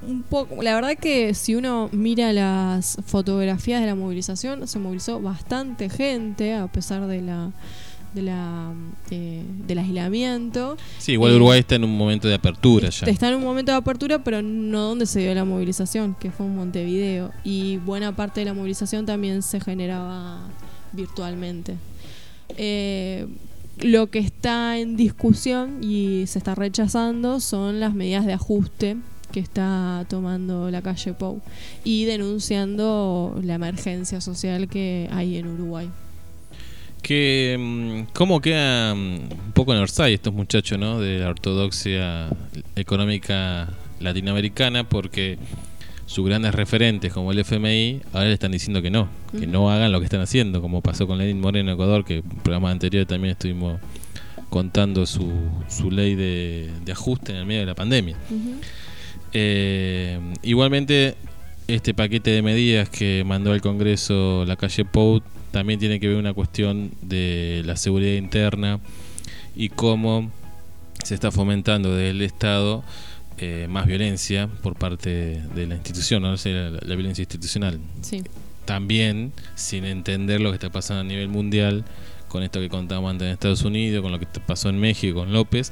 un 0.06 0.22
poco, 0.24 0.62
la 0.62 0.74
verdad 0.74 0.96
que 0.98 1.32
si 1.34 1.54
uno 1.54 1.88
mira 1.92 2.32
las 2.32 2.98
fotografías 3.06 3.80
de 3.80 3.86
la 3.86 3.94
movilización, 3.94 4.66
se 4.66 4.78
movilizó 4.78 5.20
bastante 5.20 5.88
gente 5.88 6.54
a 6.54 6.66
pesar 6.66 7.06
de 7.06 7.22
la, 7.22 7.52
de 8.14 8.22
la 8.22 8.72
eh, 9.10 9.42
del 9.66 9.78
aislamiento. 9.78 10.76
Sí, 10.98 11.12
igual 11.12 11.32
Eh, 11.32 11.36
Uruguay 11.36 11.60
está 11.60 11.76
en 11.76 11.84
un 11.84 11.96
momento 11.96 12.28
de 12.28 12.34
apertura 12.34 12.88
ya. 12.90 13.06
Está 13.06 13.28
en 13.28 13.36
un 13.36 13.44
momento 13.44 13.72
de 13.72 13.78
apertura, 13.78 14.22
pero 14.22 14.42
no 14.42 14.88
donde 14.88 15.06
se 15.06 15.20
dio 15.20 15.34
la 15.34 15.44
movilización, 15.44 16.14
que 16.18 16.30
fue 16.30 16.46
en 16.46 16.56
Montevideo. 16.56 17.30
Y 17.44 17.78
buena 17.78 18.14
parte 18.14 18.40
de 18.40 18.46
la 18.46 18.54
movilización 18.54 19.06
también 19.06 19.42
se 19.42 19.60
generaba 19.60 20.40
virtualmente. 20.92 21.76
Eh, 22.56 23.26
lo 23.80 24.10
que 24.10 24.18
está 24.18 24.78
en 24.78 24.96
discusión 24.96 25.82
y 25.82 26.26
se 26.26 26.38
está 26.38 26.54
rechazando 26.54 27.40
son 27.40 27.80
las 27.80 27.94
medidas 27.94 28.26
de 28.26 28.34
ajuste 28.34 28.96
que 29.32 29.40
está 29.40 30.04
tomando 30.08 30.70
la 30.70 30.82
calle 30.82 31.14
Pou 31.14 31.40
y 31.82 32.04
denunciando 32.04 33.40
la 33.42 33.54
emergencia 33.54 34.20
social 34.20 34.68
que 34.68 35.08
hay 35.10 35.38
en 35.38 35.48
Uruguay. 35.48 35.90
Que, 37.02 37.56
mm, 37.58 38.12
¿Cómo 38.12 38.40
quedan 38.40 38.96
un 38.96 39.52
poco 39.54 39.74
en 39.74 39.80
Orsay 39.80 40.14
estos 40.14 40.32
muchachos 40.32 40.78
¿no? 40.78 41.00
de 41.00 41.18
la 41.18 41.28
ortodoxia 41.28 42.28
económica 42.76 43.68
latinoamericana? 44.00 44.88
Porque 44.88 45.38
sus 46.06 46.26
grandes 46.26 46.54
referentes 46.54 47.12
como 47.12 47.32
el 47.32 47.38
FMI 47.38 48.02
ahora 48.12 48.28
le 48.28 48.34
están 48.34 48.52
diciendo 48.52 48.82
que 48.82 48.90
no, 48.90 49.08
que 49.38 49.46
no 49.46 49.70
hagan 49.70 49.90
lo 49.92 49.98
que 49.98 50.04
están 50.04 50.20
haciendo, 50.20 50.60
como 50.60 50.80
pasó 50.80 51.06
con 51.06 51.18
Lenin 51.18 51.40
Moreno 51.40 51.70
en 51.70 51.74
Ecuador, 51.74 52.04
que 52.04 52.18
en 52.18 52.22
programas 52.22 52.72
anteriores 52.72 53.08
también 53.08 53.32
estuvimos 53.32 53.80
contando 54.50 55.06
su, 55.06 55.32
su 55.68 55.90
ley 55.90 56.14
de, 56.14 56.70
de 56.84 56.92
ajuste 56.92 57.32
en 57.32 57.38
el 57.38 57.46
medio 57.46 57.60
de 57.60 57.66
la 57.66 57.74
pandemia. 57.74 58.16
Eh, 59.32 60.20
igualmente, 60.42 61.16
este 61.68 61.94
paquete 61.94 62.30
de 62.30 62.42
medidas 62.42 62.88
que 62.88 63.22
mandó 63.26 63.52
al 63.52 63.60
Congreso 63.60 64.44
la 64.46 64.56
calle 64.56 64.84
Pou 64.84 65.22
también 65.50 65.78
tiene 65.78 66.00
que 66.00 66.08
ver 66.08 66.16
una 66.16 66.32
cuestión 66.32 66.90
de 67.02 67.62
la 67.64 67.76
seguridad 67.76 68.14
interna 68.14 68.80
y 69.54 69.68
cómo 69.68 70.30
se 71.04 71.14
está 71.14 71.30
fomentando 71.30 71.94
desde 71.94 72.10
el 72.10 72.22
Estado 72.22 72.82
eh, 73.38 73.66
más 73.68 73.86
violencia 73.86 74.48
por 74.62 74.76
parte 74.76 75.42
de 75.54 75.66
la 75.66 75.74
institución, 75.74 76.22
¿no? 76.22 76.32
O 76.32 76.36
sea, 76.36 76.70
la, 76.70 76.80
la 76.82 76.94
violencia 76.94 77.22
institucional. 77.22 77.80
Sí. 78.00 78.22
También 78.64 79.32
sin 79.54 79.84
entender 79.84 80.40
lo 80.40 80.50
que 80.50 80.54
está 80.54 80.70
pasando 80.70 81.00
a 81.00 81.04
nivel 81.04 81.28
mundial 81.28 81.84
con 82.28 82.42
esto 82.42 82.60
que 82.60 82.70
contábamos 82.70 83.10
antes 83.10 83.26
en 83.26 83.32
Estados 83.32 83.62
Unidos, 83.62 84.02
con 84.02 84.10
lo 84.10 84.18
que 84.18 84.26
pasó 84.46 84.70
en 84.70 84.78
México 84.78 85.20
con 85.20 85.32
López 85.32 85.70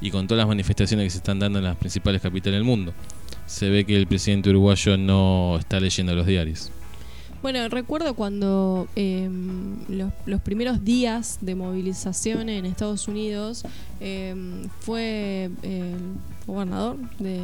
y 0.00 0.10
con 0.10 0.26
todas 0.26 0.40
las 0.40 0.48
manifestaciones 0.48 1.04
que 1.04 1.10
se 1.10 1.18
están 1.18 1.38
dando 1.38 1.60
en 1.60 1.64
las 1.64 1.76
principales 1.76 2.20
capitales 2.20 2.56
del 2.56 2.64
mundo. 2.64 2.92
Se 3.50 3.68
ve 3.68 3.84
que 3.84 3.96
el 3.96 4.06
presidente 4.06 4.48
uruguayo 4.48 4.96
no 4.96 5.56
está 5.58 5.80
leyendo 5.80 6.14
los 6.14 6.24
diarios. 6.24 6.70
Bueno, 7.42 7.68
recuerdo 7.68 8.14
cuando 8.14 8.86
eh, 8.94 9.28
los, 9.88 10.12
los 10.24 10.40
primeros 10.40 10.84
días 10.84 11.38
de 11.40 11.56
movilización 11.56 12.48
en 12.48 12.64
Estados 12.64 13.08
Unidos 13.08 13.64
eh, 14.00 14.36
fue 14.78 15.50
el 15.62 15.96
gobernador 16.46 16.96
de 17.18 17.40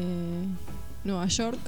Nueva 1.03 1.27
York 1.27 1.59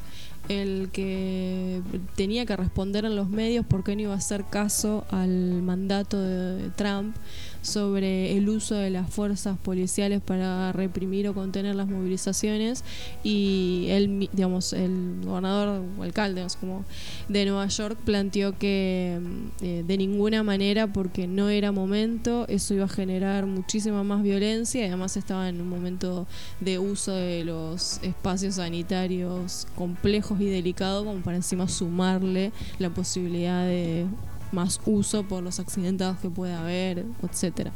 el 0.48 0.88
que 0.92 1.82
tenía 2.14 2.46
que 2.46 2.56
responder 2.56 3.04
en 3.04 3.16
los 3.16 3.28
medios 3.28 3.66
porque 3.68 3.94
no 3.96 4.02
iba 4.02 4.14
a 4.14 4.18
hacer 4.18 4.44
caso 4.44 5.04
al 5.10 5.62
mandato 5.62 6.20
de 6.20 6.70
Trump 6.70 7.16
sobre 7.62 8.36
el 8.36 8.48
uso 8.48 8.74
de 8.74 8.90
las 8.90 9.10
fuerzas 9.10 9.58
policiales 9.58 10.20
para 10.20 10.72
reprimir 10.72 11.28
o 11.28 11.34
contener 11.34 11.74
las 11.74 11.88
movilizaciones 11.88 12.84
y 13.22 13.86
él, 13.88 14.28
digamos, 14.32 14.72
el 14.72 15.20
gobernador 15.24 15.82
o 15.98 16.02
alcalde 16.02 16.46
cómo, 16.60 16.84
de 17.28 17.44
Nueva 17.44 17.66
York 17.66 17.98
planteó 18.04 18.58
que 18.58 19.18
mm, 19.20 19.64
eh, 19.64 19.84
de 19.86 19.96
ninguna 19.96 20.42
manera 20.42 20.86
porque 20.92 21.26
no 21.26 21.48
era 21.48 21.72
momento, 21.72 22.46
eso 22.48 22.74
iba 22.74 22.84
a 22.84 22.88
generar 22.88 23.46
muchísima 23.46 24.02
más 24.04 24.22
violencia 24.22 24.82
y 24.82 24.88
además 24.88 25.16
estaba 25.16 25.48
en 25.48 25.60
un 25.60 25.68
momento 25.68 26.26
de 26.60 26.78
uso 26.78 27.12
de 27.12 27.44
los 27.44 28.00
espacios 28.02 28.56
sanitarios 28.56 29.66
complejos 29.76 30.40
y 30.40 30.46
delicados 30.46 31.04
como 31.04 31.20
para 31.20 31.36
encima 31.36 31.68
sumarle 31.68 32.52
la 32.78 32.90
posibilidad 32.90 33.66
de 33.66 34.06
más 34.52 34.80
uso 34.86 35.24
por 35.24 35.42
los 35.42 35.60
accidentados 35.60 36.18
que 36.18 36.28
puede 36.28 36.54
haber, 36.54 37.04
etcétera. 37.22 37.72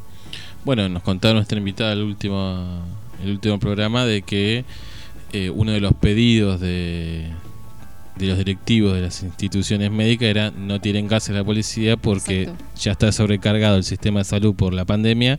Bueno, 0.64 0.88
nos 0.88 1.02
contaba 1.02 1.34
nuestra 1.34 1.58
invitada 1.58 1.92
el 1.92 2.02
último, 2.02 2.82
el 3.22 3.32
último 3.32 3.58
programa 3.58 4.04
de 4.04 4.22
que 4.22 4.64
eh, 5.32 5.50
uno 5.50 5.72
de 5.72 5.80
los 5.80 5.94
pedidos 5.94 6.60
de, 6.60 7.30
de 8.16 8.26
los 8.26 8.38
directivos 8.38 8.94
de 8.94 9.00
las 9.00 9.22
instituciones 9.22 9.90
médicas 9.90 10.28
era 10.28 10.50
no 10.50 10.80
tiren 10.80 11.08
gas 11.08 11.28
a 11.30 11.32
la 11.32 11.44
policía 11.44 11.96
porque 11.96 12.42
Exacto. 12.42 12.64
ya 12.78 12.92
está 12.92 13.12
sobrecargado 13.12 13.76
el 13.76 13.84
sistema 13.84 14.20
de 14.20 14.24
salud 14.24 14.54
por 14.54 14.74
la 14.74 14.84
pandemia 14.84 15.38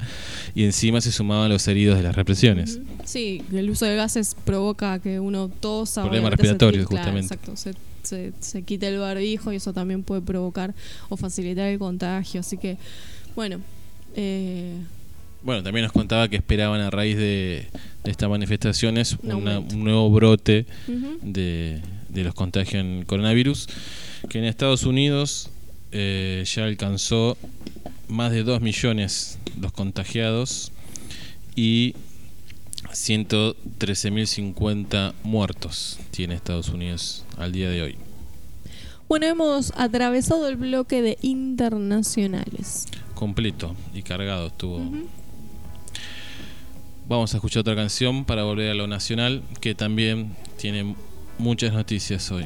y 0.56 0.64
encima 0.64 1.00
se 1.00 1.12
sumaban 1.12 1.50
los 1.50 1.68
heridos 1.68 1.98
de 1.98 2.04
las 2.04 2.16
represiones. 2.16 2.80
Sí, 3.06 3.44
el 3.54 3.70
uso 3.70 3.86
de 3.86 3.96
gases 3.96 4.36
provoca 4.44 5.00
que 5.00 5.20
uno 5.20 5.50
tosa. 5.50 6.02
Problemas 6.02 6.32
respiratorios, 6.32 6.88
claro, 6.88 7.04
justamente. 7.04 7.34
exacto, 7.34 7.56
se, 7.56 7.74
se, 8.04 8.34
se 8.40 8.62
quita 8.64 8.88
el 8.88 9.00
barbijo 9.00 9.52
y 9.52 9.56
eso 9.58 9.74
también 9.74 10.04
puede 10.04 10.22
provocar 10.22 10.74
o 11.10 11.18
facilitar 11.18 11.68
el 11.68 11.80
contagio. 11.80 12.42
Así 12.42 12.58
que, 12.58 12.78
bueno, 13.36 13.60
eh, 14.16 14.78
Bueno, 15.44 15.64
también 15.64 15.84
nos 15.84 15.92
contaba 15.92 16.28
que 16.30 16.36
esperaban 16.38 16.80
a 16.82 16.90
raíz 16.90 17.18
de, 17.18 17.68
de 18.04 18.12
estas 18.12 18.30
manifestaciones 18.30 19.18
Un 19.24 19.34
una- 19.34 19.60
un 19.60 19.84
nuevo 19.84 20.10
brote 20.12 20.66
de, 21.22 21.82
de 22.10 22.24
los 22.24 22.34
contagios 22.34 22.82
en 22.84 23.04
coronavirus, 23.06 23.68
que 24.30 24.38
en 24.40 24.46
Estados 24.46 24.84
Unidos 24.84 25.50
eh, 25.92 26.44
ya 26.46 26.64
alcanzó 26.66 27.38
más 28.08 28.32
de 28.32 28.44
2 28.44 28.62
millones 28.62 29.38
los 29.60 29.72
contagiados 29.72 30.72
y 31.56 31.96
113.050 32.94 35.14
muertos 35.24 36.00
tiene 36.12 36.36
Estados 36.36 36.70
Unidos 36.70 37.26
al 37.38 37.52
día 37.52 37.70
de 37.70 37.82
hoy. 37.82 37.98
Bueno, 39.08 39.26
hemos 39.26 39.74
atravesado 39.76 40.48
el 40.48 40.56
bloque 40.56 41.02
de 41.02 41.18
internacionales. 41.22 42.86
Completo 43.16 43.76
y 43.94 44.04
cargado 44.04 44.48
estuvo. 44.48 44.80
Vamos 47.08 47.34
a 47.34 47.38
escuchar 47.38 47.62
otra 47.62 47.76
canción 47.76 48.26
para 48.26 48.44
volver 48.44 48.72
a 48.72 48.74
lo 48.74 48.88
nacional, 48.88 49.44
que 49.60 49.76
también 49.76 50.36
tiene 50.58 50.96
muchas 51.38 51.74
noticias 51.74 52.32
hoy. 52.32 52.46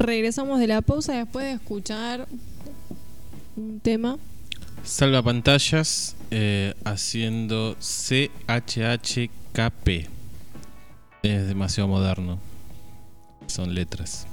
Regresamos 0.00 0.60
de 0.60 0.68
la 0.68 0.80
pausa 0.80 1.12
después 1.12 1.44
de 1.44 1.54
escuchar 1.54 2.28
un 3.56 3.80
tema. 3.80 4.16
Salva 4.84 5.24
pantallas 5.24 6.14
eh, 6.30 6.74
haciendo 6.84 7.76
CHHKP. 7.80 8.28
Es 11.24 11.48
demasiado 11.48 11.88
moderno. 11.88 12.38
Son 13.48 13.74
letras. 13.74 14.28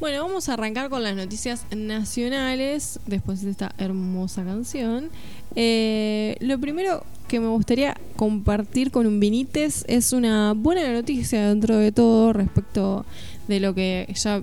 Bueno, 0.00 0.24
vamos 0.24 0.48
a 0.48 0.54
arrancar 0.54 0.90
con 0.90 1.04
las 1.04 1.14
noticias 1.14 1.64
nacionales 1.70 2.98
después 3.06 3.42
de 3.42 3.52
esta 3.52 3.72
hermosa 3.78 4.42
canción. 4.42 5.10
Eh, 5.54 6.34
lo 6.40 6.58
primero 6.58 7.04
que 7.28 7.38
me 7.38 7.46
gustaría 7.46 7.96
compartir 8.16 8.90
con 8.90 9.06
un 9.06 9.20
Vinites 9.20 9.84
es 9.86 10.12
una 10.12 10.52
buena 10.54 10.92
noticia 10.92 11.46
dentro 11.46 11.76
de 11.76 11.92
todo 11.92 12.32
respecto 12.32 13.04
de 13.48 13.60
lo 13.60 13.74
que 13.74 14.12
ya 14.14 14.42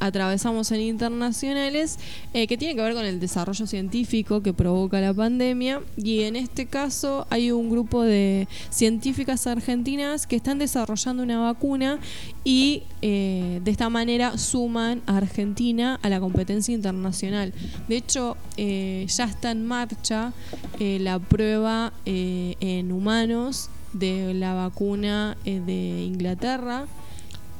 atravesamos 0.00 0.70
en 0.72 0.80
internacionales, 0.80 1.98
eh, 2.32 2.46
que 2.46 2.56
tiene 2.56 2.74
que 2.74 2.82
ver 2.82 2.94
con 2.94 3.04
el 3.04 3.20
desarrollo 3.20 3.66
científico 3.66 4.42
que 4.42 4.52
provoca 4.52 5.00
la 5.00 5.14
pandemia. 5.14 5.80
Y 5.96 6.22
en 6.22 6.36
este 6.36 6.66
caso 6.66 7.26
hay 7.30 7.50
un 7.50 7.70
grupo 7.70 8.02
de 8.02 8.48
científicas 8.70 9.46
argentinas 9.46 10.26
que 10.26 10.36
están 10.36 10.58
desarrollando 10.58 11.22
una 11.22 11.40
vacuna 11.40 11.98
y 12.42 12.82
eh, 13.02 13.60
de 13.64 13.70
esta 13.70 13.88
manera 13.88 14.36
suman 14.38 15.02
a 15.06 15.16
Argentina 15.16 15.98
a 16.02 16.08
la 16.08 16.20
competencia 16.20 16.74
internacional. 16.74 17.52
De 17.88 17.96
hecho, 17.96 18.36
eh, 18.56 19.06
ya 19.08 19.24
está 19.24 19.50
en 19.50 19.64
marcha 19.66 20.32
eh, 20.78 20.98
la 21.00 21.18
prueba 21.18 21.92
eh, 22.04 22.56
en 22.60 22.92
humanos 22.92 23.70
de 23.92 24.34
la 24.34 24.54
vacuna 24.54 25.36
de 25.44 26.02
Inglaterra. 26.04 26.86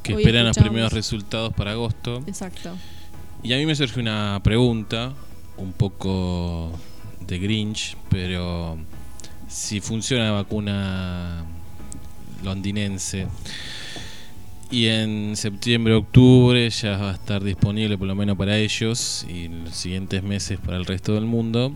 Que 0.05 0.15
Hoy 0.15 0.23
esperan 0.23 0.45
los 0.45 0.57
primeros 0.57 0.93
resultados 0.93 1.53
para 1.53 1.73
agosto. 1.73 2.23
Exacto. 2.29 2.77
Y 3.43 3.53
a 3.53 3.57
mí 3.57 3.67
me 3.67 3.75
surge 3.75 3.99
una 3.99 4.41
pregunta, 4.45 5.13
un 5.57 5.73
poco 5.73 6.71
de 7.27 7.39
Grinch, 7.39 7.97
pero 8.11 8.79
si 9.49 9.81
funciona 9.81 10.27
la 10.27 10.31
vacuna 10.31 11.45
londinense 12.45 13.27
y 14.71 14.87
en 14.87 15.37
septiembre, 15.37 15.95
octubre 15.95 16.69
ya 16.69 16.97
va 16.97 17.11
a 17.11 17.15
estar 17.15 17.43
disponible 17.43 17.97
por 17.97 18.07
lo 18.07 18.15
menos 18.15 18.37
para 18.37 18.57
ellos 18.57 19.25
y 19.29 19.45
en 19.45 19.65
los 19.65 19.75
siguientes 19.75 20.23
meses 20.23 20.59
para 20.59 20.77
el 20.77 20.85
resto 20.85 21.15
del 21.15 21.27
mundo. 21.27 21.73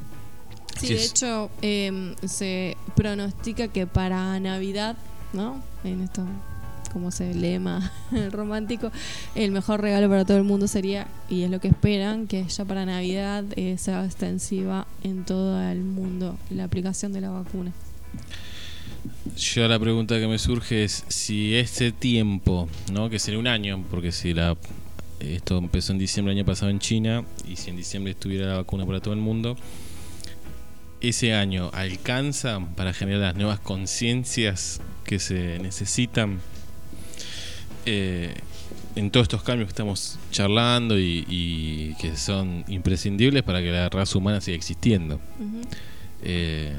Sí, 0.79 0.95
de 0.95 1.05
hecho, 1.05 1.51
eh, 1.63 2.15
se 2.27 2.77
pronostica 2.95 3.69
que 3.69 3.87
para 3.87 4.39
Navidad, 4.41 4.97
¿no? 5.33 5.63
En 5.85 6.03
esto, 6.03 6.25
como 6.93 7.11
se 7.11 7.35
lema 7.35 7.93
romántico, 8.31 8.91
el 9.35 9.51
mejor 9.51 9.81
regalo 9.81 10.09
para 10.09 10.25
todo 10.25 10.37
el 10.37 10.45
mundo 10.45 10.67
sería, 10.67 11.07
y 11.29 11.43
es 11.43 11.51
lo 11.51 11.61
que 11.61 11.69
esperan, 11.69 12.27
que 12.27 12.45
ya 12.45 12.65
para 12.65 12.87
Navidad 12.87 13.45
eh, 13.57 13.77
sea 13.79 14.05
extensiva 14.05 14.87
en 15.03 15.25
todo 15.25 15.61
el 15.61 15.81
mundo 15.81 16.37
la 16.51 16.65
aplicación 16.65 17.13
de 17.13 17.21
la 17.21 17.31
vacuna. 17.31 17.73
Yo 19.37 19.69
la 19.69 19.79
pregunta 19.79 20.19
que 20.19 20.27
me 20.27 20.39
surge 20.39 20.85
es 20.85 21.05
si 21.09 21.55
este 21.55 21.93
tiempo, 21.93 22.69
¿no? 22.93 23.11
que 23.11 23.19
sería 23.19 23.39
un 23.39 23.47
año, 23.47 23.85
porque 23.91 24.13
si 24.13 24.35
la 24.35 24.57
esto 25.21 25.59
empezó 25.59 25.93
en 25.93 25.99
diciembre 25.99 26.33
del 26.33 26.41
año 26.41 26.47
pasado 26.47 26.71
en 26.71 26.79
China 26.79 27.25
y 27.49 27.57
si 27.57 27.71
en 27.71 27.77
diciembre 27.77 28.13
estuviera 28.13 28.47
la 28.47 28.57
vacuna 28.59 28.87
para 28.87 29.01
todo 29.01 29.15
el 29.15 29.21
mundo, 29.21 29.57
ese 31.01 31.35
año 31.35 31.71
alcanza 31.73 32.61
para 32.77 32.93
generar 32.93 33.21
las 33.21 33.37
nuevas 33.37 33.61
conciencias 33.61 34.81
que 35.05 35.19
se 35.19 35.59
necesitan 35.59 36.41
eh, 37.89 38.35
en 38.97 39.11
todos 39.11 39.25
estos 39.25 39.43
cambios 39.43 39.69
que 39.69 39.73
estamos 39.73 40.19
charlando 40.31 40.99
y, 40.99 41.25
y 41.29 41.95
que 42.01 42.17
son 42.17 42.65
imprescindibles 42.69 43.43
para 43.43 43.61
que 43.61 43.71
la 43.71 43.89
raza 43.89 44.19
humana 44.19 44.41
siga 44.41 44.57
existiendo. 44.57 45.21
Eh, 46.23 46.75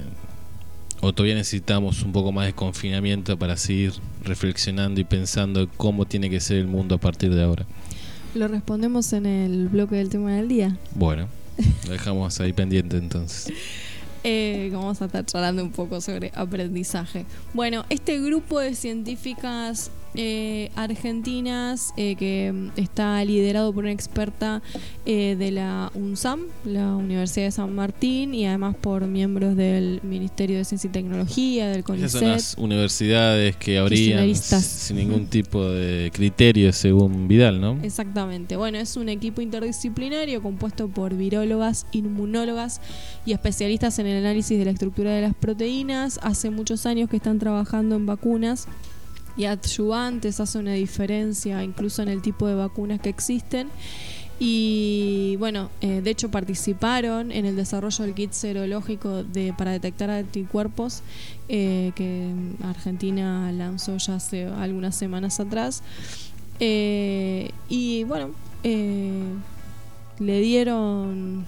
o 1.02 1.14
todavía 1.14 1.36
necesitamos 1.36 2.04
un 2.04 2.12
poco 2.12 2.32
más 2.32 2.46
de 2.46 2.54
confinamiento 2.54 3.38
para 3.38 3.56
seguir 3.56 3.94
reflexionando 4.24 5.00
y 5.00 5.06
pensando 5.06 5.70
cómo 5.78 6.06
tiene 6.06 6.30
que 6.30 6.40
ser 6.42 6.58
el 6.58 6.68
mundo 6.68 6.96
a 6.96 6.98
partir 6.98 7.34
de 7.34 7.44
ahora. 7.44 7.66
Lo 8.36 8.48
respondemos 8.48 9.14
en 9.14 9.26
el 9.26 9.70
bloque 9.70 9.96
del 9.96 10.10
tema 10.10 10.34
del 10.34 10.48
día. 10.48 10.78
Bueno, 10.94 11.28
lo 11.86 11.92
dejamos 11.92 12.40
ahí 12.42 12.54
pendiente 12.54 12.98
entonces. 12.98 13.54
Eh, 14.24 14.70
vamos 14.74 15.02
a 15.02 15.06
estar 15.06 15.26
charlando 15.26 15.64
un 15.64 15.72
poco 15.72 16.02
sobre 16.02 16.32
aprendizaje. 16.36 17.26
Bueno, 17.54 17.86
este 17.90 18.20
grupo 18.20 18.60
de 18.60 18.76
científicas 18.76 19.92
eh, 20.22 20.70
argentinas 20.76 21.94
eh, 21.96 22.18
que 22.18 22.54
está 22.76 23.24
liderado 23.24 23.72
por 23.72 23.86
una 23.86 23.94
experta 23.94 24.62
eh, 25.06 25.38
de 25.40 25.50
la 25.50 25.94
UNSAM, 25.96 26.42
la 26.66 26.94
Universidad 26.98 27.46
de 27.46 27.52
San 27.52 27.74
Martín, 27.74 28.34
y 28.34 28.46
además 28.46 28.76
por 28.76 29.08
miembros 29.08 29.56
del 29.56 30.02
Ministerio 30.04 30.58
de 30.58 30.66
Ciencia 30.66 30.90
y 30.90 30.92
Tecnología, 30.92 31.70
del 31.70 31.80
Esas 31.80 31.86
CONICET. 31.86 32.20
son 32.20 32.32
las 32.32 32.56
universidades 32.58 33.56
que 33.56 33.78
habrían 33.78 34.18
Kirchneristas. 34.18 34.66
sin 34.66 34.98
ningún 34.98 35.28
tipo 35.28 35.64
de 35.64 36.12
criterio 36.14 36.74
según 36.74 37.30
Vidal, 37.30 37.62
¿no? 37.62 37.80
Exactamente. 37.82 38.58
Bueno, 38.58 38.78
es 38.78 38.98
un 38.98 39.08
equipo 39.08 39.40
interdisciplinario 39.40 40.44
compuesto 40.44 40.90
por 40.90 41.16
virólogas, 41.16 41.86
inmunólogas 41.94 42.82
y 43.26 43.32
especialistas 43.32 43.98
en 44.00 44.08
el 44.08 44.18
análisis 44.18 44.60
de 44.60 44.66
la 44.66 44.72
estructura 44.72 45.12
de 45.12 45.22
las 45.22 45.34
proteínas. 45.34 46.20
Hace 46.22 46.50
muchos 46.50 46.86
años 46.86 47.10
que 47.10 47.16
están 47.16 47.40
trabajando 47.40 47.96
en 47.96 48.06
vacunas 48.06 48.68
y 49.40 49.46
adyuvantes, 49.46 50.42
hace 50.42 50.60
una 50.60 50.74
diferencia 50.74 51.64
incluso 51.64 52.02
en 52.02 52.10
el 52.10 52.22
tipo 52.22 52.46
de 52.46 52.56
vacunas 52.56 53.00
que 53.00 53.08
existen. 53.08 53.70
Y 54.38 55.38
bueno, 55.38 55.70
eh, 55.80 56.02
de 56.02 56.10
hecho 56.12 56.30
participaron 56.30 57.32
en 57.32 57.46
el 57.46 57.56
desarrollo 57.56 58.04
del 58.04 58.14
kit 58.14 58.34
serológico 58.34 59.24
de, 59.24 59.54
para 59.58 59.72
detectar 59.72 60.10
anticuerpos 60.10 61.04
eh, 61.48 61.94
que 61.96 62.34
Argentina 62.64 63.50
lanzó 63.54 63.96
ya 63.98 64.16
hace 64.16 64.46
algunas 64.46 64.96
semanas 64.96 65.40
atrás. 65.40 65.84
Eh, 66.60 67.52
y 67.70 68.04
bueno, 68.04 68.32
le 68.64 70.42
dieron 70.42 71.46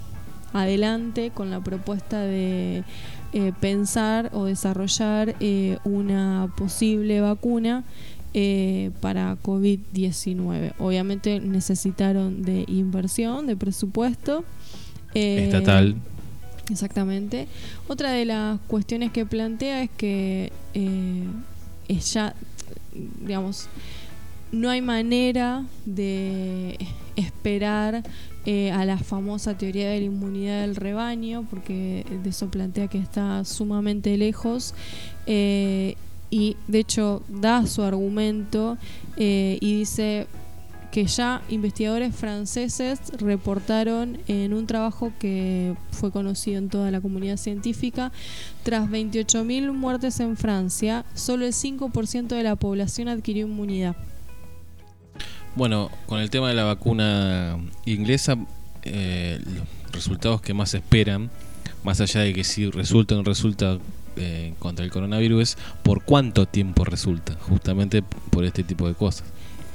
adelante 0.54 1.32
con 1.34 1.52
la 1.52 1.62
propuesta 1.62 2.22
de 2.22 2.86
eh, 3.34 3.54
pensar 3.60 4.30
o 4.34 4.46
desarrollar 4.46 5.36
eh, 5.40 5.78
una 5.84 6.52
posible 6.58 7.22
vacuna 7.22 7.84
eh, 8.34 8.92
para 9.02 9.38
COVID-19. 9.42 10.74
Obviamente 10.80 11.40
necesitaron 11.40 12.44
de 12.44 12.66
inversión, 12.68 13.48
de 13.48 13.56
presupuesto. 13.56 14.44
eh, 15.14 15.46
Estatal. 15.46 15.96
Exactamente. 16.70 17.48
Otra 17.88 18.12
de 18.12 18.26
las 18.26 18.60
cuestiones 18.68 19.12
que 19.12 19.26
plantea 19.26 19.84
es 19.84 19.90
que 19.98 20.52
es 21.88 22.14
ya, 22.14 22.34
digamos, 23.22 23.68
no 24.52 24.70
hay 24.70 24.82
manera 24.82 25.66
de 25.86 26.78
esperar 27.16 28.04
eh, 28.46 28.72
a 28.72 28.86
la 28.86 28.98
famosa 28.98 29.58
teoría 29.58 29.90
de 29.90 30.00
la 30.00 30.06
inmunidad 30.06 30.62
del 30.62 30.76
rebaño, 30.76 31.46
porque 31.50 32.06
de 32.24 32.30
eso 32.30 32.50
plantea 32.50 32.88
que 32.88 32.98
está 32.98 33.46
sumamente 33.46 34.18
lejos. 34.18 34.74
eh, 35.26 35.96
y 36.32 36.56
de 36.68 36.80
hecho 36.80 37.22
da 37.28 37.68
su 37.68 37.84
argumento 37.84 38.78
eh, 39.18 39.58
y 39.60 39.80
dice 39.80 40.28
que 40.92 41.06
ya 41.06 41.42
investigadores 41.50 42.16
franceses 42.16 43.00
reportaron 43.18 44.18
en 44.28 44.54
un 44.54 44.66
trabajo 44.66 45.14
que 45.20 45.76
fue 45.92 46.12
conocido 46.12 46.58
en 46.58 46.70
toda 46.70 46.92
la 46.92 47.00
comunidad 47.00 47.38
científica, 47.38 48.12
tras 48.64 48.90
28.000 48.90 49.72
muertes 49.72 50.20
en 50.20 50.36
Francia, 50.36 51.06
solo 51.14 51.46
el 51.46 51.54
5% 51.54 52.28
de 52.28 52.44
la 52.44 52.56
población 52.56 53.08
adquirió 53.08 53.48
inmunidad. 53.48 53.96
Bueno, 55.56 55.92
con 56.06 56.20
el 56.20 56.30
tema 56.30 56.48
de 56.48 56.56
la 56.56 56.64
vacuna 56.64 57.58
inglesa, 57.86 58.38
eh, 58.84 59.40
los 59.46 59.92
resultados 59.92 60.42
que 60.42 60.54
más 60.54 60.74
esperan, 60.74 61.30
más 61.84 62.00
allá 62.00 62.22
de 62.22 62.34
que 62.34 62.44
si 62.44 62.70
resulta 62.70 63.16
o 63.16 63.18
no 63.18 63.24
resulta 63.24 63.78
eh, 64.16 64.54
contra 64.60 64.86
el 64.86 64.92
coronavirus, 64.92 65.42
es 65.42 65.58
por 65.84 66.04
cuánto 66.04 66.46
tiempo 66.46 66.86
resulta, 66.86 67.36
justamente 67.42 68.02
por 68.02 68.46
este 68.46 68.64
tipo 68.64 68.88
de 68.88 68.94
cosas. 68.94 69.26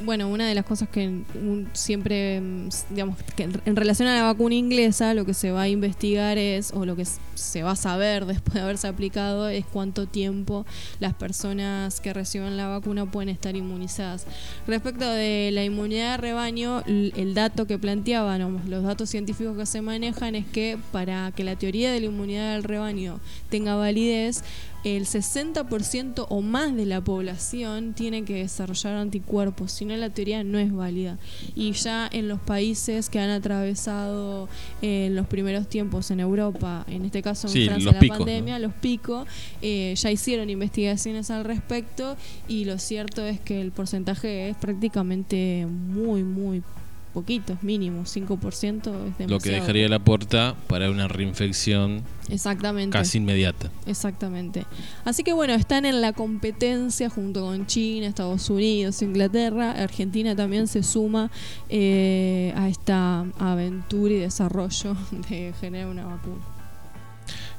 Bueno, 0.04 0.28
una 0.28 0.46
de 0.46 0.54
las 0.54 0.66
cosas 0.66 0.90
que 0.90 1.08
un- 1.08 1.68
siempre, 1.72 2.38
mm, 2.40 2.68
digamos, 2.90 3.16
que 3.34 3.44
en, 3.44 3.76
relación 3.76 4.06
a 4.08 4.14
la 4.14 4.24
vacuna 4.24 4.54
inglesa, 4.54 5.14
lo 5.14 5.24
que 5.24 5.32
se 5.32 5.52
va 5.52 5.62
a 5.62 5.68
investigar 5.68 6.36
es, 6.36 6.70
o 6.72 6.84
lo 6.84 6.96
que 6.96 7.06
se 7.34 7.62
va 7.62 7.70
a 7.70 7.76
saber 7.76 8.26
después 8.26 8.54
de 8.54 8.60
haberse 8.60 8.88
aplicado, 8.88 9.48
es 9.48 9.64
cuánto 9.64 10.06
tiempo 10.06 10.66
las 11.00 11.14
personas 11.14 12.00
que 12.00 12.12
reciban 12.12 12.58
la 12.58 12.66
vacuna 12.68 13.10
pueden 13.10 13.30
estar 13.30 13.56
inmunizadas. 13.56 14.26
Respecto 14.66 15.08
de 15.08 15.50
la 15.52 15.64
inmunidad 15.64 16.12
de 16.12 16.16
rebaño, 16.18 16.82
el 16.86 17.32
dato 17.34 17.66
que 17.66 17.78
planteaban, 17.78 18.68
los 18.68 18.82
datos 18.82 19.08
científicos 19.08 19.56
que 19.56 19.64
se 19.64 19.80
manejan, 19.80 20.34
es 20.34 20.44
que 20.46 20.78
para 20.92 21.32
que 21.32 21.42
la 21.42 21.56
teoría 21.56 21.90
de 21.90 22.00
la 22.00 22.06
inmunidad 22.06 22.52
del 22.52 22.64
rebaño 22.64 23.18
tenga 23.48 23.76
validez, 23.76 24.42
el 24.84 25.06
60% 25.06 26.26
o 26.28 26.42
más 26.42 26.74
de 26.76 26.86
la 26.86 27.02
población 27.02 27.94
tiene 27.94 28.24
que 28.24 28.34
desarrollar 28.34 28.94
anticuerpos, 28.96 29.72
si 29.72 29.84
no 29.84 29.96
la 29.96 30.10
teoría 30.10 30.44
no 30.44 30.58
es 30.58 30.72
válida. 30.72 31.18
Y 31.54 31.72
ya 31.72 32.08
en 32.12 32.28
los 32.28 32.40
países 32.40 33.08
que 33.10 33.18
han 33.18 33.30
atravesado 33.30 34.48
eh, 34.82 35.06
en 35.06 35.16
los 35.16 35.26
primeros 35.26 35.68
tiempos 35.68 36.10
en 36.10 36.20
Europa, 36.20 36.84
en 36.88 37.04
este 37.04 37.22
caso 37.22 37.48
en 37.48 37.52
Sí, 37.52 37.66
Francia 37.66 37.92
la 37.92 37.98
picos, 37.98 38.18
pandemia, 38.18 38.58
los 38.58 38.74
picos, 38.74 39.26
eh, 39.62 39.94
ya 39.96 40.10
hicieron 40.10 40.50
investigaciones 40.50 41.30
al 41.30 41.44
respecto 41.44 42.16
y 42.48 42.64
lo 42.64 42.78
cierto 42.78 43.24
es 43.24 43.40
que 43.40 43.60
el 43.60 43.72
porcentaje 43.72 44.48
es 44.48 44.56
prácticamente 44.56 45.66
muy, 45.66 46.22
muy 46.22 46.62
poquito, 47.16 47.54
es 47.54 47.62
mínimo, 47.62 48.02
5% 48.02 48.76
es 48.76 48.84
demasiado. 48.84 49.28
Lo 49.30 49.38
que 49.40 49.48
dejaría 49.48 49.88
la 49.88 50.00
puerta 50.00 50.54
para 50.66 50.90
una 50.90 51.08
reinfección 51.08 52.02
Exactamente. 52.28 52.92
casi 52.92 53.16
inmediata. 53.16 53.70
Exactamente. 53.86 54.66
Así 55.06 55.24
que 55.24 55.32
bueno, 55.32 55.54
están 55.54 55.86
en 55.86 56.02
la 56.02 56.12
competencia 56.12 57.08
junto 57.08 57.40
con 57.40 57.66
China, 57.66 58.06
Estados 58.06 58.50
Unidos, 58.50 59.00
Inglaterra. 59.00 59.70
Argentina 59.70 60.36
también 60.36 60.66
se 60.66 60.82
suma 60.82 61.30
eh, 61.70 62.52
a 62.54 62.68
esta 62.68 63.20
aventura 63.38 64.12
y 64.12 64.18
desarrollo 64.18 64.94
de 65.30 65.54
generar 65.58 65.88
una 65.88 66.04
vacuna. 66.04 66.42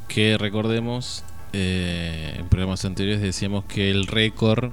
Que 0.07 0.37
recordemos, 0.37 1.23
eh, 1.53 2.35
en 2.37 2.47
programas 2.47 2.85
anteriores 2.85 3.21
decíamos 3.23 3.65
que 3.65 3.89
el 3.89 4.05
récord 4.05 4.71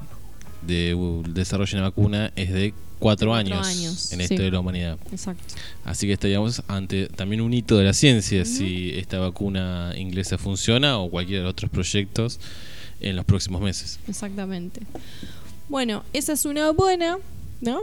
de 0.61 0.95
desarrollo 1.31 1.73
de 1.73 1.79
una 1.79 1.89
vacuna 1.89 2.33
es 2.37 2.53
de 2.53 2.75
cuatro, 2.99 3.29
Cuatro 3.31 3.35
años, 3.35 3.67
años, 3.67 4.13
en 4.13 4.19
sí. 4.19 4.25
esto 4.25 4.43
de 4.43 4.51
la 4.51 4.61
humanidad. 4.61 4.99
Exacto. 5.13 5.55
Así 5.85 6.07
que 6.07 6.13
estaríamos 6.15 6.63
ante 6.69 7.07
también 7.09 7.41
un 7.41 7.53
hito 7.53 7.77
de 7.77 7.85
la 7.85 7.93
ciencia 7.93 8.45
si 8.45 8.91
esta 8.95 9.19
vacuna 9.19 9.93
inglesa 9.97 10.39
funciona 10.39 10.99
o 10.99 11.11
cualquiera 11.11 11.41
de 11.41 11.45
los 11.45 11.53
otros 11.53 11.71
proyectos 11.71 12.41
en 13.01 13.17
los 13.17 13.25
próximos 13.25 13.61
meses. 13.61 13.99
Exactamente. 14.09 14.81
Bueno, 15.69 16.05
esa 16.13 16.33
es 16.33 16.45
una 16.45 16.71
buena, 16.71 17.19
¿no? 17.65 17.81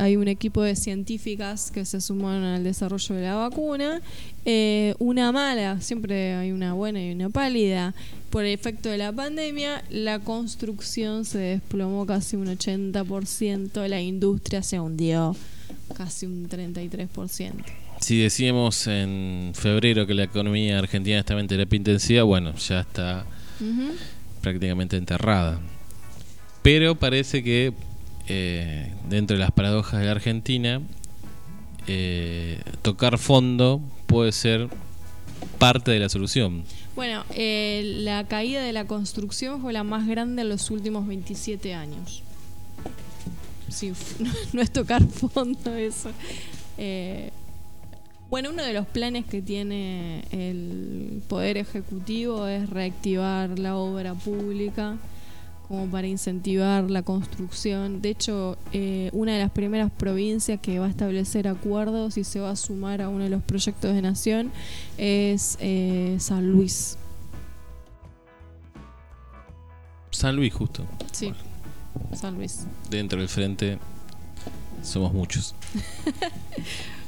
Hay 0.00 0.16
un 0.16 0.28
equipo 0.28 0.62
de 0.62 0.74
científicas 0.74 1.70
que 1.70 1.84
se 1.84 2.00
sumaron 2.00 2.44
al 2.44 2.64
desarrollo 2.64 3.14
de 3.14 3.22
la 3.22 3.34
vacuna. 3.34 4.00
Eh, 4.44 4.94
una 4.98 5.30
mala, 5.30 5.80
siempre 5.80 6.34
hay 6.34 6.50
una 6.50 6.72
buena 6.72 7.04
y 7.04 7.12
una 7.12 7.28
pálida. 7.28 7.94
Por 8.30 8.44
el 8.44 8.52
efecto 8.52 8.88
de 8.88 8.98
la 8.98 9.12
pandemia, 9.12 9.84
la 9.90 10.18
construcción 10.18 11.24
se 11.24 11.38
desplomó 11.38 12.06
casi 12.06 12.36
un 12.36 12.46
80%, 12.46 13.86
la 13.86 14.00
industria 14.00 14.62
se 14.62 14.80
hundió 14.80 15.36
casi 15.94 16.26
un 16.26 16.48
33%. 16.48 17.52
Si 18.00 18.18
decíamos 18.18 18.86
en 18.86 19.52
febrero 19.54 20.06
que 20.06 20.14
la 20.14 20.24
economía 20.24 20.78
argentina 20.78 21.18
estaba 21.20 21.40
en 21.40 21.46
terapia 21.46 21.76
intensiva, 21.76 22.22
bueno, 22.24 22.54
ya 22.56 22.80
está 22.80 23.26
prácticamente 24.40 24.96
enterrada. 24.96 25.60
Pero 26.62 26.94
parece 26.94 27.42
que 27.42 27.72
eh, 28.28 28.92
dentro 29.08 29.36
de 29.36 29.40
las 29.40 29.52
paradojas 29.52 30.00
de 30.00 30.06
la 30.06 30.12
Argentina, 30.12 30.80
eh, 31.86 32.60
tocar 32.82 33.18
fondo 33.18 33.80
puede 34.06 34.32
ser 34.32 34.68
parte 35.58 35.90
de 35.90 35.98
la 35.98 36.08
solución. 36.08 36.64
Bueno, 36.94 37.24
eh, 37.30 37.82
la 37.98 38.26
caída 38.28 38.62
de 38.62 38.72
la 38.72 38.86
construcción 38.86 39.60
fue 39.62 39.72
la 39.72 39.82
más 39.82 40.06
grande 40.06 40.42
en 40.42 40.48
los 40.48 40.70
últimos 40.70 41.06
27 41.06 41.74
años. 41.74 42.22
Sí, 43.68 43.92
no, 44.52 44.62
es 44.62 44.70
tocar 44.70 45.02
fondo 45.02 45.74
eso. 45.74 46.10
Bueno, 48.30 48.48
uno 48.48 48.62
de 48.62 48.72
los 48.72 48.86
planes 48.86 49.26
que 49.26 49.42
tiene 49.42 50.24
el 50.30 51.22
Poder 51.28 51.58
Ejecutivo 51.58 52.46
es 52.46 52.70
reactivar 52.70 53.58
la 53.58 53.76
obra 53.76 54.14
pública 54.14 54.96
como 55.72 55.86
para 55.86 56.06
incentivar 56.06 56.90
la 56.90 57.00
construcción. 57.00 58.02
De 58.02 58.10
hecho, 58.10 58.58
eh, 58.74 59.08
una 59.14 59.32
de 59.32 59.38
las 59.38 59.50
primeras 59.50 59.90
provincias 59.90 60.60
que 60.60 60.78
va 60.78 60.84
a 60.84 60.90
establecer 60.90 61.48
acuerdos 61.48 62.18
y 62.18 62.24
se 62.24 62.40
va 62.40 62.50
a 62.50 62.56
sumar 62.56 63.00
a 63.00 63.08
uno 63.08 63.24
de 63.24 63.30
los 63.30 63.42
proyectos 63.42 63.94
de 63.94 64.02
nación 64.02 64.52
es 64.98 65.56
eh, 65.60 66.18
San 66.20 66.52
Luis. 66.52 66.98
San 70.10 70.36
Luis 70.36 70.52
justo. 70.52 70.84
Sí, 71.10 71.32
San 72.12 72.34
Luis. 72.34 72.66
Dentro 72.90 73.18
del 73.18 73.30
frente 73.30 73.78
somos 74.82 75.14
muchos. 75.14 75.54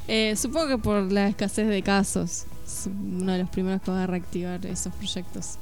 Eh, 0.06 0.36
supongo 0.36 0.68
que 0.68 0.76
por 0.76 1.10
la 1.10 1.28
escasez 1.28 1.66
de 1.66 1.82
casos, 1.82 2.44
es 2.66 2.86
uno 2.86 3.32
de 3.32 3.38
los 3.38 3.48
primeros 3.48 3.80
que 3.80 3.90
va 3.90 4.02
a 4.02 4.06
reactivar 4.06 4.66
esos 4.66 4.92
proyectos. 4.92 5.56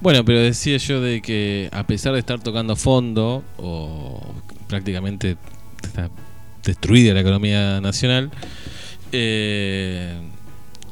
Bueno, 0.00 0.24
pero 0.24 0.40
decía 0.40 0.76
yo 0.76 1.00
de 1.00 1.22
que 1.22 1.68
a 1.72 1.86
pesar 1.86 2.12
de 2.12 2.18
estar 2.18 2.40
tocando 2.40 2.76
fondo 2.76 3.42
o 3.56 4.20
prácticamente 4.68 5.36
está 5.82 6.10
destruida 6.62 7.14
la 7.14 7.20
economía 7.20 7.80
nacional, 7.80 8.30
eh, 9.12 10.14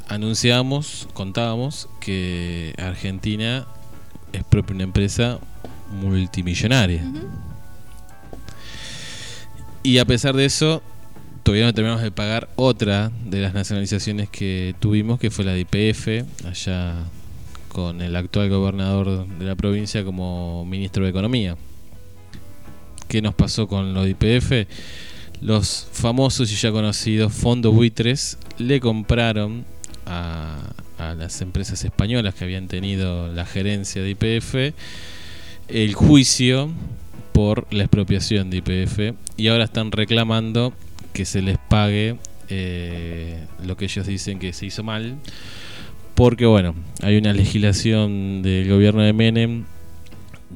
anunciamos, 0.09 1.09
contábamos 1.13 1.89
que 2.01 2.75
Argentina 2.79 3.67
es 4.33 4.45
propia 4.45 4.75
una 4.75 4.85
empresa 4.85 5.39
multimillonaria. 6.01 7.05
Y 9.83 9.99
a 9.99 10.07
pesar 10.07 10.35
de 10.35 10.47
eso, 10.47 10.83
todavía 11.43 11.67
no 11.67 11.75
terminamos 11.75 12.03
de 12.03 12.11
pagar 12.11 12.49
otra 12.57 13.13
de 13.27 13.41
las 13.41 13.53
nacionalizaciones 13.53 14.31
que 14.31 14.75
tuvimos, 14.81 15.21
que 15.21 15.31
fue 15.31 15.45
la 15.45 15.53
de 15.53 15.61
IPF, 15.61 16.47
allá 16.47 16.95
con 17.75 18.01
el 18.01 18.15
actual 18.15 18.49
gobernador 18.49 19.27
de 19.27 19.45
la 19.45 19.57
provincia 19.57 20.05
como 20.05 20.65
ministro 20.65 21.03
de 21.03 21.11
Economía. 21.11 21.57
¿Qué 23.09 23.21
nos 23.21 23.35
pasó 23.35 23.67
con 23.67 23.93
lo 23.93 24.05
de 24.05 24.11
IPF? 24.11 24.69
los 25.41 25.89
famosos 25.93 26.51
y 26.53 26.55
ya 26.55 26.71
conocidos 26.71 27.33
fondos 27.33 27.75
buitres 27.75 28.39
le 28.57 28.79
compraron 28.79 29.65
a, 30.07 30.73
a 30.97 31.15
las 31.15 31.41
empresas 31.43 31.85
españolas 31.85 32.35
que 32.35 32.45
habían 32.45 32.69
tenido 32.69 33.29
la 33.29 33.45
gerencia 33.45 34.01
de 34.01 34.11
IPF 34.11 34.75
el 35.69 35.95
juicio 35.95 36.71
por 37.33 37.67
la 37.75 37.83
expropiación 37.83 38.49
de 38.49 38.59
IPF 38.59 39.17
y 39.37 39.49
ahora 39.49 39.65
están 39.65 39.91
reclamando 39.91 40.73
que 41.13 41.25
se 41.25 41.43
les 41.43 41.59
pague 41.69 42.17
eh, 42.49 43.45
lo 43.67 43.77
que 43.77 43.87
ellos 43.87 44.07
dicen 44.07 44.39
que 44.39 44.53
se 44.53 44.67
hizo 44.67 44.83
mal 44.83 45.17
porque 46.15 46.47
bueno 46.47 46.75
hay 47.03 47.17
una 47.17 47.33
legislación 47.33 48.43
del 48.43 48.69
gobierno 48.69 49.03
de 49.03 49.13
Menem 49.13 49.65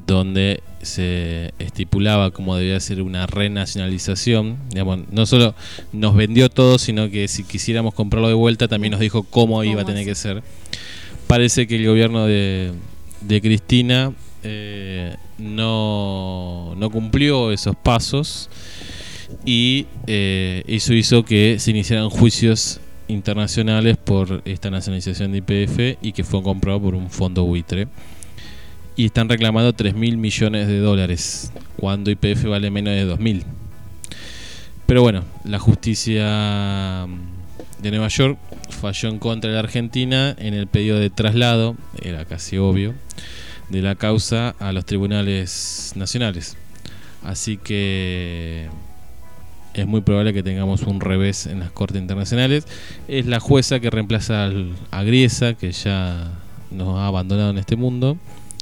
donde 0.07 0.61
se 0.81 1.53
estipulaba 1.59 2.31
cómo 2.31 2.55
debía 2.55 2.79
ser 2.79 3.01
una 3.01 3.27
renacionalización. 3.27 4.57
Digamos, 4.69 4.99
no 5.11 5.25
solo 5.25 5.53
nos 5.91 6.15
vendió 6.15 6.49
todo, 6.49 6.79
sino 6.79 7.09
que 7.09 7.27
si 7.27 7.43
quisiéramos 7.43 7.93
comprarlo 7.93 8.27
de 8.27 8.33
vuelta 8.33 8.67
también 8.67 8.91
nos 8.91 8.99
dijo 8.99 9.23
cómo 9.23 9.63
iba 9.63 9.81
a 9.81 9.85
tener 9.85 10.05
que 10.05 10.15
ser. 10.15 10.41
Parece 11.27 11.67
que 11.67 11.75
el 11.75 11.85
gobierno 11.85 12.25
de, 12.25 12.71
de 13.21 13.41
Cristina 13.41 14.13
eh, 14.43 15.15
no, 15.37 16.73
no 16.75 16.89
cumplió 16.89 17.51
esos 17.51 17.75
pasos 17.75 18.49
y 19.45 19.85
eh, 20.07 20.63
eso 20.67 20.93
hizo 20.93 21.23
que 21.23 21.59
se 21.59 21.71
iniciaran 21.71 22.09
juicios 22.09 22.79
internacionales 23.09 23.97
por 23.97 24.41
esta 24.45 24.69
nacionalización 24.69 25.31
de 25.31 25.39
IPF 25.39 25.97
y 26.01 26.13
que 26.13 26.23
fue 26.23 26.41
comprado 26.41 26.81
por 26.81 26.95
un 26.95 27.09
fondo 27.09 27.43
buitre 27.43 27.87
y 28.95 29.05
están 29.05 29.29
reclamando 29.29 29.71
3 29.73 29.95
mil 29.95 30.17
millones 30.17 30.67
de 30.67 30.79
dólares, 30.79 31.53
cuando 31.77 32.11
IPF 32.11 32.45
vale 32.45 32.69
menos 32.69 32.93
de 32.93 33.05
2 33.05 33.19
mil. 33.19 33.45
Pero 34.85 35.01
bueno, 35.01 35.23
la 35.45 35.57
justicia 35.57 37.07
de 37.81 37.91
Nueva 37.91 38.09
York 38.09 38.37
falló 38.69 39.07
en 39.07 39.19
contra 39.19 39.49
de 39.49 39.53
la 39.53 39.61
Argentina 39.61 40.35
en 40.37 40.53
el 40.53 40.67
pedido 40.67 40.99
de 40.99 41.09
traslado, 41.09 41.77
era 42.01 42.25
casi 42.25 42.57
obvio, 42.57 42.93
de 43.69 43.81
la 43.81 43.95
causa 43.95 44.55
a 44.59 44.73
los 44.73 44.85
tribunales 44.85 45.93
nacionales. 45.95 46.57
Así 47.23 47.55
que 47.55 48.67
es 49.73 49.85
muy 49.87 50.01
probable 50.01 50.33
que 50.33 50.43
tengamos 50.43 50.81
un 50.83 50.99
revés 50.99 51.45
en 51.45 51.59
las 51.59 51.71
cortes 51.71 52.01
internacionales. 52.01 52.65
Es 53.07 53.25
la 53.25 53.39
jueza 53.39 53.79
que 53.79 53.89
reemplaza 53.89 54.45
al- 54.45 54.73
a 54.91 55.03
Griesa, 55.03 55.53
que 55.53 55.71
ya 55.71 56.31
nos 56.71 56.97
ha 56.97 57.07
abandonado 57.07 57.51
en 57.51 57.57
este 57.57 57.75
mundo 57.75 58.17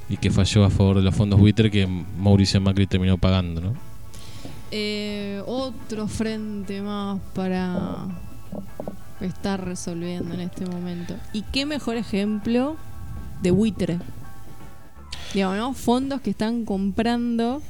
y 0.08 0.16
que 0.16 0.30
falló 0.30 0.64
a 0.64 0.70
favor 0.70 0.96
de 0.96 1.02
los 1.02 1.14
fondos 1.14 1.38
buitre 1.38 1.70
que 1.70 1.86
Mauricio 1.86 2.60
Macri 2.60 2.86
terminó 2.86 3.18
pagando, 3.18 3.60
¿no? 3.60 3.74
Eh, 4.70 5.42
otro 5.46 6.08
frente 6.08 6.82
más 6.82 7.18
para 7.34 8.06
estar 9.20 9.64
resolviendo 9.64 10.34
en 10.34 10.40
este 10.40 10.66
momento. 10.66 11.14
¿Y 11.32 11.42
qué 11.42 11.66
mejor 11.66 11.96
ejemplo 11.96 12.76
de 13.42 13.50
buitre? 13.50 13.98
Digamos, 15.34 15.56
¿no? 15.58 15.74
Fondos 15.74 16.20
que 16.20 16.30
están 16.30 16.64
comprando 16.64 17.60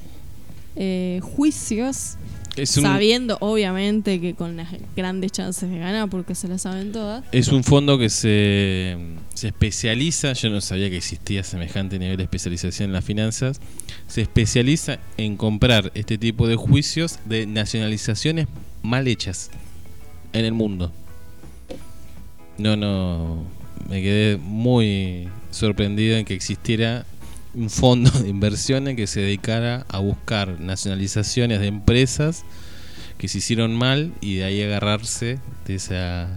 eh, 0.77 1.21
juicios 1.23 2.17
Es 2.59 2.77
un, 2.77 2.83
sabiendo, 2.83 3.39
obviamente, 3.41 4.21
que 4.21 4.35
con 4.35 4.57
las 4.57 4.69
grandes 4.97 5.33
chances 5.33 5.71
de 5.71 5.79
ganar, 5.79 6.09
porque 6.09 6.35
se 6.35 6.49
las 6.49 6.63
saben 6.63 6.93
todas. 6.93 7.25
es 7.33 7.49
un 7.49 7.65
fondo 7.65 7.99
que 7.99 8.11
se, 8.11 8.97
se 9.35 9.49
especializa, 9.49 10.33
yo 10.33 10.51
no 10.51 10.61
sabía 10.61 10.91
que 10.91 10.97
existía 10.97 11.45
semejante 11.45 11.99
nivel 11.99 12.17
de 12.17 12.25
especialización 12.25 12.91
en 12.91 12.93
las 12.93 13.05
finanzas, 13.05 13.61
se 14.07 14.23
especializa 14.23 14.99
en 15.17 15.37
comprar 15.37 15.93
este 15.95 16.19
tipo 16.19 16.47
de 16.47 16.57
juicios 16.57 17.19
de 17.25 17.47
nacionalizaciones 17.47 18.49
mal 18.83 19.07
hechas 19.07 19.51
en 20.33 20.45
el 20.45 20.53
mundo. 20.53 20.93
No, 22.57 22.77
no, 22.77 23.45
me 23.89 24.03
quedé 24.03 24.37
muy 24.37 25.29
sorprendido 25.51 26.17
en 26.17 26.25
que 26.25 26.35
existiera 26.35 27.07
un 27.59 27.71
fondo 27.71 28.11
de 28.11 28.29
inversiones 28.29 28.95
que 28.97 29.07
se 29.07 29.21
dedicara 29.21 29.85
a 29.89 29.99
buscar 29.99 30.61
nacionalizaciones 30.61 31.61
de 31.61 31.67
empresas 31.67 32.45
que 33.19 33.27
se 33.27 33.39
hicieron 33.39 33.75
mal 33.75 34.13
y 34.21 34.37
de 34.37 34.45
ahí 34.45 34.63
agarrarse 34.63 35.39
de, 35.67 35.75
esa, 35.75 36.29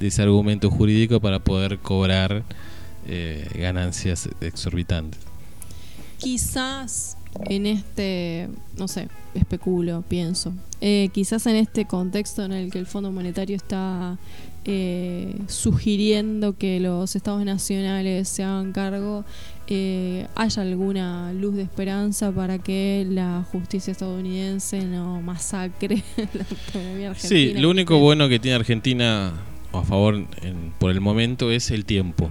de 0.00 0.06
ese 0.06 0.22
argumento 0.22 0.70
jurídico 0.70 1.20
para 1.20 1.38
poder 1.38 1.78
cobrar 1.78 2.44
eh, 3.06 3.46
ganancias 3.54 4.30
exorbitantes. 4.40 5.20
Quizás 6.16 7.18
en 7.44 7.66
este, 7.66 8.48
no 8.78 8.88
sé, 8.88 9.08
especulo, 9.34 10.02
pienso, 10.08 10.54
eh, 10.80 11.10
quizás 11.12 11.46
en 11.46 11.56
este 11.56 11.84
contexto 11.84 12.42
en 12.42 12.52
el 12.52 12.70
que 12.70 12.78
el 12.78 12.86
Fondo 12.86 13.12
Monetario 13.12 13.54
está 13.54 14.16
eh, 14.64 15.36
sugiriendo 15.46 16.56
que 16.56 16.80
los 16.80 17.14
estados 17.16 17.44
nacionales 17.44 18.28
se 18.28 18.44
hagan 18.44 18.72
cargo, 18.72 19.24
eh, 19.70 20.26
haya 20.34 20.62
alguna 20.62 21.32
luz 21.34 21.54
de 21.54 21.62
esperanza 21.62 22.32
para 22.32 22.58
que 22.58 23.06
la 23.08 23.44
justicia 23.52 23.90
estadounidense 23.92 24.84
no 24.84 25.20
masacre 25.20 26.02
la 26.16 26.46
economía 26.68 27.10
argentina. 27.10 27.28
Sí, 27.28 27.54
lo 27.60 27.68
único 27.70 27.98
bueno 27.98 28.28
que 28.28 28.38
tiene 28.38 28.56
Argentina 28.56 29.32
a 29.72 29.82
favor 29.82 30.14
en- 30.42 30.72
por 30.78 30.90
el 30.90 31.00
momento 31.02 31.50
es 31.50 31.70
el 31.70 31.84
tiempo. 31.84 32.30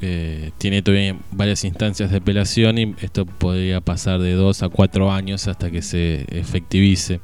Eh, 0.00 0.50
tiene 0.58 0.82
todavía 0.82 1.16
varias 1.30 1.64
instancias 1.64 2.10
de 2.10 2.16
apelación 2.18 2.78
y 2.78 2.94
esto 3.00 3.24
podría 3.26 3.80
pasar 3.80 4.20
de 4.20 4.32
dos 4.32 4.62
a 4.62 4.68
cuatro 4.68 5.10
años 5.12 5.46
hasta 5.48 5.70
que 5.70 5.82
se 5.82 6.24
efectivice. 6.30 7.20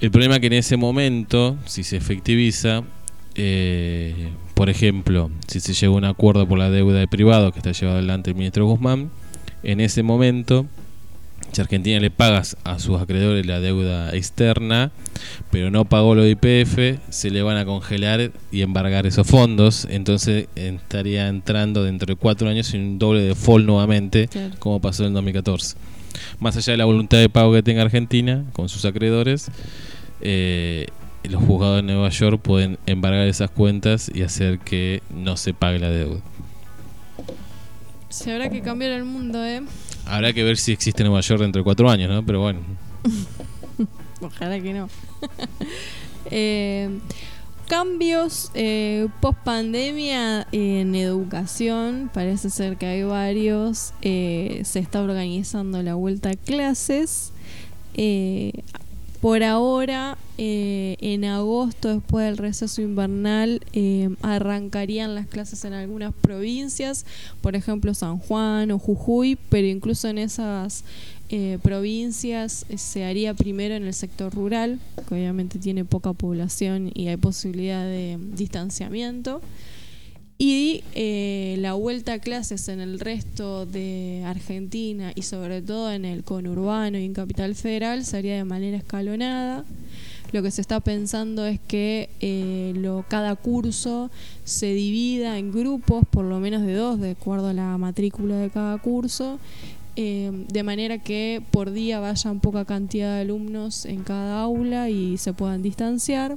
El 0.00 0.10
problema 0.10 0.34
es 0.34 0.40
que 0.40 0.46
en 0.48 0.52
ese 0.54 0.76
momento, 0.76 1.56
si 1.64 1.82
se 1.82 1.96
efectiviza, 1.96 2.82
eh, 3.34 4.28
por 4.56 4.70
ejemplo, 4.70 5.30
si 5.48 5.60
se 5.60 5.74
llega 5.74 5.92
a 5.92 5.96
un 5.96 6.04
acuerdo 6.06 6.48
por 6.48 6.58
la 6.58 6.70
deuda 6.70 6.98
de 6.98 7.06
privado 7.06 7.52
que 7.52 7.58
está 7.58 7.72
llevado 7.72 7.98
adelante 7.98 8.30
el 8.30 8.36
ministro 8.36 8.64
Guzmán, 8.64 9.10
en 9.62 9.80
ese 9.80 10.02
momento, 10.02 10.64
si 11.52 11.60
Argentina 11.60 12.00
le 12.00 12.10
pagas 12.10 12.56
a 12.64 12.78
sus 12.78 12.98
acreedores 12.98 13.44
la 13.44 13.60
deuda 13.60 14.14
externa, 14.16 14.92
pero 15.50 15.70
no 15.70 15.84
pagó 15.84 16.14
lo 16.14 16.22
de 16.22 16.30
IPF, 16.30 17.00
se 17.10 17.28
le 17.30 17.42
van 17.42 17.58
a 17.58 17.66
congelar 17.66 18.32
y 18.50 18.62
embargar 18.62 19.04
esos 19.06 19.26
fondos, 19.26 19.86
entonces 19.90 20.48
estaría 20.56 21.28
entrando 21.28 21.84
dentro 21.84 22.06
de 22.06 22.16
cuatro 22.16 22.48
años 22.48 22.72
en 22.72 22.80
un 22.80 22.98
doble 22.98 23.20
default 23.24 23.66
nuevamente, 23.66 24.26
Claro. 24.28 24.54
como 24.58 24.80
pasó 24.80 25.02
en 25.02 25.08
el 25.08 25.14
2014. 25.14 25.76
Más 26.40 26.56
allá 26.56 26.72
de 26.72 26.76
la 26.78 26.86
voluntad 26.86 27.18
de 27.18 27.28
pago 27.28 27.52
que 27.52 27.62
tenga 27.62 27.82
Argentina 27.82 28.42
con 28.54 28.70
sus 28.70 28.86
acreedores, 28.86 29.50
eh, 30.22 30.86
los 31.28 31.42
juzgados 31.42 31.76
de 31.76 31.82
Nueva 31.82 32.08
York 32.08 32.40
pueden 32.40 32.78
embargar 32.86 33.26
esas 33.26 33.50
cuentas 33.50 34.10
y 34.12 34.22
hacer 34.22 34.58
que 34.58 35.02
no 35.10 35.36
se 35.36 35.54
pague 35.54 35.78
la 35.78 35.90
deuda. 35.90 36.20
Se 38.08 38.32
habrá 38.32 38.48
que 38.48 38.62
cambiar 38.62 38.92
el 38.92 39.04
mundo, 39.04 39.44
¿eh? 39.44 39.62
Habrá 40.06 40.32
que 40.32 40.44
ver 40.44 40.56
si 40.56 40.72
existe 40.72 41.02
Nueva 41.02 41.20
York 41.20 41.40
dentro 41.40 41.60
de 41.60 41.64
cuatro 41.64 41.90
años, 41.90 42.08
¿no? 42.08 42.24
Pero 42.24 42.40
bueno. 42.40 42.60
Ojalá 44.20 44.60
que 44.60 44.72
no. 44.72 44.88
Eh, 46.32 46.88
cambios 47.68 48.50
eh, 48.54 49.06
post 49.20 49.38
pandemia 49.44 50.48
en 50.50 50.96
educación. 50.96 52.10
Parece 52.12 52.50
ser 52.50 52.78
que 52.78 52.86
hay 52.86 53.02
varios. 53.04 53.92
Eh, 54.02 54.62
se 54.64 54.80
está 54.80 55.00
organizando 55.02 55.80
la 55.84 55.94
vuelta 55.94 56.30
a 56.30 56.34
clases. 56.34 57.32
Por 59.20 59.42
ahora, 59.42 60.18
eh, 60.38 60.96
en 61.00 61.24
agosto, 61.24 61.88
después 61.88 62.26
del 62.26 62.36
receso 62.36 62.82
invernal, 62.82 63.60
eh, 63.72 64.10
arrancarían 64.22 65.14
las 65.14 65.26
clases 65.26 65.64
en 65.64 65.72
algunas 65.72 66.14
provincias, 66.14 67.06
por 67.40 67.56
ejemplo 67.56 67.94
San 67.94 68.18
Juan 68.18 68.70
o 68.70 68.78
Jujuy, 68.78 69.38
pero 69.48 69.66
incluso 69.66 70.08
en 70.08 70.18
esas 70.18 70.84
eh, 71.28 71.58
provincias 71.60 72.66
eh, 72.68 72.78
se 72.78 73.04
haría 73.04 73.34
primero 73.34 73.74
en 73.74 73.84
el 73.84 73.94
sector 73.94 74.32
rural, 74.32 74.78
que 75.08 75.14
obviamente 75.14 75.58
tiene 75.58 75.84
poca 75.84 76.12
población 76.12 76.92
y 76.94 77.08
hay 77.08 77.16
posibilidad 77.16 77.82
de 77.82 78.16
distanciamiento. 78.34 79.40
Y 80.38 80.84
eh, 80.94 81.56
la 81.60 81.72
vuelta 81.72 82.14
a 82.14 82.18
clases 82.18 82.68
en 82.68 82.80
el 82.80 83.00
resto 83.00 83.64
de 83.64 84.22
Argentina 84.26 85.12
y 85.14 85.22
sobre 85.22 85.62
todo 85.62 85.90
en 85.90 86.04
el 86.04 86.24
conurbano 86.24 86.98
y 86.98 87.06
en 87.06 87.14
Capital 87.14 87.54
Federal 87.54 88.04
sería 88.04 88.36
de 88.36 88.44
manera 88.44 88.76
escalonada. 88.76 89.64
Lo 90.32 90.42
que 90.42 90.50
se 90.50 90.60
está 90.60 90.80
pensando 90.80 91.46
es 91.46 91.58
que 91.60 92.10
eh, 92.20 92.74
lo, 92.76 93.06
cada 93.08 93.34
curso 93.36 94.10
se 94.44 94.74
divida 94.74 95.38
en 95.38 95.52
grupos, 95.52 96.04
por 96.10 96.26
lo 96.26 96.38
menos 96.40 96.62
de 96.66 96.74
dos, 96.74 97.00
de 97.00 97.12
acuerdo 97.12 97.48
a 97.48 97.52
la 97.54 97.78
matrícula 97.78 98.36
de 98.36 98.50
cada 98.50 98.76
curso, 98.76 99.38
eh, 99.94 100.30
de 100.48 100.62
manera 100.62 100.98
que 100.98 101.42
por 101.50 101.70
día 101.70 102.00
vayan 102.00 102.40
poca 102.40 102.66
cantidad 102.66 103.14
de 103.14 103.22
alumnos 103.22 103.86
en 103.86 104.02
cada 104.02 104.42
aula 104.42 104.90
y 104.90 105.16
se 105.16 105.32
puedan 105.32 105.62
distanciar. 105.62 106.36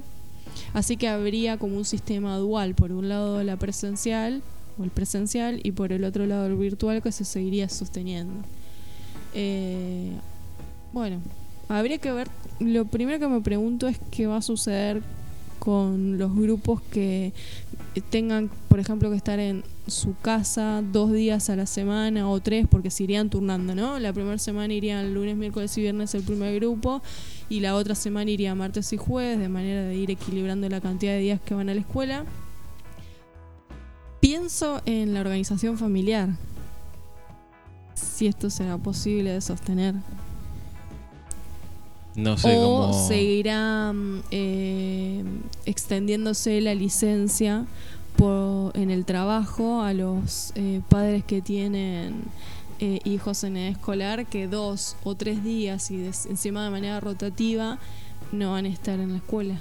Así 0.72 0.96
que 0.96 1.08
habría 1.08 1.56
como 1.58 1.76
un 1.76 1.84
sistema 1.84 2.36
dual, 2.36 2.74
por 2.74 2.92
un 2.92 3.08
lado 3.08 3.42
la 3.42 3.56
presencial 3.56 4.42
o 4.78 4.84
el 4.84 4.90
presencial 4.90 5.60
y 5.62 5.72
por 5.72 5.92
el 5.92 6.04
otro 6.04 6.26
lado 6.26 6.46
el 6.46 6.56
virtual 6.56 7.02
que 7.02 7.12
se 7.12 7.24
seguiría 7.24 7.68
sosteniendo. 7.68 8.44
Eh, 9.34 10.12
bueno, 10.92 11.20
habría 11.68 11.98
que 11.98 12.12
ver, 12.12 12.28
lo 12.58 12.84
primero 12.84 13.18
que 13.18 13.28
me 13.28 13.40
pregunto 13.40 13.88
es 13.88 14.00
qué 14.10 14.26
va 14.26 14.38
a 14.38 14.42
suceder 14.42 15.02
con 15.58 16.18
los 16.18 16.34
grupos 16.34 16.80
que 16.80 17.32
tengan, 18.08 18.50
por 18.68 18.80
ejemplo, 18.80 19.10
que 19.10 19.16
estar 19.16 19.38
en 19.38 19.62
su 19.86 20.16
casa 20.16 20.82
dos 20.92 21.12
días 21.12 21.50
a 21.50 21.56
la 21.56 21.66
semana 21.66 22.28
o 22.28 22.40
tres, 22.40 22.66
porque 22.68 22.90
se 22.90 23.04
irían 23.04 23.28
turnando, 23.28 23.74
¿no? 23.74 23.98
La 23.98 24.12
primera 24.12 24.38
semana 24.38 24.72
irían 24.72 25.12
lunes, 25.12 25.36
miércoles 25.36 25.76
y 25.76 25.82
viernes 25.82 26.14
el 26.14 26.22
primer 26.22 26.54
grupo 26.56 27.02
y 27.50 27.58
la 27.58 27.74
otra 27.74 27.96
semana 27.96 28.30
iría 28.30 28.54
martes 28.54 28.92
y 28.92 28.96
jueves, 28.96 29.38
de 29.38 29.48
manera 29.48 29.82
de 29.82 29.96
ir 29.96 30.10
equilibrando 30.10 30.68
la 30.68 30.80
cantidad 30.80 31.12
de 31.12 31.18
días 31.18 31.40
que 31.40 31.52
van 31.52 31.68
a 31.68 31.74
la 31.74 31.80
escuela. 31.80 32.24
Pienso 34.20 34.80
en 34.86 35.12
la 35.12 35.20
organización 35.20 35.76
familiar, 35.76 36.28
si 37.94 38.28
esto 38.28 38.50
será 38.50 38.78
posible 38.78 39.32
de 39.32 39.40
sostener. 39.40 39.96
No 42.14 42.38
sé 42.38 42.56
o 42.56 42.82
cómo. 42.82 43.08
seguirá 43.08 43.92
eh, 44.30 45.24
extendiéndose 45.64 46.60
la 46.60 46.74
licencia 46.76 47.66
por, 48.16 48.76
en 48.76 48.90
el 48.90 49.04
trabajo 49.04 49.82
a 49.82 49.92
los 49.92 50.52
eh, 50.54 50.82
padres 50.88 51.24
que 51.24 51.42
tienen 51.42 52.22
eh, 52.80 52.98
hijos 53.04 53.44
en 53.44 53.56
edad 53.56 53.68
escolar 53.68 54.26
que 54.26 54.48
dos 54.48 54.96
o 55.04 55.14
tres 55.14 55.44
días 55.44 55.90
y 55.90 55.98
des- 55.98 56.26
encima 56.26 56.64
de 56.64 56.70
manera 56.70 56.98
rotativa 57.00 57.78
no 58.32 58.52
van 58.52 58.64
a 58.64 58.68
estar 58.68 58.98
en 58.98 59.10
la 59.12 59.16
escuela. 59.18 59.58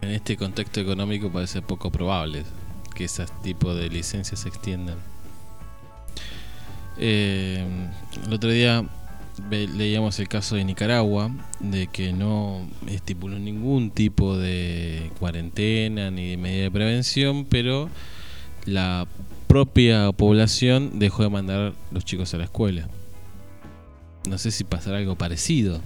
En 0.00 0.10
este 0.10 0.36
contexto 0.36 0.80
económico 0.80 1.30
parece 1.30 1.62
poco 1.62 1.90
probable 1.90 2.44
que 2.94 3.04
ese 3.04 3.24
tipo 3.42 3.74
de 3.74 3.88
licencias 3.88 4.40
se 4.40 4.48
extiendan. 4.48 4.96
Eh, 6.98 7.64
el 8.26 8.32
otro 8.32 8.50
día 8.50 8.84
leíamos 9.50 10.18
el 10.18 10.28
caso 10.28 10.56
de 10.56 10.64
Nicaragua, 10.64 11.30
de 11.60 11.86
que 11.86 12.12
no 12.12 12.68
estipuló 12.86 13.38
ningún 13.38 13.90
tipo 13.90 14.36
de 14.36 15.10
cuarentena 15.18 16.10
ni 16.10 16.30
de 16.30 16.36
medida 16.36 16.62
de 16.64 16.70
prevención, 16.70 17.46
pero 17.46 17.88
la 18.66 19.06
propia 19.52 20.10
población 20.12 20.98
dejó 20.98 21.24
de 21.24 21.28
mandar 21.28 21.74
los 21.90 22.06
chicos 22.06 22.32
a 22.32 22.38
la 22.38 22.44
escuela. 22.44 22.88
No 24.26 24.38
sé 24.38 24.50
si 24.50 24.64
pasará 24.64 24.96
algo 24.96 25.16
parecido 25.16 25.82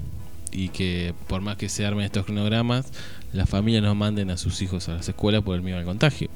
y 0.52 0.68
que 0.68 1.14
por 1.26 1.40
más 1.40 1.56
que 1.56 1.68
se 1.68 1.84
armen 1.84 2.04
estos 2.04 2.26
cronogramas, 2.26 2.86
las 3.32 3.50
familias 3.50 3.82
no 3.82 3.92
manden 3.96 4.30
a 4.30 4.36
sus 4.36 4.62
hijos 4.62 4.88
a 4.88 4.94
las 4.94 5.08
escuelas 5.08 5.42
por 5.42 5.56
el 5.56 5.62
miedo 5.62 5.78
al 5.78 5.84
contagio. 5.84 6.28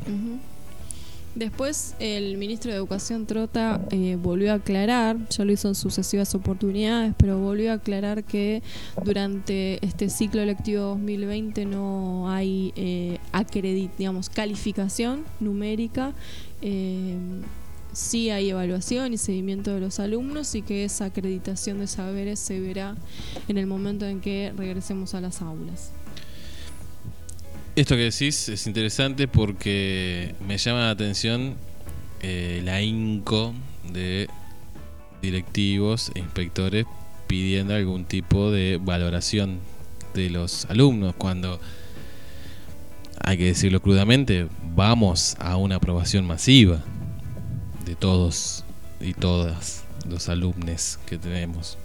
Después 1.37 1.95
el 2.01 2.37
ministro 2.37 2.72
de 2.72 2.78
Educación 2.78 3.24
Trota 3.26 3.81
eh, 3.93 4.18
volvió 4.20 4.51
a 4.51 4.57
aclarar, 4.57 5.16
ya 5.28 5.45
lo 5.45 5.53
hizo 5.53 5.68
en 5.68 5.76
sucesivas 5.76 6.35
oportunidades, 6.35 7.14
pero 7.16 7.39
volvió 7.39 7.70
a 7.70 7.74
aclarar 7.74 8.24
que 8.24 8.64
durante 9.05 9.78
este 9.87 10.11
ciclo 10.11 10.45
lectivo 10.45 10.83
2020 10.83 11.66
no 11.66 12.28
hay 12.28 12.72
eh, 12.74 13.18
acredit, 13.31 13.93
digamos, 13.97 14.28
calificación 14.28 15.24
numérica, 15.39 16.14
eh, 16.63 17.17
sí 17.93 18.31
hay 18.31 18.51
evaluación 18.51 19.13
y 19.13 19.19
seguimiento 19.19 19.75
de 19.75 19.81
los 19.81 20.01
alumnos 20.01 20.55
y 20.55 20.63
que 20.63 20.85
esa 20.85 21.07
acreditación 21.07 21.81
de 21.81 21.87
saberes 21.87 22.39
se 22.39 22.61
verá 22.61 22.97
en 23.49 23.59
el 23.59 23.67
momento 23.67 24.07
en 24.07 24.21
que 24.21 24.53
regresemos 24.57 25.15
a 25.15 25.21
las 25.21 25.43
aulas. 25.43 25.93
Esto 27.77 27.95
que 27.95 28.03
decís 28.03 28.49
es 28.49 28.67
interesante 28.67 29.29
porque 29.29 30.35
me 30.47 30.59
llama 30.59 30.81
la 30.81 30.91
atención 30.91 31.55
eh, 32.21 32.59
el 32.61 32.69
ahínco 32.69 33.55
de 33.93 34.29
directivos 35.23 36.11
e 36.15 36.19
inspectores 36.19 36.87
pidiendo 37.27 37.75
algún 37.75 38.05
tipo 38.05 38.51
de 38.51 38.79
valoración 38.83 39.61
de 40.15 40.31
los 40.31 40.65
alumnos 40.67 41.15
cuando 41.17 41.61
hay 43.21 43.37
que 43.39 43.45
decirlo 43.45 43.81
crudamente 43.81 44.47
vamos 44.75 45.37
a 45.39 45.57
una 45.57 45.77
aprobación 45.77 46.27
masiva 46.27 46.83
de 47.85 47.95
todos 47.95 48.64
y 49.01 49.14
todas 49.14 49.85
los 50.09 50.29
alumnos 50.29 50.99
que 51.07 51.18
tenemos 51.18 51.77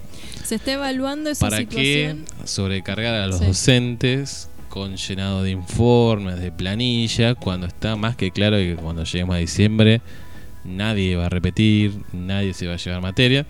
Se 0.44 0.54
está 0.56 0.72
evaluando 0.72 1.30
esa 1.30 1.48
¿Para 1.48 1.64
qué 1.64 2.16
sobrecargar 2.44 3.14
a 3.14 3.26
los 3.26 3.38
Sí. 3.38 3.46
docentes 3.46 4.48
con 4.68 4.96
llenado 4.96 5.42
de 5.42 5.50
informes, 5.52 6.38
de 6.38 6.52
planilla, 6.52 7.34
cuando 7.34 7.66
está 7.66 7.96
más 7.96 8.14
que 8.16 8.30
claro 8.30 8.56
que 8.58 8.76
cuando 8.76 9.04
lleguemos 9.04 9.36
a 9.36 9.38
diciembre 9.38 10.00
nadie 10.64 11.16
va 11.16 11.26
a 11.26 11.28
repetir, 11.28 11.92
nadie 12.12 12.52
se 12.52 12.66
va 12.66 12.74
a 12.74 12.76
llevar 12.76 13.00
materia? 13.00 13.46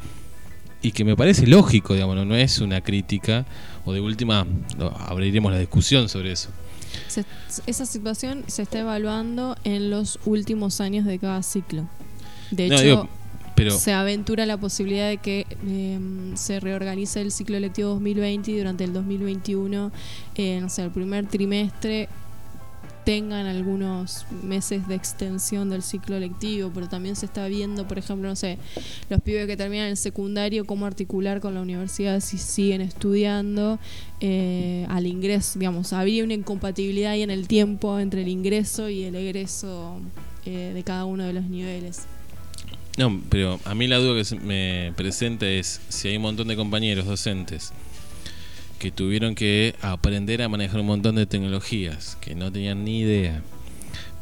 Y 0.82 0.92
que 0.92 1.04
me 1.04 1.16
parece 1.16 1.46
lógico, 1.46 1.94
digamos, 1.94 2.14
no, 2.14 2.24
no 2.24 2.36
es 2.36 2.58
una 2.58 2.80
crítica, 2.82 3.46
o 3.84 3.92
de 3.92 4.00
última 4.00 4.46
abriremos 5.08 5.50
la 5.50 5.58
discusión 5.58 6.08
sobre 6.08 6.32
eso. 6.32 6.50
Se- 7.48 7.62
esa 7.66 7.86
situación 7.86 8.44
se 8.46 8.62
está 8.62 8.80
evaluando 8.80 9.56
en 9.64 9.90
los 9.90 10.18
últimos 10.26 10.80
años 10.80 11.04
de 11.04 11.18
cada 11.18 11.42
ciclo. 11.42 11.88
De 12.50 12.68
No, 12.68 12.74
hecho, 12.74 12.84
digo, 12.84 13.08
pero 13.54 13.70
se 13.78 13.92
aventura 13.92 14.44
la 14.46 14.56
posibilidad 14.58 15.08
de 15.08 15.16
que 15.18 15.46
eh, 15.66 15.98
se 16.34 16.60
reorganice 16.60 17.20
el 17.22 17.32
ciclo 17.32 17.56
electivo 17.56 17.88
2020 17.90 18.50
y 18.50 18.58
durante 18.58 18.84
el 18.84 18.92
2021, 18.92 19.90
eh, 20.34 20.58
no 20.60 20.68
sé, 20.68 20.82
el 20.82 20.90
primer 20.90 21.26
trimestre 21.26 22.08
tengan 23.06 23.46
algunos 23.46 24.26
meses 24.42 24.88
de 24.88 24.96
extensión 24.96 25.70
del 25.70 25.82
ciclo 25.82 26.18
lectivo, 26.18 26.72
pero 26.74 26.88
también 26.88 27.14
se 27.14 27.26
está 27.26 27.46
viendo, 27.46 27.86
por 27.86 27.98
ejemplo, 27.98 28.28
no 28.28 28.34
sé, 28.34 28.58
los 29.08 29.20
pibes 29.20 29.46
que 29.46 29.56
terminan 29.56 29.86
el 29.86 29.96
secundario, 29.96 30.64
cómo 30.64 30.86
articular 30.86 31.40
con 31.40 31.54
la 31.54 31.60
universidad 31.60 32.18
si 32.18 32.36
siguen 32.36 32.80
estudiando 32.80 33.78
eh, 34.18 34.86
al 34.88 35.06
ingreso, 35.06 35.56
digamos, 35.56 35.92
habría 35.92 36.24
una 36.24 36.34
incompatibilidad 36.34 37.12
ahí 37.12 37.22
en 37.22 37.30
el 37.30 37.46
tiempo 37.46 37.96
entre 38.00 38.22
el 38.22 38.28
ingreso 38.28 38.88
y 38.88 39.04
el 39.04 39.14
egreso 39.14 40.00
eh, 40.44 40.72
de 40.74 40.82
cada 40.82 41.04
uno 41.04 41.22
de 41.22 41.32
los 41.32 41.44
niveles. 41.44 42.06
No, 42.98 43.22
pero 43.28 43.60
a 43.64 43.76
mí 43.76 43.86
la 43.86 43.98
duda 43.98 44.16
que 44.16 44.24
se 44.24 44.34
me 44.34 44.92
presenta 44.96 45.46
es 45.46 45.80
si 45.90 46.08
hay 46.08 46.16
un 46.16 46.22
montón 46.22 46.48
de 46.48 46.56
compañeros 46.56 47.06
docentes 47.06 47.72
que 48.78 48.90
tuvieron 48.90 49.34
que 49.34 49.74
aprender 49.82 50.42
a 50.42 50.48
manejar 50.48 50.80
un 50.80 50.86
montón 50.86 51.14
de 51.16 51.26
tecnologías, 51.26 52.16
que 52.20 52.34
no 52.34 52.52
tenían 52.52 52.84
ni 52.84 53.00
idea, 53.00 53.42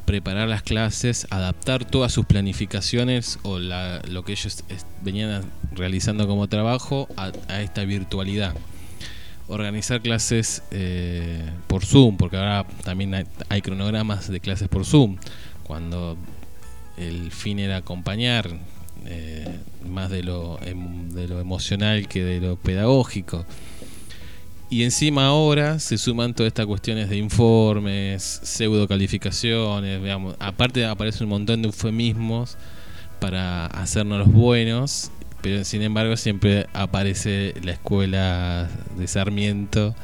preparar 0.04 0.48
las 0.48 0.62
clases, 0.62 1.26
adaptar 1.30 1.84
todas 1.84 2.12
sus 2.12 2.26
planificaciones 2.26 3.38
o 3.42 3.58
la- 3.58 4.02
lo 4.08 4.24
que 4.24 4.32
ellos 4.32 4.62
venían 5.02 5.42
realizando 5.72 6.26
como 6.28 6.46
trabajo 6.48 7.08
a, 7.16 7.32
esta 7.62 7.84
virtualidad. 7.84 8.54
Organizar 9.46 10.00
clases 10.00 10.62
eh, 10.70 11.42
por 11.66 11.84
Zoom, 11.84 12.16
porque 12.16 12.36
ahora 12.36 12.64
también 12.82 13.14
hay, 13.14 13.24
hay 13.50 13.60
cronogramas 13.60 14.28
de 14.30 14.40
clases 14.40 14.68
por 14.68 14.86
Zoom, 14.86 15.16
cuando 15.64 16.16
el 16.96 17.30
fin 17.30 17.58
era 17.58 17.78
acompañar 17.78 18.48
eh, 19.06 19.58
más 19.86 20.10
de 20.10 20.22
lo, 20.22 20.58
em- 20.62 21.10
de 21.10 21.28
lo 21.28 21.40
emocional 21.40 22.08
que 22.08 22.24
de 22.24 22.40
lo 22.40 22.56
pedagógico. 22.56 23.44
Y 24.74 24.82
encima 24.82 25.26
ahora 25.26 25.78
se 25.78 25.96
suman 25.96 26.34
todas 26.34 26.48
estas 26.48 26.66
cuestiones 26.66 27.08
de 27.08 27.16
informes, 27.16 28.40
pseudo 28.42 28.88
calificaciones, 28.88 30.02
veamos, 30.02 30.34
aparte 30.40 30.84
aparece 30.84 31.22
un 31.22 31.30
montón 31.30 31.62
de 31.62 31.68
eufemismos 31.68 32.56
para 33.20 33.66
hacernos 33.66 34.18
los 34.18 34.32
buenos, 34.32 35.12
pero 35.42 35.64
sin 35.64 35.82
embargo 35.82 36.16
siempre 36.16 36.66
aparece 36.72 37.54
la 37.62 37.70
escuela 37.70 38.68
de 38.98 39.06
Sarmiento, 39.06 39.94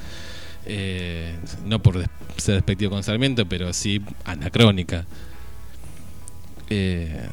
eh, 0.67 1.35
no 1.67 1.83
por 1.83 2.05
ser 2.37 2.55
despectivo 2.55 2.93
con 2.93 3.03
Sarmiento, 3.03 3.47
pero 3.47 3.73
sí 3.73 4.01
anacrónica. 4.25 5.05
Eh, 6.69 7.27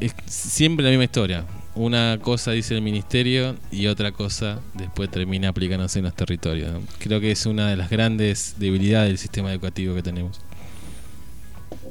es 0.00 0.14
siempre 0.26 0.84
la 0.84 0.90
misma 0.90 1.04
historia. 1.04 1.46
Una 1.76 2.18
cosa 2.22 2.52
dice 2.52 2.74
el 2.76 2.82
ministerio 2.82 3.56
y 3.72 3.88
otra 3.88 4.12
cosa 4.12 4.60
después 4.74 5.10
termina 5.10 5.48
aplicándose 5.48 5.98
en 5.98 6.04
los 6.04 6.14
territorios. 6.14 6.70
Creo 6.98 7.20
que 7.20 7.32
es 7.32 7.46
una 7.46 7.68
de 7.68 7.76
las 7.76 7.90
grandes 7.90 8.54
debilidades 8.58 9.08
del 9.08 9.18
sistema 9.18 9.50
educativo 9.50 9.92
que 9.94 10.02
tenemos. 10.02 10.40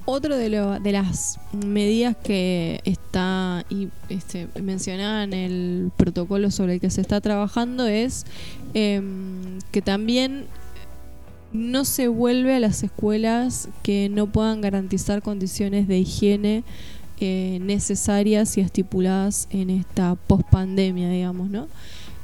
Otro 0.06 0.38
de, 0.38 0.50
lo- 0.50 0.80
de 0.80 0.92
las 0.94 1.38
medidas 1.66 2.16
que 2.16 2.80
está 2.86 3.66
y, 3.70 3.90
este, 4.10 4.48
mencionada 4.62 5.24
en 5.26 5.34
el 5.34 5.92
protocolo 5.98 6.50
sobre 6.52 6.76
el 6.76 6.80
que 6.82 6.90
se 6.90 7.02
está 7.02 7.20
trabajando 7.22 7.86
es 7.88 8.26
em, 8.74 9.60
que 9.72 9.82
también 9.82 10.46
no 11.54 11.86
se 11.86 12.08
vuelve 12.08 12.56
a 12.56 12.60
las 12.60 12.84
escuelas 12.84 13.70
que 13.82 14.10
no 14.10 14.28
puedan 14.28 14.60
garantizar 14.62 15.22
condiciones 15.22 15.88
de 15.88 16.00
higiene 16.00 16.64
eh, 17.20 17.60
necesarias 17.62 18.58
y 18.58 18.62
estipuladas 18.62 19.48
en 19.52 19.70
esta 19.70 20.16
pospandemia, 20.16 21.10
digamos, 21.10 21.50
¿no? 21.50 21.68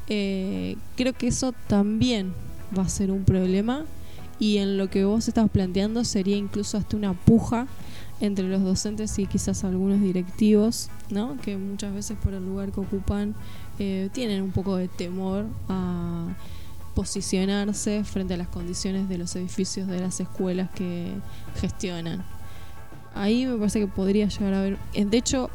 Eh, 0.07 0.75
creo 0.95 1.13
que 1.13 1.27
eso 1.27 1.53
también 1.67 2.33
va 2.77 2.83
a 2.83 2.89
ser 2.89 3.11
un 3.11 3.23
problema 3.23 3.85
y 4.39 4.57
en 4.57 4.77
lo 4.77 4.89
que 4.89 5.05
vos 5.05 5.27
estás 5.27 5.49
planteando 5.49 6.03
sería 6.03 6.35
incluso 6.35 6.77
hasta 6.77 6.97
una 6.97 7.13
puja 7.13 7.67
entre 8.21 8.47
los 8.47 8.63
docentes 8.63 9.17
y 9.19 9.27
quizás 9.27 9.63
algunos 9.63 10.01
directivos, 10.01 10.89
¿no? 11.09 11.37
que 11.41 11.57
muchas 11.57 11.93
veces 11.93 12.17
por 12.21 12.33
el 12.33 12.45
lugar 12.45 12.71
que 12.71 12.79
ocupan 12.79 13.35
eh, 13.77 14.09
tienen 14.11 14.41
un 14.41 14.51
poco 14.51 14.75
de 14.75 14.87
temor 14.87 15.45
a 15.69 16.27
posicionarse 16.95 18.03
frente 18.03 18.33
a 18.33 18.37
las 18.37 18.47
condiciones 18.47 19.07
de 19.07 19.17
los 19.17 19.35
edificios 19.35 19.87
de 19.87 20.01
las 20.01 20.19
escuelas 20.19 20.69
que 20.71 21.13
gestionan. 21.61 22.25
Ahí 23.13 23.45
me 23.45 23.57
parece 23.57 23.79
que 23.79 23.87
podría 23.87 24.27
llegar 24.27 24.53
a 24.53 24.59
haber... 24.59 24.77
eh, 24.93 25.05
De 25.05 25.17
hecho, 25.17 25.49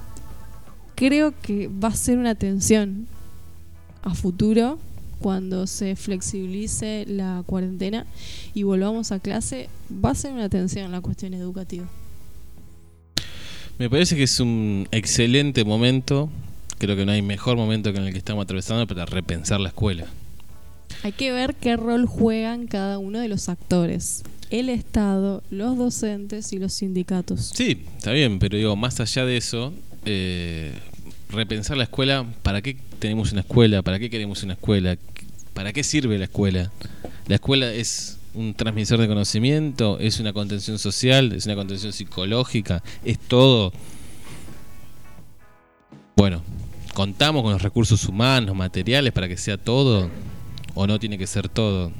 creo 0.94 1.32
que 1.40 1.68
va 1.68 1.88
a 1.88 1.94
ser 1.94 2.18
una 2.18 2.34
tensión 2.34 3.06
a 4.02 4.14
futuro 4.14 4.78
cuando 5.20 5.66
se 5.66 5.96
flexibilice 5.96 7.06
la 7.08 7.42
cuarentena 7.46 8.04
y 8.52 8.62
volvamos 8.62 9.10
a 9.10 9.20
clase, 9.20 9.70
va 10.04 10.10
a 10.10 10.14
ser 10.14 10.32
una 10.32 10.48
tensión 10.48 10.92
la 10.92 11.00
cuestión 11.00 11.32
educativa. 11.32 11.86
Me 13.78 13.88
parece 13.90 14.16
que 14.16 14.24
es 14.24 14.38
un 14.38 14.86
excelente 14.92 15.64
momento. 15.64 16.28
Creo 16.78 16.94
que 16.96 17.06
no 17.06 17.12
hay 17.12 17.22
mejor 17.22 17.56
momento 17.56 17.92
que 17.92 17.98
en 17.98 18.04
el 18.04 18.12
que 18.12 18.18
estamos 18.18 18.44
atravesando 18.44 18.86
para 18.86 19.06
repensar 19.06 19.60
la 19.60 19.70
escuela. 19.70 20.06
Hay 21.02 21.12
que 21.12 21.32
ver 21.32 21.54
qué 21.54 21.76
rol 21.76 22.06
juegan 22.06 22.66
cada 22.66 22.98
uno 22.98 23.18
de 23.18 23.28
los 23.28 23.48
actores. 23.48 24.22
El 24.50 24.68
Estado, 24.68 25.42
los 25.50 25.76
docentes 25.76 26.52
y 26.52 26.58
los 26.58 26.72
sindicatos. 26.74 27.52
Sí, 27.54 27.84
está 27.96 28.12
bien, 28.12 28.38
pero 28.38 28.56
digo, 28.56 28.76
más 28.76 29.00
allá 29.00 29.24
de 29.24 29.36
eso, 29.36 29.72
eh, 30.04 30.72
repensar 31.28 31.76
la 31.76 31.84
escuela, 31.84 32.26
¿para 32.42 32.62
qué 32.62 32.76
tenemos 32.98 33.32
una 33.32 33.40
escuela? 33.40 33.82
¿Para 33.82 33.98
qué 33.98 34.10
queremos 34.10 34.42
una 34.42 34.54
escuela? 34.54 34.96
¿Para 35.52 35.72
qué 35.72 35.82
sirve 35.82 36.18
la 36.18 36.24
escuela? 36.24 36.70
La 37.26 37.36
escuela 37.36 37.72
es 37.72 38.18
un 38.34 38.54
transmisor 38.54 38.98
de 38.98 39.08
conocimiento, 39.08 39.98
es 39.98 40.20
una 40.20 40.32
contención 40.32 40.78
social, 40.78 41.32
es 41.32 41.46
una 41.46 41.54
contención 41.54 41.92
psicológica, 41.92 42.82
es 43.04 43.18
todo. 43.18 43.72
Bueno, 46.16 46.42
contamos 46.94 47.42
con 47.42 47.52
los 47.52 47.62
recursos 47.62 48.06
humanos, 48.06 48.54
materiales 48.54 49.12
para 49.12 49.28
que 49.28 49.36
sea 49.36 49.56
todo 49.56 50.10
o 50.74 50.86
no 50.86 50.98
tiene 50.98 51.18
que 51.18 51.26
ser 51.26 51.48
todo. 51.48 51.92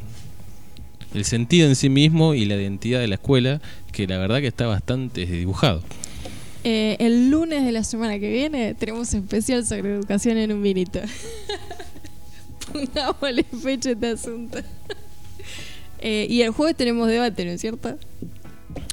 El 1.15 1.25
sentido 1.25 1.69
en 1.69 1.77
sí 1.77 1.89
mismo 1.89 2.35
y 2.35 2.45
la 2.45 2.57
identidad 2.57 3.01
de 3.01 3.07
la 3.07 3.15
escuela, 3.15 3.61
que 3.93 4.07
la 4.07 4.19
verdad 4.19 4.41
que 4.41 4.49
está 4.49 4.67
bastante 4.67 5.27
dibujado. 5.27 5.83
Eh, 6.65 6.97
el 6.99 7.31
lunes 7.31 7.65
de 7.65 7.73
la 7.73 7.85
semana 7.85 8.19
que 8.19 8.31
viene 8.31 8.75
tenemos 8.75 9.13
especial 9.13 9.67
sobre 9.67 9.95
educación 9.95 10.39
en 10.39 10.51
un 10.51 10.63
vinito. 10.63 11.01
Pongámosle 12.73 13.45
fecha 13.45 13.91
a 13.91 13.93
este 13.93 14.07
asunto. 14.09 14.59
Eh, 16.01 16.27
y 16.29 16.43
el 16.43 16.51
jueves 16.51 16.77
tenemos 16.77 17.09
debate, 17.09 17.45
¿no 17.45 17.53
es 17.53 17.61
cierto? 17.61 17.99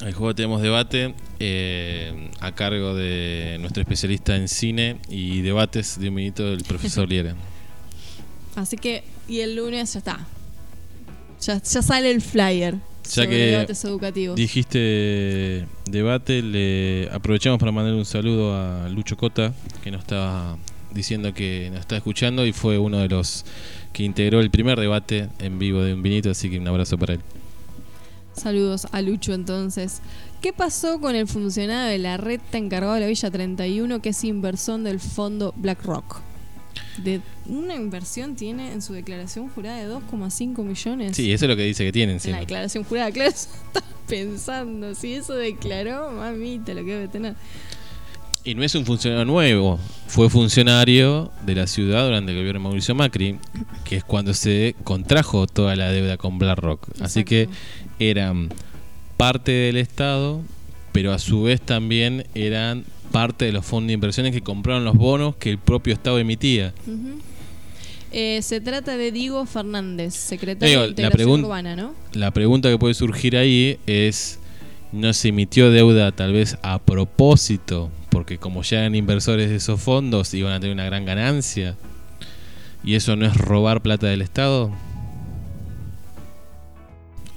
El 0.06 0.14
juego 0.14 0.36
tenemos 0.36 0.62
debate 0.62 1.14
eh, 1.40 2.30
a 2.40 2.54
cargo 2.54 2.96
de 2.96 3.58
nuestro 3.60 3.82
especialista 3.82 4.36
en 4.36 4.48
cine 4.48 4.98
y 5.10 5.42
debates 5.42 6.00
de 6.00 6.10
un 6.10 6.16
minuto 6.16 6.50
del 6.50 6.64
profesor 6.64 7.08
Liera. 7.08 7.36
Así 8.56 8.78
que, 8.78 9.04
y 9.32 9.40
el 9.40 9.56
lunes 9.56 9.94
ya 9.94 10.00
está. 10.00 10.28
Ya, 11.40 11.64
ya 11.64 11.82
sale 11.82 12.12
el 12.12 12.22
flyer 12.22 12.76
Ya 12.76 13.10
sobre 13.10 13.30
que 13.30 13.36
debates 13.36 13.86
educativos. 13.86 14.36
Dijiste 14.36 15.66
debate, 15.86 16.42
le 16.42 17.10
aprovechamos 17.12 17.58
para 17.58 17.72
mandar 17.72 17.94
un 17.94 18.04
saludo 18.04 18.54
a 18.54 18.90
Lucho 18.90 19.16
Cota, 19.16 19.54
que 19.82 19.90
nos 19.90 20.02
estaba 20.02 20.58
diciendo 20.94 21.34
que 21.34 21.70
nos 21.72 21.80
está 21.80 21.96
escuchando 21.96 22.46
y 22.46 22.52
fue 22.52 22.78
uno 22.78 23.00
de 23.00 23.08
los 23.08 23.46
que 23.94 24.04
integró 24.04 24.42
el 24.42 24.52
primer 24.52 24.78
debate 24.78 25.30
en 25.40 25.58
vivo 25.58 25.82
de 25.82 25.94
un 25.94 26.04
vinito, 26.04 26.30
así 26.30 26.50
que 26.50 26.60
un 26.60 26.68
abrazo 26.68 26.98
para 26.98 27.14
él. 27.14 27.22
Saludos 28.34 28.88
a 28.92 29.02
Lucho 29.02 29.34
entonces. 29.34 30.02
¿Qué 30.42 30.52
pasó 30.52 31.00
con 31.00 31.16
el 31.16 31.28
funcionario 31.28 31.90
de 31.90 32.00
la 32.00 32.18
red 32.18 32.42
encargado 32.52 32.96
de 32.96 33.00
la 33.00 33.08
Villa 33.08 33.32
31 33.32 34.02
que 34.02 34.10
es 34.10 34.24
inversor 34.26 34.82
del 34.82 35.00
fondo 35.00 35.54
BlackRock? 35.56 36.31
De 36.98 37.22
una 37.46 37.76
inversión 37.76 38.36
tiene 38.36 38.74
en 38.74 38.82
su 38.82 38.94
declaración 38.94 39.50
jurada 39.50 39.78
de 39.78 39.88
2,5 39.94 40.64
millones. 40.64 41.16
Sí, 41.16 41.32
eso 41.32 41.46
es 41.46 41.50
lo 41.50 41.56
que 41.56 41.64
dice 41.64 41.86
que 41.86 41.92
tienen 41.92 42.20
En 42.24 42.32
la 42.32 42.40
declaración 42.40 42.84
jurada, 42.84 43.12
claro, 43.12 43.30
eso 43.34 43.50
estás 43.68 43.84
pensando. 44.08 44.94
Si 44.94 45.14
eso 45.14 45.34
declaró, 45.36 46.12
mamita, 46.12 46.74
lo 46.74 46.84
que 46.84 46.92
debe 46.92 47.08
tener. 47.08 47.36
Y 48.44 48.56
no 48.56 48.64
es 48.64 48.74
un 48.74 48.86
funcionario 48.86 49.24
nuevo, 49.24 49.80
fue 50.08 50.28
funcionario 50.28 51.32
de 51.46 51.54
la 51.54 51.68
ciudad 51.68 52.06
durante 52.06 52.32
el 52.32 52.40
gobierno 52.40 52.60
de 52.60 52.64
Mauricio 52.64 52.96
Macri, 52.96 53.38
que 53.84 53.98
es 53.98 54.04
cuando 54.04 54.34
se 54.34 54.76
contrajo 54.84 55.46
toda 55.46 55.76
la 55.76 55.92
deuda 55.92 56.18
con 56.18 56.40
BlackRock. 56.40 56.90
Así 57.02 57.24
que 57.24 57.50
eran 58.00 58.50
parte 59.16 59.52
del 59.52 59.78
Estado, 59.78 60.42
pero 60.92 61.14
a 61.14 61.20
su 61.20 61.44
vez 61.44 61.62
también 61.62 62.26
eran 62.34 62.84
parte 63.12 63.46
de 63.46 63.52
los 63.52 63.66
fondos 63.66 63.88
de 63.88 63.94
inversiones 63.94 64.32
que 64.34 64.42
compraron 64.42 64.86
los 64.86 64.96
bonos 64.96 65.36
que 65.36 65.50
el 65.50 65.58
propio 65.58 65.94
Estado 65.94 66.18
emitía. 66.20 66.74
Eh, 68.12 68.42
se 68.42 68.60
trata 68.60 68.98
de 68.98 69.12
Diego 69.12 69.46
Fernández, 69.46 70.14
secretario 70.14 70.70
Digo, 70.70 70.82
de 70.82 71.02
la 71.02 71.08
Integración 71.08 71.46
Urbana, 71.46 71.76
¿no? 71.76 71.94
La 72.14 72.32
pregunta 72.32 72.70
que 72.70 72.78
puede 72.78 72.94
surgir 72.94 73.38
ahí 73.38 73.80
es, 73.88 74.40
¿no 74.92 75.14
se 75.14 75.30
emitió 75.30 75.72
deuda 75.72 76.12
tal 76.12 76.34
vez 76.34 76.58
a 76.62 76.80
propósito? 76.80 77.90
Porque 78.10 78.38
como 78.38 78.64
ya 78.64 78.80
eran 78.80 78.96
inversores 78.96 79.50
de 79.50 79.56
esos 79.56 79.80
fondos, 79.80 80.34
iban 80.34 80.52
a 80.52 80.60
tener 80.60 80.74
una 80.74 80.86
gran 80.86 81.06
ganancia. 81.06 81.78
¿Y 82.84 82.96
eso 82.96 83.16
no 83.16 83.26
es 83.26 83.38
robar 83.38 83.82
plata 83.82 84.08
del 84.08 84.22
Estado? 84.22 84.72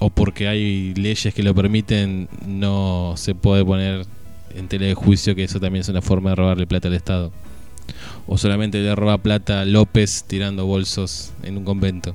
¿O 0.01 0.11
porque 0.11 0.49
hay 0.49 0.93
leyes 0.95 1.33
que 1.33 1.43
lo 1.45 1.55
permiten, 1.55 2.29
no 2.47 3.15
se 3.17 3.35
puede 3.37 3.65
poner 3.65 4.07
en 4.55 4.69
tela 4.69 4.87
de 4.87 4.95
juicio 4.95 5.35
que 5.35 5.45
eso 5.45 5.61
también 5.61 5.81
es 5.81 5.89
una 5.89 6.03
forma 6.03 6.31
de 6.31 6.37
robarle 6.37 6.67
plata 6.67 6.89
al 6.89 6.95
Estado? 6.95 7.33
¿O 8.27 8.39
solamente 8.39 8.79
le 8.79 8.95
roba 8.95 9.19
plata 9.19 9.61
a 9.61 9.65
López 9.65 10.25
tirando 10.27 10.67
bolsos 10.67 11.33
en 11.43 11.59
un 11.59 11.65
convento? 11.65 12.15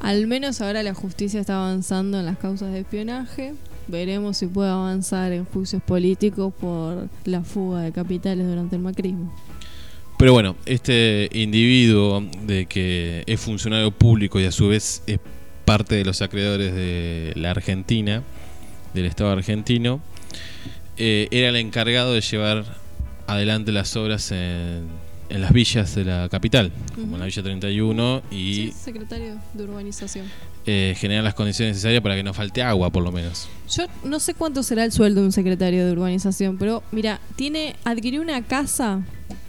Al 0.00 0.26
menos 0.28 0.60
ahora 0.60 0.82
la 0.82 0.94
justicia 0.94 1.40
está 1.40 1.56
avanzando 1.56 2.20
en 2.20 2.26
las 2.26 2.38
causas 2.38 2.72
de 2.72 2.80
espionaje. 2.80 3.54
Veremos 3.88 4.36
si 4.36 4.46
puede 4.46 4.70
avanzar 4.70 5.32
en 5.32 5.44
juicios 5.44 5.82
políticos 5.82 6.52
por 6.60 7.08
la 7.24 7.42
fuga 7.42 7.80
de 7.80 7.92
capitales 7.92 8.46
durante 8.46 8.76
el 8.76 8.82
macrismo. 8.82 9.34
Pero 10.18 10.32
bueno, 10.32 10.56
este 10.66 11.28
individuo 11.32 12.24
de 12.44 12.66
que 12.66 13.22
es 13.26 13.40
funcionario 13.40 13.90
público 13.90 14.40
y 14.40 14.44
a 14.44 14.52
su 14.52 14.68
vez 14.68 15.02
es 15.06 15.18
parte 15.64 15.94
de 15.94 16.04
los 16.04 16.22
acreedores 16.22 16.74
de 16.74 17.32
la 17.36 17.50
Argentina, 17.50 18.22
del 18.94 19.06
Estado 19.06 19.30
argentino, 19.30 20.00
eh, 20.96 21.28
era 21.30 21.48
el 21.48 21.56
encargado 21.56 22.12
de 22.12 22.20
llevar 22.20 22.64
adelante 23.26 23.72
las 23.72 23.94
obras 23.96 24.32
en, 24.32 24.86
en 25.28 25.40
las 25.40 25.52
villas 25.52 25.94
de 25.94 26.04
la 26.04 26.28
capital, 26.30 26.72
como 26.94 27.14
en 27.16 27.20
la 27.20 27.26
Villa 27.26 27.42
31, 27.42 28.22
y 28.30 28.54
Sí, 28.54 28.72
secretario 28.72 29.36
de 29.54 29.64
Urbanización. 29.64 30.26
eh, 30.66 30.94
generar 30.98 31.22
las 31.24 31.34
condiciones 31.34 31.74
necesarias 31.76 32.02
para 32.02 32.14
que 32.16 32.22
no 32.22 32.32
falte 32.34 32.62
agua, 32.62 32.90
por 32.90 33.02
lo 33.02 33.12
menos. 33.12 33.48
Yo 33.70 33.84
no 34.04 34.18
sé 34.20 34.34
cuánto 34.34 34.62
será 34.62 34.84
el 34.84 34.92
sueldo 34.92 35.20
de 35.20 35.26
un 35.26 35.32
secretario 35.32 35.84
de 35.86 35.92
urbanización, 35.92 36.56
pero 36.58 36.82
mira, 36.92 37.20
tiene 37.36 37.76
adquirió 37.84 38.22
una 38.22 38.42
casa 38.42 39.02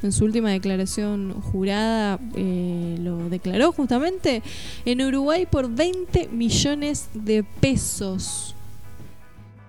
en 0.04 0.12
su 0.14 0.24
última 0.26 0.50
declaración 0.52 1.34
jurada, 1.42 2.20
eh, 2.36 2.98
lo 3.02 3.30
declaró 3.30 3.72
justamente 3.74 4.42
en 4.86 5.02
Uruguay 5.02 5.46
por 5.50 5.70
20 5.74 6.28
millones 6.30 7.08
de 7.14 7.44
pesos. 7.44 8.56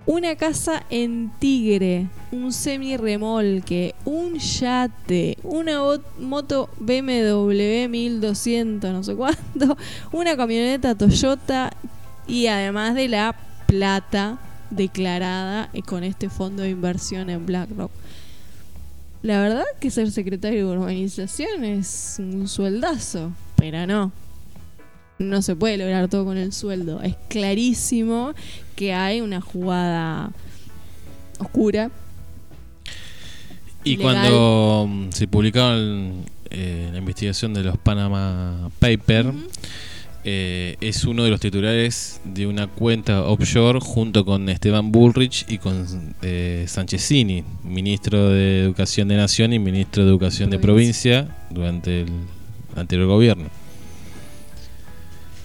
Una 0.07 0.35
casa 0.35 0.85
en 0.91 1.31
Tigre, 1.39 2.09
un 2.33 2.53
semi-remolque, 2.53 3.95
un 4.05 4.39
yate, 4.39 5.37
una 5.43 5.81
moto 6.19 6.71
BMW 6.79 7.89
1200, 7.89 8.93
no 8.93 9.05
sé 9.05 9.15
cuánto, 9.15 9.77
una 10.13 10.37
camioneta 10.37 10.95
Toyota 10.95 11.71
y 12.27 12.47
además 12.47 12.95
de 12.95 13.09
la 13.09 13.37
plata 13.67 14.39
declarada 14.71 15.71
con 15.87 16.03
este 16.03 16.31
fondo 16.31 16.63
de 16.63 16.71
inversión 16.71 17.29
en 17.29 17.45
BlackRock. 17.45 17.91
La 19.23 19.43
verdad 19.43 19.65
que 19.81 19.91
ser 19.91 20.11
secretario 20.11 20.67
de 20.67 20.77
urbanización 20.77 21.63
es 21.65 22.17
un 22.19 22.49
sueldazo, 22.49 23.33
pero 23.57 23.87
no. 23.87 24.13
No 25.21 25.43
se 25.43 25.55
puede 25.55 25.77
lograr 25.77 26.09
todo 26.09 26.25
con 26.25 26.39
el 26.39 26.51
sueldo. 26.51 27.03
Es 27.03 27.15
clarísimo 27.29 28.33
que 28.75 28.95
hay 28.95 29.21
una 29.21 29.43
jugada 29.43 30.31
oscura. 31.39 31.91
Y 33.85 33.99
Legal. 33.99 34.15
cuando 34.15 34.87
mm, 34.89 35.13
se 35.13 35.29
publicaron 35.29 36.25
eh, 36.51 36.89
la 36.91 36.99
investigación 36.99 37.53
de 37.53 37.65
los 37.65 37.77
Panama 37.77 38.71
Papers, 38.79 39.35
eh, 40.25 40.77
es 40.81 41.05
uno 41.05 41.23
de 41.25 41.31
los 41.31 41.39
titulares 41.39 42.23
de 42.25 42.47
una 42.47 42.67
cuenta 42.67 43.25
offshore 43.25 43.79
junto 43.79 44.25
con 44.25 44.49
Esteban 44.49 44.91
Bullrich 44.91 45.45
y 45.49 45.59
con 45.59 45.87
eh, 46.23 46.65
Sanchezini, 46.67 47.45
ministro 47.63 48.31
de 48.31 48.63
Educación 48.63 49.09
de 49.09 49.17
Nación 49.17 49.53
y 49.53 49.59
ministro 49.59 50.03
de 50.03 50.09
Educación 50.09 50.49
de. 50.49 50.59
Provincia 50.59 51.37
durante 51.51 52.03
el 52.03 52.09
anterior 52.75 53.07
gobierno. 53.07 53.60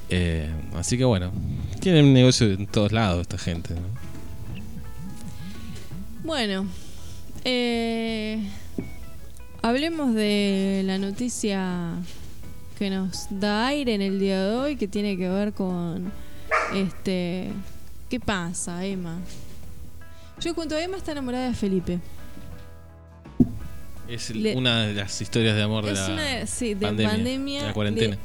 Eh, 0.09 0.49
así 0.75 0.97
que 0.97 1.05
bueno, 1.05 1.31
tienen 1.79 2.13
negocio 2.13 2.47
en 2.47 2.67
todos 2.67 2.91
lados 2.91 3.21
esta 3.21 3.37
gente. 3.37 3.73
¿no? 3.73 3.81
Bueno, 6.23 6.67
eh, 7.43 8.39
hablemos 9.61 10.13
de 10.13 10.83
la 10.85 10.97
noticia 10.97 11.93
que 12.77 12.89
nos 12.89 13.27
da 13.29 13.67
aire 13.67 13.93
en 13.95 14.01
el 14.01 14.19
día 14.19 14.43
de 14.43 14.55
hoy, 14.55 14.75
que 14.75 14.87
tiene 14.87 15.17
que 15.17 15.29
ver 15.29 15.53
con 15.53 16.11
este, 16.73 17.49
¿qué 18.09 18.19
pasa, 18.19 18.85
Emma? 18.85 19.19
Yo 20.41 20.53
cuento, 20.53 20.77
Emma 20.77 20.97
está 20.97 21.13
enamorada 21.13 21.47
de 21.47 21.53
Felipe. 21.55 21.99
Es 24.07 24.29
Le- 24.29 24.55
una 24.55 24.85
de 24.85 24.93
las 24.93 25.19
historias 25.19 25.55
de 25.55 25.63
amor 25.63 25.83
de 25.85 25.93
la 25.93 26.05
una 26.07 26.45
sí, 26.47 26.75
de 26.75 26.85
pandemia, 26.85 27.11
pandemia, 27.11 27.61
de 27.61 27.67
la 27.67 27.73
cuarentena. 27.73 28.17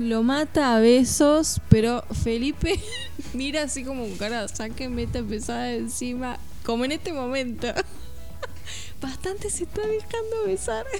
le- 0.00 0.08
lo 0.08 0.22
mata 0.24 0.76
a 0.76 0.80
besos, 0.80 1.60
pero 1.68 2.02
Felipe 2.24 2.80
mira 3.34 3.62
así 3.62 3.84
como 3.84 4.04
un 4.04 4.16
cara, 4.16 4.48
sáquenme 4.48 5.04
esta 5.04 5.22
pesada 5.22 5.64
de 5.64 5.76
encima, 5.78 6.38
como 6.64 6.84
en 6.84 6.92
este 6.92 7.12
momento. 7.12 7.68
Bastante 9.00 9.48
se 9.50 9.62
está 9.64 9.80
dejando 9.82 10.44
besar. 10.46 10.84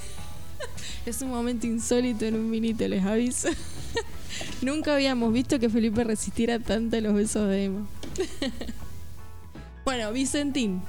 Es 1.06 1.22
un 1.22 1.30
momento 1.30 1.66
insólito 1.66 2.24
en 2.26 2.34
un 2.34 2.50
minito, 2.50 2.86
les 2.86 3.02
aviso. 3.04 3.48
Nunca 4.60 4.94
habíamos 4.94 5.32
visto 5.32 5.58
que 5.58 5.70
Felipe 5.70 6.04
resistiera 6.04 6.58
tanto 6.58 6.96
a 6.96 7.00
los 7.00 7.14
besos 7.14 7.48
de 7.48 7.64
Emma. 7.64 7.86
Bueno, 9.84 10.12
Vicentín. 10.12 10.82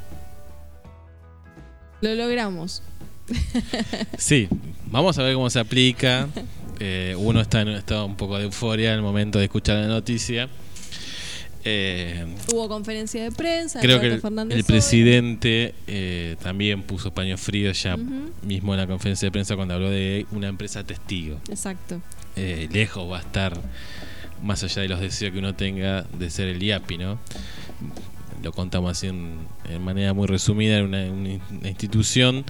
Lo 2.02 2.14
logramos. 2.16 2.82
Sí, 4.18 4.48
vamos 4.88 5.18
a 5.18 5.24
ver 5.24 5.34
cómo 5.36 5.50
se 5.50 5.60
aplica. 5.60 6.28
Eh, 6.80 7.14
uno 7.18 7.42
está 7.42 7.62
en 7.62 7.70
un 7.70 7.76
estado 7.76 8.06
un 8.06 8.16
poco 8.16 8.38
de 8.38 8.46
euforia 8.46 8.92
en 8.92 8.96
el 8.98 9.02
momento 9.02 9.38
de 9.38 9.46
escuchar 9.46 9.78
la 9.78 9.88
noticia. 9.88 10.48
Eh, 11.66 12.26
Hubo 12.54 12.70
conferencia 12.70 13.22
de 13.22 13.32
prensa. 13.32 13.82
creo 13.82 14.00
que 14.00 14.08
el, 14.08 14.22
Fernández 14.22 14.56
el 14.56 14.62
hoy. 14.62 14.64
presidente 14.68 15.76
eh, 15.88 16.38
también 16.42 16.84
puso 16.84 17.14
paño 17.14 17.38
frío 17.38 17.72
ya 17.74 17.98
mismo 18.44 18.74
en 18.74 18.80
la 18.80 18.88
conferencia 18.88 19.26
de 19.26 19.32
prensa 19.32 19.58
cuando 19.58 19.74
habló 19.74 19.90
de 19.90 20.26
una 20.32 20.48
empresa 20.48 20.84
testigo. 20.86 21.40
Exacto. 21.50 22.02
Lejos 22.38 23.12
va 23.12 23.18
a 23.18 23.22
estar, 23.22 23.60
más 24.42 24.64
allá 24.64 24.82
de 24.84 24.88
los 24.88 25.02
deseos 25.02 25.34
que 25.34 25.40
uno 25.40 25.54
tenga 25.56 26.04
de 26.18 26.30
ser 26.30 26.48
el 26.48 26.64
IAPI, 26.64 26.98
¿no? 26.98 27.20
Lo 28.42 28.54
contamos 28.54 28.92
así 28.92 29.08
en, 29.08 29.40
en 29.70 29.84
manera 29.84 30.14
muy 30.14 30.26
resumida, 30.28 30.82
una, 30.82 31.04
una 31.12 31.68
institución 31.68 32.46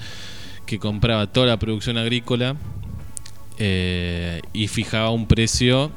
que 0.70 0.78
compraba 0.78 1.26
toda 1.26 1.48
la 1.48 1.58
producción 1.58 1.98
agrícola 1.98 2.56
eh, 3.58 4.40
y 4.54 4.68
fijaba 4.68 5.10
un 5.10 5.28
precio 5.28 5.92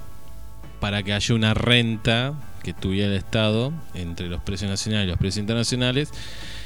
para 0.80 1.02
que 1.02 1.12
haya 1.12 1.34
una 1.34 1.52
renta 1.52 2.32
que 2.62 2.72
tuviera 2.72 3.08
el 3.08 3.18
Estado 3.18 3.70
entre 3.92 4.30
los 4.30 4.40
precios 4.40 4.70
nacionales 4.70 5.06
y 5.06 5.10
los 5.10 5.18
precios 5.18 5.42
internacionales 5.42 6.08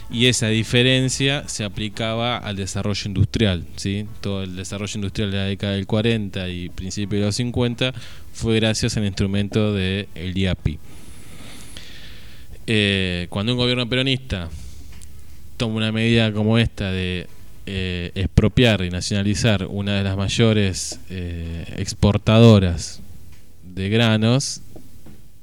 y 0.09 0.27
esa 0.27 0.47
diferencia 0.47 1.49
se 1.49 1.65
aplicaba 1.65 2.39
al 2.39 2.55
desarrollo 2.55 3.03
industrial. 3.07 3.67
¿sí? 3.75 4.07
Todo 4.21 4.45
el 4.45 4.55
desarrollo 4.55 4.93
industrial 4.95 5.33
de 5.33 5.37
la 5.39 5.45
década 5.45 5.73
del 5.73 5.89
40 5.89 6.49
y 6.49 6.69
principios 6.69 7.19
de 7.19 7.27
los 7.27 7.35
50 7.35 7.93
fue 8.33 8.55
gracias 8.55 8.97
al 8.97 9.05
instrumento 9.05 9.73
del 9.73 10.07
el 10.15 10.39
IAPI. 10.39 10.79
Eh, 12.69 13.27
cuando 13.31 13.51
un 13.51 13.59
gobierno 13.59 13.89
peronista 13.89 14.49
toma 15.57 15.75
una 15.75 15.91
medida 15.91 16.33
como 16.33 16.57
esta 16.57 16.93
de 16.93 17.27
eh, 17.67 18.13
expropiar 18.15 18.83
y 18.83 18.91
nacionalizar 18.91 19.67
una 19.69 19.97
de 19.97 20.05
las 20.05 20.17
mayores 20.17 21.01
eh, 21.11 21.65
exportadoras 21.77 23.01
de 23.75 23.89
granos, 23.89 24.63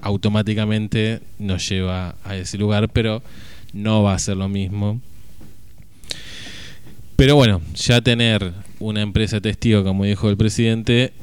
automáticamente 0.01 1.19
nos 1.37 1.67
lleva 1.67 2.15
a 2.23 2.35
ese 2.35 2.57
lugar, 2.57 2.89
pero 2.89 3.21
no 3.73 4.03
va 4.03 4.13
a 4.13 4.19
ser 4.19 4.37
lo 4.37 4.49
mismo. 4.49 5.01
Pero 7.15 7.35
bueno, 7.35 7.61
ya 7.75 8.01
tener 8.01 8.53
una 8.79 9.01
empresa 9.01 9.39
testigo, 9.39 9.83
como 9.83 10.05
dijo 10.05 10.29
el 10.29 10.37
presidente, 10.37 11.13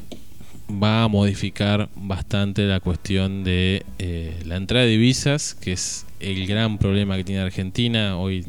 va 0.70 1.04
a 1.04 1.08
modificar 1.08 1.88
bastante 1.96 2.62
la 2.66 2.80
cuestión 2.80 3.44
de 3.44 3.84
eh, 3.98 4.38
la 4.46 4.56
entrada 4.56 4.84
de 4.84 4.92
divisas, 4.92 5.54
que 5.54 5.72
es 5.72 6.06
el 6.20 6.46
gran 6.46 6.78
problema 6.78 7.16
que 7.16 7.24
tiene 7.24 7.40
Argentina. 7.40 8.16
Hoy, 8.16 8.46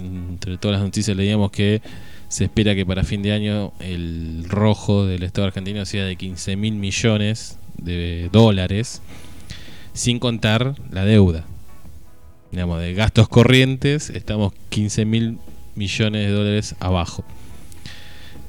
entre 0.00 0.58
todas 0.58 0.78
las 0.78 0.84
noticias, 0.84 1.16
leíamos 1.16 1.50
que 1.50 1.82
se 2.28 2.44
espera 2.44 2.74
que 2.74 2.84
para 2.84 3.04
fin 3.04 3.22
de 3.22 3.32
año 3.32 3.72
el 3.78 4.44
rojo 4.48 5.06
del 5.06 5.22
Estado 5.22 5.46
argentino 5.46 5.84
sea 5.84 6.04
de 6.04 6.16
15 6.16 6.56
mil 6.56 6.74
millones 6.74 7.58
de 7.78 8.28
dólares, 8.32 9.02
sin 9.92 10.18
contar 10.18 10.74
la 10.90 11.04
deuda. 11.04 11.44
Digamos, 12.50 12.80
de 12.80 12.94
gastos 12.94 13.28
corrientes, 13.28 14.10
estamos 14.10 14.52
15 14.70 15.04
mil 15.04 15.38
millones 15.74 16.26
de 16.26 16.32
dólares 16.32 16.74
abajo. 16.80 17.24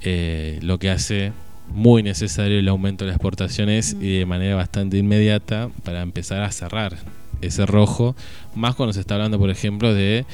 Eh, 0.02 0.60
lo 0.62 0.80
que 0.80 0.90
hace 0.90 1.34
muy 1.70 2.04
necesario 2.04 2.60
el 2.60 2.68
aumento 2.70 3.04
de 3.04 3.10
las 3.10 3.16
exportaciones 3.18 3.96
y 4.00 4.20
de 4.20 4.26
manera 4.26 4.56
bastante 4.56 4.98
inmediata 4.98 5.70
para 5.84 6.02
empezar 6.02 6.44
a 6.44 6.52
cerrar 6.52 6.98
ese 7.42 7.66
rojo, 7.66 8.16
más 8.56 8.76
cuando 8.76 8.94
se 8.94 9.02
está 9.02 9.16
hablando, 9.16 9.38
por 9.38 9.50
ejemplo, 9.50 9.94
de 9.94 10.26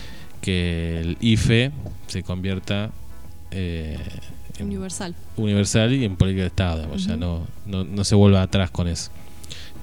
que 0.43 0.99
el 0.99 1.17
IFE 1.21 1.71
se 2.07 2.21
convierta 2.21 2.91
eh, 3.49 3.97
en 4.59 4.67
Universal. 4.67 5.15
universal 5.37 5.93
y 5.93 6.03
en 6.03 6.17
política 6.17 6.41
de 6.41 6.47
Estado, 6.47 6.75
digamos, 6.81 7.05
ya 7.05 7.15
no, 7.15 7.47
no, 7.65 7.85
no 7.85 8.03
se 8.03 8.13
vuelva 8.13 8.41
atrás 8.41 8.69
con 8.69 8.89
eso. 8.89 9.09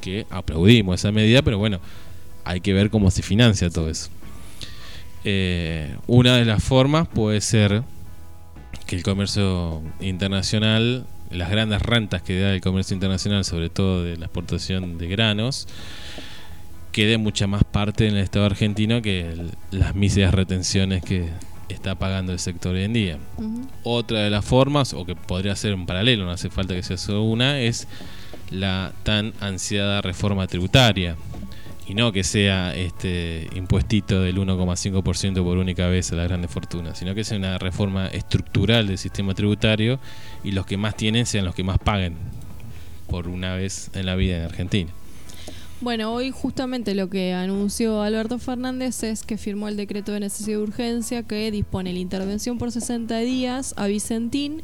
Que 0.02 0.26
aplaudimos 0.28 1.00
esa 1.00 1.12
medida, 1.12 1.40
pero 1.40 1.56
bueno, 1.56 1.80
hay 2.44 2.60
que 2.60 2.74
ver 2.74 2.90
cómo 2.90 3.10
se 3.10 3.22
financia 3.22 3.70
todo 3.70 3.88
eso. 3.88 4.10
Eh, 5.24 5.96
una 6.06 6.36
de 6.36 6.44
las 6.44 6.62
formas 6.62 7.08
puede 7.08 7.40
ser 7.40 7.82
que 8.86 8.96
el 8.96 9.02
comercio 9.02 9.82
internacional, 10.00 11.06
las 11.30 11.50
grandes 11.50 11.80
rentas 11.80 12.20
que 12.20 12.38
da 12.38 12.52
el 12.52 12.60
comercio 12.60 12.92
internacional, 12.92 13.46
sobre 13.46 13.70
todo 13.70 14.04
de 14.04 14.18
la 14.18 14.26
exportación 14.26 14.98
de 14.98 15.06
granos, 15.06 15.68
quede 16.92 17.18
mucha 17.18 17.46
más 17.46 17.64
parte 17.64 18.06
en 18.08 18.16
el 18.16 18.22
Estado 18.22 18.46
argentino 18.46 19.00
que 19.02 19.20
el- 19.32 19.50
las 19.70 19.94
míseras 19.94 20.34
retenciones 20.34 21.02
que 21.02 21.28
está 21.68 21.94
pagando 21.94 22.32
el 22.32 22.38
sector 22.40 22.74
hoy 22.74 22.82
en 22.84 22.92
día. 22.92 23.18
Otra 23.84 24.20
de 24.20 24.30
las 24.30 24.44
formas, 24.44 24.92
o 24.92 25.04
que 25.04 25.14
podría 25.14 25.54
ser 25.56 25.72
en 25.72 25.86
paralelo, 25.86 26.24
no 26.24 26.32
hace 26.32 26.50
falta 26.50 26.74
que 26.74 26.82
sea 26.82 26.96
solo 26.96 27.22
una, 27.22 27.60
es 27.60 27.86
la 28.50 28.92
tan 29.04 29.32
ansiada 29.40 30.00
reforma 30.02 30.46
tributaria. 30.48 31.16
Y 31.86 31.94
no 31.94 32.12
que 32.12 32.22
sea 32.22 32.74
este 32.76 33.48
impuestito 33.54 34.20
del 34.22 34.38
1,5% 34.38 35.42
por 35.42 35.58
única 35.58 35.88
vez 35.88 36.12
a 36.12 36.16
las 36.16 36.28
grandes 36.28 36.48
fortunas, 36.50 36.98
sino 36.98 37.16
que 37.16 37.24
sea 37.24 37.36
una 37.36 37.58
reforma 37.58 38.06
estructural 38.06 38.86
del 38.86 38.96
sistema 38.98 39.34
tributario 39.34 39.98
y 40.44 40.52
los 40.52 40.66
que 40.66 40.76
más 40.76 40.96
tienen 40.96 41.26
sean 41.26 41.44
los 41.44 41.54
que 41.54 41.64
más 41.64 41.78
paguen 41.78 42.14
por 43.08 43.26
una 43.26 43.54
vez 43.54 43.90
en 43.94 44.06
la 44.06 44.14
vida 44.14 44.36
en 44.36 44.42
Argentina. 44.44 44.90
Bueno, 45.82 46.12
hoy 46.12 46.30
justamente 46.30 46.94
lo 46.94 47.08
que 47.08 47.32
anunció 47.32 48.02
Alberto 48.02 48.38
Fernández 48.38 49.02
es 49.02 49.22
que 49.22 49.38
firmó 49.38 49.66
el 49.66 49.78
decreto 49.78 50.12
de 50.12 50.20
necesidad 50.20 50.58
de 50.58 50.62
urgencia 50.62 51.22
que 51.22 51.50
dispone 51.50 51.94
la 51.94 51.98
intervención 52.00 52.58
por 52.58 52.70
60 52.70 53.18
días 53.20 53.72
a 53.78 53.86
Vicentín 53.86 54.60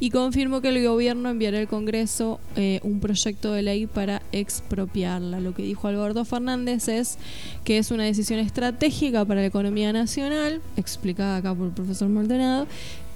y 0.00 0.08
confirmó 0.08 0.62
que 0.62 0.70
el 0.70 0.82
gobierno 0.82 1.28
enviará 1.28 1.58
al 1.58 1.68
Congreso 1.68 2.40
eh, 2.56 2.80
un 2.82 3.00
proyecto 3.00 3.52
de 3.52 3.60
ley 3.60 3.86
para 3.86 4.22
expropiarla. 4.32 5.38
Lo 5.38 5.52
que 5.52 5.64
dijo 5.64 5.86
Alberto 5.86 6.24
Fernández 6.24 6.88
es 6.88 7.18
que 7.64 7.76
es 7.76 7.90
una 7.90 8.04
decisión 8.04 8.40
estratégica 8.40 9.22
para 9.26 9.42
la 9.42 9.46
economía 9.48 9.92
nacional, 9.92 10.62
explicada 10.78 11.36
acá 11.36 11.54
por 11.54 11.66
el 11.66 11.72
profesor 11.74 12.08
Maldonado, 12.08 12.66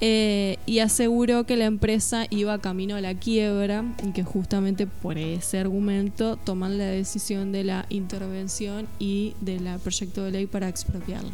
eh, 0.01 0.59
y 0.67 0.79
aseguró 0.79 1.45
que 1.45 1.57
la 1.57 1.65
empresa 1.65 2.27
iba 2.31 2.59
camino 2.59 2.97
a 2.97 3.01
la 3.01 3.15
quiebra 3.15 3.85
y 4.07 4.13
que 4.13 4.23
justamente 4.23 4.87
por 4.87 5.19
ese 5.19 5.59
argumento 5.59 6.37
toman 6.37 6.79
la 6.79 6.85
decisión 6.85 7.51
de 7.53 7.65
la 7.65 7.87
intervención 7.89 8.87
y 8.99 9.35
del 9.41 9.69
proyecto 9.83 10.25
de 10.25 10.31
ley 10.31 10.47
para 10.47 10.69
expropiarla. 10.69 11.31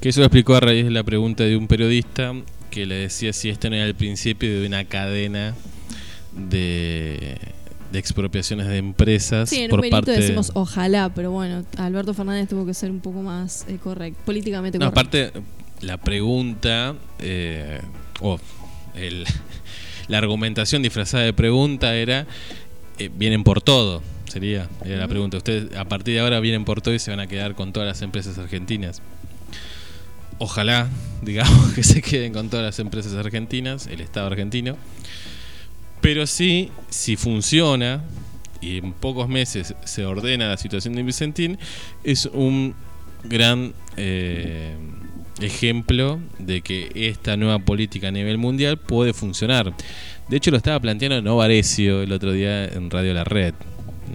Que 0.00 0.10
eso 0.10 0.20
lo 0.20 0.26
explicó 0.26 0.54
a 0.54 0.60
raíz 0.60 0.84
de 0.84 0.90
la 0.90 1.02
pregunta 1.02 1.44
de 1.44 1.56
un 1.56 1.66
periodista 1.66 2.32
que 2.70 2.86
le 2.86 2.94
decía 2.96 3.32
si 3.32 3.48
esto 3.48 3.68
no 3.70 3.76
era 3.76 3.84
el 3.86 3.94
principio 3.94 4.60
de 4.60 4.66
una 4.66 4.84
cadena 4.84 5.54
de, 6.32 7.36
de 7.92 7.98
expropiaciones 7.98 8.66
de 8.66 8.78
empresas 8.78 9.48
Sí, 9.48 9.58
en 9.58 9.64
un 9.64 9.70
por 9.70 9.80
benito 9.80 9.96
parte 9.96 10.12
decimos 10.12 10.50
ojalá, 10.54 11.12
pero 11.14 11.30
bueno, 11.30 11.64
Alberto 11.76 12.14
Fernández 12.14 12.48
tuvo 12.48 12.66
que 12.66 12.74
ser 12.74 12.90
un 12.90 13.00
poco 13.00 13.22
más 13.22 13.66
eh, 13.68 13.78
correcto, 13.82 14.20
políticamente 14.24 14.78
No, 14.78 14.92
correcto. 14.92 15.18
aparte, 15.18 15.42
la 15.80 15.98
pregunta, 15.98 16.94
eh, 17.20 17.80
o 18.20 18.38
la 20.08 20.18
argumentación 20.18 20.82
disfrazada 20.82 21.24
de 21.24 21.32
pregunta 21.32 21.94
era, 21.96 22.26
eh, 22.98 23.10
vienen 23.14 23.44
por 23.44 23.60
todo, 23.60 24.02
sería 24.26 24.68
era 24.84 24.98
la 24.98 25.08
pregunta. 25.08 25.36
Ustedes 25.36 25.76
a 25.76 25.84
partir 25.84 26.14
de 26.14 26.20
ahora 26.20 26.40
vienen 26.40 26.64
por 26.64 26.80
todo 26.80 26.94
y 26.94 26.98
se 26.98 27.10
van 27.10 27.20
a 27.20 27.26
quedar 27.26 27.54
con 27.54 27.72
todas 27.72 27.88
las 27.88 28.02
empresas 28.02 28.38
argentinas. 28.38 29.02
Ojalá, 30.38 30.88
digamos, 31.22 31.72
que 31.72 31.82
se 31.82 32.02
queden 32.02 32.32
con 32.32 32.50
todas 32.50 32.64
las 32.64 32.78
empresas 32.78 33.14
argentinas, 33.14 33.86
el 33.86 34.00
Estado 34.00 34.26
argentino. 34.26 34.76
Pero 36.00 36.26
sí, 36.26 36.70
si 36.90 37.16
funciona 37.16 38.04
y 38.60 38.78
en 38.78 38.92
pocos 38.92 39.28
meses 39.28 39.74
se 39.84 40.04
ordena 40.04 40.48
la 40.48 40.56
situación 40.56 40.94
de 40.94 41.02
Vicentín, 41.02 41.58
es 42.02 42.26
un 42.26 42.74
gran 43.24 43.72
eh, 43.96 44.74
ejemplo 45.40 46.20
de 46.38 46.60
que 46.60 46.90
esta 46.94 47.36
nueva 47.36 47.58
política 47.58 48.08
a 48.08 48.10
nivel 48.10 48.38
mundial 48.38 48.78
puede 48.78 49.12
funcionar. 49.12 49.74
De 50.28 50.36
hecho, 50.36 50.50
lo 50.50 50.56
estaba 50.56 50.80
planteando 50.80 51.20
Novarecio 51.20 52.02
el 52.02 52.12
otro 52.12 52.32
día 52.32 52.64
en 52.66 52.90
Radio 52.90 53.14
La 53.14 53.24
Red. 53.24 53.54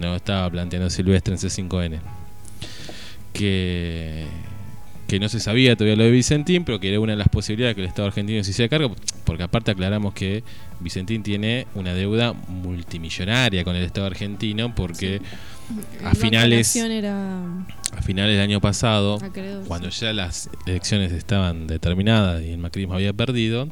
No 0.00 0.16
estaba 0.16 0.48
planteando 0.50 0.90
Silvestre 0.90 1.34
en 1.34 1.40
C5N. 1.40 2.00
Que, 3.32 4.24
que 5.06 5.20
no 5.20 5.28
se 5.28 5.40
sabía 5.40 5.76
todavía 5.76 5.96
lo 5.96 6.04
de 6.04 6.10
Vicentín, 6.10 6.64
pero 6.64 6.80
que 6.80 6.88
era 6.88 7.00
una 7.00 7.12
de 7.12 7.18
las 7.18 7.28
posibilidades 7.28 7.76
que 7.76 7.82
el 7.82 7.88
Estado 7.88 8.08
argentino 8.08 8.42
se 8.42 8.50
hiciera 8.50 8.68
cargo. 8.68 8.96
Porque 9.24 9.42
aparte 9.42 9.70
aclaramos 9.70 10.14
que 10.14 10.42
Vicentín 10.80 11.22
tiene 11.22 11.66
una 11.74 11.94
deuda 11.94 12.32
multimillonaria 12.32 13.64
con 13.64 13.76
el 13.76 13.84
Estado 13.84 14.06
argentino 14.06 14.74
porque 14.74 15.20
a 16.04 16.14
finales, 16.14 16.74
era 16.74 17.42
a 17.96 18.02
finales 18.02 18.34
del 18.34 18.42
año 18.42 18.60
pasado 18.60 19.18
cuando 19.68 19.88
ya 19.90 20.12
las 20.12 20.50
elecciones 20.66 21.12
estaban 21.12 21.66
determinadas 21.66 22.42
y 22.42 22.50
el 22.50 22.58
macrismo 22.58 22.94
había 22.94 23.12
perdido, 23.12 23.68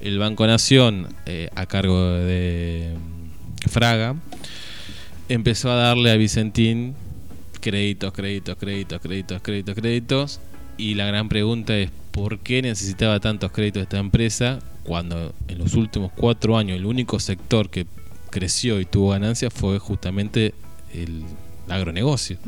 el 0.00 0.18
Banco 0.18 0.46
Nación, 0.46 1.08
eh, 1.26 1.48
a 1.54 1.66
cargo 1.66 2.10
de 2.10 2.96
mm, 2.96 3.68
Fraga, 3.68 4.16
empezó 5.28 5.70
a 5.70 5.76
darle 5.76 6.10
a 6.10 6.16
Vicentín 6.16 6.94
créditos, 7.60 8.12
créditos, 8.12 8.56
créditos, 8.56 9.00
créditos, 9.00 9.40
créditos, 9.40 9.74
créditos. 9.74 10.40
Y 10.76 10.94
la 10.94 11.06
gran 11.06 11.28
pregunta 11.28 11.76
es, 11.78 11.90
¿por 12.10 12.40
qué 12.40 12.60
necesitaba 12.62 13.20
tantos 13.20 13.52
créditos 13.52 13.84
esta 13.84 13.98
empresa 13.98 14.58
cuando 14.84 15.34
en 15.48 15.58
los 15.58 15.74
últimos 15.74 16.12
cuatro 16.14 16.56
años 16.56 16.76
el 16.76 16.86
único 16.86 17.20
sector 17.20 17.70
que 17.70 17.86
creció 18.30 18.80
y 18.80 18.84
tuvo 18.84 19.10
ganancias 19.10 19.52
fue 19.52 19.78
justamente 19.78 20.54
el 20.92 21.22
agronegocio? 21.68 22.38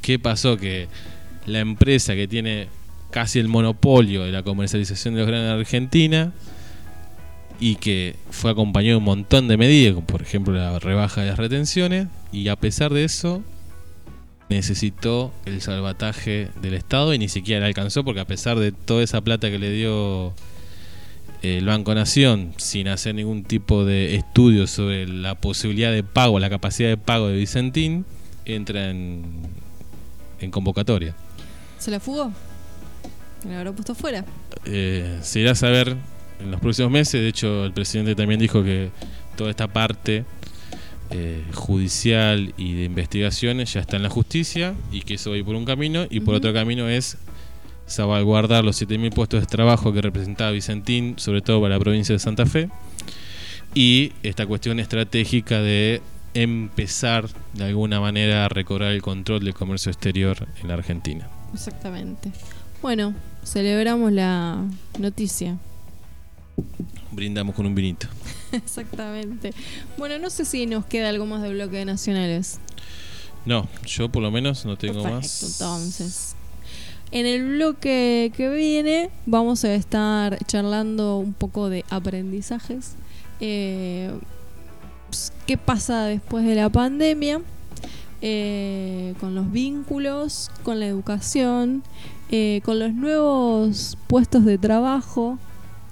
¿Qué 0.00 0.18
pasó? 0.18 0.56
Que 0.56 0.88
la 1.46 1.60
empresa 1.60 2.14
que 2.14 2.28
tiene 2.28 2.68
casi 3.10 3.38
el 3.38 3.48
monopolio 3.48 4.24
de 4.24 4.32
la 4.32 4.42
comercialización 4.42 5.14
de 5.14 5.20
los 5.20 5.28
granos 5.28 5.46
en 5.46 5.58
Argentina 5.58 6.32
y 7.60 7.76
que 7.76 8.16
fue 8.30 8.50
acompañado 8.50 8.92
de 8.92 8.98
un 8.98 9.04
montón 9.04 9.48
de 9.48 9.56
medidas, 9.56 9.94
como 9.94 10.06
por 10.06 10.22
ejemplo 10.22 10.54
la 10.54 10.78
rebaja 10.78 11.22
de 11.22 11.28
las 11.28 11.38
retenciones, 11.38 12.06
y 12.30 12.48
a 12.48 12.56
pesar 12.56 12.92
de 12.92 13.04
eso 13.04 13.42
necesitó 14.48 15.32
el 15.44 15.60
salvataje 15.60 16.48
del 16.62 16.74
Estado 16.74 17.12
y 17.12 17.18
ni 17.18 17.28
siquiera 17.28 17.60
le 17.60 17.66
alcanzó 17.66 18.04
porque 18.04 18.20
a 18.20 18.26
pesar 18.26 18.58
de 18.58 18.72
toda 18.72 19.02
esa 19.02 19.20
plata 19.20 19.50
que 19.50 19.58
le 19.58 19.70
dio 19.70 20.32
el 21.42 21.66
Banco 21.66 21.94
Nación 21.94 22.52
sin 22.56 22.88
hacer 22.88 23.14
ningún 23.14 23.44
tipo 23.44 23.84
de 23.84 24.16
estudio 24.16 24.66
sobre 24.66 25.06
la 25.06 25.34
posibilidad 25.36 25.92
de 25.92 26.02
pago, 26.02 26.38
la 26.38 26.50
capacidad 26.50 26.88
de 26.88 26.96
pago 26.96 27.28
de 27.28 27.36
Vicentín, 27.36 28.04
entra 28.44 28.90
en, 28.90 29.24
en 30.40 30.50
convocatoria. 30.50 31.14
¿Se 31.78 31.90
la 31.90 32.00
fugó? 32.00 32.32
¿Me 33.44 33.52
la 33.52 33.58
habrá 33.58 33.72
puesto 33.72 33.94
fuera? 33.94 34.24
Eh, 34.64 35.18
se 35.22 35.40
irá 35.40 35.52
a 35.52 35.54
saber 35.54 35.96
en 36.40 36.50
los 36.50 36.60
próximos 36.60 36.90
meses. 36.90 37.20
De 37.20 37.28
hecho, 37.28 37.64
el 37.64 37.72
presidente 37.72 38.14
también 38.14 38.40
dijo 38.40 38.64
que 38.64 38.90
toda 39.36 39.50
esta 39.50 39.68
parte 39.68 40.24
eh, 41.10 41.44
judicial 41.54 42.52
y 42.56 42.74
de 42.74 42.84
investigaciones 42.84 43.72
ya 43.72 43.80
está 43.80 43.96
en 43.96 44.02
la 44.02 44.10
justicia 44.10 44.74
y 44.90 45.02
que 45.02 45.14
eso 45.14 45.30
va 45.30 45.36
a 45.36 45.38
ir 45.38 45.44
por 45.44 45.54
un 45.54 45.64
camino. 45.64 46.06
Y 46.10 46.20
por 46.20 46.34
otro 46.34 46.52
camino 46.52 46.88
es 46.88 47.16
salvaguardar 47.88 48.64
los 48.64 48.80
7.000 48.80 49.12
puestos 49.12 49.40
de 49.40 49.46
trabajo 49.46 49.92
que 49.92 50.00
representaba 50.00 50.50
Vicentín, 50.52 51.14
sobre 51.18 51.42
todo 51.42 51.60
para 51.60 51.74
la 51.74 51.80
provincia 51.80 52.12
de 52.12 52.18
Santa 52.18 52.46
Fe. 52.46 52.70
Y 53.74 54.12
esta 54.22 54.46
cuestión 54.46 54.80
estratégica 54.80 55.60
de 55.60 56.00
empezar 56.34 57.28
de 57.54 57.64
alguna 57.64 58.00
manera 58.00 58.44
a 58.44 58.48
recobrar 58.48 58.92
el 58.92 59.02
control 59.02 59.44
del 59.44 59.54
comercio 59.54 59.90
exterior 59.90 60.46
en 60.62 60.68
la 60.68 60.74
Argentina. 60.74 61.28
Exactamente. 61.52 62.30
Bueno, 62.82 63.14
celebramos 63.44 64.12
la 64.12 64.64
noticia. 64.98 65.58
Brindamos 67.10 67.54
con 67.54 67.66
un 67.66 67.74
vinito. 67.74 68.06
Exactamente. 68.52 69.52
Bueno, 69.96 70.18
no 70.18 70.30
sé 70.30 70.44
si 70.44 70.66
nos 70.66 70.84
queda 70.86 71.08
algo 71.08 71.26
más 71.26 71.42
de 71.42 71.50
bloque 71.52 71.76
de 71.78 71.84
nacionales. 71.84 72.58
No, 73.44 73.68
yo 73.86 74.08
por 74.08 74.22
lo 74.22 74.30
menos 74.30 74.64
no 74.64 74.76
tengo 74.76 75.02
Perfecto, 75.02 75.14
más. 75.14 75.42
entonces. 75.60 76.36
En 77.10 77.24
el 77.24 77.56
bloque 77.56 78.32
que 78.36 78.50
viene 78.50 79.10
vamos 79.24 79.64
a 79.64 79.74
estar 79.74 80.38
charlando 80.44 81.18
un 81.18 81.32
poco 81.32 81.70
de 81.70 81.84
aprendizajes. 81.88 82.96
Eh, 83.40 84.10
¿Qué 85.46 85.56
pasa 85.56 86.04
después 86.04 86.44
de 86.44 86.54
la 86.54 86.68
pandemia? 86.68 87.40
Eh, 88.20 89.14
con 89.20 89.34
los 89.34 89.50
vínculos, 89.50 90.50
con 90.64 90.80
la 90.80 90.86
educación, 90.86 91.82
eh, 92.30 92.60
con 92.64 92.78
los 92.78 92.92
nuevos 92.92 93.96
puestos 94.06 94.44
de 94.44 94.58
trabajo 94.58 95.38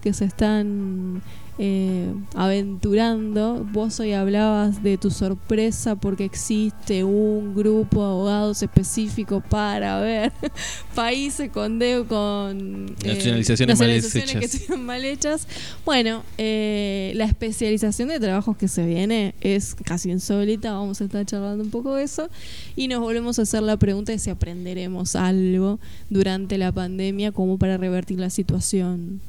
que 0.02 0.12
se 0.12 0.26
están 0.26 1.22
eh, 1.58 2.12
aventurando. 2.34 3.66
Vos 3.72 3.98
hoy 4.00 4.12
hablabas 4.12 4.82
de 4.82 4.98
tu 4.98 5.10
sorpresa 5.10 5.96
porque 5.96 6.24
existe 6.24 7.02
un 7.04 7.54
grupo 7.54 8.00
de 8.00 8.06
abogados 8.06 8.62
específico 8.62 9.42
para 9.48 10.00
ver 10.00 10.32
países 10.94 11.50
con 11.50 11.78
deu 11.78 12.06
con 12.06 12.94
eh, 13.02 13.14
Nacionalizaciones 13.14 13.78
mal 13.78 13.88
que 13.88 13.96
hechas. 13.96 14.54
estén 14.54 14.84
mal 14.84 15.04
hechas. 15.04 15.48
Bueno, 15.84 16.22
eh, 16.36 17.12
la 17.14 17.24
especialización 17.24 18.08
de 18.08 18.20
trabajos 18.20 18.56
que 18.56 18.68
se 18.68 18.84
viene 18.84 19.34
es 19.40 19.74
casi 19.74 20.10
insólita. 20.10 20.72
Vamos 20.72 21.00
a 21.00 21.04
estar 21.04 21.24
charlando 21.24 21.64
un 21.64 21.70
poco 21.70 21.94
de 21.94 22.04
eso 22.04 22.28
y 22.76 22.88
nos 22.88 23.00
volvemos 23.00 23.38
a 23.38 23.42
hacer 23.42 23.62
la 23.62 23.76
pregunta 23.76 24.12
de 24.12 24.18
si 24.18 24.30
aprenderemos 24.30 25.16
algo 25.16 25.78
durante 26.10 26.58
la 26.58 26.70
pandemia 26.72 27.32
como 27.32 27.58
para 27.58 27.76
revertir 27.78 28.20
la 28.20 28.30
situación 28.30 29.20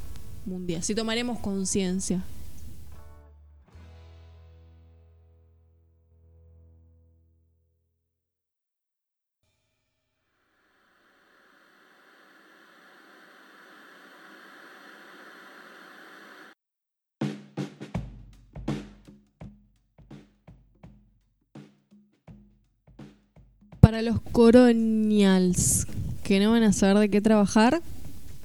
mundial. 0.48 0.82
Si 0.82 0.96
tomaremos 0.96 1.40
conciencia. 1.40 2.24
Para 23.80 24.02
los 24.02 24.20
coronials 24.20 25.88
que 26.24 26.42
no 26.42 26.52
van 26.52 26.64
a 26.64 26.74
saber 26.74 26.98
de 26.98 27.10
qué 27.10 27.22
trabajar, 27.22 27.82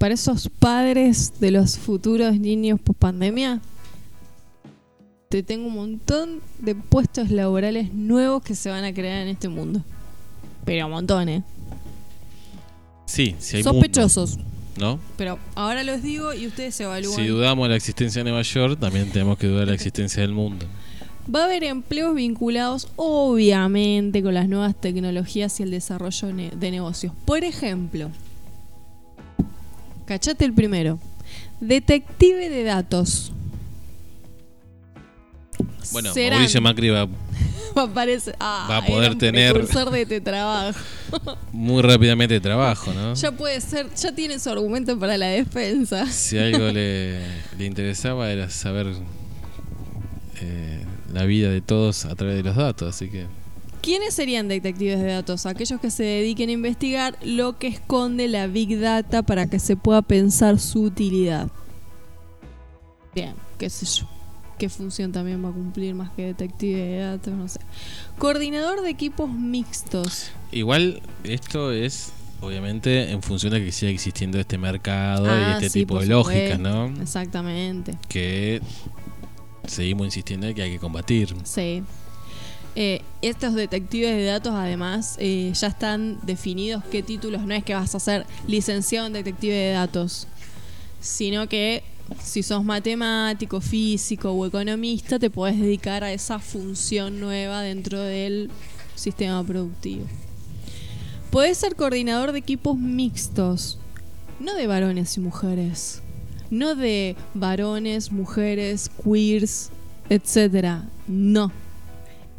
para 0.03 0.15
esos 0.15 0.49
padres 0.49 1.35
de 1.39 1.53
los 1.53 1.79
futuros 1.79 2.37
niños 2.37 2.81
post 2.81 2.99
pandemia, 2.99 3.61
te 5.29 5.45
tengo 5.45 5.69
un 5.69 5.77
montón 5.77 6.41
de 6.59 6.75
puestos 6.75 7.31
laborales 7.31 7.95
nuevos 7.95 8.43
que 8.43 8.57
se 8.57 8.69
van 8.69 8.83
a 8.83 8.93
crear 8.93 9.23
en 9.23 9.29
este 9.29 9.49
mundo. 9.49 9.81
Pero 10.65 10.87
un 10.87 10.91
montón, 10.91 11.29
¿eh? 11.29 11.45
Sí, 13.07 13.37
si 13.39 13.59
hay 13.59 13.63
Sospechosos. 13.63 14.39
mundo, 14.39 14.51
¿no? 14.77 14.99
Pero 15.17 15.39
ahora 15.55 15.85
los 15.85 16.03
digo 16.03 16.35
y 16.35 16.49
ustedes 16.49 16.75
se 16.75 16.83
evalúan. 16.83 17.15
Si 17.15 17.25
dudamos 17.29 17.69
la 17.69 17.77
existencia 17.77 18.25
de 18.25 18.31
Nueva 18.31 18.43
York, 18.43 18.81
también 18.81 19.09
tenemos 19.13 19.39
que 19.39 19.47
dudar 19.47 19.67
de 19.67 19.71
la 19.71 19.75
existencia 19.75 20.21
del 20.21 20.33
mundo. 20.33 20.67
Va 21.33 21.43
a 21.43 21.45
haber 21.45 21.63
empleos 21.63 22.13
vinculados, 22.17 22.89
obviamente, 22.97 24.21
con 24.21 24.35
las 24.35 24.49
nuevas 24.49 24.75
tecnologías 24.75 25.61
y 25.61 25.63
el 25.63 25.71
desarrollo 25.71 26.27
de 26.27 26.71
negocios. 26.73 27.13
Por 27.25 27.45
ejemplo, 27.45 28.11
cachate 30.13 30.45
el 30.45 30.53
primero: 30.53 30.99
detective 31.61 32.49
de 32.49 32.65
datos. 32.65 33.33
Bueno, 35.93 36.13
Serán- 36.15 36.39
Mauricio 36.39 36.61
Macri 36.61 36.89
va 36.91 37.07
va 37.77 37.83
a 37.83 37.87
aparecer- 37.87 38.35
ah, 38.41 38.67
va 38.71 38.77
a 38.79 38.87
poder 38.87 39.17
tener- 39.17 39.53
precursor 39.55 39.91
de 39.91 40.03
este 40.03 40.21
trabajo. 40.21 40.79
muy 41.53 41.83
rápidamente 41.83 42.41
trabajo, 42.41 42.93
¿no? 42.95 43.15
Ya 43.15 43.33
puede 43.33 43.61
ser, 43.61 43.93
ya 43.95 44.15
tiene 44.15 44.39
su 44.39 44.51
argumento 44.51 44.99
para 44.99 45.17
la 45.19 45.27
defensa. 45.27 46.07
Si 46.07 46.39
algo 46.39 46.69
le, 46.71 47.21
le 47.59 47.67
interesaba 47.67 48.31
era 48.31 48.49
saber 48.51 48.89
eh, 50.41 50.85
la 51.13 51.25
vida 51.25 51.51
de 51.51 51.61
todos 51.61 52.05
a 52.07 52.15
través 52.15 52.37
de 52.37 52.43
los 52.43 52.57
datos, 52.57 52.95
así 52.95 53.09
que 53.11 53.27
¿Quiénes 53.83 54.15
serían 54.15 54.47
detectives 54.49 55.01
de 55.01 55.07
datos? 55.09 55.45
Aquellos 55.45 55.81
que 55.81 55.91
se 55.91 56.05
dediquen 56.05 56.49
a 56.49 56.53
investigar 56.53 57.19
lo 57.23 57.59
que 57.59 57.67
esconde 57.67 58.29
la 58.29 58.47
Big 58.47 58.79
Data 58.79 59.23
para 59.23 59.47
que 59.49 59.59
se 59.59 59.77
pueda 59.77 60.03
pensar 60.03 60.59
su 60.61 60.83
utilidad. 60.83 61.49
Bien, 63.15 63.35
qué 63.59 63.69
sé 63.69 63.85
yo. 63.87 64.09
¿Qué 64.59 64.69
función 64.69 65.11
también 65.11 65.45
va 65.45 65.49
a 65.49 65.53
cumplir 65.53 65.95
más 65.95 66.11
que 66.13 66.27
detective 66.27 66.81
de 66.81 66.99
datos? 66.99 67.35
No 67.35 67.49
sé. 67.49 67.59
Coordinador 68.19 68.83
de 68.83 68.91
equipos 68.91 69.29
mixtos. 69.29 70.31
igual 70.53 71.03
esto 71.25 71.73
es 71.73 72.13
obviamente 72.41 73.11
en 73.11 73.23
función 73.23 73.53
de 73.53 73.65
que 73.65 73.73
siga 73.73 73.91
existiendo 73.91 74.39
este 74.39 74.59
mercado 74.59 75.27
y 75.27 75.29
Ah, 75.31 75.53
este 75.57 75.71
sí, 75.71 75.81
tipo 75.81 75.99
de 75.99 76.07
lógicas. 76.07 76.59
¿no? 76.61 76.87
Exactamente. 77.03 77.97
Que 78.09 78.63
seguimos 79.67 80.07
insistiendo 80.07 80.47
en 80.47 80.55
que 80.55 80.63
hay 80.63 80.71
que 80.71 80.79
combatir. 80.79 81.35
Sí. 81.45 81.83
Eh, 82.75 83.03
estos 83.21 83.55
detectives 83.55 84.17
de 84.17 84.25
datos, 84.25 84.55
además, 84.55 85.17
eh, 85.19 85.53
ya 85.55 85.67
están 85.67 86.19
definidos 86.23 86.83
qué 86.91 87.03
títulos. 87.03 87.43
No 87.43 87.55
es 87.55 87.65
que 87.65 87.75
vas 87.75 87.95
a 87.95 88.01
ser 88.01 88.27
licenciado 88.47 89.07
en 89.07 89.13
detective 89.13 89.55
de 89.55 89.73
datos, 89.73 90.27
sino 91.01 91.49
que 91.49 91.83
si 92.23 92.43
sos 92.43 92.65
matemático, 92.65 93.61
físico 93.61 94.31
o 94.33 94.47
economista, 94.47 95.19
te 95.19 95.31
podés 95.31 95.59
dedicar 95.59 96.03
a 96.05 96.13
esa 96.13 96.39
función 96.39 97.21
nueva 97.21 97.63
dentro 97.63 98.01
del 98.01 98.51
sistema 98.95 99.43
productivo. 99.45 100.07
Podés 101.31 101.59
ser 101.59 101.77
coordinador 101.77 102.33
de 102.33 102.39
equipos 102.39 102.77
mixtos, 102.77 103.79
no 104.41 104.55
de 104.55 104.67
varones 104.67 105.17
y 105.17 105.21
mujeres, 105.21 106.03
no 106.51 106.75
de 106.75 107.17
varones, 107.35 108.13
mujeres, 108.13 108.91
queers, 109.03 109.71
etcétera. 110.11 110.85
No, 111.07 111.51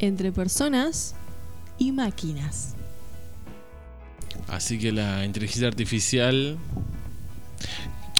entre 0.06 0.32
personas 0.32 1.14
y 1.78 1.92
máquinas. 1.92 2.74
Así 4.48 4.78
que 4.78 4.92
la 4.92 5.24
inteligencia 5.24 5.68
artificial, 5.68 6.58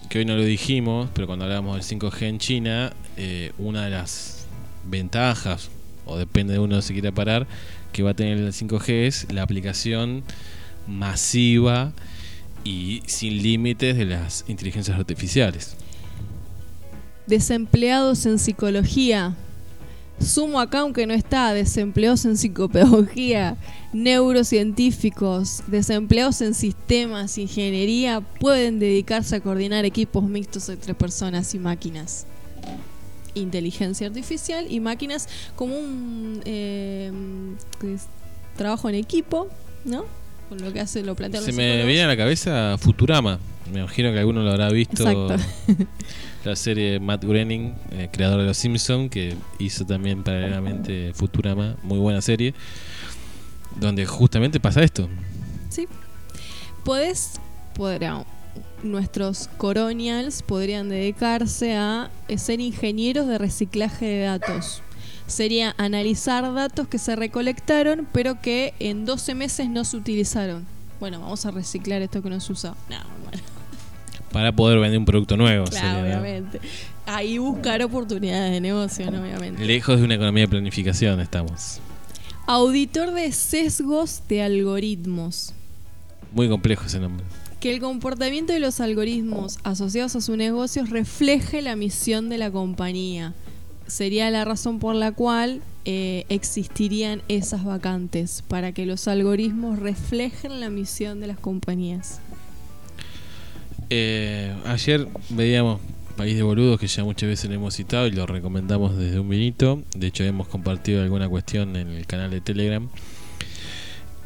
que 0.08 0.18
hoy 0.18 0.24
no 0.24 0.36
lo 0.36 0.42
dijimos, 0.44 1.10
pero 1.14 1.26
cuando 1.26 1.44
hablábamos 1.44 1.74
del 1.74 2.00
5G 2.00 2.22
en 2.22 2.38
China, 2.38 2.92
eh, 3.16 3.52
una 3.58 3.84
de 3.84 3.90
las 3.90 4.46
ventajas, 4.84 5.70
o 6.06 6.16
depende 6.16 6.54
de 6.54 6.58
uno 6.58 6.80
si 6.82 6.92
quiere 6.92 7.12
parar, 7.12 7.46
que 7.92 8.02
va 8.02 8.10
a 8.10 8.14
tener 8.14 8.38
el 8.38 8.52
5G 8.52 9.06
es 9.06 9.32
la 9.32 9.42
aplicación 9.42 10.24
masiva 10.86 11.92
y 12.64 13.02
sin 13.06 13.42
límites 13.42 13.96
de 13.96 14.04
las 14.06 14.44
inteligencias 14.48 14.98
artificiales. 14.98 15.76
Desempleados 17.26 18.26
en 18.26 18.38
psicología. 18.38 19.34
Sumo 20.20 20.60
acá, 20.60 20.80
aunque 20.80 21.06
no 21.06 21.14
está, 21.14 21.52
desempleados 21.52 22.24
en 22.24 22.36
psicopedagogía, 22.36 23.56
neurocientíficos, 23.92 25.62
desempleados 25.66 26.40
en 26.40 26.54
sistemas, 26.54 27.36
ingeniería, 27.36 28.20
pueden 28.20 28.78
dedicarse 28.78 29.36
a 29.36 29.40
coordinar 29.40 29.84
equipos 29.84 30.24
mixtos 30.24 30.68
entre 30.68 30.94
personas 30.94 31.54
y 31.54 31.58
máquinas. 31.58 32.26
Inteligencia 33.34 34.06
artificial 34.06 34.66
y 34.70 34.80
máquinas 34.80 35.28
como 35.56 35.76
un 35.76 36.40
eh, 36.44 37.10
trabajo 38.56 38.88
en 38.88 38.94
equipo, 38.94 39.48
¿no? 39.84 40.04
Con 40.48 40.62
lo 40.62 40.72
que 40.72 40.80
hace, 40.80 41.02
lo 41.02 41.16
plantea 41.16 41.40
Se 41.40 41.52
me 41.52 41.84
viene 41.84 42.04
a 42.04 42.06
la 42.06 42.16
cabeza 42.16 42.76
Futurama. 42.78 43.40
Me 43.72 43.80
imagino 43.80 44.12
que 44.12 44.18
alguno 44.18 44.42
lo 44.42 44.50
habrá 44.50 44.70
visto. 44.70 45.08
Exacto. 45.08 45.36
La 46.44 46.56
serie 46.56 47.00
Matt 47.00 47.24
Groening, 47.24 47.74
eh, 47.92 48.08
creador 48.12 48.40
de 48.40 48.46
Los 48.46 48.58
Simpsons, 48.58 49.10
que 49.10 49.34
hizo 49.58 49.86
también 49.86 50.22
paralelamente 50.22 51.12
Futurama, 51.14 51.76
muy 51.82 51.98
buena 51.98 52.20
serie, 52.20 52.54
donde 53.80 54.04
justamente 54.06 54.60
pasa 54.60 54.82
esto. 54.82 55.08
Sí. 55.70 55.88
Podés, 56.84 57.40
podrá- 57.74 58.24
nuestros 58.82 59.48
coronials 59.56 60.42
podrían 60.42 60.90
dedicarse 60.90 61.74
a 61.76 62.10
eh, 62.28 62.36
ser 62.36 62.60
ingenieros 62.60 63.26
de 63.26 63.38
reciclaje 63.38 64.04
de 64.04 64.20
datos. 64.24 64.82
Sería 65.26 65.74
analizar 65.78 66.52
datos 66.52 66.86
que 66.88 66.98
se 66.98 67.16
recolectaron, 67.16 68.06
pero 68.12 68.42
que 68.42 68.74
en 68.78 69.06
12 69.06 69.34
meses 69.34 69.70
no 69.70 69.84
se 69.84 69.96
utilizaron. 69.96 70.66
Bueno, 71.00 71.20
vamos 71.20 71.46
a 71.46 71.50
reciclar 71.50 72.02
esto 72.02 72.22
que 72.22 72.28
no 72.28 72.38
se 72.40 72.52
usó. 72.52 72.76
No, 72.90 72.98
bueno, 73.24 73.42
Para 74.34 74.50
poder 74.50 74.80
vender 74.80 74.98
un 74.98 75.04
producto 75.04 75.36
nuevo. 75.36 75.64
claro, 75.66 75.86
sería, 75.86 76.16
¿no? 76.16 76.20
obviamente. 76.20 76.60
Ahí 77.06 77.38
buscar 77.38 77.80
oportunidades 77.84 78.50
de 78.50 78.60
negocio, 78.60 79.08
¿no? 79.08 79.22
obviamente. 79.22 79.64
Lejos 79.64 80.00
de 80.00 80.04
una 80.04 80.16
economía 80.16 80.42
de 80.42 80.48
planificación 80.48 81.20
estamos. 81.20 81.78
Auditor 82.48 83.12
de 83.12 83.30
sesgos 83.30 84.22
de 84.28 84.42
algoritmos. 84.42 85.54
Muy 86.32 86.48
complejo 86.48 86.84
ese 86.86 86.98
nombre. 86.98 87.24
Que 87.60 87.72
el 87.72 87.80
comportamiento 87.80 88.52
de 88.52 88.58
los 88.58 88.80
algoritmos 88.80 89.60
asociados 89.62 90.16
a 90.16 90.20
su 90.20 90.36
negocio 90.36 90.84
refleje 90.84 91.62
la 91.62 91.76
misión 91.76 92.28
de 92.28 92.38
la 92.38 92.50
compañía. 92.50 93.34
Sería 93.86 94.32
la 94.32 94.44
razón 94.44 94.80
por 94.80 94.96
la 94.96 95.12
cual 95.12 95.62
eh, 95.84 96.24
existirían 96.28 97.22
esas 97.28 97.62
vacantes, 97.62 98.42
para 98.48 98.72
que 98.72 98.84
los 98.84 99.06
algoritmos 99.06 99.78
reflejen 99.78 100.58
la 100.58 100.70
misión 100.70 101.20
de 101.20 101.28
las 101.28 101.38
compañías. 101.38 102.18
Eh, 103.96 104.52
ayer 104.66 105.06
veíamos 105.28 105.80
País 106.16 106.34
de 106.34 106.42
Boludos, 106.42 106.80
que 106.80 106.88
ya 106.88 107.04
muchas 107.04 107.28
veces 107.28 107.48
lo 107.48 107.54
hemos 107.54 107.74
citado 107.76 108.08
y 108.08 108.10
lo 108.10 108.26
recomendamos 108.26 108.96
desde 108.96 109.20
un 109.20 109.28
vinito. 109.28 109.84
De 109.94 110.08
hecho, 110.08 110.24
hemos 110.24 110.48
compartido 110.48 111.00
alguna 111.00 111.28
cuestión 111.28 111.76
en 111.76 111.90
el 111.90 112.04
canal 112.04 112.32
de 112.32 112.40
Telegram. 112.40 112.88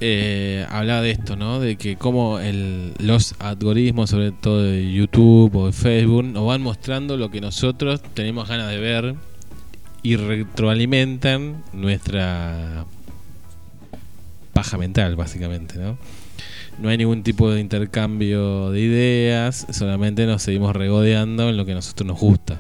Eh, 0.01 0.65
hablaba 0.71 1.03
de 1.03 1.11
esto, 1.11 1.37
¿no? 1.37 1.61
De 1.61 1.77
que 1.77 1.97
como 1.97 2.39
el, 2.39 2.95
los 2.99 3.35
algoritmos, 3.41 4.09
sobre 4.09 4.33
todo 4.33 4.63
de 4.63 4.91
YouTube 4.91 5.55
o 5.55 5.67
de 5.67 5.73
Facebook, 5.73 6.25
nos 6.25 6.47
van 6.47 6.63
mostrando 6.63 7.19
lo 7.19 7.31
que 7.31 7.43
nosotros 7.43 8.01
tenemos 8.15 8.49
ganas 8.49 8.71
de 8.71 8.79
ver 8.79 9.17
y 10.03 10.17
retroalimentan 10.17 11.63
nuestra 11.75 12.87
paja 14.55 14.79
mental, 14.79 15.15
básicamente, 15.15 15.79
¿no? 15.79 15.99
No 16.81 16.89
hay 16.89 16.97
ningún 16.97 17.23
tipo 17.23 17.51
de 17.51 17.61
intercambio 17.61 18.71
de 18.71 18.81
ideas, 18.81 19.67
solamente 19.73 20.27
nos 20.27 20.43
seguimos 20.43 20.77
regodeando 20.77 21.49
en 21.49 21.57
lo 21.57 21.65
que 21.65 21.73
a 21.73 21.75
nosotros 21.75 22.07
nos 22.07 22.21
gusta. 22.21 22.59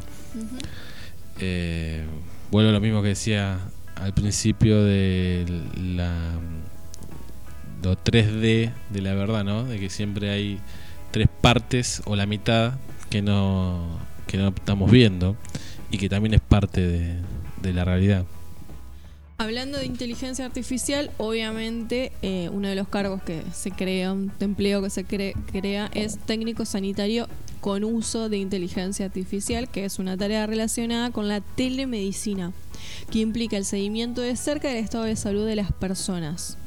Eh, 1.41 2.05
vuelvo 2.51 2.71
a 2.71 2.73
lo 2.73 2.81
mismo 2.81 3.01
que 3.01 3.09
decía 3.09 3.61
al 3.95 4.13
principio 4.15 4.83
de 4.83 5.45
la 5.77 6.13
lo 7.83 7.97
3D 7.97 8.73
de 8.91 9.01
la 9.01 9.15
verdad, 9.15 9.45
¿no? 9.45 9.65
De 9.65 9.79
que 9.79 9.89
siempre 9.89 10.31
hay 10.31 10.59
tres 11.11 11.29
partes 11.41 12.03
o 12.05 12.17
la 12.17 12.27
mitad 12.27 12.75
que 13.11 13.23
no 13.23 13.99
que 14.27 14.37
no 14.37 14.49
estamos 14.49 14.91
viendo 14.91 15.37
y 15.91 15.99
que 15.99 16.09
también 16.09 16.35
es 16.35 16.41
parte 16.41 16.87
de, 16.87 17.15
de 17.63 17.73
la 17.73 17.85
realidad. 17.85 18.25
Hablando 19.41 19.79
de 19.79 19.87
inteligencia 19.87 20.45
artificial, 20.45 21.13
obviamente 21.17 22.11
eh, 22.23 22.49
uno 22.53 22.67
de 22.67 22.75
los 22.75 22.89
cargos 22.89 23.23
que 23.23 23.45
se 23.53 23.71
crea, 23.71 24.13
un 24.13 24.33
empleo 24.41 24.83
que 24.83 24.91
se 24.91 25.07
cre- 25.07 25.33
crea 25.53 25.89
es 25.95 26.19
técnico 26.19 26.65
sanitario 26.65 27.29
con 27.61 27.85
uso 27.85 28.29
de 28.29 28.39
inteligencia 28.39 29.07
artificial, 29.07 29.69
que 29.69 29.85
es 29.85 30.01
una 30.01 30.17
tarea 30.17 30.45
relacionada 30.49 31.13
con 31.13 31.29
la 31.29 31.41
telemedicina, 31.41 32.53
que 33.13 33.21
implica 33.21 33.57
el 33.57 33.65
seguimiento 33.65 34.23
de 34.23 34.35
cerca 34.35 34.69
del 34.69 34.79
estado 34.79 35.05
de 35.05 35.15
salud 35.15 35.47
de 35.47 35.55
las 35.55 35.71
personas. 35.73 36.59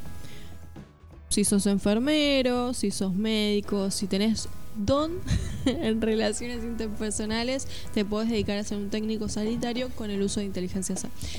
Si 1.27 1.43
sos 1.43 1.65
enfermero, 1.65 2.73
si 2.73 2.89
sos 2.91 3.14
médico, 3.14 3.91
si 3.91 4.07
tenés 4.07 4.48
don 4.76 5.11
en 5.65 6.02
relaciones 6.02 6.64
interpersonales, 6.64 7.68
te 7.93 8.06
podés 8.06 8.30
dedicar 8.30 8.57
a 8.57 8.64
ser 8.64 8.77
un 8.77 8.89
técnico 8.89 9.30
sanitario 9.30 9.89
con 9.95 10.11
el 10.11 10.22
uso 10.22 10.39
de 10.39 10.45
inteligencia. 10.48 10.95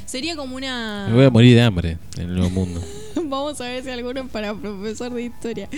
Sería 0.06 0.36
como 0.36 0.56
una... 0.56 1.06
Me 1.08 1.14
voy 1.14 1.24
a 1.24 1.30
morir 1.30 1.54
de 1.54 1.62
hambre 1.62 1.98
en 2.16 2.22
el 2.22 2.34
nuevo 2.34 2.50
mundo. 2.50 2.80
Vamos 3.14 3.60
a 3.60 3.64
ver 3.64 3.82
si 3.82 3.90
alguno 3.90 4.26
para 4.28 4.54
profesor 4.54 5.12
de 5.12 5.22
historia. 5.22 5.68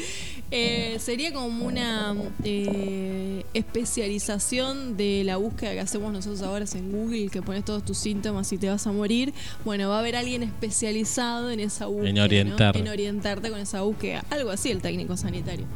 Eh, 0.51 0.99
sería 1.01 1.33
como 1.33 1.67
una 1.67 2.15
eh, 2.45 3.45
especialización 3.55 4.97
de 4.97 5.23
la 5.25 5.37
búsqueda 5.37 5.73
que 5.73 5.81
hacemos 5.81 6.13
nosotros 6.13 6.43
ahora 6.43 6.65
en 6.75 6.93
Google, 6.93 7.29
que 7.29 7.43
pones 7.43 7.65
todos 7.65 7.85
tus 7.85 7.99
síntomas 7.99 8.53
y 8.53 8.59
te 8.59 8.69
vas 8.69 8.87
a 8.87 8.93
morir. 8.93 9.33
Bueno, 9.65 9.89
va 9.89 9.97
a 9.97 9.99
haber 10.01 10.17
alguien 10.17 10.43
especializado 10.43 11.51
en 11.51 11.61
esa 11.61 11.87
búsqueda. 11.87 12.13
¿no? 12.13 12.25
orientar. 12.25 12.77
En 12.77 12.89
orientarte 12.89 13.51
con 13.51 13.59
esa 13.59 13.83
búsqueda. 13.83 14.25
Algo 14.31 14.51
así 14.51 14.71
el 14.71 14.81
técnico 14.81 15.17
sanitario. 15.17 15.67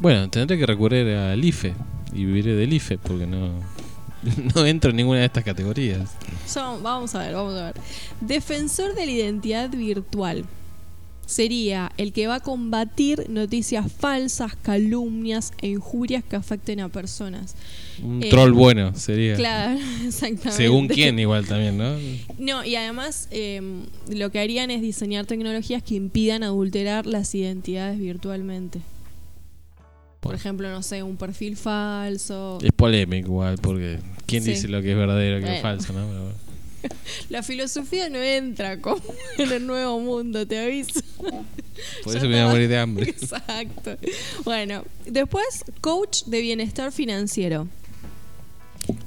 Bueno, 0.00 0.28
tendré 0.30 0.58
que 0.58 0.66
recurrir 0.66 1.06
al 1.08 1.44
IFE 1.44 1.74
y 2.12 2.24
viviré 2.24 2.54
del 2.54 2.72
IFE 2.72 2.98
porque 2.98 3.26
no, 3.26 3.50
no 4.54 4.66
entro 4.66 4.90
en 4.90 4.96
ninguna 4.96 5.20
de 5.20 5.26
estas 5.26 5.44
categorías. 5.44 6.10
Vamos 6.82 7.14
a 7.14 7.18
ver, 7.20 7.34
vamos 7.34 7.54
a 7.54 7.66
ver. 7.66 7.74
Defensor 8.20 8.94
de 8.94 9.06
la 9.06 9.12
identidad 9.12 9.70
virtual. 9.70 10.44
Sería 11.26 11.92
el 11.98 12.14
que 12.14 12.26
va 12.26 12.36
a 12.36 12.40
combatir 12.40 13.26
noticias 13.28 13.92
falsas, 13.92 14.56
calumnias 14.56 15.52
e 15.60 15.68
injurias 15.68 16.24
que 16.24 16.36
afecten 16.36 16.80
a 16.80 16.88
personas. 16.88 17.54
Un 18.02 18.22
Eh, 18.22 18.30
troll 18.30 18.52
bueno 18.52 18.94
sería. 18.94 19.36
Claro, 19.36 19.78
exactamente. 20.06 20.52
Según 20.52 20.88
quién 20.88 21.18
igual 21.18 21.44
también, 21.46 21.76
¿no? 21.76 21.96
No, 22.38 22.64
y 22.64 22.76
además 22.76 23.28
eh, 23.30 23.60
lo 24.08 24.30
que 24.30 24.38
harían 24.38 24.70
es 24.70 24.80
diseñar 24.80 25.26
tecnologías 25.26 25.82
que 25.82 25.96
impidan 25.96 26.42
adulterar 26.44 27.04
las 27.06 27.34
identidades 27.34 27.98
virtualmente. 27.98 28.80
Por 30.20 30.34
ejemplo, 30.34 30.68
no 30.70 30.82
sé, 30.82 31.02
un 31.02 31.16
perfil 31.16 31.56
falso. 31.56 32.58
Es 32.62 32.72
polémico 32.72 33.28
igual 33.28 33.56
porque 33.60 33.98
quién 34.26 34.42
Sí. 34.42 34.50
dice 34.50 34.68
lo 34.68 34.82
que 34.82 34.90
es 34.92 34.96
verdadero 34.96 35.38
y 35.38 35.40
lo 35.40 35.46
que 35.46 35.56
es 35.56 35.62
Bueno. 35.62 35.78
falso, 35.78 35.92
¿no? 35.92 36.06
Pero 36.08 36.22
bueno. 36.22 36.38
La 37.30 37.42
filosofía 37.42 38.08
no 38.08 38.18
entra 38.18 38.80
como 38.80 39.02
en 39.38 39.52
el 39.52 39.66
nuevo 39.66 39.98
mundo, 40.00 40.46
te 40.46 40.58
aviso. 40.58 41.00
Por 42.04 42.12
Ya 42.12 42.18
eso 42.18 42.20
me 42.22 42.28
voy 42.28 42.34
a 42.34 42.38
estaba- 42.38 42.50
morir 42.52 42.68
de 42.68 42.78
hambre. 42.78 43.10
Exacto. 43.10 43.96
Bueno, 44.44 44.84
después, 45.06 45.64
coach 45.80 46.24
de 46.26 46.40
bienestar 46.40 46.90
financiero. 46.92 47.68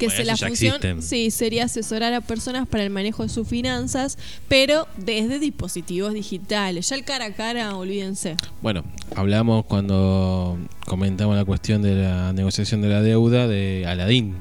Que 0.01 0.07
Bueno, 0.07 0.17
se 0.17 0.25
la 0.25 0.35
función 0.35 1.01
sí 1.03 1.29
sería 1.29 1.65
asesorar 1.65 2.11
a 2.13 2.21
personas 2.21 2.67
para 2.67 2.83
el 2.83 2.89
manejo 2.89 3.21
de 3.21 3.29
sus 3.29 3.47
finanzas, 3.47 4.17
pero 4.47 4.87
desde 4.97 5.37
dispositivos 5.37 6.13
digitales. 6.13 6.89
Ya 6.89 6.95
el 6.95 7.03
cara 7.03 7.25
a 7.25 7.33
cara, 7.33 7.75
olvídense. 7.75 8.35
Bueno, 8.63 8.83
hablamos 9.15 9.63
cuando 9.65 10.57
comentamos 10.87 11.35
la 11.35 11.45
cuestión 11.45 11.83
de 11.83 11.95
la 12.01 12.33
negociación 12.33 12.81
de 12.81 12.89
la 12.89 13.03
deuda 13.03 13.47
de 13.47 13.85
Aladdin, 13.85 14.37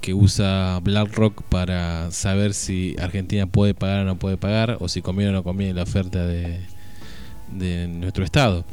que 0.00 0.14
usa 0.14 0.80
BlackRock 0.82 1.42
para 1.42 2.10
saber 2.10 2.54
si 2.54 2.96
Argentina 2.98 3.46
puede 3.46 3.74
pagar 3.74 4.00
o 4.00 4.04
no 4.04 4.18
puede 4.18 4.38
pagar, 4.38 4.78
o 4.80 4.88
si 4.88 5.02
conviene 5.02 5.30
o 5.30 5.34
no 5.34 5.44
conviene 5.44 5.74
la 5.74 5.82
oferta 5.82 6.26
de, 6.26 6.60
de 7.52 7.86
nuestro 7.86 8.24
Estado. 8.24 8.64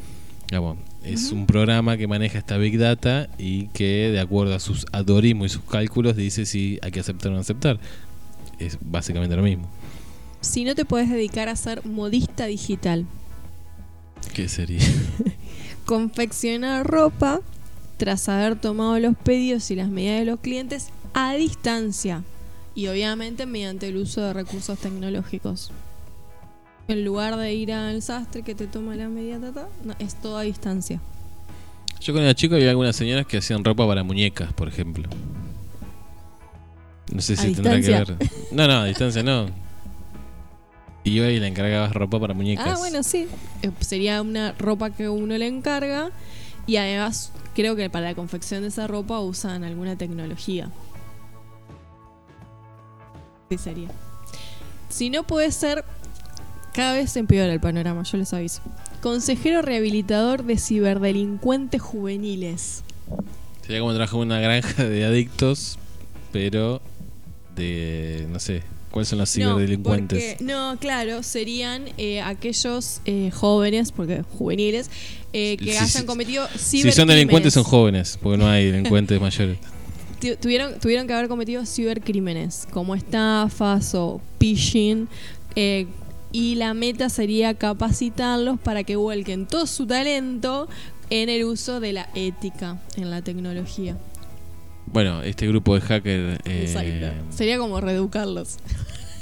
Digamos, 0.50 0.78
es 1.04 1.32
un 1.32 1.46
programa 1.46 1.98
que 1.98 2.08
maneja 2.08 2.38
esta 2.38 2.58
Big 2.58 2.78
Data 2.78 3.30
y 3.38 3.68
que, 3.68 4.10
de 4.12 4.20
acuerdo 4.20 4.56
a 4.56 4.60
sus 4.60 4.86
algoritmos 4.92 5.48
y 5.48 5.50
sus 5.50 5.64
cálculos, 5.64 6.16
dice 6.16 6.46
si 6.46 6.80
hay 6.82 6.92
que 6.92 7.00
aceptar 7.00 7.32
o 7.32 7.36
no 7.36 7.42
aceptar. 7.42 7.80
Es 8.60 8.78
básicamente 8.82 9.36
lo 9.36 9.44
mismo. 9.44 9.70
Si 10.42 10.64
no 10.64 10.76
te 10.76 10.86
puedes 10.86 11.10
dedicar 11.10 11.50
a 11.50 11.56
ser 11.56 11.86
modista 11.86 12.46
digital, 12.46 13.06
¿Qué 14.34 14.48
sería? 14.48 14.80
confeccionar 15.86 16.88
ropa 16.88 17.42
tras 17.98 18.30
haber 18.30 18.60
tomado 18.60 18.98
los 19.00 19.16
pedidos 19.18 19.70
y 19.72 19.76
las 19.76 19.90
medidas 19.90 20.20
de 20.20 20.26
los 20.26 20.40
clientes 20.40 20.90
a 21.14 21.34
distancia 21.34 22.24
y 22.76 22.88
obviamente 22.88 23.46
mediante 23.46 23.90
el 23.90 23.98
uso 23.98 24.22
de 24.22 24.34
recursos 24.34 24.80
tecnológicos. 24.80 25.72
En 26.88 27.06
lugar 27.06 27.38
de 27.38 27.54
ir 27.54 27.72
al 27.72 28.02
sastre 28.02 28.44
que 28.44 28.56
te 28.56 28.68
toma 28.68 28.96
la 28.96 29.08
medida, 29.08 29.40
ta, 29.40 29.52
ta, 29.54 29.68
no, 29.84 29.96
es 30.00 30.16
todo 30.16 30.38
a 30.38 30.42
distancia. 30.42 31.00
Yo 32.02 32.12
cuando 32.12 32.30
era 32.30 32.36
chico 32.36 32.56
había 32.56 32.70
algunas 32.70 32.96
señoras 32.96 33.26
que 33.26 33.38
hacían 33.38 33.64
ropa 33.64 33.88
para 33.88 34.04
muñecas, 34.04 34.52
por 34.54 34.68
ejemplo. 34.68 35.08
No 37.12 37.22
sé 37.22 37.34
¿A 37.34 37.38
si 37.38 37.54
tendrá 37.54 37.80
que 37.80 37.90
ver. 37.90 38.18
No, 38.52 38.68
no, 38.68 38.80
a 38.80 38.86
distancia 38.86 39.24
no. 39.24 39.48
Y 41.06 41.20
le 41.20 41.48
encargabas 41.48 41.94
ropa 41.94 42.20
para 42.20 42.34
muñecas. 42.34 42.68
Ah, 42.68 42.78
bueno, 42.78 43.04
sí. 43.04 43.28
Eh, 43.62 43.72
Sería 43.80 44.22
una 44.22 44.54
ropa 44.54 44.90
que 44.90 45.10
uno 45.10 45.38
le 45.38 45.48
encarga 45.48 46.12
y 46.66 46.78
además 46.78 47.32
creo 47.56 47.76
que 47.76 47.90
para 47.90 48.10
la 48.10 48.16
confección 48.16 48.62
de 48.62 48.70
esa 48.70 48.88
ropa 48.88 49.20
usan 49.20 49.64
alguna 49.64 49.98
tecnología. 49.98 50.70
Sí 53.50 53.58
sería. 53.58 53.90
Si 54.90 55.10
no 55.10 55.24
puede 55.24 55.52
ser, 55.52 55.84
cada 56.74 56.94
vez 56.94 57.12
se 57.12 57.20
empeora 57.20 57.52
el 57.54 57.60
panorama, 57.60 58.04
yo 58.04 58.18
les 58.18 58.34
aviso. 58.34 58.62
Consejero 59.02 59.62
rehabilitador 59.62 60.44
de 60.44 60.58
ciberdelincuentes 60.58 61.82
juveniles. 61.82 62.84
Sería 63.62 63.80
como 63.80 63.94
trabajar 63.94 64.16
en 64.18 64.22
una 64.28 64.40
granja 64.40 64.84
de 64.84 65.06
adictos, 65.06 65.78
pero 66.32 66.82
de. 67.56 68.28
No 68.32 68.40
sé. 68.40 68.64
¿Cuáles 68.92 69.08
son 69.10 69.18
los 69.20 69.32
ciberdelincuentes? 69.32 70.20
No, 70.24 70.30
porque- 70.38 70.44
no, 70.44 70.78
claro, 70.80 71.24
serían 71.24 71.86
eh, 71.98 72.22
aquellos 72.22 73.02
eh, 73.06 73.32
jóvenes, 73.34 73.92
porque 73.92 74.22
juveniles, 74.38 74.92
eh, 75.34 75.58
que 75.58 75.78
hayan 75.80 76.06
cometido 76.06 76.48
si 76.56 76.92
son 76.92 77.08
delincuentes, 77.08 77.56
son 77.56 77.64
cibercrímenes. 77.64 78.12
jóvenes, 78.14 78.20
porque 78.22 78.38
no 78.38 78.48
hay 78.48 78.66
delincuentes 78.72 79.20
mayores. 79.20 79.58
Tu- 80.22 80.36
tuvieron, 80.38 80.80
tuvieron 80.80 81.06
que 81.08 81.14
haber 81.14 81.28
cometido 81.28 81.66
cibercrímenes, 81.66 82.66
como 82.72 82.94
estafas 82.96 83.94
o 83.96 84.22
phishing, 84.40 85.10
eh, 85.56 85.88
y 86.34 86.56
la 86.56 86.74
meta 86.74 87.08
sería 87.10 87.54
capacitarlos 87.54 88.60
para 88.60 88.84
que 88.84 88.98
vuelquen 88.98 89.46
todo 89.46 89.66
su 89.68 89.86
talento 89.88 90.68
en 91.10 91.30
el 91.30 91.46
uso 91.46 91.80
de 91.80 91.94
la 91.94 92.10
ética 92.16 92.82
en 92.98 93.10
la 93.12 93.22
tecnología. 93.22 93.98
Bueno, 94.88 95.22
este 95.22 95.48
grupo 95.48 95.76
de 95.76 95.82
hackers. 95.82 96.40
Eh, 96.46 97.24
Sería 97.30 97.58
como 97.58 97.80
reeducarlos. 97.80 98.58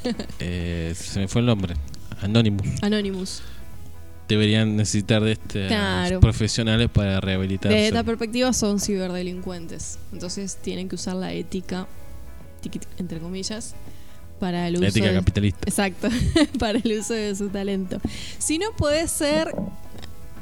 eh, 0.39 0.93
se 0.95 1.19
me 1.19 1.27
fue 1.27 1.41
el 1.41 1.47
nombre. 1.47 1.75
Anonymous. 2.21 2.81
Anonymous. 2.81 3.41
Deberían 4.27 4.77
necesitar 4.77 5.21
de 5.21 5.33
estos 5.33 5.67
Claro. 5.67 6.21
profesionales 6.21 6.89
para 6.89 7.19
rehabilitarse. 7.19 7.75
Desde 7.75 7.87
esta 7.89 8.03
perspectiva 8.03 8.53
son 8.53 8.79
ciberdelincuentes. 8.79 9.99
Entonces 10.13 10.57
tienen 10.61 10.87
que 10.87 10.95
usar 10.95 11.15
la 11.17 11.33
ética, 11.33 11.87
entre 12.97 13.19
comillas, 13.19 13.75
para 14.41 14.67
el 14.67 14.75
uso 14.75 14.85
ética 14.85 15.07
de- 15.07 15.13
capitalista. 15.13 15.59
Exacto, 15.65 16.09
para 16.59 16.79
el 16.79 16.99
uso 16.99 17.13
de 17.13 17.33
su 17.35 17.47
talento. 17.47 18.01
Si 18.39 18.57
no 18.57 18.71
puede 18.75 19.07
ser, 19.07 19.53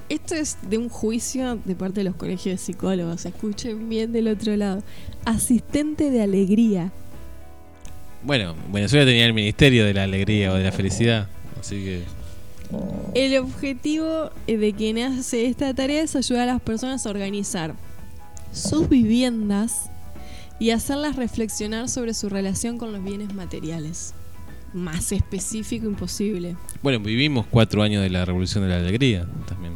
esto 0.10 0.34
es 0.34 0.58
de 0.68 0.78
un 0.80 0.90
juicio 0.90 1.60
de 1.66 1.76
parte 1.76 2.00
de 2.00 2.06
los 2.06 2.16
colegios 2.16 2.60
de 2.60 2.66
psicólogos, 2.66 3.26
escuchen 3.26 3.88
bien 3.90 4.12
del 4.12 4.28
otro 4.30 4.56
lado. 4.56 4.82
Asistente 5.26 6.10
de 6.10 6.24
alegría. 6.24 6.92
Bueno, 8.24 8.56
Venezuela 8.72 9.06
tenía 9.06 9.26
el 9.26 9.34
Ministerio 9.34 9.86
de 9.86 9.94
la 9.94 10.04
Alegría 10.04 10.52
o 10.52 10.56
de 10.56 10.64
la 10.64 10.72
Felicidad, 10.72 11.28
así 11.60 11.76
que 11.76 12.04
El 13.16 13.38
objetivo 13.38 14.32
de 14.48 14.74
quien 14.74 14.98
hace 15.00 15.46
esta 15.46 15.74
tarea 15.74 16.02
es 16.04 16.16
ayudar 16.16 16.50
a 16.50 16.54
las 16.54 16.62
personas 16.62 17.06
a 17.06 17.10
organizar 17.10 17.76
sus 18.52 18.90
viviendas 18.90 19.90
y 20.60 20.72
hacerlas 20.72 21.16
reflexionar 21.16 21.88
sobre 21.90 22.14
su 22.14 22.30
relación 22.30 22.78
con 22.78 22.92
los 22.92 23.04
bienes 23.04 23.34
materiales. 23.34 24.14
Más 24.74 25.12
específico 25.12 25.88
imposible. 25.88 26.56
bueno, 26.84 27.00
vivimos 27.00 27.46
cuatro 27.50 27.82
años 27.82 28.04
de 28.04 28.10
la 28.12 28.24
Revolución 28.26 28.64
de 28.64 28.70
la 28.70 28.78
Alegría 28.78 29.26
también. 29.48 29.74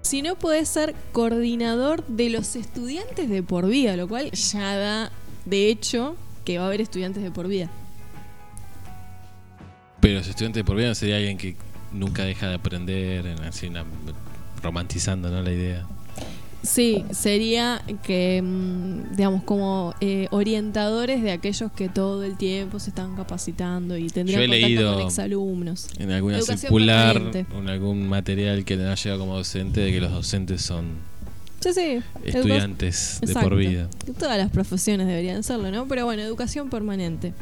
Si 0.00 0.22
no 0.22 0.36
puede 0.36 0.64
ser 0.64 0.94
coordinador 1.12 2.06
de 2.06 2.30
los 2.30 2.56
estudiantes 2.56 3.28
de 3.28 3.42
por 3.42 3.66
vida, 3.66 3.94
lo 3.96 4.08
cual 4.08 4.30
ya 4.30 4.76
da 4.76 5.12
de 5.44 5.68
hecho 5.68 6.16
que 6.46 6.56
va 6.56 6.64
a 6.64 6.66
haber 6.68 6.80
estudiantes 6.80 7.22
de 7.22 7.30
por 7.30 7.46
vida. 7.48 7.68
Pero 10.00 10.18
los 10.20 10.26
estudiantes 10.28 10.60
de 10.60 10.64
por 10.64 10.76
vida 10.76 10.88
no 10.88 10.94
sería 10.94 11.16
alguien 11.16 11.36
que 11.36 11.56
nunca 11.92 12.24
deja 12.24 12.48
de 12.48 12.54
aprender, 12.54 13.26
en 13.26 13.40
así 13.42 13.66
una- 13.66 13.84
romantizando 14.62 15.28
¿no? 15.30 15.42
la 15.42 15.52
idea. 15.52 15.86
Sí, 16.62 17.04
sería 17.12 17.82
que, 18.02 18.42
mm, 18.42 19.14
digamos, 19.16 19.44
como 19.44 19.94
eh, 20.00 20.26
orientadores 20.32 21.22
de 21.22 21.30
aquellos 21.30 21.70
que 21.70 21.88
todo 21.88 22.24
el 22.24 22.36
tiempo 22.36 22.80
se 22.80 22.90
están 22.90 23.14
capacitando 23.14 23.96
y 23.96 24.08
tendrían 24.08 24.40
Yo 24.40 24.44
he 24.44 24.48
contacto 24.48 24.66
leído 24.68 24.94
con 24.94 25.06
exalumnos. 25.06 25.86
En 25.98 26.10
alguna 26.10 26.36
Educación 26.38 26.58
circular, 26.58 27.22
en 27.56 27.68
algún 27.68 28.08
material 28.08 28.64
que 28.64 28.76
le 28.76 28.88
ha 28.88 28.94
llegado 28.96 29.20
como 29.20 29.36
docente, 29.36 29.80
de 29.82 29.92
que 29.92 30.00
los 30.00 30.10
docentes 30.10 30.62
son 30.62 30.86
Sí, 31.60 31.72
sí. 31.72 31.80
educa- 31.80 32.02
estudiantes 32.24 33.18
de 33.20 33.34
por 33.34 33.56
vida. 33.56 33.88
Todas 34.18 34.38
las 34.38 34.50
profesiones 34.50 35.06
deberían 35.06 35.42
serlo, 35.44 35.70
¿no? 35.70 35.86
Pero 35.88 36.04
bueno, 36.06 36.22
educación 36.22 36.70
permanente. 36.70 37.34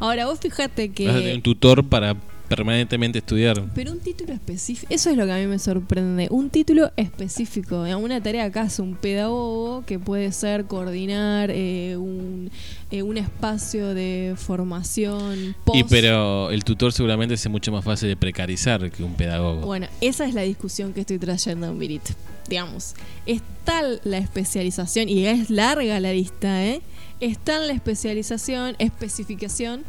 Ahora, 0.00 0.26
vos 0.26 0.40
fíjate 0.40 0.90
que... 0.90 1.06
Vas 1.06 1.16
a 1.16 1.18
tener 1.20 1.36
un 1.36 1.42
tutor 1.42 1.84
para 1.84 2.16
permanentemente 2.48 3.18
estudiar. 3.18 3.62
Pero 3.74 3.92
un 3.92 4.00
título 4.00 4.32
específico, 4.32 4.92
eso 4.92 5.10
es 5.10 5.16
lo 5.16 5.26
que 5.26 5.32
a 5.32 5.36
mí 5.38 5.46
me 5.46 5.58
sorprende. 5.58 6.28
Un 6.30 6.50
título 6.50 6.92
específico, 6.96 7.84
digamos, 7.84 8.04
una 8.04 8.22
tarea 8.22 8.46
es 8.46 8.78
un 8.78 8.94
pedagogo 8.96 9.84
que 9.86 9.98
puede 9.98 10.32
ser 10.32 10.66
coordinar 10.66 11.50
eh, 11.50 11.96
un, 11.96 12.50
eh, 12.90 13.02
un 13.02 13.16
espacio 13.16 13.94
de 13.94 14.34
formación 14.36 15.56
post. 15.64 15.78
Y 15.78 15.84
pero 15.84 16.50
el 16.50 16.64
tutor 16.64 16.92
seguramente 16.92 17.34
es 17.34 17.48
mucho 17.48 17.72
más 17.72 17.84
fácil 17.84 18.08
de 18.08 18.16
precarizar 18.16 18.90
que 18.90 19.02
un 19.02 19.14
pedagogo. 19.14 19.66
Bueno, 19.66 19.86
esa 20.00 20.26
es 20.26 20.34
la 20.34 20.42
discusión 20.42 20.92
que 20.92 21.00
estoy 21.00 21.18
trayendo 21.18 21.66
en 21.66 21.78
Virit. 21.78 22.02
Digamos, 22.48 22.94
es 23.26 23.40
tal 23.64 24.00
la 24.04 24.18
especialización, 24.18 25.08
y 25.08 25.26
es 25.26 25.48
larga 25.48 25.98
la 26.00 26.12
lista, 26.12 26.64
¿eh? 26.64 26.82
Es 27.20 27.38
tal 27.38 27.68
la 27.68 27.72
especialización, 27.72 28.76
especificación, 28.78 29.84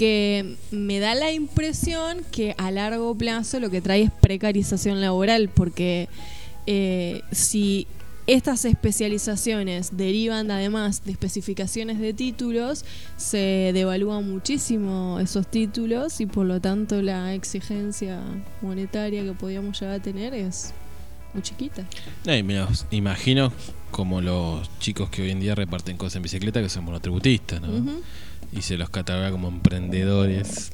que 0.00 0.56
me 0.70 0.98
da 0.98 1.14
la 1.14 1.30
impresión 1.30 2.24
que 2.30 2.54
a 2.56 2.70
largo 2.70 3.14
plazo 3.14 3.60
lo 3.60 3.68
que 3.68 3.82
trae 3.82 4.04
es 4.04 4.10
precarización 4.10 5.02
laboral, 5.02 5.50
porque 5.50 6.08
eh, 6.66 7.20
si 7.32 7.86
estas 8.26 8.64
especializaciones 8.64 9.98
derivan 9.98 10.50
además 10.50 11.04
de 11.04 11.12
especificaciones 11.12 11.98
de 11.98 12.14
títulos, 12.14 12.86
se 13.18 13.72
devalúan 13.74 14.26
muchísimo 14.26 15.20
esos 15.20 15.46
títulos 15.46 16.18
y 16.22 16.24
por 16.24 16.46
lo 16.46 16.62
tanto 16.62 17.02
la 17.02 17.34
exigencia 17.34 18.22
monetaria 18.62 19.22
que 19.22 19.34
podíamos 19.34 19.78
llegar 19.78 19.96
a 19.96 20.02
tener 20.02 20.32
es 20.32 20.72
muy 21.34 21.42
chiquita. 21.42 21.84
No, 22.24 22.34
y 22.34 22.42
me 22.42 22.54
los 22.54 22.86
imagino 22.90 23.52
como 23.90 24.22
los 24.22 24.66
chicos 24.78 25.10
que 25.10 25.20
hoy 25.20 25.30
en 25.30 25.40
día 25.40 25.54
reparten 25.54 25.98
cosas 25.98 26.16
en 26.16 26.22
bicicleta 26.22 26.62
que 26.62 26.70
son 26.70 26.86
monotributistas. 26.86 27.60
Y 28.52 28.62
se 28.62 28.76
los 28.76 28.90
cataloga 28.90 29.30
como 29.30 29.48
emprendedores 29.48 30.70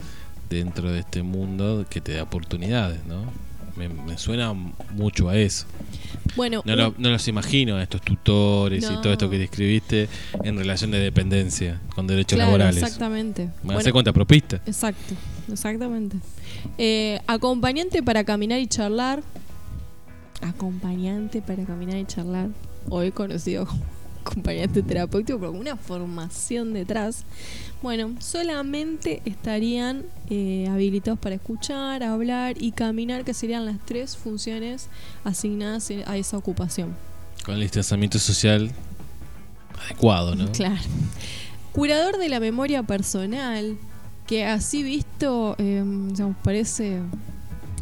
dentro 0.48 0.92
de 0.92 1.00
este 1.00 1.22
mundo 1.22 1.84
que 1.90 2.00
te 2.00 2.12
da 2.14 2.22
oportunidades, 2.22 3.00
¿no? 3.06 3.24
Me, 3.76 3.88
me 3.90 4.16
suena 4.16 4.54
mucho 4.54 5.28
a 5.28 5.36
eso. 5.36 5.66
Bueno, 6.34 6.62
No, 6.64 6.72
un- 6.72 6.78
lo- 6.78 6.94
no 6.96 7.10
los 7.10 7.28
imagino 7.28 7.76
a 7.76 7.82
estos 7.82 8.00
tutores 8.00 8.82
y 8.84 9.02
todo 9.02 9.12
esto 9.12 9.28
que 9.28 9.38
describiste 9.38 10.08
en 10.42 10.56
relación 10.56 10.90
de 10.90 10.98
dependencia 10.98 11.80
con 11.94 12.06
derechos 12.06 12.36
claro, 12.36 12.52
laborales. 12.52 12.82
exactamente. 12.82 13.46
Me 13.46 13.50
Bueno, 13.64 13.80
hace 13.80 13.92
cuenta 13.92 14.12
propista. 14.14 14.56
Exacto, 14.64 15.14
exactamente. 15.52 16.16
Eh, 16.78 17.20
acompañante 17.26 18.02
para 18.02 18.24
caminar 18.24 18.60
y 18.60 18.66
charlar. 18.66 19.22
Acompañante 20.40 21.42
para 21.42 21.64
caminar 21.64 21.96
y 21.98 22.04
charlar. 22.06 22.48
Hoy 22.88 23.10
conocido 23.12 23.66
como 23.66 23.80
acompañante 24.26 24.82
terapéutico, 24.82 25.38
pero 25.38 25.52
con 25.52 25.60
una 25.60 25.76
formación 25.76 26.72
detrás. 26.72 27.24
Bueno, 27.82 28.14
solamente 28.18 29.22
estarían 29.24 30.04
eh, 30.30 30.66
habilitados 30.70 31.18
para 31.18 31.36
escuchar, 31.36 32.02
hablar 32.02 32.56
y 32.60 32.72
caminar, 32.72 33.24
que 33.24 33.34
serían 33.34 33.64
las 33.64 33.78
tres 33.84 34.16
funciones 34.16 34.88
asignadas 35.24 35.90
a 36.06 36.16
esa 36.16 36.36
ocupación. 36.36 36.96
Con 37.44 37.54
el 37.54 37.60
distanciamiento 37.60 38.18
social 38.18 38.70
adecuado, 39.84 40.34
¿no? 40.34 40.50
Claro. 40.52 40.80
Curador 41.72 42.18
de 42.18 42.28
la 42.28 42.40
memoria 42.40 42.82
personal, 42.82 43.76
que 44.26 44.44
así 44.44 44.82
visto, 44.82 45.54
eh, 45.58 45.84
digamos, 46.08 46.36
parece 46.42 47.00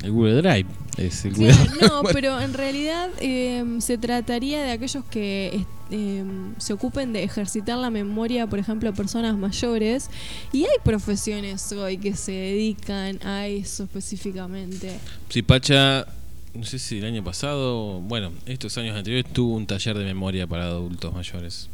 El 0.02 0.12
Google 0.12 0.42
Drive 0.42 0.66
es 0.98 1.24
el 1.24 1.32
Claro, 1.32 1.64
no, 1.80 2.02
pero 2.12 2.40
en 2.40 2.52
realidad 2.52 3.08
eh, 3.20 3.64
se 3.78 3.98
trataría 3.98 4.62
de 4.62 4.72
aquellos 4.72 5.04
que 5.06 5.64
eh, 5.96 6.24
se 6.58 6.72
ocupen 6.72 7.12
de 7.12 7.22
ejercitar 7.22 7.78
la 7.78 7.88
memoria, 7.88 8.48
por 8.48 8.58
ejemplo, 8.58 8.90
a 8.90 8.92
personas 8.92 9.36
mayores. 9.36 10.10
Y 10.52 10.64
hay 10.64 10.76
profesiones 10.82 11.70
hoy 11.70 11.98
que 11.98 12.16
se 12.16 12.32
dedican 12.32 13.24
a 13.24 13.46
eso 13.46 13.84
específicamente. 13.84 14.98
Si 15.28 15.42
Pacha, 15.42 16.04
no 16.52 16.64
sé 16.64 16.80
si 16.80 16.98
el 16.98 17.04
año 17.04 17.22
pasado, 17.22 18.00
bueno, 18.00 18.32
estos 18.46 18.76
años 18.76 18.96
anteriores 18.96 19.32
tuvo 19.32 19.54
un 19.54 19.66
taller 19.66 19.96
de 19.96 20.04
memoria 20.04 20.48
para 20.48 20.64
adultos 20.64 21.14
mayores. 21.14 21.68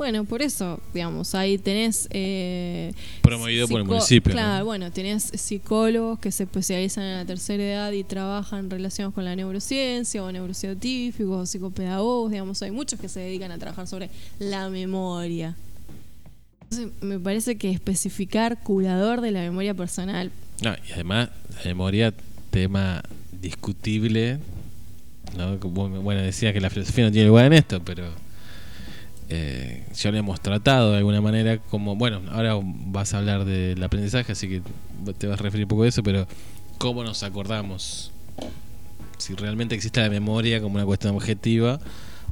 Bueno, 0.00 0.24
por 0.24 0.40
eso, 0.40 0.80
digamos, 0.94 1.34
ahí 1.34 1.58
tenés... 1.58 2.08
eh, 2.10 2.94
Promovido 3.20 3.68
por 3.68 3.82
el 3.82 3.86
municipio. 3.86 4.30
¿no? 4.32 4.40
Claro, 4.40 4.64
bueno, 4.64 4.90
tenés 4.90 5.24
psicólogos 5.24 6.18
que 6.18 6.32
se 6.32 6.44
especializan 6.44 7.04
en 7.04 7.16
la 7.18 7.26
tercera 7.26 7.62
edad 7.62 7.92
y 7.92 8.02
trabajan 8.02 8.70
relacionados 8.70 9.14
con 9.14 9.26
la 9.26 9.36
neurociencia 9.36 10.24
o 10.24 10.32
neurocientíficos 10.32 11.42
o 11.42 11.44
psicopedagogos, 11.44 12.30
digamos, 12.30 12.62
hay 12.62 12.70
muchos 12.70 12.98
que 12.98 13.10
se 13.10 13.20
dedican 13.20 13.52
a 13.52 13.58
trabajar 13.58 13.86
sobre 13.86 14.08
la 14.38 14.70
memoria. 14.70 15.54
Entonces, 16.62 17.02
me 17.02 17.18
parece 17.18 17.58
que 17.58 17.70
especificar 17.70 18.62
curador 18.62 19.20
de 19.20 19.32
la 19.32 19.40
memoria 19.40 19.74
personal, 19.74 20.30
No, 20.62 20.74
y 20.88 20.92
además, 20.92 21.28
la 21.58 21.64
memoria, 21.66 22.14
tema 22.50 23.02
discutible. 23.38 24.38
¿no? 25.36 25.58
Bueno, 25.58 26.22
decía 26.22 26.54
que 26.54 26.60
la 26.62 26.70
filosofía 26.70 27.04
no 27.04 27.12
tiene 27.12 27.28
lugar 27.28 27.44
en 27.44 27.52
esto, 27.52 27.82
pero 27.84 28.29
eh, 29.30 29.86
ya 29.94 30.10
lo 30.10 30.18
hemos 30.18 30.40
tratado 30.40 30.90
de 30.90 30.98
alguna 30.98 31.20
manera. 31.20 31.58
Como, 31.58 31.94
bueno, 31.96 32.20
ahora 32.30 32.58
vas 32.62 33.14
a 33.14 33.18
hablar 33.18 33.44
del 33.44 33.82
aprendizaje, 33.82 34.32
así 34.32 34.48
que 34.48 34.62
te 35.16 35.26
vas 35.28 35.38
a 35.38 35.42
referir 35.42 35.64
un 35.64 35.68
poco 35.68 35.84
de 35.84 35.88
eso, 35.88 36.02
pero 36.02 36.26
¿cómo 36.78 37.04
nos 37.04 37.22
acordamos? 37.22 38.10
Si 39.18 39.34
realmente 39.34 39.74
existe 39.74 40.00
la 40.00 40.10
memoria 40.10 40.60
como 40.60 40.74
una 40.74 40.84
cuestión 40.84 41.14
objetiva, 41.14 41.78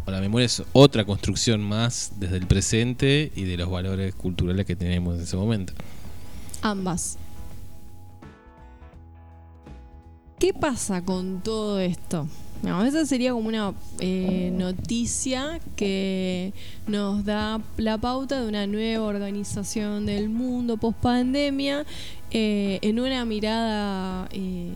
o 0.06 0.10
la 0.10 0.20
memoria 0.20 0.46
es 0.46 0.62
otra 0.72 1.04
construcción 1.04 1.62
más 1.62 2.12
desde 2.16 2.36
el 2.36 2.46
presente 2.46 3.30
y 3.36 3.44
de 3.44 3.56
los 3.56 3.70
valores 3.70 4.14
culturales 4.14 4.66
que 4.66 4.74
tenemos 4.74 5.16
en 5.16 5.22
ese 5.22 5.36
momento. 5.36 5.72
ambas. 6.62 7.16
¿Qué 10.38 10.54
pasa 10.54 11.04
con 11.04 11.42
todo 11.42 11.78
esto? 11.80 12.28
No, 12.62 12.84
esa 12.84 13.06
sería 13.06 13.32
como 13.32 13.48
una 13.48 13.72
eh, 14.00 14.50
noticia 14.52 15.60
que 15.76 16.52
nos 16.88 17.24
da 17.24 17.60
la 17.76 17.98
pauta 17.98 18.40
de 18.40 18.48
una 18.48 18.66
nueva 18.66 19.04
organización 19.04 20.06
del 20.06 20.28
mundo 20.28 20.76
post 20.76 20.98
pandemia 20.98 21.86
eh, 22.32 22.80
en 22.82 22.98
una 22.98 23.24
mirada, 23.24 24.28
eh, 24.32 24.72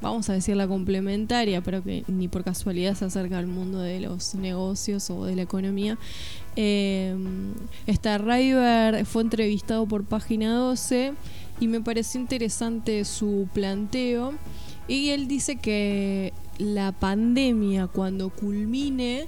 vamos 0.00 0.28
a 0.30 0.32
decirla 0.32 0.66
complementaria, 0.66 1.60
pero 1.60 1.82
que 1.82 2.02
ni 2.08 2.26
por 2.26 2.42
casualidad 2.42 2.94
se 2.94 3.04
acerca 3.04 3.38
al 3.38 3.46
mundo 3.46 3.78
de 3.78 4.00
los 4.00 4.34
negocios 4.34 5.08
o 5.08 5.24
de 5.26 5.36
la 5.36 5.42
economía. 5.42 5.98
Star 7.86 8.24
River 8.24 9.06
fue 9.06 9.22
entrevistado 9.22 9.86
por 9.86 10.04
Página 10.04 10.54
12 10.54 11.12
y 11.60 11.68
me 11.68 11.80
pareció 11.80 12.20
interesante 12.20 13.04
su 13.04 13.48
planteo. 13.54 14.34
Y 14.88 15.10
él 15.10 15.26
dice 15.26 15.56
que 15.56 16.32
la 16.58 16.92
pandemia 16.92 17.86
cuando 17.86 18.30
culmine 18.30 19.26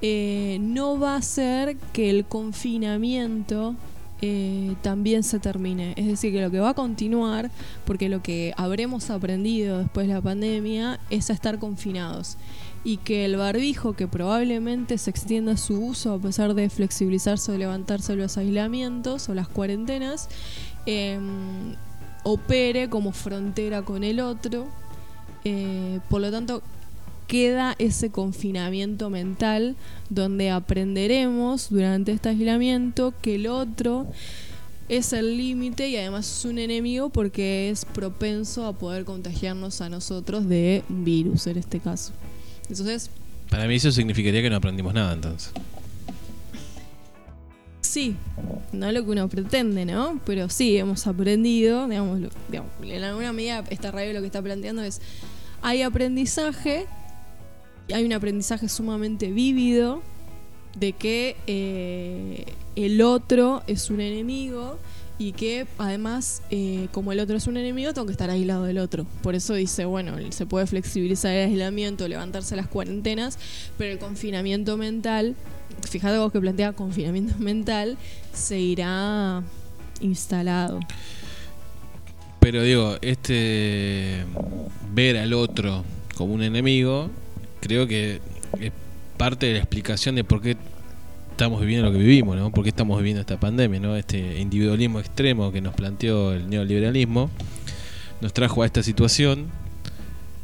eh, 0.00 0.58
no 0.60 0.98
va 0.98 1.14
a 1.14 1.18
hacer 1.18 1.76
que 1.92 2.10
el 2.10 2.24
confinamiento 2.24 3.74
eh, 4.20 4.74
también 4.82 5.22
se 5.22 5.38
termine. 5.38 5.94
Es 5.96 6.06
decir, 6.06 6.32
que 6.32 6.40
lo 6.40 6.50
que 6.50 6.60
va 6.60 6.70
a 6.70 6.74
continuar, 6.74 7.50
porque 7.84 8.08
lo 8.08 8.22
que 8.22 8.52
habremos 8.56 9.10
aprendido 9.10 9.78
después 9.78 10.08
de 10.08 10.14
la 10.14 10.20
pandemia 10.20 10.98
es 11.10 11.30
a 11.30 11.32
estar 11.32 11.58
confinados. 11.58 12.36
Y 12.84 12.98
que 12.98 13.24
el 13.24 13.36
barbijo, 13.36 13.94
que 13.94 14.06
probablemente 14.08 14.98
se 14.98 15.10
extienda 15.10 15.56
su 15.56 15.80
uso 15.84 16.14
a 16.14 16.18
pesar 16.18 16.54
de 16.54 16.70
flexibilizarse 16.70 17.52
o 17.52 17.58
levantarse 17.58 18.16
los 18.16 18.38
aislamientos 18.38 19.28
o 19.28 19.34
las 19.34 19.48
cuarentenas, 19.48 20.28
eh, 20.86 21.18
opere 22.24 22.88
como 22.88 23.12
frontera 23.12 23.82
con 23.82 24.04
el 24.04 24.20
otro. 24.20 24.66
Eh, 25.50 26.00
por 26.10 26.20
lo 26.20 26.30
tanto, 26.30 26.62
queda 27.26 27.74
ese 27.78 28.10
confinamiento 28.10 29.08
mental 29.08 29.76
donde 30.10 30.50
aprenderemos 30.50 31.70
durante 31.70 32.12
este 32.12 32.28
aislamiento 32.28 33.14
que 33.22 33.36
el 33.36 33.46
otro 33.46 34.06
es 34.90 35.12
el 35.14 35.36
límite 35.38 35.88
y 35.88 35.96
además 35.96 36.30
es 36.30 36.44
un 36.44 36.58
enemigo 36.58 37.08
porque 37.08 37.70
es 37.70 37.86
propenso 37.86 38.66
a 38.66 38.72
poder 38.74 39.04
contagiarnos 39.06 39.80
a 39.80 39.88
nosotros 39.88 40.48
de 40.48 40.82
un 40.90 41.04
virus 41.04 41.46
en 41.46 41.56
este 41.58 41.80
caso. 41.80 42.12
Entonces, 42.68 43.10
Para 43.48 43.66
mí 43.66 43.76
eso 43.76 43.90
significaría 43.90 44.42
que 44.42 44.50
no 44.50 44.56
aprendimos 44.56 44.92
nada 44.92 45.14
entonces. 45.14 45.50
sí, 47.80 48.16
no 48.72 48.92
lo 48.92 49.02
que 49.04 49.10
uno 49.10 49.28
pretende, 49.28 49.84
¿no? 49.86 50.20
Pero 50.26 50.48
sí, 50.50 50.76
hemos 50.76 51.06
aprendido, 51.06 51.88
digamos, 51.88 52.20
en 52.82 53.02
alguna 53.04 53.32
medida 53.32 53.64
esta 53.70 53.90
radio 53.90 54.12
lo 54.12 54.20
que 54.20 54.26
está 54.26 54.42
planteando 54.42 54.82
es, 54.82 55.00
hay 55.62 55.82
aprendizaje, 55.82 56.86
hay 57.92 58.04
un 58.04 58.12
aprendizaje 58.12 58.68
sumamente 58.68 59.30
vívido 59.30 60.02
de 60.78 60.92
que 60.92 61.36
eh, 61.46 62.44
el 62.76 63.02
otro 63.02 63.62
es 63.66 63.90
un 63.90 64.00
enemigo 64.00 64.78
y 65.18 65.32
que 65.32 65.66
además, 65.78 66.42
eh, 66.50 66.88
como 66.92 67.10
el 67.10 67.18
otro 67.18 67.36
es 67.36 67.48
un 67.48 67.56
enemigo, 67.56 67.92
tengo 67.92 68.06
que 68.06 68.12
estar 68.12 68.30
aislado 68.30 68.64
del 68.64 68.78
otro. 68.78 69.04
Por 69.22 69.34
eso 69.34 69.54
dice, 69.54 69.84
bueno, 69.84 70.16
se 70.30 70.46
puede 70.46 70.66
flexibilizar 70.66 71.32
el 71.32 71.50
aislamiento, 71.50 72.06
levantarse 72.06 72.54
las 72.54 72.68
cuarentenas, 72.68 73.36
pero 73.76 73.92
el 73.92 73.98
confinamiento 73.98 74.76
mental, 74.76 75.34
fíjate 75.82 76.18
vos 76.18 76.30
que 76.30 76.40
plantea 76.40 76.72
confinamiento 76.72 77.34
mental, 77.38 77.98
se 78.32 78.60
irá 78.60 79.42
instalado. 80.00 80.78
Pero 82.40 82.62
digo, 82.62 82.96
este 83.02 84.24
ver 84.94 85.18
al 85.18 85.32
otro 85.32 85.84
como 86.16 86.34
un 86.34 86.42
enemigo, 86.42 87.10
creo 87.60 87.86
que 87.86 88.20
es 88.60 88.72
parte 89.16 89.46
de 89.46 89.52
la 89.54 89.58
explicación 89.58 90.14
de 90.14 90.24
por 90.24 90.40
qué 90.40 90.56
estamos 91.30 91.60
viviendo 91.60 91.86
lo 91.86 91.92
que 91.92 91.98
vivimos, 91.98 92.36
¿no? 92.36 92.50
Por 92.50 92.64
qué 92.64 92.70
estamos 92.70 92.98
viviendo 92.98 93.20
esta 93.20 93.38
pandemia, 93.38 93.78
¿no? 93.80 93.96
Este 93.96 94.40
individualismo 94.40 94.98
extremo 94.98 95.52
que 95.52 95.60
nos 95.60 95.74
planteó 95.74 96.32
el 96.32 96.48
neoliberalismo 96.48 97.30
nos 98.20 98.32
trajo 98.32 98.62
a 98.62 98.66
esta 98.66 98.82
situación 98.82 99.46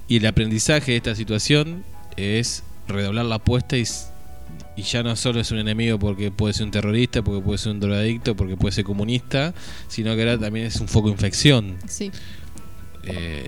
y 0.06 0.18
el 0.18 0.26
aprendizaje 0.26 0.92
de 0.92 0.98
esta 0.98 1.14
situación 1.14 1.84
es 2.16 2.62
redoblar 2.86 3.24
la 3.24 3.36
apuesta 3.36 3.76
y, 3.76 3.84
y 4.76 4.82
ya 4.82 5.02
no 5.02 5.14
solo 5.16 5.40
es 5.40 5.50
un 5.50 5.58
enemigo 5.58 5.98
porque 5.98 6.30
puede 6.30 6.54
ser 6.54 6.66
un 6.66 6.70
terrorista, 6.70 7.22
porque 7.22 7.42
puede 7.42 7.58
ser 7.58 7.72
un 7.72 7.80
drogadicto, 7.80 8.34
porque 8.34 8.56
puede 8.56 8.72
ser 8.72 8.84
comunista, 8.84 9.54
sino 9.88 10.14
que 10.14 10.22
ahora 10.22 10.38
también 10.38 10.66
es 10.66 10.80
un 10.80 10.88
foco 10.88 11.08
de 11.08 11.12
infección. 11.12 11.76
Sí. 11.86 12.10
Eh, 13.04 13.46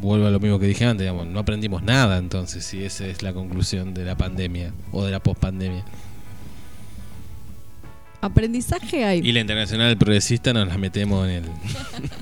vuelvo 0.00 0.26
a 0.26 0.30
lo 0.30 0.40
mismo 0.40 0.58
que 0.58 0.66
dije 0.66 0.84
antes, 0.84 1.04
digamos, 1.04 1.26
no 1.26 1.40
aprendimos 1.40 1.82
nada 1.82 2.18
entonces, 2.18 2.64
si 2.64 2.82
esa 2.82 3.06
es 3.06 3.22
la 3.22 3.32
conclusión 3.32 3.94
de 3.94 4.04
la 4.04 4.16
pandemia 4.16 4.72
o 4.92 5.04
de 5.04 5.12
la 5.12 5.20
pospandemia. 5.20 5.84
Aprendizaje 8.20 9.04
hay. 9.04 9.18
Y 9.18 9.32
la 9.32 9.40
internacional 9.40 9.96
progresista 9.98 10.52
nos 10.52 10.68
la 10.68 10.78
metemos 10.78 11.26
en 11.28 11.32
el... 11.32 11.44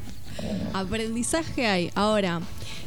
Aprendizaje 0.72 1.66
hay. 1.66 1.90
Ahora, 1.94 2.40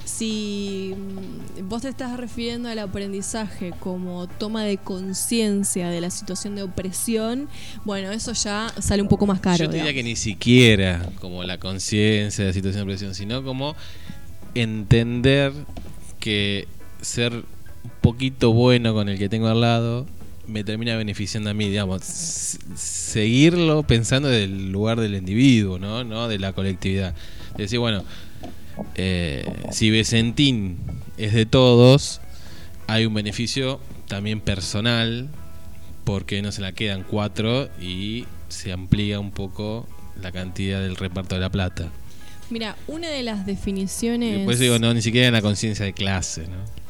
si 0.05 0.93
mm, 0.95 1.67
vos 1.69 1.81
te 1.81 1.89
estás 1.89 2.17
refiriendo 2.17 2.69
al 2.69 2.79
aprendizaje 2.79 3.73
como 3.79 4.27
toma 4.27 4.63
de 4.63 4.77
conciencia 4.77 5.89
de 5.89 6.01
la 6.01 6.09
situación 6.09 6.55
de 6.55 6.63
opresión, 6.63 7.49
bueno, 7.85 8.11
eso 8.11 8.33
ya 8.33 8.73
sale 8.79 9.01
un 9.01 9.07
poco 9.07 9.25
más 9.25 9.39
caro. 9.39 9.57
Yo 9.57 9.69
te 9.69 9.77
diría 9.77 9.91
digamos. 9.91 10.03
que 10.03 10.03
ni 10.03 10.15
siquiera 10.15 11.09
como 11.19 11.43
la 11.43 11.57
conciencia 11.57 12.43
de 12.43 12.49
la 12.49 12.53
situación 12.53 12.85
de 12.85 12.93
presión, 12.93 13.15
sino 13.15 13.43
como 13.43 13.75
entender 14.55 15.53
que 16.19 16.67
ser 17.01 17.33
un 17.33 17.91
poquito 18.01 18.53
bueno 18.53 18.93
con 18.93 19.09
el 19.09 19.17
que 19.17 19.29
tengo 19.29 19.47
al 19.47 19.61
lado 19.61 20.05
me 20.47 20.63
termina 20.63 20.95
beneficiando 20.97 21.49
a 21.49 21.53
mí, 21.53 21.69
digamos, 21.69 22.03
seguirlo 22.03 23.83
pensando 23.83 24.27
del 24.27 24.71
lugar 24.71 24.99
del 24.99 25.15
individuo, 25.15 25.79
¿no? 25.79 26.03
No 26.03 26.27
de 26.27 26.37
la 26.39 26.53
colectividad. 26.53 27.15
Decir, 27.57 27.79
bueno, 27.79 28.03
eh, 28.95 29.45
si 29.71 29.89
Vicentín 29.89 30.77
es 31.17 31.33
de 31.33 31.45
todos, 31.45 32.21
hay 32.87 33.05
un 33.05 33.13
beneficio 33.13 33.79
también 34.07 34.41
personal 34.41 35.29
porque 36.03 36.41
no 36.41 36.51
se 36.51 36.61
la 36.61 36.73
quedan 36.73 37.03
cuatro 37.03 37.69
y 37.81 38.25
se 38.49 38.71
amplía 38.71 39.19
un 39.19 39.31
poco 39.31 39.87
la 40.21 40.31
cantidad 40.31 40.81
del 40.81 40.95
reparto 40.95 41.35
de 41.35 41.41
la 41.41 41.49
plata. 41.49 41.89
Mira, 42.49 42.75
una 42.87 43.07
de 43.07 43.23
las 43.23 43.45
definiciones. 43.45 44.37
después 44.37 44.59
digo, 44.59 44.77
no, 44.79 44.93
ni 44.93 45.01
siquiera 45.01 45.27
en 45.27 45.33
la 45.33 45.41
conciencia 45.41 45.85
de 45.85 45.93
clase, 45.93 46.43
¿no? 46.47 46.83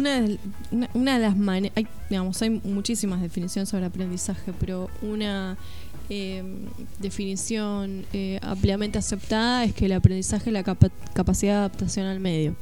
Una 0.00 0.20
de, 0.20 0.38
una, 0.70 0.88
una 0.94 1.18
de 1.18 1.26
las 1.26 1.36
maneras, 1.36 1.76
hay, 1.76 1.88
digamos, 2.08 2.40
hay 2.42 2.50
muchísimas 2.50 3.20
definiciones 3.20 3.68
sobre 3.68 3.86
aprendizaje, 3.86 4.52
pero 4.60 4.88
una 5.02 5.56
eh, 6.10 6.42
definición 6.98 8.04
eh, 8.12 8.38
ampliamente 8.42 8.98
aceptada 8.98 9.64
es 9.64 9.72
que 9.72 9.86
el 9.86 9.92
aprendizaje 9.92 10.50
es 10.50 10.52
la 10.52 10.62
capa- 10.62 10.90
capacidad 11.14 11.52
de 11.54 11.58
adaptación 11.60 12.06
al 12.06 12.20
medio. 12.20 12.54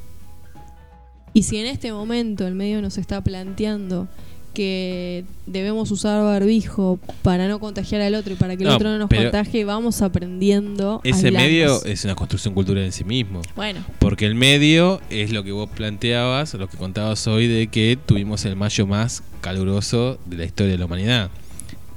Y 1.34 1.42
si 1.42 1.56
en 1.58 1.66
este 1.66 1.92
momento 1.92 2.46
el 2.46 2.54
medio 2.54 2.80
nos 2.82 2.98
está 2.98 3.20
planteando 3.22 4.08
que 4.54 5.24
debemos 5.46 5.90
usar 5.92 6.20
barbijo 6.24 6.98
para 7.22 7.46
no 7.46 7.60
contagiar 7.60 8.00
al 8.00 8.14
otro 8.16 8.32
y 8.32 8.36
para 8.36 8.56
que 8.56 8.64
el 8.64 8.70
No, 8.70 8.74
otro 8.76 8.90
no 8.90 8.98
nos 8.98 9.08
contagie, 9.08 9.64
vamos 9.64 10.02
aprendiendo. 10.02 11.00
Ese 11.04 11.26
aislados. 11.26 11.46
medio 11.48 11.84
es 11.84 12.04
una 12.04 12.16
construcción 12.16 12.54
cultural 12.54 12.82
en 12.84 12.92
sí 12.92 13.04
mismo. 13.04 13.40
Bueno, 13.54 13.84
Porque 14.00 14.26
el 14.26 14.34
medio 14.34 15.00
es 15.10 15.32
lo 15.32 15.44
que 15.44 15.52
vos 15.52 15.68
planteabas, 15.70 16.54
lo 16.54 16.68
que 16.68 16.76
contabas 16.76 17.26
hoy 17.28 17.46
de 17.46 17.68
que 17.68 17.98
tuvimos 18.04 18.44
el 18.46 18.56
mayo 18.56 18.86
más 18.86 19.22
caluroso 19.42 20.18
de 20.26 20.38
la 20.38 20.44
historia 20.44 20.72
de 20.72 20.78
la 20.78 20.86
humanidad. 20.86 21.30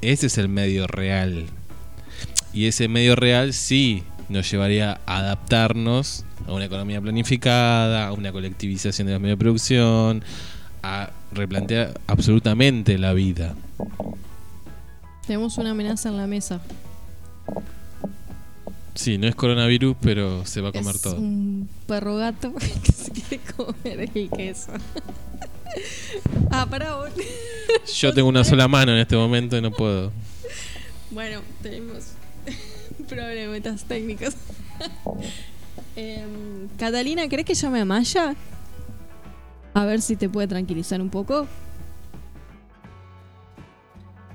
Ese 0.01 0.27
es 0.27 0.37
el 0.37 0.49
medio 0.49 0.87
real. 0.87 1.45
Y 2.53 2.65
ese 2.67 2.87
medio 2.87 3.15
real 3.15 3.53
sí 3.53 4.03
nos 4.29 4.49
llevaría 4.49 4.99
a 5.05 5.17
adaptarnos 5.19 6.25
a 6.47 6.53
una 6.53 6.65
economía 6.65 6.99
planificada, 7.01 8.07
a 8.07 8.13
una 8.13 8.31
colectivización 8.31 9.07
de 9.07 9.13
los 9.13 9.21
medios 9.21 9.37
de 9.37 9.41
producción, 9.43 10.23
a 10.83 11.11
replantear 11.33 11.99
absolutamente 12.07 12.97
la 12.97 13.13
vida. 13.13 13.55
tenemos 15.27 15.57
una 15.57 15.71
amenaza 15.71 16.09
en 16.09 16.17
la 16.17 16.27
mesa. 16.27 16.61
Sí, 18.95 19.17
no 19.17 19.27
es 19.27 19.35
coronavirus, 19.35 19.95
pero 20.01 20.45
se 20.45 20.59
va 20.61 20.69
a 20.69 20.71
comer 20.73 20.95
es 20.95 21.01
todo. 21.01 21.15
un 21.15 21.69
perro 21.87 22.17
gato 22.17 22.53
que 22.83 22.91
se 22.91 23.11
quiere 23.11 23.39
comer 23.55 24.09
el 24.13 24.29
queso. 24.29 24.71
ah, 26.51 26.67
para 26.69 26.95
vos. 26.95 27.09
Yo 27.93 28.13
tengo 28.13 28.29
una 28.29 28.43
sola 28.43 28.67
mano 28.67 28.91
en 28.91 28.99
este 28.99 29.15
momento 29.15 29.57
y 29.57 29.61
no 29.61 29.71
puedo. 29.71 30.11
Bueno, 31.11 31.41
tenemos 31.61 32.13
problemitas 33.09 33.83
técnicos. 33.85 34.35
Em, 35.93 36.69
Catalina, 36.77 37.27
¿crees 37.27 37.45
que 37.45 37.53
llame 37.53 37.81
a 37.81 37.85
Maya? 37.85 38.33
A 39.73 39.85
ver 39.85 40.01
si 40.01 40.15
te 40.15 40.29
puede 40.29 40.47
tranquilizar 40.47 41.01
un 41.01 41.09
poco. 41.09 41.47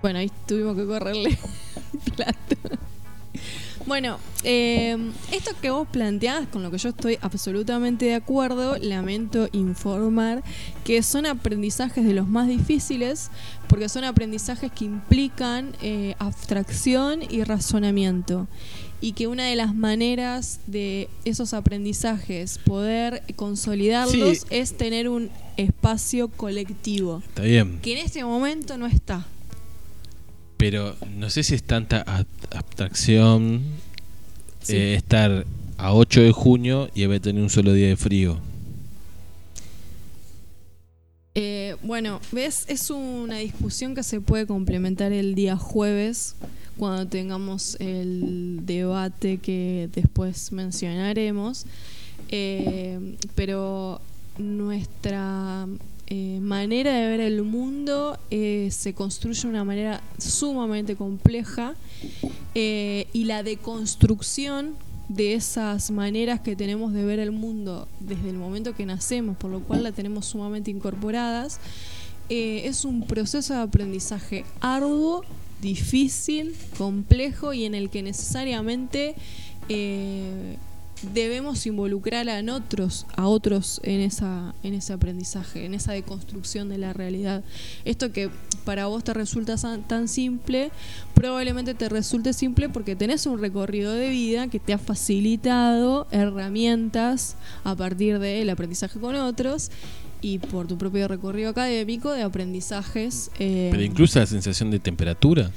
Bueno, 0.03 0.19
ahí 0.19 0.31
tuvimos 0.47 0.77
que 0.77 0.85
correrle 0.85 1.31
el 1.31 2.13
plato. 2.13 2.76
Bueno, 3.87 4.19
eh, 4.43 4.97
esto 5.31 5.53
que 5.63 5.71
vos 5.71 5.87
planteás, 5.89 6.49
con 6.49 6.63
lo 6.65 6.73
que 6.73 6.79
yo 6.79 6.89
estoy 6.89 7.19
absolutamente 7.21 8.07
de 8.07 8.15
acuerdo, 8.17 8.77
lamento 8.79 9.49
informar 9.53 10.43
que 10.85 11.03
son 11.05 11.25
aprendizajes 11.25 12.05
de 12.05 12.13
los 12.13 12.27
más 12.27 12.49
difíciles, 12.49 13.31
porque 13.69 13.89
son 13.89 14.03
aprendizajes 14.03 14.73
que 14.73 14.85
implican 14.87 15.73
eh, 15.83 16.17
abstracción 16.19 17.21
y 17.31 17.45
razonamiento. 17.45 18.49
Y 19.01 19.13
que 19.13 19.27
una 19.29 19.45
de 19.45 19.55
las 19.57 19.75
maneras 19.75 20.59
de 20.67 21.09
esos 21.25 21.53
aprendizajes 21.55 22.59
poder 22.59 23.23
consolidarlos 23.37 24.39
Sí. 24.39 24.47
es 24.51 24.77
tener 24.77 25.09
un 25.09 25.31
espacio 25.59 26.29
colectivo, 26.29 27.23
Está 27.29 27.43
bien. 27.43 27.79
que 27.83 27.93
en 28.01 28.05
este 28.05 28.25
momento 28.25 28.77
no 28.79 28.87
está. 28.87 29.27
Pero 30.57 30.97
no 31.17 31.29
sé 31.31 31.43
si 31.43 31.55
es 31.55 31.63
tanta 31.63 32.05
ab- 32.05 32.27
abstracción 32.51 33.63
Sí. 34.63 34.77
eh, 34.77 34.95
estar 34.95 35.45
a 35.79 35.93
8 35.95 36.23
de 36.23 36.33
junio 36.33 36.89
y 36.95 37.05
haber 37.05 37.21
tenido 37.21 37.45
un 37.45 37.51
solo 37.51 37.73
día 37.73 37.89
de 37.89 37.97
frío. 37.97 38.39
Eh, 41.35 41.77
bueno, 41.83 42.21
ves, 42.33 42.65
es 42.69 42.89
una 42.91 43.37
discusión 43.37 43.95
que 43.95 44.03
se 44.03 44.21
puede 44.23 44.47
complementar 44.47 45.13
el 45.13 45.35
día 45.35 45.57
jueves 45.57 46.35
cuando 46.79 47.07
tengamos 47.07 47.77
el 47.79 48.61
debate 48.63 49.37
que 49.39 49.91
después 49.95 50.51
mencionaremos. 50.53 51.67
Eh, 52.31 53.17
pero 53.35 54.01
nuestra 54.39 55.67
eh, 56.09 56.39
manera 56.41 56.93
de 56.93 57.09
ver 57.09 57.21
el 57.21 57.43
mundo 57.43 58.17
eh, 58.31 58.69
se 58.71 58.95
construye 58.95 59.43
de 59.43 59.49
una 59.49 59.65
manera 59.65 60.01
sumamente 60.19 60.95
compleja 60.95 61.75
eh, 62.55 63.09
y 63.13 63.25
la 63.25 63.43
deconstrucción 63.43 64.77
de 65.09 65.35
esas 65.35 65.91
maneras 65.91 66.41
que 66.41 66.55
tenemos 66.55 66.93
de 66.93 67.05
ver 67.05 67.19
el 67.19 67.33
mundo 67.33 67.89
desde 67.99 68.31
el 68.31 68.37
momento 68.37 68.75
que 68.77 68.87
nacemos, 68.87 69.37
por 69.37 69.51
lo 69.51 69.61
cual 69.61 69.83
la 69.83 69.91
tenemos 69.91 70.27
sumamente 70.27 70.71
incorporadas, 70.71 71.59
es 72.29 72.85
un 72.85 73.07
proceso 73.07 73.55
de 73.55 73.61
aprendizaje 73.61 74.45
arduo, 74.61 75.25
difícil, 75.61 76.57
complejo 76.77 77.53
y 77.53 77.65
en 77.65 77.77
el 77.77 77.89
que 77.89 78.03
necesariamente 78.03 79.15
debemos 81.03 81.67
involucrar 81.67 82.29
a 82.29 82.41
otros, 82.55 83.07
a 83.17 83.27
otros 83.27 83.81
en 83.83 84.01
esa, 84.01 84.55
en 84.63 84.75
ese 84.75 84.93
aprendizaje, 84.93 85.65
en 85.65 85.75
esa 85.75 85.93
deconstrucción 85.93 86.69
de 86.69 86.79
la 86.79 86.93
realidad. 86.93 87.45
Esto 87.85 88.13
que 88.13 88.31
para 88.65 88.87
vos 88.87 89.05
te 89.05 89.15
resulta 89.15 89.57
tan 89.87 90.09
simple, 90.09 90.71
probablemente 91.15 91.75
te 91.75 91.89
resulte 91.89 92.33
simple 92.33 92.69
porque 92.69 92.97
tenés 92.97 93.27
un 93.27 93.41
recorrido 93.41 93.93
de 93.93 94.09
vida 94.11 94.49
que 94.49 94.59
te 94.59 94.73
ha 94.73 94.79
facilitado 94.79 96.07
herramientas 96.11 97.37
a 97.65 97.75
partir 97.75 98.19
del 98.19 98.49
aprendizaje 98.51 98.99
con 98.99 99.15
otros 99.15 99.71
y 100.21 100.39
por 100.39 100.67
tu 100.67 100.79
propio 100.79 101.09
recorrido 101.09 101.51
académico 101.51 102.11
de 102.13 102.23
aprendizajes. 102.23 103.31
eh, 103.39 103.69
Pero 103.71 103.83
incluso 103.83 104.19
la 104.19 104.27
sensación 104.27 104.71
de 104.71 104.79
temperatura. 104.79 105.51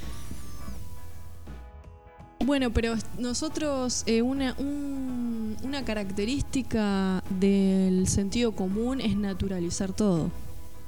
Bueno, 2.45 2.72
pero 2.72 2.95
nosotros, 3.18 4.03
eh, 4.06 4.22
una, 4.22 4.56
un- 4.57 5.57
una 5.64 5.84
característica 5.84 7.22
del 7.40 8.07
sentido 8.07 8.53
común 8.53 9.02
es 9.02 9.16
naturalizar 9.18 9.91
todo. 9.94 10.32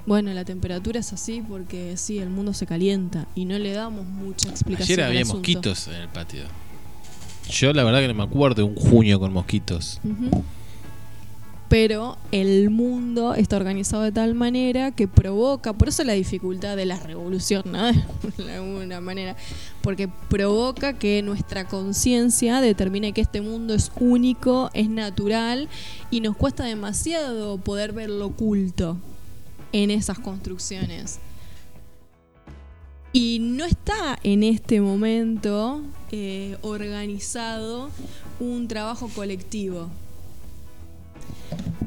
Bueno, 0.06 0.32
la 0.32 0.44
temperatura 0.44 0.98
es 1.00 1.12
así 1.12 1.42
porque 1.46 1.96
sí, 1.96 2.18
el 2.18 2.30
mundo 2.30 2.54
se 2.54 2.66
calienta 2.66 3.26
y 3.34 3.44
no 3.44 3.58
le 3.58 3.72
damos 3.72 4.06
mucha 4.06 4.48
explicación. 4.48 4.94
Ayer 4.94 5.00
al 5.02 5.08
había 5.10 5.20
asunto. 5.22 5.38
mosquitos 5.38 5.88
en 5.88 5.94
el 5.94 6.08
patio. 6.08 6.42
Yo 7.48 7.72
la 7.72 7.84
verdad 7.84 8.00
que 8.00 8.08
no 8.08 8.14
me 8.14 8.22
acuerdo 8.24 8.56
de 8.56 8.62
un 8.64 8.74
junio 8.74 9.20
con 9.20 9.32
mosquitos. 9.32 10.00
Ujú. 10.04 10.42
Pero 11.72 12.18
el 12.32 12.68
mundo 12.68 13.32
está 13.32 13.56
organizado 13.56 14.02
de 14.02 14.12
tal 14.12 14.34
manera 14.34 14.90
que 14.90 15.08
provoca, 15.08 15.72
por 15.72 15.88
eso 15.88 16.04
la 16.04 16.12
dificultad 16.12 16.76
de 16.76 16.84
la 16.84 17.00
revolución, 17.00 17.62
¿no? 17.64 17.90
De 18.36 18.56
alguna 18.56 19.00
manera, 19.00 19.36
porque 19.80 20.06
provoca 20.28 20.98
que 20.98 21.22
nuestra 21.22 21.66
conciencia 21.68 22.60
determine 22.60 23.14
que 23.14 23.22
este 23.22 23.40
mundo 23.40 23.72
es 23.72 23.90
único, 23.98 24.68
es 24.74 24.90
natural 24.90 25.70
y 26.10 26.20
nos 26.20 26.36
cuesta 26.36 26.64
demasiado 26.64 27.56
poder 27.56 27.94
ver 27.94 28.10
lo 28.10 28.26
oculto 28.26 28.98
en 29.72 29.90
esas 29.90 30.18
construcciones. 30.18 31.20
Y 33.14 33.38
no 33.40 33.64
está 33.64 34.18
en 34.22 34.42
este 34.42 34.82
momento 34.82 35.80
eh, 36.10 36.58
organizado 36.60 37.88
un 38.40 38.68
trabajo 38.68 39.08
colectivo. 39.08 39.88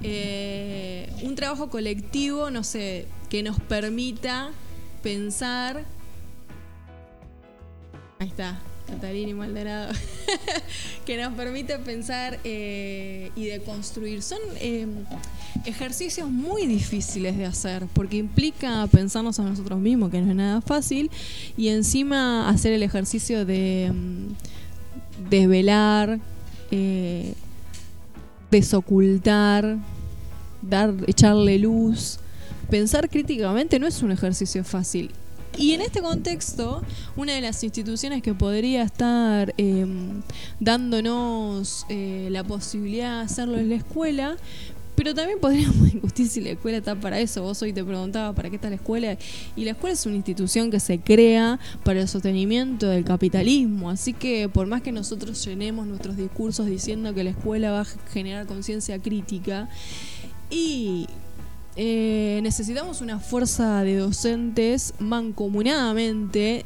Eh, 0.03 1.09
un 1.23 1.35
trabajo 1.35 1.69
colectivo, 1.69 2.49
no 2.51 2.63
sé, 2.63 3.07
que 3.29 3.43
nos 3.43 3.59
permita 3.59 4.51
pensar. 5.01 5.83
Ahí 8.19 8.27
está, 8.27 8.59
Catalina 8.87 9.29
y 9.29 9.33
Maldonado. 9.33 9.93
que 11.05 11.21
nos 11.21 11.33
permita 11.33 11.79
pensar 11.79 12.39
eh, 12.43 13.31
y 13.35 13.45
de 13.45 13.61
construir. 13.61 14.21
Son 14.21 14.39
eh, 14.59 14.87
ejercicios 15.65 16.29
muy 16.29 16.65
difíciles 16.65 17.37
de 17.37 17.45
hacer 17.45 17.87
porque 17.93 18.17
implica 18.17 18.87
pensarnos 18.87 19.39
a 19.39 19.43
nosotros 19.43 19.79
mismos, 19.79 20.11
que 20.11 20.21
no 20.21 20.29
es 20.29 20.35
nada 20.35 20.61
fácil, 20.61 21.11
y 21.57 21.69
encima 21.69 22.49
hacer 22.49 22.73
el 22.73 22.83
ejercicio 22.83 23.45
de 23.45 23.91
mm, 23.93 25.29
desvelar, 25.29 26.19
eh, 26.71 27.33
desocultar, 28.55 29.77
dar, 30.61 30.93
echarle 31.07 31.59
luz. 31.59 32.19
Pensar 32.69 33.09
críticamente 33.09 33.79
no 33.79 33.87
es 33.87 34.01
un 34.01 34.11
ejercicio 34.11 34.63
fácil. 34.63 35.11
Y 35.57 35.71
en 35.71 35.81
este 35.81 36.01
contexto, 36.01 36.81
una 37.15 37.33
de 37.33 37.41
las 37.41 37.63
instituciones 37.63 38.21
que 38.21 38.33
podría 38.33 38.83
estar 38.83 39.53
eh, 39.57 39.85
dándonos 40.59 41.85
eh, 41.87 42.27
la 42.29 42.43
posibilidad 42.43 43.19
de 43.19 43.25
hacerlo 43.25 43.57
es 43.57 43.67
la 43.67 43.75
escuela, 43.75 44.35
Pero 44.95 45.13
también 45.13 45.39
podríamos 45.39 45.91
discutir 45.91 46.27
si 46.27 46.41
la 46.41 46.51
escuela 46.51 46.77
está 46.77 46.95
para 46.95 47.19
eso. 47.19 47.41
Vos 47.41 47.61
hoy 47.61 47.73
te 47.73 47.83
preguntaba 47.83 48.33
para 48.33 48.49
qué 48.49 48.55
está 48.55 48.69
la 48.69 48.75
escuela. 48.75 49.17
Y 49.55 49.65
la 49.65 49.71
escuela 49.71 49.93
es 49.93 50.05
una 50.05 50.15
institución 50.15 50.71
que 50.71 50.79
se 50.79 50.99
crea 50.99 51.59
para 51.83 52.01
el 52.01 52.07
sostenimiento 52.07 52.87
del 52.87 53.03
capitalismo. 53.03 53.89
Así 53.89 54.13
que 54.13 54.49
por 54.49 54.67
más 54.67 54.81
que 54.81 54.91
nosotros 54.91 55.43
llenemos 55.45 55.85
nuestros 55.87 56.17
discursos 56.17 56.65
diciendo 56.65 57.13
que 57.13 57.23
la 57.23 57.31
escuela 57.31 57.71
va 57.71 57.81
a 57.81 57.85
generar 57.85 58.45
conciencia 58.45 58.99
crítica, 58.99 59.69
y 60.49 61.07
eh, 61.75 62.39
necesitamos 62.43 63.01
una 63.01 63.19
fuerza 63.19 63.83
de 63.83 63.97
docentes 63.97 64.93
mancomunadamente 64.99 66.65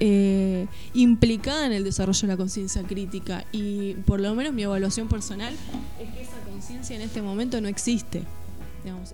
eh, 0.00 0.66
implicada 0.92 1.66
en 1.66 1.72
el 1.72 1.84
desarrollo 1.84 2.20
de 2.22 2.26
la 2.26 2.36
conciencia 2.36 2.82
crítica 2.82 3.44
y 3.52 3.94
por 4.06 4.20
lo 4.20 4.34
menos 4.34 4.52
mi 4.52 4.64
evaluación 4.64 5.08
personal 5.08 5.54
es 6.00 6.10
que 6.10 6.22
esa 6.22 6.36
conciencia 6.54 6.94
en 6.94 7.02
este 7.02 7.20
momento 7.20 7.60
no 7.60 7.66
existe. 7.66 8.22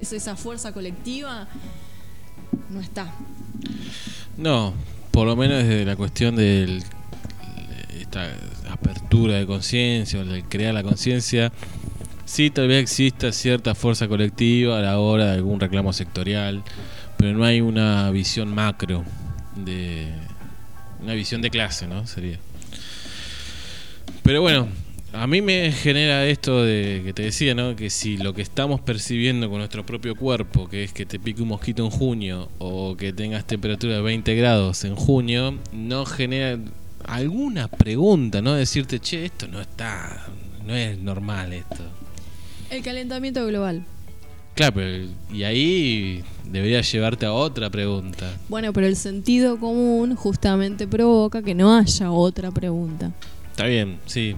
Esa 0.03 0.37
fuerza 0.37 0.73
colectiva 0.73 1.49
no 2.69 2.81
está. 2.81 3.15
No, 4.37 4.75
por 5.11 5.27
lo 5.27 5.37
menos 5.37 5.65
desde 5.65 5.87
la 5.87 5.97
cuestión 5.97 6.37
de 6.37 6.83
esta 7.99 8.31
apertura 8.71 9.37
de 9.37 9.47
conciencia 9.47 10.21
o 10.21 10.25
de 10.25 10.43
crear 10.43 10.75
la 10.75 10.83
conciencia, 10.83 11.51
sí 12.27 12.51
tal 12.51 12.69
vez 12.69 12.83
exista 12.83 13.33
cierta 13.33 13.75
fuerza 13.75 14.07
colectiva 14.07 14.79
a 14.79 14.83
la 14.83 14.99
hora 14.99 15.27
de 15.27 15.33
algún 15.33 15.61
reclamo 15.61 15.95
sectorial, 15.95 16.63
pero 17.17 17.33
no 17.33 17.45
hay 17.45 17.63
una 17.63 18.11
visión 18.11 18.55
macro 18.55 19.03
de 19.57 20.13
una 21.01 21.15
visión 21.15 21.41
de 21.41 21.49
clase, 21.49 21.87
¿no? 21.87 22.07
Sería. 22.07 22.39
Pero 24.23 24.43
bueno, 24.43 24.69
a 25.13 25.27
mí 25.27 25.43
me 25.43 25.73
genera 25.73 26.27
esto 26.27 26.63
de 26.63 27.03
que 27.05 27.13
te 27.13 27.23
decía, 27.23 27.55
¿no? 27.55 27.75
Que 27.75 27.91
si 27.91 28.17
lo 28.17 28.33
que 28.33 28.43
estamos 28.43 28.81
percibiendo 28.81 29.49
con 29.49 29.59
nuestro 29.59 29.85
propio 29.85 30.15
cuerpo, 30.15 30.69
que 30.69 30.85
es 30.85 30.93
que 30.93 31.07
te 31.07 31.19
pique 31.19 31.43
un 31.43 31.49
mosquito 31.49 31.85
en 31.85 31.91
junio 31.91 32.49
o 32.59 32.97
que 32.97 33.13
tengas 33.13 33.47
temperatura 33.47 33.97
de 33.97 34.03
20 34.03 34.35
grados 34.37 34.85
en 34.85 34.95
junio, 34.95 35.59
no 35.73 36.07
genera 36.07 36.59
alguna 37.05 37.69
pregunta, 37.69 38.41
¿no? 38.41 38.55
Decirte, 38.55 39.01
che, 39.01 39.25
esto 39.25 39.49
no 39.49 39.61
está, 39.61 40.27
no 40.65 40.75
es 40.75 40.99
normal 40.99 41.53
esto. 41.53 41.83
El 42.71 42.83
calentamiento 42.83 43.45
global. 43.47 43.85
Claro, 44.55 44.75
pero 44.75 45.09
y 45.33 45.43
ahí 45.43 46.23
debería 46.45 46.83
llevarte 46.83 47.27
a 47.27 47.33
otra 47.33 47.71
pregunta. 47.71 48.37
Bueno, 48.49 48.73
pero 48.73 48.87
el 48.87 48.97
sentido 48.97 49.59
común 49.59 50.15
justamente 50.15 50.87
provoca 50.87 51.43
que 51.43 51.55
no 51.55 51.77
haya 51.77 52.11
otra 52.11 52.51
pregunta. 52.51 53.11
Está 53.51 53.67
bien, 53.67 53.99
sí. 54.07 54.37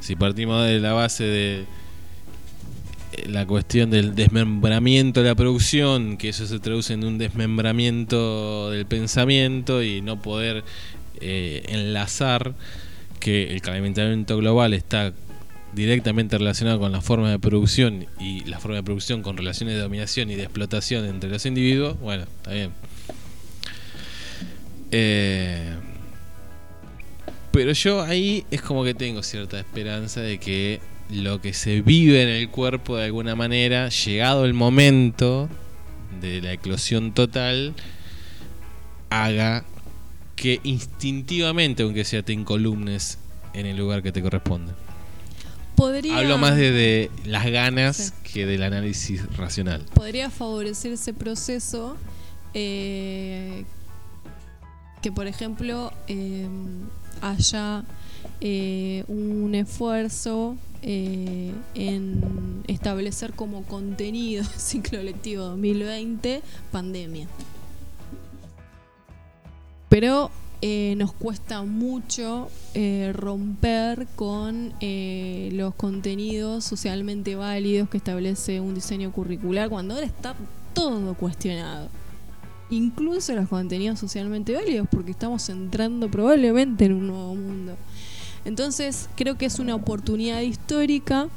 Si 0.00 0.16
partimos 0.16 0.66
de 0.66 0.80
la 0.80 0.92
base 0.92 1.24
de 1.24 1.64
eh, 3.12 3.28
la 3.28 3.46
cuestión 3.46 3.90
del 3.90 4.14
desmembramiento 4.14 5.22
de 5.22 5.28
la 5.28 5.34
producción, 5.34 6.16
que 6.16 6.28
eso 6.30 6.46
se 6.46 6.58
traduce 6.58 6.94
en 6.94 7.04
un 7.04 7.18
desmembramiento 7.18 8.70
del 8.70 8.86
pensamiento 8.86 9.82
y 9.82 10.00
no 10.00 10.20
poder 10.20 10.64
eh, 11.20 11.62
enlazar 11.68 12.54
que 13.20 13.52
el 13.52 13.60
calentamiento 13.62 14.36
global 14.36 14.74
está 14.74 15.12
directamente 15.74 16.38
relacionado 16.38 16.78
con 16.78 16.92
la 16.92 17.00
forma 17.00 17.30
de 17.30 17.38
producción 17.38 18.06
y 18.18 18.44
la 18.44 18.58
forma 18.58 18.76
de 18.76 18.82
producción 18.82 19.22
con 19.22 19.36
relaciones 19.36 19.74
de 19.74 19.80
dominación 19.80 20.30
y 20.30 20.34
de 20.36 20.44
explotación 20.44 21.04
entre 21.04 21.30
los 21.30 21.44
individuos, 21.44 21.98
bueno, 22.00 22.24
está 22.24 22.52
bien. 22.52 22.70
Eh, 24.90 25.74
pero 27.52 27.72
yo 27.72 28.02
ahí 28.02 28.44
es 28.50 28.62
como 28.62 28.84
que 28.84 28.94
tengo 28.94 29.22
cierta 29.22 29.58
esperanza 29.58 30.20
de 30.20 30.38
que 30.38 30.80
lo 31.10 31.40
que 31.40 31.54
se 31.54 31.80
vive 31.80 32.22
en 32.22 32.28
el 32.28 32.50
cuerpo 32.50 32.96
de 32.96 33.06
alguna 33.06 33.34
manera, 33.34 33.88
llegado 33.88 34.44
el 34.44 34.54
momento 34.54 35.48
de 36.20 36.42
la 36.42 36.52
eclosión 36.52 37.12
total, 37.12 37.74
haga 39.10 39.64
que 40.36 40.60
instintivamente, 40.62 41.82
aunque 41.82 42.04
sea, 42.04 42.22
te 42.22 42.32
incolumnes 42.32 43.18
en 43.54 43.66
el 43.66 43.76
lugar 43.76 44.02
que 44.02 44.12
te 44.12 44.22
corresponde. 44.22 44.72
Podría, 45.74 46.18
Hablo 46.18 46.38
más 46.38 46.56
de, 46.56 46.72
de 46.72 47.10
las 47.24 47.46
ganas 47.46 48.12
que 48.24 48.46
del 48.46 48.62
análisis 48.64 49.24
racional. 49.36 49.84
podría 49.94 50.28
favorecer 50.28 50.92
ese 50.92 51.14
proceso 51.14 51.96
eh, 52.54 53.64
que, 55.00 55.12
por 55.12 55.26
ejemplo, 55.26 55.92
eh, 56.06 56.46
haya 57.20 57.84
eh, 58.40 59.04
un 59.08 59.54
esfuerzo 59.54 60.56
eh, 60.82 61.52
en 61.74 62.62
establecer 62.68 63.32
como 63.32 63.64
contenido 63.64 64.44
ciclo 64.56 65.02
lectivo 65.02 65.44
2020 65.44 66.42
pandemia. 66.70 67.26
Pero 69.88 70.30
eh, 70.60 70.94
nos 70.96 71.12
cuesta 71.12 71.62
mucho 71.62 72.48
eh, 72.74 73.12
romper 73.14 74.08
con 74.16 74.72
eh, 74.80 75.50
los 75.52 75.72
contenidos 75.74 76.64
socialmente 76.64 77.36
válidos 77.36 77.88
que 77.88 77.96
establece 77.96 78.60
un 78.60 78.74
diseño 78.74 79.12
curricular 79.12 79.68
cuando 79.68 79.94
ahora 79.94 80.06
está 80.06 80.34
todo 80.74 81.14
cuestionado. 81.14 81.88
Incluso 82.70 83.34
los 83.34 83.48
contenidos 83.48 83.98
socialmente 83.98 84.54
válidos 84.54 84.86
porque 84.90 85.10
estamos 85.10 85.48
entrando 85.48 86.10
probablemente 86.10 86.84
en 86.84 86.92
un 86.92 87.06
nuevo 87.06 87.34
mundo. 87.34 87.76
Entonces 88.44 89.08
creo 89.16 89.38
que 89.38 89.46
es 89.46 89.58
una 89.58 89.74
oportunidad 89.74 90.40
histórica 90.40 91.28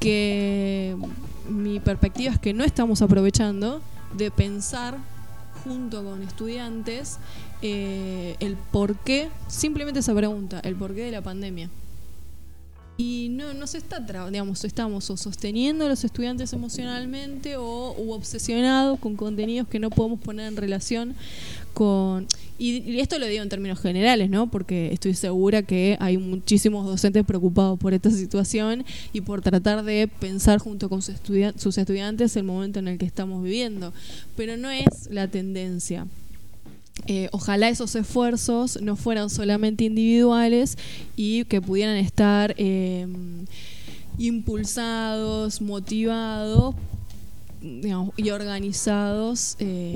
que 0.00 0.96
mi 1.48 1.80
perspectiva 1.80 2.32
es 2.32 2.38
que 2.38 2.52
no 2.52 2.64
estamos 2.64 3.02
aprovechando 3.02 3.80
de 4.16 4.30
pensar 4.30 4.98
junto 5.64 6.04
con 6.04 6.22
estudiantes 6.22 7.18
eh, 7.62 8.36
el 8.40 8.56
por 8.56 8.96
qué, 8.96 9.30
simplemente 9.48 10.00
esa 10.00 10.14
pregunta, 10.14 10.60
el 10.60 10.76
porqué 10.76 11.02
de 11.02 11.12
la 11.12 11.22
pandemia. 11.22 11.70
Y 12.98 13.28
no, 13.30 13.52
no 13.52 13.66
se 13.66 13.76
está, 13.76 14.00
digamos, 14.30 14.64
estamos 14.64 15.10
o 15.10 15.16
sosteniendo 15.18 15.84
a 15.84 15.88
los 15.88 16.02
estudiantes 16.02 16.52
emocionalmente 16.54 17.56
o 17.56 17.94
u 17.98 18.12
obsesionados 18.12 18.98
con 18.98 19.16
contenidos 19.16 19.68
que 19.68 19.78
no 19.78 19.90
podemos 19.90 20.18
poner 20.20 20.48
en 20.48 20.56
relación 20.56 21.14
con... 21.74 22.26
Y, 22.58 22.98
esto 23.00 23.18
lo 23.18 23.26
digo 23.26 23.42
en 23.42 23.50
términos 23.50 23.80
generales, 23.80 24.30
¿no? 24.30 24.50
Porque 24.50 24.90
estoy 24.94 25.12
segura 25.12 25.62
que 25.62 25.98
hay 26.00 26.16
muchísimos 26.16 26.86
docentes 26.86 27.22
preocupados 27.26 27.78
por 27.78 27.92
esta 27.92 28.10
situación 28.10 28.86
y 29.12 29.20
por 29.20 29.42
tratar 29.42 29.84
de 29.84 30.08
pensar 30.08 30.58
junto 30.58 30.88
con 30.88 31.02
sus, 31.02 31.16
sus 31.56 31.76
estudiantes 31.76 32.34
el 32.36 32.44
momento 32.44 32.78
en 32.78 32.88
el 32.88 32.96
que 32.96 33.04
estamos 33.04 33.42
viviendo. 33.44 33.92
Pero 34.36 34.56
no 34.56 34.70
es 34.70 35.10
la 35.10 35.28
tendencia. 35.28 36.06
Eh, 37.06 37.28
ojalá 37.32 37.68
esos 37.68 37.94
esfuerzos 37.94 38.80
no 38.82 38.96
fueran 38.96 39.30
solamente 39.30 39.84
individuales 39.84 40.76
y 41.16 41.44
que 41.44 41.60
pudieran 41.60 41.96
estar 41.96 42.54
eh, 42.58 43.06
impulsados, 44.18 45.60
motivados 45.60 46.74
y 48.16 48.30
organizados 48.30 49.56
eh, 49.58 49.94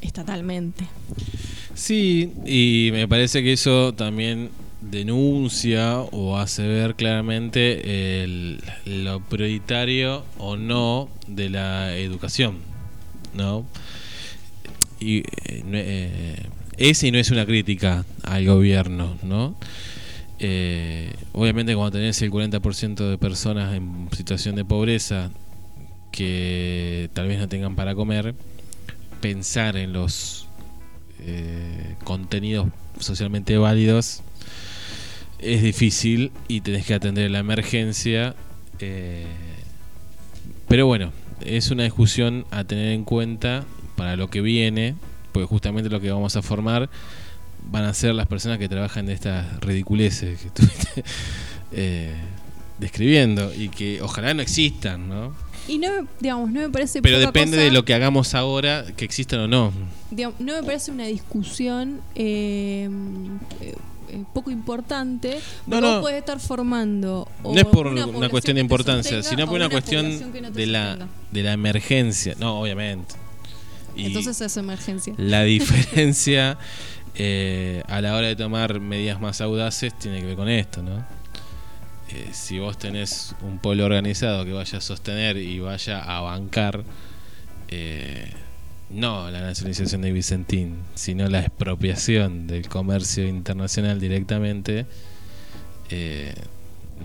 estatalmente. 0.00 0.86
Sí, 1.74 2.32
y 2.44 2.90
me 2.92 3.06
parece 3.08 3.42
que 3.42 3.52
eso 3.52 3.92
también 3.94 4.50
denuncia 4.80 6.00
o 6.00 6.36
hace 6.36 6.66
ver 6.66 6.94
claramente 6.96 8.22
el- 8.24 8.60
lo 8.84 9.20
prioritario 9.20 10.24
o 10.38 10.56
no 10.56 11.08
de 11.28 11.50
la 11.50 11.96
educación, 11.96 12.56
¿no? 13.34 13.64
Y 15.02 15.18
eh, 15.18 15.62
eh, 15.72 16.36
es 16.76 17.02
y 17.02 17.10
no 17.10 17.18
es 17.18 17.30
una 17.30 17.44
crítica 17.44 18.04
al 18.22 18.46
gobierno, 18.46 19.18
¿no? 19.22 19.54
Eh, 20.38 21.12
obviamente 21.32 21.74
cuando 21.74 21.92
tenés 21.98 22.20
el 22.22 22.30
40% 22.30 23.10
de 23.10 23.18
personas 23.18 23.74
en 23.74 24.08
situación 24.10 24.56
de 24.56 24.64
pobreza 24.64 25.30
que 26.10 27.10
tal 27.12 27.28
vez 27.28 27.38
no 27.38 27.48
tengan 27.48 27.76
para 27.76 27.94
comer, 27.94 28.34
pensar 29.20 29.76
en 29.76 29.92
los 29.92 30.48
eh, 31.20 31.94
contenidos 32.02 32.68
socialmente 32.98 33.56
válidos 33.56 34.22
es 35.38 35.62
difícil 35.62 36.32
y 36.48 36.60
tenés 36.60 36.86
que 36.86 36.94
atender 36.94 37.30
la 37.30 37.38
emergencia. 37.38 38.34
eh, 38.80 39.26
pero 40.68 40.86
bueno, 40.86 41.12
es 41.44 41.70
una 41.70 41.84
discusión 41.84 42.46
a 42.50 42.64
tener 42.64 42.92
en 42.92 43.04
cuenta 43.04 43.64
para 44.02 44.16
lo 44.16 44.28
que 44.28 44.40
viene, 44.40 44.96
porque 45.30 45.46
justamente 45.46 45.88
lo 45.88 46.00
que 46.00 46.10
vamos 46.10 46.34
a 46.34 46.42
formar 46.42 46.90
van 47.70 47.84
a 47.84 47.94
ser 47.94 48.16
las 48.16 48.26
personas 48.26 48.58
que 48.58 48.68
trabajan 48.68 49.06
de 49.06 49.12
estas 49.12 49.60
ridiculeces 49.60 50.40
que 50.40 50.48
estuviste 50.48 51.04
eh, 51.72 52.12
describiendo 52.80 53.54
y 53.54 53.68
que 53.68 54.02
ojalá 54.02 54.34
no 54.34 54.42
existan, 54.42 55.08
¿no? 55.08 55.32
Y 55.68 55.78
no 55.78 55.86
digamos, 56.18 56.50
no 56.50 56.62
me 56.62 56.68
parece 56.68 57.00
Pero 57.00 57.18
poca 57.18 57.26
depende 57.26 57.58
cosa- 57.58 57.64
de 57.64 57.70
lo 57.70 57.84
que 57.84 57.94
hagamos 57.94 58.34
ahora, 58.34 58.84
que 58.96 59.04
existan 59.04 59.38
o 59.38 59.46
no. 59.46 59.72
digamos, 60.10 60.40
no 60.40 60.52
me 60.54 60.64
parece 60.64 60.90
una 60.90 61.06
discusión 61.06 62.00
eh, 62.16 62.90
eh, 63.60 63.74
poco 64.34 64.50
importante, 64.50 65.38
No, 65.68 65.80
no. 65.80 66.08
estar 66.08 66.40
formando. 66.40 67.28
o 67.44 67.54
No 67.54 67.60
es 67.60 67.66
por 67.66 67.86
una 67.86 68.04
una, 68.06 68.28
cuestión 68.28 68.56
de 68.56 68.62
importancia, 68.62 69.18
sostenga 69.22 69.30
sino 69.30 69.46
por 69.46 69.54
o 69.54 69.56
una 69.64 69.68
cuestión 69.70 70.32
no 70.42 70.50
de 70.50 70.66
la, 70.66 70.98
de 71.30 71.42
la 71.44 71.52
emergencia. 71.52 72.34
No, 72.40 72.60
obviamente. 72.60 73.21
Y 73.96 74.06
Entonces 74.06 74.40
es 74.40 74.56
emergencia. 74.56 75.14
la 75.18 75.42
diferencia 75.42 76.58
eh, 77.14 77.82
a 77.88 78.00
la 78.00 78.14
hora 78.14 78.28
de 78.28 78.36
tomar 78.36 78.80
medidas 78.80 79.20
más 79.20 79.40
audaces 79.40 79.96
tiene 79.98 80.20
que 80.20 80.26
ver 80.26 80.36
con 80.36 80.48
esto, 80.48 80.82
¿no? 80.82 81.04
Eh, 82.10 82.28
si 82.32 82.58
vos 82.58 82.78
tenés 82.78 83.34
un 83.42 83.58
pueblo 83.58 83.84
organizado 83.84 84.44
que 84.44 84.52
vaya 84.52 84.78
a 84.78 84.80
sostener 84.80 85.36
y 85.36 85.60
vaya 85.60 86.00
a 86.00 86.20
bancar, 86.20 86.84
eh, 87.68 88.30
no 88.90 89.30
la 89.30 89.40
nacionalización 89.40 90.02
de 90.02 90.12
Vicentín, 90.12 90.76
sino 90.94 91.28
la 91.28 91.40
expropiación 91.40 92.46
del 92.46 92.68
comercio 92.68 93.26
internacional 93.26 93.98
directamente, 93.98 94.86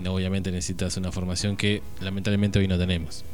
obviamente 0.06 0.50
necesitas 0.50 0.96
una 0.96 1.12
formación 1.12 1.56
que 1.56 1.82
lamentablemente 2.00 2.58
hoy 2.58 2.68
no 2.68 2.78
tenemos. 2.78 3.24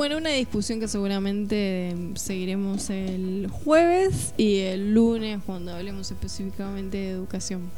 Bueno, 0.00 0.16
una 0.16 0.30
discusión 0.30 0.80
que 0.80 0.88
seguramente 0.88 1.94
seguiremos 2.14 2.88
el 2.88 3.48
jueves 3.52 4.32
y 4.38 4.60
el 4.60 4.94
lunes 4.94 5.40
cuando 5.44 5.74
hablemos 5.74 6.10
específicamente 6.10 6.96
de 6.96 7.10
educación. 7.10 7.70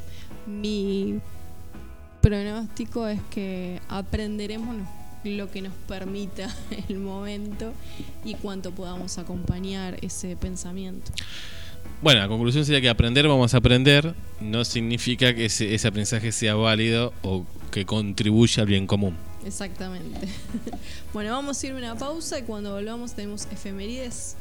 Mi 0.46 1.18
pronóstico 2.20 3.08
es 3.08 3.20
que 3.32 3.80
aprenderemos 3.88 4.76
lo 5.24 5.50
que 5.50 5.62
nos 5.62 5.72
permita 5.88 6.48
el 6.88 6.98
momento 6.98 7.72
y 8.24 8.34
cuánto 8.34 8.70
podamos 8.70 9.18
acompañar 9.18 9.96
ese 10.00 10.36
pensamiento. 10.36 11.10
Bueno, 12.02 12.20
la 12.20 12.28
conclusión 12.28 12.64
sería 12.64 12.80
que 12.80 12.88
aprender 12.88 13.26
vamos 13.26 13.52
a 13.52 13.56
aprender, 13.56 14.14
no 14.40 14.64
significa 14.64 15.34
que 15.34 15.46
ese, 15.46 15.74
ese 15.74 15.88
aprendizaje 15.88 16.30
sea 16.30 16.54
válido 16.54 17.12
o 17.22 17.44
que 17.72 17.84
contribuya 17.84 18.62
al 18.62 18.68
bien 18.68 18.86
común. 18.86 19.31
Exactamente. 19.44 20.28
bueno, 21.12 21.32
vamos 21.32 21.62
a 21.62 21.66
ir 21.66 21.72
a 21.72 21.76
una 21.76 21.96
pausa 21.96 22.38
y 22.38 22.42
cuando 22.42 22.72
volvamos 22.72 23.14
tenemos 23.14 23.46
efemérides. 23.50 24.36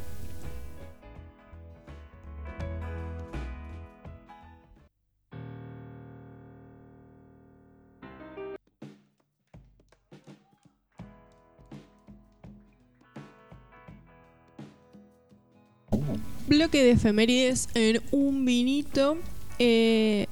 Bloque 16.48 16.84
de 16.84 16.92
efemérides 16.92 17.70
en 17.76 18.02
un 18.12 18.44
vinito. 18.44 19.18
Eh, 19.58 20.28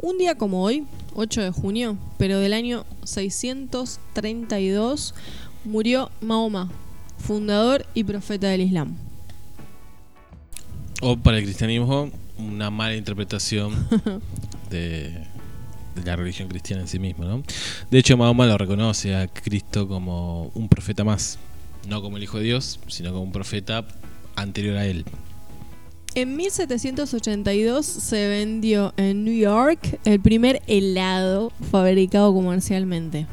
un 0.00 0.18
día 0.18 0.36
como 0.36 0.62
hoy, 0.62 0.84
8 1.14 1.42
de 1.42 1.50
junio, 1.50 1.96
pero 2.18 2.38
del 2.38 2.52
año 2.52 2.84
632, 3.04 5.14
murió 5.64 6.10
Mahoma, 6.20 6.70
fundador 7.18 7.86
y 7.94 8.04
profeta 8.04 8.48
del 8.48 8.62
Islam. 8.62 8.96
O 11.00 11.16
para 11.16 11.38
el 11.38 11.44
cristianismo, 11.44 12.10
una 12.38 12.70
mala 12.70 12.96
interpretación 12.96 13.88
de, 14.70 15.26
de 15.94 16.04
la 16.04 16.16
religión 16.16 16.48
cristiana 16.48 16.82
en 16.82 16.88
sí 16.88 16.98
misma, 16.98 17.26
¿no? 17.26 17.42
De 17.90 17.98
hecho, 17.98 18.16
Mahoma 18.16 18.46
lo 18.46 18.58
reconoce 18.58 19.14
a 19.14 19.28
Cristo 19.28 19.88
como 19.88 20.50
un 20.54 20.68
profeta 20.68 21.04
más, 21.04 21.38
no 21.88 22.02
como 22.02 22.16
el 22.16 22.22
Hijo 22.22 22.38
de 22.38 22.44
Dios, 22.44 22.80
sino 22.88 23.10
como 23.10 23.22
un 23.22 23.32
profeta 23.32 23.86
anterior 24.36 24.76
a 24.76 24.86
él. 24.86 25.04
En 26.16 26.36
1782 26.36 27.84
se 27.84 28.28
vendió 28.28 28.94
en 28.96 29.24
New 29.24 29.34
York 29.34 29.98
el 30.04 30.20
primer 30.20 30.62
helado 30.68 31.50
fabricado 31.72 32.32
comercialmente. 32.32 33.26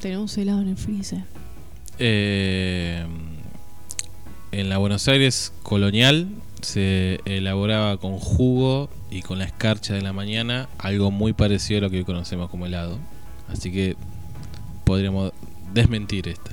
Tenemos 0.00 0.38
helado 0.38 0.62
en 0.62 0.68
el 0.68 0.76
freezer. 0.76 1.24
Eh, 1.98 3.04
en 4.52 4.68
la 4.68 4.78
Buenos 4.78 5.08
Aires 5.08 5.52
colonial 5.64 6.28
se 6.62 7.18
elaboraba 7.24 7.96
con 7.96 8.18
jugo 8.18 8.88
y 9.10 9.22
con 9.22 9.38
la 9.38 9.44
escarcha 9.44 9.92
de 9.92 10.02
la 10.02 10.12
mañana 10.12 10.68
algo 10.78 11.10
muy 11.10 11.32
parecido 11.32 11.78
a 11.78 11.80
lo 11.82 11.90
que 11.90 11.98
hoy 11.98 12.04
conocemos 12.04 12.50
como 12.50 12.66
helado. 12.66 13.00
Así 13.48 13.72
que 13.72 13.96
podríamos 14.84 15.32
desmentir 15.74 16.28
esta. 16.28 16.52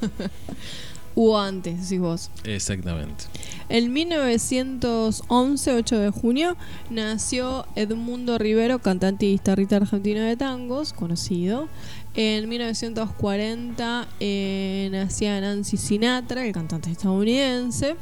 Hubo 1.16 1.40
antes, 1.40 1.80
decís 1.80 1.98
vos. 1.98 2.30
Exactamente. 2.44 3.24
En 3.70 3.90
1911, 3.90 5.72
8 5.72 5.98
de 5.98 6.10
junio, 6.10 6.58
nació 6.90 7.66
Edmundo 7.74 8.36
Rivero, 8.36 8.80
cantante 8.80 9.24
y 9.24 9.32
guitarrista 9.32 9.76
argentino 9.76 10.20
de 10.20 10.36
tangos, 10.36 10.92
conocido. 10.92 11.68
En 12.14 12.46
1940 12.50 14.08
eh, 14.20 14.90
nacía 14.92 15.40
Nancy 15.40 15.78
Sinatra, 15.78 16.44
el 16.44 16.52
cantante 16.52 16.90
estadounidense. 16.90 17.96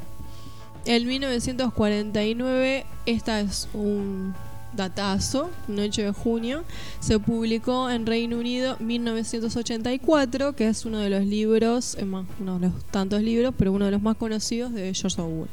En 0.84 1.06
1949, 1.06 2.84
esta 3.06 3.40
es 3.40 3.68
un 3.74 4.34
datazo, 4.76 5.51
8 5.68 6.02
de 6.02 6.10
junio, 6.12 6.64
se 7.01 7.18
publicó 7.18 7.90
en 7.90 8.06
Reino 8.06 8.38
Unido 8.38 8.76
1984, 8.80 10.55
que 10.55 10.68
es 10.68 10.84
uno 10.84 10.98
de 10.98 11.10
los 11.10 11.24
libros, 11.24 11.96
más, 12.05 12.26
uno 12.40 12.59
de 12.59 12.68
los 12.68 12.84
tantos 12.86 13.22
libros, 13.22 13.55
pero 13.56 13.72
uno 13.72 13.84
de 13.86 13.90
los 13.90 14.02
más 14.02 14.16
conocidos 14.16 14.72
de 14.72 14.92
George 14.94 15.20
Orwell. 15.20 15.48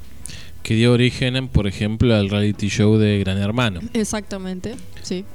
Que 0.63 0.75
dio 0.75 0.93
origen, 0.93 1.47
por 1.47 1.67
ejemplo, 1.67 2.13
al 2.15 2.29
reality 2.29 2.67
show 2.67 2.97
de 2.97 3.19
Gran 3.19 3.37
Hermano. 3.37 3.81
Exactamente, 3.93 4.75
sí. 5.01 5.25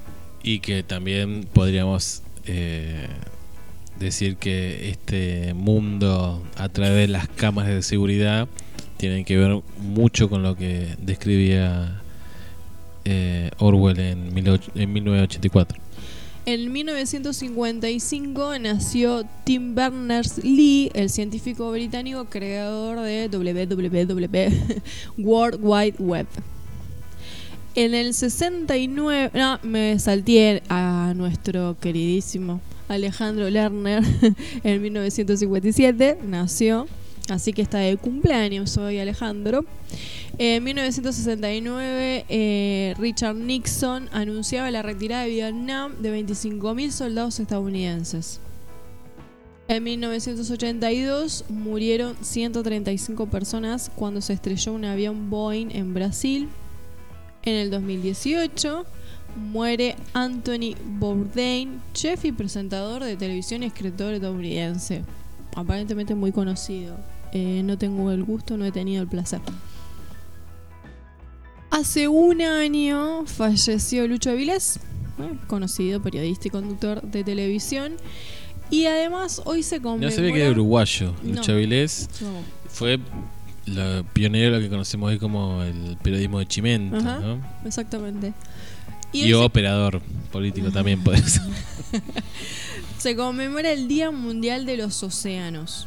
Y 0.42 0.60
que 0.60 0.82
también 0.82 1.48
podríamos 1.52 2.22
eh, 2.44 3.08
decir 3.98 4.36
que 4.36 4.90
este 4.90 5.54
mundo 5.54 6.42
a 6.56 6.68
través 6.68 6.96
de 6.98 7.08
las 7.08 7.28
cámaras 7.28 7.72
de 7.72 7.82
seguridad 7.82 8.48
tiene 8.96 9.24
que 9.24 9.36
ver 9.36 9.60
mucho 9.78 10.28
con 10.28 10.42
lo 10.42 10.56
que 10.56 10.94
describía 10.98 12.00
eh, 13.06 13.50
Orwell 13.58 13.98
en, 13.98 14.34
18- 14.34 14.60
en 14.74 14.92
1984. 14.92 15.78
En 16.44 16.72
1955 16.72 18.58
nació 18.60 19.24
Tim 19.42 19.74
Berners-Lee, 19.74 20.92
el 20.94 21.10
científico 21.10 21.72
británico 21.72 22.26
creador 22.26 23.00
de 23.00 23.28
www, 23.28 24.48
World 25.18 25.58
Wide 25.60 25.96
Web. 25.98 26.26
En 27.74 27.94
el 27.94 28.14
69, 28.14 29.30
no, 29.34 29.58
me 29.64 29.98
salté 29.98 30.62
a 30.68 31.12
nuestro 31.16 31.76
queridísimo 31.80 32.60
Alejandro 32.88 33.50
Lerner 33.50 34.04
en 34.62 34.82
1957, 34.82 36.18
nació, 36.24 36.86
así 37.28 37.52
que 37.52 37.62
está 37.62 37.78
de 37.78 37.96
cumpleaños 37.96 38.76
hoy 38.76 38.98
Alejandro. 38.98 39.64
En 40.38 40.62
1969, 40.64 42.26
eh, 42.28 42.94
Richard 42.98 43.36
Nixon 43.36 44.08
anunciaba 44.12 44.70
la 44.70 44.82
retirada 44.82 45.22
de 45.22 45.30
Vietnam 45.30 45.94
de 46.02 46.22
25.000 46.22 46.90
soldados 46.90 47.40
estadounidenses. 47.40 48.40
En 49.68 49.82
1982 49.82 51.44
murieron 51.48 52.16
135 52.20 53.26
personas 53.26 53.90
cuando 53.96 54.20
se 54.20 54.34
estrelló 54.34 54.72
un 54.72 54.84
avión 54.84 55.28
Boeing 55.28 55.70
en 55.72 55.92
Brasil. 55.92 56.48
En 57.42 57.54
el 57.54 57.70
2018 57.70 58.84
muere 59.36 59.96
Anthony 60.12 60.76
Bourdain, 60.84 61.80
chef 61.94 62.24
y 62.24 62.32
presentador 62.32 63.02
de 63.02 63.16
televisión 63.16 63.62
y 63.62 63.66
escritor 63.66 64.14
estadounidense. 64.14 65.02
Aparentemente 65.56 66.14
muy 66.14 66.30
conocido. 66.30 66.96
Eh, 67.32 67.62
no 67.64 67.76
tengo 67.76 68.10
el 68.12 68.24
gusto, 68.24 68.56
no 68.56 68.64
he 68.64 68.72
tenido 68.72 69.02
el 69.02 69.08
placer. 69.08 69.40
Hace 71.70 72.08
un 72.08 72.40
año 72.42 73.26
falleció 73.26 74.06
Lucho 74.06 74.30
Avilés, 74.30 74.78
¿eh? 75.18 75.36
conocido 75.46 76.00
periodista 76.00 76.48
y 76.48 76.50
conductor 76.50 77.02
de 77.02 77.24
televisión. 77.24 77.94
Y 78.70 78.86
además 78.86 79.42
hoy 79.44 79.62
se 79.62 79.76
No 79.78 79.82
conmemora... 79.90 80.10
sabía 80.14 80.32
que 80.32 80.40
era 80.42 80.50
uruguayo. 80.50 81.14
No. 81.22 81.34
Lucha 81.34 81.52
Vilés 81.54 82.08
No. 82.20 82.28
fue 82.68 82.98
lo 83.66 84.04
pionero 84.12 84.52
de 84.54 84.56
lo 84.58 84.64
que 84.64 84.70
conocemos 84.70 85.10
hoy 85.10 85.18
como 85.18 85.62
el 85.62 85.96
periodismo 86.02 86.38
de 86.38 86.46
Chimento, 86.46 86.96
Ajá. 86.96 87.18
¿no? 87.20 87.40
Exactamente. 87.64 88.32
Y, 89.12 89.24
se- 89.24 89.34
operador 89.34 90.00
político 90.32 90.70
también 90.70 91.02
puede 91.02 91.18
ser. 91.22 91.42
se 92.98 93.14
conmemora 93.16 93.70
el 93.72 93.86
Día 93.88 94.10
Mundial 94.10 94.66
de 94.66 94.76
los 94.78 95.02
Océanos. 95.02 95.86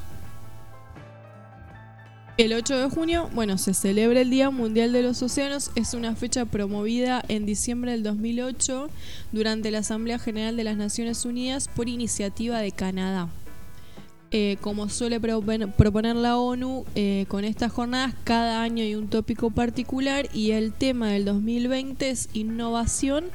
El 2.39 2.53
8 2.53 2.77
de 2.77 2.89
junio, 2.89 3.29
bueno, 3.33 3.57
se 3.57 3.73
celebra 3.73 4.21
el 4.21 4.29
Día 4.29 4.49
Mundial 4.49 4.93
de 4.93 5.03
los 5.03 5.21
Océanos. 5.21 5.71
Es 5.75 5.93
una 5.93 6.15
fecha 6.15 6.45
promovida 6.45 7.21
en 7.27 7.45
diciembre 7.45 7.91
del 7.91 8.01
2008 8.01 8.89
durante 9.33 9.71
la 9.71 9.79
Asamblea 9.79 10.19
General 10.19 10.55
de 10.55 10.63
las 10.63 10.77
Naciones 10.77 11.25
Unidas 11.25 11.67
por 11.67 11.89
iniciativa 11.89 12.59
de 12.59 12.71
Canadá. 12.71 13.27
Eh, 14.31 14.55
como 14.61 14.87
suele 14.87 15.19
proponer 15.19 16.15
la 16.15 16.37
ONU, 16.37 16.85
eh, 16.95 17.25
con 17.27 17.43
estas 17.43 17.73
jornadas 17.73 18.15
cada 18.23 18.61
año 18.61 18.85
hay 18.85 18.95
un 18.95 19.09
tópico 19.09 19.51
particular 19.51 20.29
y 20.33 20.51
el 20.51 20.71
tema 20.71 21.09
del 21.09 21.25
2020 21.25 22.09
es 22.09 22.29
innovación 22.31 23.25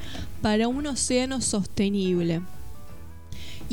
para 0.40 0.66
un 0.66 0.86
océano 0.86 1.42
sostenible. 1.42 2.40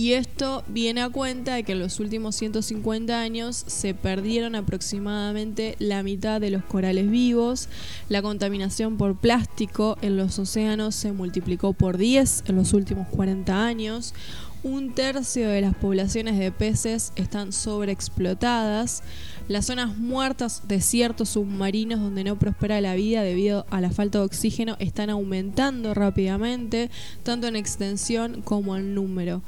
Y 0.02 0.14
esto 0.14 0.64
viene 0.68 1.04
a 1.04 1.10
cuenta 1.10 1.54
de 1.54 1.64
que 1.64 1.74
en 1.74 1.80
los 1.80 2.00
últimos 2.00 2.36
150 2.36 3.22
años 3.22 3.64
se 3.68 3.94
perdieron 3.94 4.56
aproximadamente 4.56 5.76
la 5.78 6.02
mitad 6.02 6.42
de 6.42 6.50
los 6.50 6.66
corales 6.66 7.08
vivos, 7.12 7.70
la 8.10 8.24
contaminación 8.24 8.98
por 8.98 9.16
plástico 9.16 10.00
en 10.02 10.18
los 10.18 10.40
océanos 10.40 10.96
se 10.96 11.12
multiplicó 11.12 11.74
por 11.74 12.00
10 12.00 12.46
en 12.48 12.56
los 12.56 12.74
últimos 12.74 13.10
40 13.10 13.64
años, 13.64 14.16
un 14.64 14.94
tercio 14.94 15.50
de 15.50 15.62
las 15.62 15.76
poblaciones 15.76 16.38
de 16.40 16.52
peces 16.52 17.14
están 17.16 17.52
sobreexplotadas, 17.52 19.04
las 19.48 19.66
zonas 19.66 19.98
muertas, 19.98 20.64
desiertos 20.68 21.30
submarinos 21.30 22.00
donde 22.00 22.24
no 22.24 22.40
prospera 22.40 22.82
la 22.82 22.96
vida 22.96 23.22
debido 23.22 23.66
a 23.70 23.82
la 23.82 23.92
falta 23.92 24.20
de 24.20 24.26
oxígeno 24.26 24.78
están 24.80 25.10
aumentando 25.10 25.94
rápidamente, 25.94 26.90
tanto 27.24 27.48
en 27.48 27.56
extensión 27.56 28.42
como 28.42 28.78
en 28.78 28.96
número. 28.96 29.42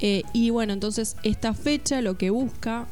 Eh, 0.00 0.24
y 0.32 0.50
bueno, 0.50 0.72
entonces 0.72 1.16
esta 1.22 1.54
fecha 1.54 2.00
lo 2.02 2.18
que 2.18 2.30
busca, 2.30 2.86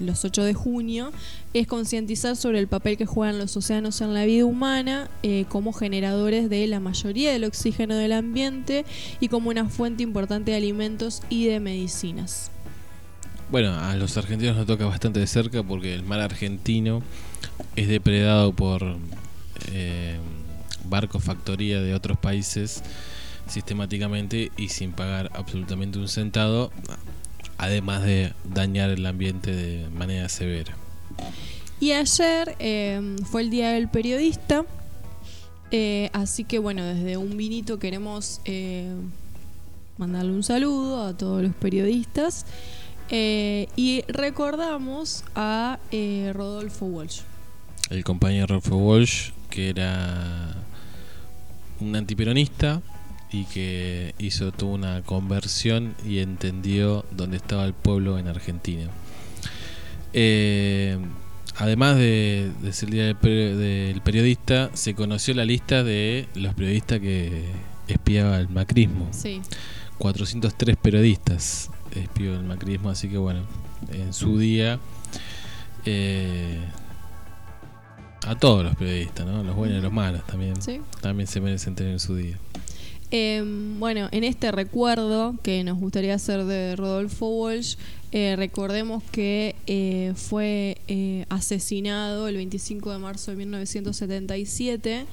los 0.00 0.24
8 0.24 0.42
de 0.42 0.54
junio, 0.54 1.12
es 1.54 1.66
concientizar 1.66 2.36
sobre 2.36 2.58
el 2.58 2.66
papel 2.66 2.96
que 2.96 3.06
juegan 3.06 3.38
los 3.38 3.56
océanos 3.56 4.00
en 4.00 4.14
la 4.14 4.24
vida 4.24 4.44
humana 4.44 5.08
eh, 5.22 5.44
como 5.48 5.72
generadores 5.72 6.50
de 6.50 6.66
la 6.66 6.80
mayoría 6.80 7.32
del 7.32 7.44
oxígeno 7.44 7.94
del 7.94 8.12
ambiente 8.12 8.84
y 9.20 9.28
como 9.28 9.50
una 9.50 9.68
fuente 9.68 10.02
importante 10.02 10.50
de 10.52 10.56
alimentos 10.56 11.22
y 11.28 11.46
de 11.46 11.60
medicinas. 11.60 12.50
Bueno, 13.50 13.74
a 13.74 13.96
los 13.96 14.16
argentinos 14.16 14.56
nos 14.56 14.66
toca 14.66 14.86
bastante 14.86 15.18
de 15.20 15.26
cerca 15.26 15.62
porque 15.62 15.94
el 15.94 16.04
mar 16.04 16.20
argentino 16.20 17.02
es 17.74 17.88
depredado 17.88 18.52
por 18.52 18.96
eh, 19.72 20.18
barcos 20.84 21.24
factoría 21.24 21.80
de 21.80 21.94
otros 21.94 22.16
países 22.18 22.82
sistemáticamente 23.50 24.50
y 24.56 24.68
sin 24.68 24.92
pagar 24.92 25.30
absolutamente 25.34 25.98
un 25.98 26.08
centavo, 26.08 26.70
además 27.58 28.02
de 28.04 28.32
dañar 28.44 28.90
el 28.90 29.04
ambiente 29.04 29.54
de 29.54 29.88
manera 29.90 30.28
severa. 30.28 30.76
Y 31.80 31.92
ayer 31.92 32.56
eh, 32.58 33.16
fue 33.30 33.42
el 33.42 33.50
Día 33.50 33.70
del 33.72 33.88
Periodista, 33.88 34.64
eh, 35.70 36.10
así 36.12 36.44
que 36.44 36.58
bueno, 36.58 36.84
desde 36.84 37.16
un 37.16 37.36
vinito 37.36 37.78
queremos 37.78 38.40
eh, 38.44 38.92
mandarle 39.98 40.32
un 40.32 40.42
saludo 40.42 41.06
a 41.06 41.16
todos 41.16 41.42
los 41.42 41.54
periodistas 41.54 42.44
eh, 43.08 43.68
y 43.76 44.02
recordamos 44.08 45.24
a 45.34 45.78
Rodolfo 46.32 46.86
Walsh. 46.86 47.20
El 47.88 48.04
compañero 48.04 48.46
Rolfo 48.46 48.76
Walsh, 48.76 49.30
que 49.48 49.68
era 49.68 50.54
un 51.80 51.94
antiperonista 51.94 52.82
y 53.32 53.44
que 53.44 54.14
hizo 54.18 54.50
toda 54.52 54.72
una 54.72 55.02
conversión 55.02 55.94
y 56.06 56.18
entendió 56.18 57.04
dónde 57.12 57.36
estaba 57.36 57.64
el 57.64 57.74
pueblo 57.74 58.18
en 58.18 58.26
Argentina. 58.28 58.88
Eh, 60.12 60.98
además 61.56 61.96
de, 61.96 62.50
de 62.62 62.72
ser 62.72 62.88
el 62.88 62.94
día 62.94 63.04
del, 63.06 63.16
peri- 63.18 63.54
del 63.54 64.00
periodista, 64.02 64.70
se 64.74 64.94
conoció 64.94 65.34
la 65.34 65.44
lista 65.44 65.84
de 65.84 66.26
los 66.34 66.54
periodistas 66.54 66.98
que 67.00 67.44
espiaba 67.88 68.38
el 68.38 68.48
macrismo. 68.48 69.08
Sí, 69.12 69.40
403 69.98 70.76
periodistas 70.76 71.70
espió 71.94 72.34
el 72.34 72.44
macrismo, 72.44 72.90
así 72.90 73.08
que 73.08 73.18
bueno, 73.18 73.42
en 73.92 74.12
su 74.12 74.38
día 74.38 74.78
eh, 75.84 76.58
a 78.26 78.34
todos 78.34 78.64
los 78.64 78.74
periodistas, 78.76 79.26
¿no? 79.26 79.42
Los 79.44 79.54
buenos 79.56 79.78
y 79.78 79.82
los 79.82 79.92
malos 79.92 80.26
también. 80.26 80.60
sí. 80.60 80.80
También 81.00 81.26
se 81.26 81.40
merecen 81.40 81.74
tener 81.74 81.98
su 82.00 82.16
día. 82.16 82.36
Eh, 83.12 83.42
bueno, 83.78 84.08
en 84.12 84.22
este 84.24 84.52
recuerdo 84.52 85.34
que 85.42 85.64
nos 85.64 85.78
gustaría 85.78 86.14
hacer 86.14 86.44
de 86.44 86.76
Rodolfo 86.76 87.28
Walsh, 87.28 87.76
eh, 88.12 88.34
recordemos 88.36 89.02
que 89.12 89.54
eh, 89.66 90.12
fue 90.16 90.78
eh, 90.88 91.26
asesinado 91.28 92.28
el 92.28 92.36
25 92.36 92.92
de 92.92 92.98
marzo 92.98 93.30
de 93.30 93.36
1977 93.36 95.06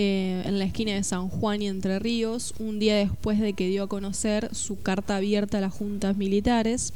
eh, 0.00 0.42
en 0.44 0.58
la 0.60 0.64
esquina 0.64 0.94
de 0.94 1.02
San 1.02 1.28
Juan 1.28 1.60
y 1.62 1.66
Entre 1.66 1.98
Ríos, 1.98 2.54
un 2.60 2.78
día 2.78 2.94
después 2.94 3.40
de 3.40 3.54
que 3.54 3.66
dio 3.66 3.82
a 3.82 3.88
conocer 3.88 4.54
su 4.54 4.80
carta 4.80 5.16
abierta 5.16 5.58
a 5.58 5.60
las 5.60 5.72
juntas 5.72 6.16
militares. 6.16 6.92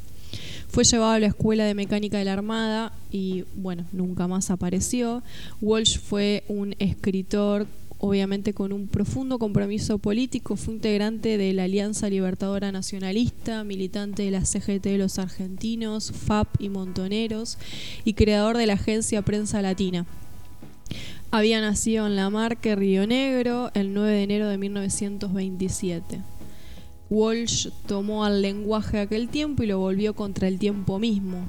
Fue 0.68 0.84
llevado 0.84 1.12
a 1.12 1.18
la 1.18 1.26
Escuela 1.26 1.64
de 1.64 1.74
Mecánica 1.74 2.18
de 2.18 2.24
la 2.24 2.34
Armada 2.34 2.92
y, 3.10 3.44
bueno, 3.56 3.84
nunca 3.90 4.28
más 4.28 4.50
apareció. 4.52 5.24
Walsh 5.60 5.98
fue 5.98 6.44
un 6.46 6.76
escritor, 6.78 7.66
obviamente 8.04 8.52
con 8.52 8.72
un 8.72 8.88
profundo 8.88 9.38
compromiso 9.38 9.98
político, 9.98 10.56
fue 10.56 10.74
integrante 10.74 11.38
de 11.38 11.52
la 11.52 11.64
Alianza 11.64 12.10
Libertadora 12.10 12.72
Nacionalista, 12.72 13.62
militante 13.62 14.24
de 14.24 14.32
la 14.32 14.44
CGT 14.44 14.82
de 14.82 14.98
los 14.98 15.20
Argentinos, 15.20 16.10
FAP 16.10 16.48
y 16.60 16.68
Montoneros, 16.68 17.58
y 18.04 18.14
creador 18.14 18.56
de 18.56 18.66
la 18.66 18.72
agencia 18.72 19.22
Prensa 19.22 19.62
Latina. 19.62 20.04
Había 21.30 21.60
nacido 21.60 22.08
en 22.08 22.16
La 22.16 22.28
Marque, 22.28 22.74
Río 22.74 23.06
Negro, 23.06 23.70
el 23.72 23.94
9 23.94 24.10
de 24.10 24.22
enero 24.24 24.48
de 24.48 24.58
1927. 24.58 26.20
Walsh 27.08 27.68
tomó 27.86 28.24
al 28.24 28.42
lenguaje 28.42 28.96
de 28.96 29.02
aquel 29.04 29.28
tiempo 29.28 29.62
y 29.62 29.66
lo 29.66 29.78
volvió 29.78 30.14
contra 30.14 30.48
el 30.48 30.58
tiempo 30.58 30.98
mismo. 30.98 31.46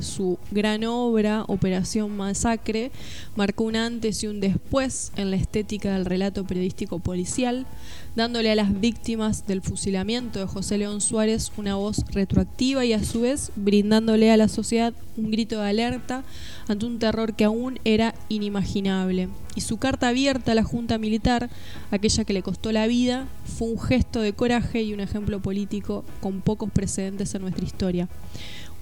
Su 0.00 0.38
gran 0.52 0.84
obra, 0.84 1.44
Operación 1.48 2.16
Masacre, 2.16 2.92
marcó 3.34 3.64
un 3.64 3.74
antes 3.74 4.22
y 4.22 4.28
un 4.28 4.38
después 4.38 5.10
en 5.16 5.30
la 5.30 5.36
estética 5.36 5.94
del 5.94 6.04
relato 6.04 6.46
periodístico 6.46 7.00
policial, 7.00 7.66
dándole 8.14 8.52
a 8.52 8.54
las 8.54 8.80
víctimas 8.80 9.46
del 9.48 9.62
fusilamiento 9.62 10.38
de 10.38 10.46
José 10.46 10.78
León 10.78 11.00
Suárez 11.00 11.50
una 11.56 11.74
voz 11.74 12.04
retroactiva 12.12 12.84
y 12.84 12.92
a 12.92 13.02
su 13.02 13.22
vez 13.22 13.50
brindándole 13.56 14.30
a 14.30 14.36
la 14.36 14.46
sociedad 14.46 14.94
un 15.16 15.30
grito 15.30 15.60
de 15.60 15.68
alerta 15.68 16.22
ante 16.68 16.86
un 16.86 16.98
terror 16.98 17.34
que 17.34 17.44
aún 17.44 17.80
era 17.84 18.14
inimaginable. 18.28 19.28
Y 19.56 19.60
su 19.60 19.78
carta 19.78 20.08
abierta 20.08 20.52
a 20.52 20.54
la 20.54 20.64
Junta 20.64 20.98
Militar, 20.98 21.48
aquella 21.90 22.24
que 22.24 22.32
le 22.32 22.42
costó 22.42 22.72
la 22.72 22.86
vida, 22.86 23.26
fue 23.44 23.68
un 23.68 23.80
gesto 23.80 24.20
de 24.20 24.32
coraje 24.32 24.82
y 24.82 24.92
un 24.92 25.00
ejemplo 25.00 25.40
político 25.40 26.04
con 26.20 26.40
pocos 26.40 26.70
precedentes 26.70 27.34
en 27.34 27.42
nuestra 27.42 27.64
historia. 27.64 28.08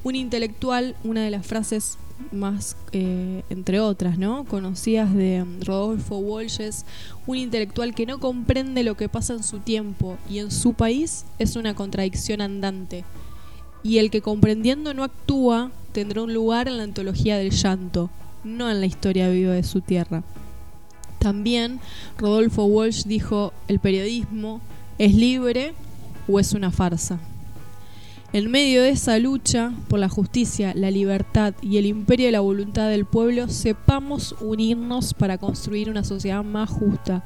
Un 0.05 0.17
intelectual, 0.17 0.97
una 1.05 1.23
de 1.23 1.31
las 1.31 1.47
frases 1.47 1.99
más, 2.31 2.77
eh, 2.93 3.43
entre 3.51 3.81
otras, 3.81 4.19
¿no? 4.19 4.45
conocidas 4.45 5.15
de 5.15 5.45
mm, 5.45 5.63
Rodolfo 5.63 6.17
Walsh 6.19 6.61
un 7.27 7.37
intelectual 7.37 7.95
que 7.95 8.07
no 8.07 8.21
comprende 8.21 8.83
lo 8.83 8.97
que 8.97 9.09
pasa 9.09 9.35
en 9.35 9.43
su 9.43 9.59
tiempo 9.59 10.17
y 10.31 10.39
en 10.39 10.51
su 10.51 10.75
país 10.75 11.25
es 11.39 11.57
una 11.57 11.75
contradicción 11.75 12.41
andante. 12.41 13.05
Y 13.83 13.99
el 13.99 14.11
que 14.11 14.23
comprendiendo 14.23 14.95
no 14.95 15.03
actúa 15.05 15.71
tendrá 15.93 16.23
un 16.23 16.33
lugar 16.33 16.69
en 16.69 16.77
la 16.77 16.85
antología 16.85 17.37
del 17.37 17.51
llanto, 17.51 18.11
no 18.45 18.71
en 18.71 18.81
la 18.81 18.87
historia 18.87 19.29
viva 19.29 19.55
de 19.55 19.65
su 19.65 19.81
tierra. 19.81 20.23
También 21.19 21.81
Rodolfo 22.19 22.65
Walsh 22.65 23.05
dijo, 23.05 23.53
el 23.69 23.79
periodismo 23.79 24.61
es 24.99 25.15
libre 25.15 25.75
o 26.29 26.41
es 26.41 26.53
una 26.53 26.71
farsa. 26.71 27.21
En 28.33 28.51
medio 28.51 28.83
de 28.83 28.91
esa 28.91 29.19
lucha 29.19 29.73
por 29.89 29.99
la 29.99 30.09
justicia, 30.09 30.73
la 30.75 30.91
libertad 30.91 31.53
y 31.61 31.77
el 31.77 31.85
imperio 31.85 32.27
de 32.27 32.33
la 32.33 32.41
voluntad 32.41 32.89
del 32.89 33.05
pueblo, 33.05 33.49
sepamos 33.49 34.35
unirnos 34.41 35.13
para 35.13 35.37
construir 35.37 35.91
una 35.91 36.03
sociedad 36.03 36.43
más 36.43 36.71
justa, 36.71 37.25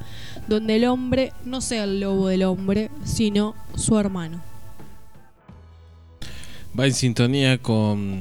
donde 0.49 0.75
el 0.77 0.85
hombre 0.87 1.33
no 1.45 1.61
sea 1.61 1.85
el 1.85 2.01
lobo 2.01 2.27
del 2.27 2.43
hombre, 2.43 2.91
sino 3.05 3.55
su 3.77 3.97
hermano. 3.99 4.41
Va 6.79 6.87
en 6.87 6.95
sintonía 6.95 7.59
con. 7.59 8.19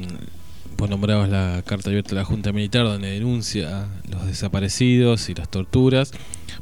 Vos 0.78 0.90
nombrabas 0.90 1.30
la 1.30 1.64
carta 1.66 1.90
abierta 1.90 2.10
de 2.10 2.16
la 2.18 2.26
Junta 2.26 2.52
Militar, 2.52 2.84
donde 2.84 3.10
denuncia 3.10 3.88
los 4.12 4.28
desaparecidos 4.28 5.30
y 5.30 5.34
las 5.34 5.50
torturas, 5.50 6.12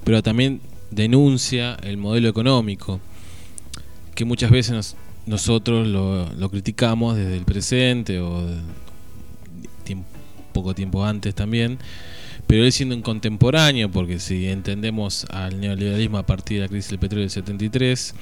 pero 0.04 0.22
también 0.24 0.62
denuncia 0.92 1.76
el 1.84 1.98
modelo 1.98 2.30
económico, 2.30 3.00
que 4.16 4.24
muchas 4.24 4.52
veces 4.52 4.72
nos- 4.74 4.96
nosotros 5.26 5.88
lo, 5.88 6.32
lo 6.34 6.50
criticamos 6.50 7.16
desde 7.16 7.38
el 7.38 7.46
presente 7.46 8.20
o 8.20 8.46
de- 8.46 8.58
tiemp- 9.86 10.04
poco 10.54 10.76
tiempo 10.76 11.04
antes 11.06 11.34
también, 11.34 11.78
pero 12.48 12.64
él 12.66 12.72
siendo 12.72 12.96
un 12.96 13.02
contemporáneo, 13.02 13.90
porque 13.90 14.20
si 14.20 14.48
entendemos 14.48 15.26
al 15.32 15.60
neoliberalismo 15.60 16.18
a 16.18 16.26
partir 16.26 16.58
de 16.58 16.64
la 16.64 16.68
crisis 16.70 16.90
del 16.92 17.00
petróleo 17.00 17.24
del 17.24 17.30
73, 17.32 18.14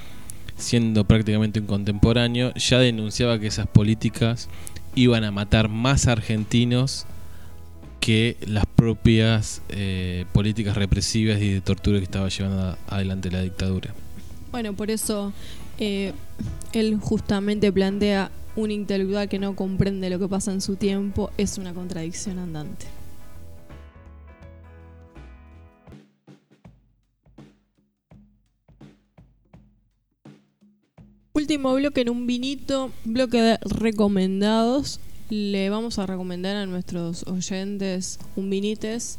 siendo 0.57 1.03
prácticamente 1.05 1.59
un 1.59 1.65
contemporáneo, 1.65 2.53
ya 2.53 2.77
denunciaba 2.79 3.39
que 3.39 3.47
esas 3.47 3.67
políticas 3.67 4.47
iban 4.95 5.23
a 5.23 5.31
matar 5.31 5.69
más 5.69 6.07
argentinos 6.07 7.05
que 7.99 8.37
las 8.47 8.65
propias 8.65 9.61
eh, 9.69 10.25
políticas 10.33 10.75
represivas 10.75 11.41
y 11.41 11.49
de 11.53 11.61
tortura 11.61 11.97
que 11.97 12.03
estaba 12.03 12.29
llevando 12.29 12.77
adelante 12.87 13.29
la 13.31 13.41
dictadura. 13.41 13.93
Bueno, 14.51 14.73
por 14.73 14.89
eso 14.91 15.33
eh, 15.81 16.13
él 16.73 16.99
justamente 17.01 17.73
plantea 17.73 18.29
un 18.55 18.69
intelectual 18.69 19.27
que 19.27 19.39
no 19.39 19.55
comprende 19.55 20.11
lo 20.11 20.19
que 20.19 20.27
pasa 20.27 20.51
en 20.51 20.61
su 20.61 20.75
tiempo 20.75 21.31
es 21.37 21.57
una 21.57 21.73
contradicción 21.73 22.37
andante. 22.37 22.85
Último 31.33 31.73
bloque 31.73 32.01
en 32.01 32.09
un 32.11 32.27
vinito, 32.27 32.91
bloque 33.03 33.41
de 33.41 33.57
recomendados. 33.63 34.99
Le 35.31 35.71
vamos 35.71 35.97
a 35.97 36.05
recomendar 36.05 36.57
a 36.57 36.67
nuestros 36.67 37.25
oyentes 37.25 38.19
un 38.35 38.51
vinites 38.51 39.17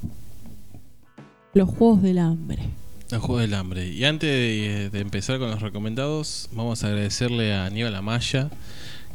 los 1.55 1.69
Juegos 1.69 2.03
del 2.03 2.19
Hambre. 2.19 2.82
El 3.13 3.19
juego 3.19 3.41
del 3.41 3.53
hambre. 3.55 3.89
Y 3.89 4.05
antes 4.05 4.29
de, 4.31 4.89
de 4.91 5.01
empezar 5.01 5.39
con 5.39 5.51
los 5.51 5.61
recomendados, 5.61 6.49
vamos 6.53 6.83
a 6.83 6.87
agradecerle 6.89 7.53
a 7.53 7.67
Aníbal 7.67 7.95
Amaya 7.95 8.51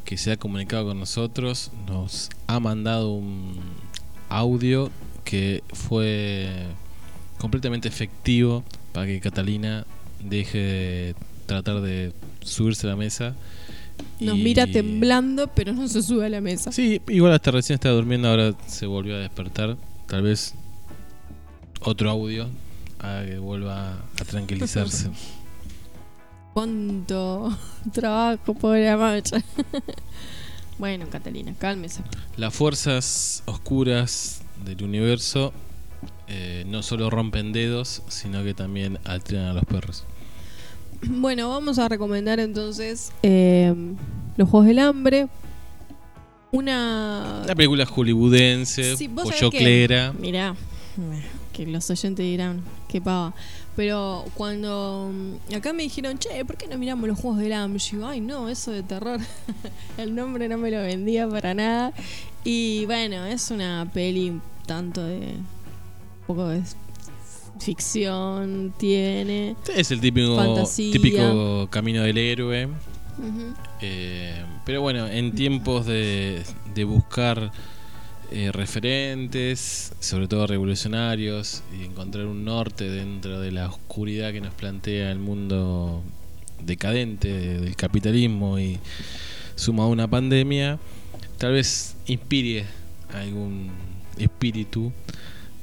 que 0.06 0.18
se 0.18 0.32
ha 0.32 0.38
comunicado 0.38 0.86
con 0.86 1.00
nosotros. 1.00 1.72
Nos 1.88 2.30
ha 2.46 2.60
mandado 2.60 3.12
un 3.12 3.56
audio 4.30 4.92
que 5.26 5.64
fue 5.74 6.48
completamente 7.40 7.88
efectivo 7.88 8.64
para 8.94 9.08
que 9.08 9.20
Catalina 9.20 9.86
deje 10.24 10.58
de 10.60 11.16
tratar 11.48 11.82
de 11.82 12.14
subirse 12.42 12.86
a 12.86 12.92
la 12.92 12.96
mesa. 12.96 13.36
Nos 14.20 14.38
y- 14.38 14.44
mira 14.44 14.68
temblando, 14.68 15.48
pero 15.48 15.74
no 15.74 15.88
se 15.88 16.04
sube 16.04 16.28
a 16.28 16.30
la 16.30 16.40
mesa. 16.40 16.72
Sí, 16.72 17.02
igual 17.08 17.34
hasta 17.34 17.50
recién 17.50 17.76
estaba 17.76 17.96
durmiendo, 17.96 18.30
ahora 18.30 18.54
se 18.68 18.86
volvió 18.86 19.16
a 19.16 19.20
despertar. 19.20 19.76
Tal 20.06 20.22
vez 20.22 20.54
otro 21.82 22.12
audio 22.12 22.48
haga 23.00 23.26
que 23.26 23.38
vuelva 23.38 23.94
a 24.20 24.26
tranquilizarse. 24.26 25.10
Cuánto 26.54 27.56
trabajo, 27.94 28.54
pobre 28.54 28.90
Amaya. 28.90 29.44
bueno, 30.80 31.08
Catalina, 31.10 31.54
cálmese. 31.58 32.02
Las 32.36 32.54
fuerzas 32.54 33.44
oscuras 33.46 34.42
del 34.66 34.84
universo 34.84 35.54
eh, 36.28 36.64
no 36.68 36.84
solo 36.84 37.10
rompen 37.10 37.54
dedos, 37.54 38.02
sino 38.08 38.44
que 38.44 38.54
también 38.54 39.00
alteran 39.06 39.46
a 39.46 39.54
los 39.54 39.66
perros. 39.66 40.04
Bueno, 41.04 41.50
vamos 41.50 41.78
a 41.78 41.88
recomendar 41.88 42.40
entonces 42.40 43.12
eh, 43.22 43.72
Los 44.36 44.50
Juegos 44.50 44.66
del 44.68 44.80
Hambre. 44.80 45.28
Una. 46.52 47.42
Una 47.44 47.54
película 47.56 47.86
hollywoodense, 47.86 48.96
Sí, 48.98 49.08
vos 49.08 49.28
sabés 49.28 49.52
que- 49.52 50.12
Mirá, 50.20 50.56
que 51.58 51.66
los 51.66 51.90
oyentes 51.90 52.24
dirán, 52.24 52.62
qué 52.88 53.02
pava. 53.02 53.34
Pero 53.76 54.26
cuando 54.36 55.12
mm, 55.12 55.56
acá 55.56 55.74
me 55.74 55.84
dijeron, 55.84 56.20
che, 56.20 56.46
¿por 56.46 56.56
qué 56.56 56.68
no 56.68 56.78
miramos 56.78 57.08
los 57.08 57.20
juegos 57.20 57.40
del 57.40 57.54
hambre? 57.54 57.80
Yo 57.80 58.08
ay, 58.08 58.22
no, 58.22 58.48
eso 58.48 58.72
de 58.72 58.84
terror. 58.84 59.20
El 59.98 60.14
nombre 60.14 60.48
no 60.48 60.58
me 60.58 60.70
lo 60.70 60.80
vendía 60.82 61.28
para 61.28 61.56
nada. 61.56 61.94
Y 62.44 62.86
bueno, 62.86 63.26
es 63.26 63.50
una 63.50 63.90
peli 63.92 64.40
tanto 64.68 65.04
de. 65.04 65.18
Un 65.18 66.28
poco 66.28 66.48
de 66.50 66.62
ficción, 67.60 68.74
tiene. 68.78 69.56
Es 69.76 69.90
el 69.90 70.00
típico, 70.00 70.36
Fantasía. 70.36 70.92
típico 70.92 71.68
camino 71.72 72.04
del 72.04 72.18
héroe. 72.18 72.70
Eh, 73.82 74.46
pero 74.64 74.82
bueno, 74.82 75.08
en 75.08 75.34
tiempos 75.34 75.88
de, 75.88 76.44
de 76.76 76.84
buscar 76.84 77.52
eh, 78.32 78.52
referentes, 78.52 79.94
sobre 80.00 80.28
todo 80.28 80.48
revolucionarios, 80.48 81.64
y 81.80 81.86
encontrar 81.86 82.26
un 82.26 82.44
norte 82.46 82.90
dentro 82.90 83.40
de 83.40 83.52
la 83.52 83.68
oscuridad 83.70 84.32
que 84.32 84.42
nos 84.42 84.54
plantea 84.54 85.12
el 85.12 85.20
mundo 85.20 86.04
decadente 86.64 87.28
de- 87.28 87.60
del 87.62 87.76
capitalismo 87.76 88.60
y 88.60 88.80
sumado 89.56 89.90
a 89.90 89.92
una 89.92 90.08
pandemia, 90.10 90.80
tal 91.38 91.54
vez 91.54 91.96
inspire 92.08 92.66
algún 93.14 93.70
espíritu 94.18 94.92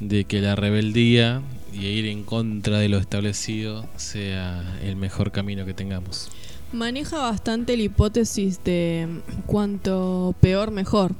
de 0.00 0.24
que 0.24 0.40
la 0.40 0.54
rebeldía 0.56 1.42
y 1.72 1.86
ir 1.86 2.06
en 2.06 2.22
contra 2.24 2.78
de 2.78 2.88
lo 2.88 2.98
establecido 2.98 3.86
sea 3.96 4.78
el 4.82 4.96
mejor 4.96 5.32
camino 5.32 5.66
que 5.66 5.74
tengamos. 5.74 6.30
Maneja 6.72 7.18
bastante 7.18 7.76
la 7.76 7.82
hipótesis 7.84 8.62
de 8.64 9.06
cuanto 9.46 10.34
peor 10.40 10.70
mejor, 10.70 11.12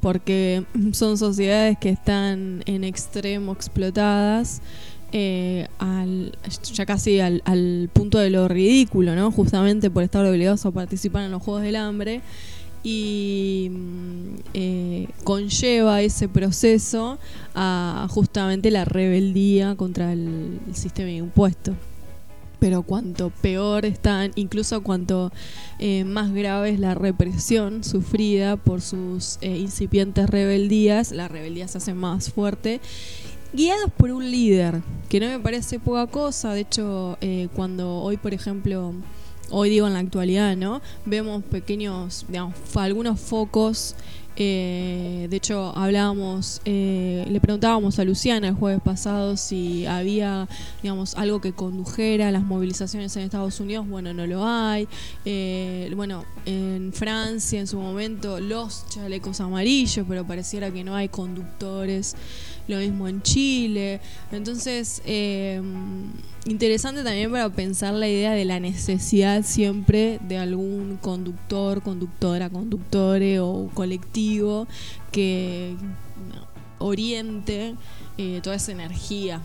porque 0.00 0.64
son 0.92 1.18
sociedades 1.18 1.78
que 1.78 1.90
están 1.90 2.62
en 2.66 2.84
extremo 2.84 3.52
explotadas, 3.52 4.60
eh, 5.12 5.68
al, 5.78 6.36
ya 6.74 6.84
casi 6.84 7.20
al, 7.20 7.90
punto 7.92 8.18
de 8.18 8.30
lo 8.30 8.46
ridículo, 8.46 9.14
¿no? 9.14 9.30
Justamente 9.30 9.90
por 9.90 10.02
estar 10.02 10.24
obligados 10.24 10.66
a 10.66 10.70
participar 10.70 11.24
en 11.24 11.30
los 11.30 11.42
Juegos 11.42 11.62
del 11.62 11.76
Hambre 11.76 12.20
y 12.84 13.70
mm, 13.70 14.34
eh, 14.54 15.08
conlleva 15.24 16.02
ese 16.02 16.28
proceso 16.28 17.18
a 17.54 18.06
justamente 18.10 18.70
la 18.70 18.84
rebeldía 18.84 19.74
contra 19.74 20.12
el, 20.12 20.60
el 20.68 20.74
sistema 20.76 21.10
impuesto 21.10 21.74
pero 22.58 22.82
cuanto 22.82 23.30
peor 23.30 23.84
están, 23.84 24.32
incluso 24.34 24.82
cuanto 24.82 25.32
eh, 25.78 26.04
más 26.04 26.32
grave 26.32 26.70
es 26.70 26.80
la 26.80 26.94
represión 26.94 27.84
sufrida 27.84 28.56
por 28.56 28.80
sus 28.80 29.38
eh, 29.40 29.56
incipientes 29.56 30.28
rebeldías, 30.28 31.12
la 31.12 31.28
rebeldía 31.28 31.68
se 31.68 31.78
hace 31.78 31.94
más 31.94 32.30
fuerte, 32.30 32.80
guiados 33.52 33.90
por 33.96 34.10
un 34.10 34.30
líder, 34.30 34.82
que 35.08 35.20
no 35.20 35.26
me 35.26 35.38
parece 35.38 35.78
poca 35.78 36.06
cosa, 36.06 36.52
de 36.52 36.60
hecho, 36.60 37.16
eh, 37.20 37.48
cuando 37.54 37.96
hoy, 37.96 38.16
por 38.16 38.34
ejemplo, 38.34 38.92
hoy 39.50 39.70
digo 39.70 39.86
en 39.86 39.94
la 39.94 40.00
actualidad, 40.00 40.56
¿no? 40.56 40.82
Vemos 41.06 41.42
pequeños, 41.44 42.26
digamos, 42.28 42.54
algunos 42.76 43.20
focos. 43.20 43.94
Eh, 44.40 45.26
de 45.28 45.36
hecho, 45.36 45.76
hablábamos, 45.76 46.60
eh, 46.64 47.26
le 47.28 47.40
preguntábamos 47.40 47.98
a 47.98 48.04
Luciana 48.04 48.46
el 48.46 48.54
jueves 48.54 48.80
pasado 48.80 49.36
si 49.36 49.84
había, 49.84 50.46
digamos, 50.80 51.16
algo 51.16 51.40
que 51.40 51.52
condujera 51.52 52.28
a 52.28 52.30
las 52.30 52.44
movilizaciones 52.44 53.16
en 53.16 53.24
Estados 53.24 53.58
Unidos. 53.58 53.88
Bueno, 53.88 54.14
no 54.14 54.28
lo 54.28 54.46
hay. 54.46 54.86
Eh, 55.24 55.92
bueno, 55.96 56.24
en 56.46 56.92
Francia 56.92 57.58
en 57.58 57.66
su 57.66 57.80
momento 57.80 58.38
los 58.38 58.86
chalecos 58.90 59.40
amarillos, 59.40 60.06
pero 60.08 60.24
pareciera 60.24 60.70
que 60.70 60.84
no 60.84 60.94
hay 60.94 61.08
conductores. 61.08 62.14
Lo 62.68 62.76
mismo 62.76 63.08
en 63.08 63.22
Chile. 63.22 64.00
Entonces, 64.30 65.02
eh, 65.06 65.60
interesante 66.46 67.02
también 67.02 67.30
para 67.30 67.48
pensar 67.48 67.94
la 67.94 68.08
idea 68.08 68.32
de 68.32 68.44
la 68.44 68.60
necesidad 68.60 69.42
siempre 69.42 70.18
de 70.22 70.38
algún 70.38 70.98
conductor, 71.00 71.82
conductora, 71.82 72.50
conductore 72.50 73.40
o 73.40 73.70
colectivo 73.74 74.68
que 75.10 75.74
oriente 76.78 77.74
eh, 78.18 78.40
toda 78.42 78.56
esa 78.56 78.72
energía 78.72 79.40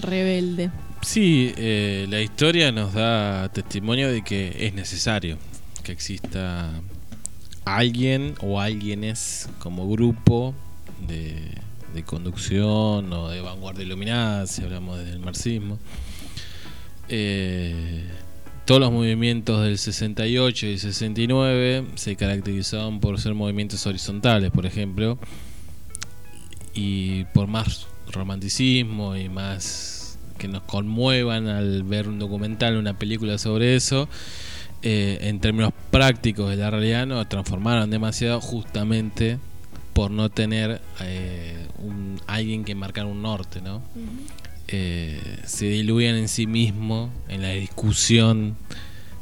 rebelde. 0.00 0.70
Sí, 1.02 1.52
eh, 1.56 2.06
la 2.08 2.20
historia 2.20 2.72
nos 2.72 2.94
da 2.94 3.50
testimonio 3.50 4.10
de 4.10 4.22
que 4.22 4.66
es 4.66 4.74
necesario 4.74 5.38
que 5.82 5.92
exista 5.92 6.70
alguien 7.64 8.34
o 8.40 8.60
alguienes 8.60 9.48
como 9.58 9.88
grupo 9.88 10.54
de, 11.06 11.63
de 11.94 12.02
conducción 12.02 13.12
o 13.12 13.28
de 13.28 13.40
vanguardia 13.40 13.84
iluminada, 13.84 14.46
si 14.46 14.62
hablamos 14.62 14.98
del 14.98 15.20
marxismo. 15.20 15.78
Eh, 17.08 18.04
todos 18.64 18.80
los 18.80 18.90
movimientos 18.90 19.62
del 19.62 19.78
68 19.78 20.66
y 20.66 20.78
69 20.78 21.86
se 21.96 22.16
caracterizaban 22.16 23.00
por 23.00 23.20
ser 23.20 23.34
movimientos 23.34 23.86
horizontales, 23.86 24.50
por 24.50 24.66
ejemplo, 24.66 25.18
y 26.74 27.24
por 27.26 27.46
más 27.46 27.86
romanticismo 28.10 29.16
y 29.16 29.28
más 29.28 30.18
que 30.38 30.48
nos 30.48 30.62
conmuevan 30.62 31.46
al 31.46 31.82
ver 31.84 32.08
un 32.08 32.18
documental, 32.18 32.76
una 32.76 32.98
película 32.98 33.38
sobre 33.38 33.76
eso, 33.76 34.08
eh, 34.82 35.18
en 35.22 35.40
términos 35.40 35.72
prácticos 35.90 36.50
de 36.50 36.56
la 36.56 36.70
realidad 36.70 37.06
nos 37.06 37.28
transformaron 37.28 37.90
demasiado 37.90 38.40
justamente 38.40 39.38
por 39.94 40.10
no 40.10 40.28
tener 40.28 40.80
eh, 41.00 41.66
un, 41.78 42.20
alguien 42.26 42.64
que 42.64 42.74
marcar 42.74 43.06
un 43.06 43.22
norte, 43.22 43.60
¿no? 43.62 43.80
Eh, 44.68 45.38
se 45.44 45.66
diluían 45.66 46.16
en 46.16 46.28
sí 46.28 46.46
mismo 46.46 47.10
en 47.28 47.42
la 47.42 47.50
discusión 47.50 48.56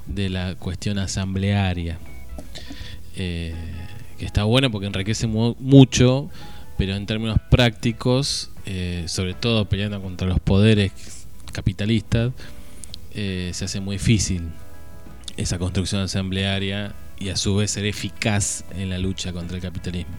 de 0.06 0.30
la 0.30 0.54
cuestión 0.56 0.98
asamblearia. 0.98 1.98
Eh, 3.16 3.54
que 4.18 4.24
está 4.24 4.44
bueno 4.44 4.70
porque 4.70 4.86
enriquece 4.86 5.26
mu- 5.26 5.54
mucho, 5.60 6.30
pero 6.78 6.94
en 6.96 7.06
términos 7.06 7.38
prácticos, 7.50 8.50
sobre 9.06 9.34
todo 9.34 9.66
peleando 9.68 10.00
contra 10.00 10.26
los 10.28 10.40
poderes 10.40 10.92
capitalistas, 11.52 12.32
se 13.12 13.50
hace 13.64 13.80
muy 13.80 13.96
difícil 13.96 14.42
esa 15.36 15.58
construcción 15.58 16.02
asamblearia 16.02 16.94
y 17.18 17.28
a 17.28 17.36
su 17.36 17.56
vez 17.56 17.72
ser 17.72 17.84
eficaz 17.84 18.64
en 18.76 18.88
la 18.90 18.98
lucha 18.98 19.32
contra 19.32 19.56
el 19.56 19.62
capitalismo. 19.62 20.14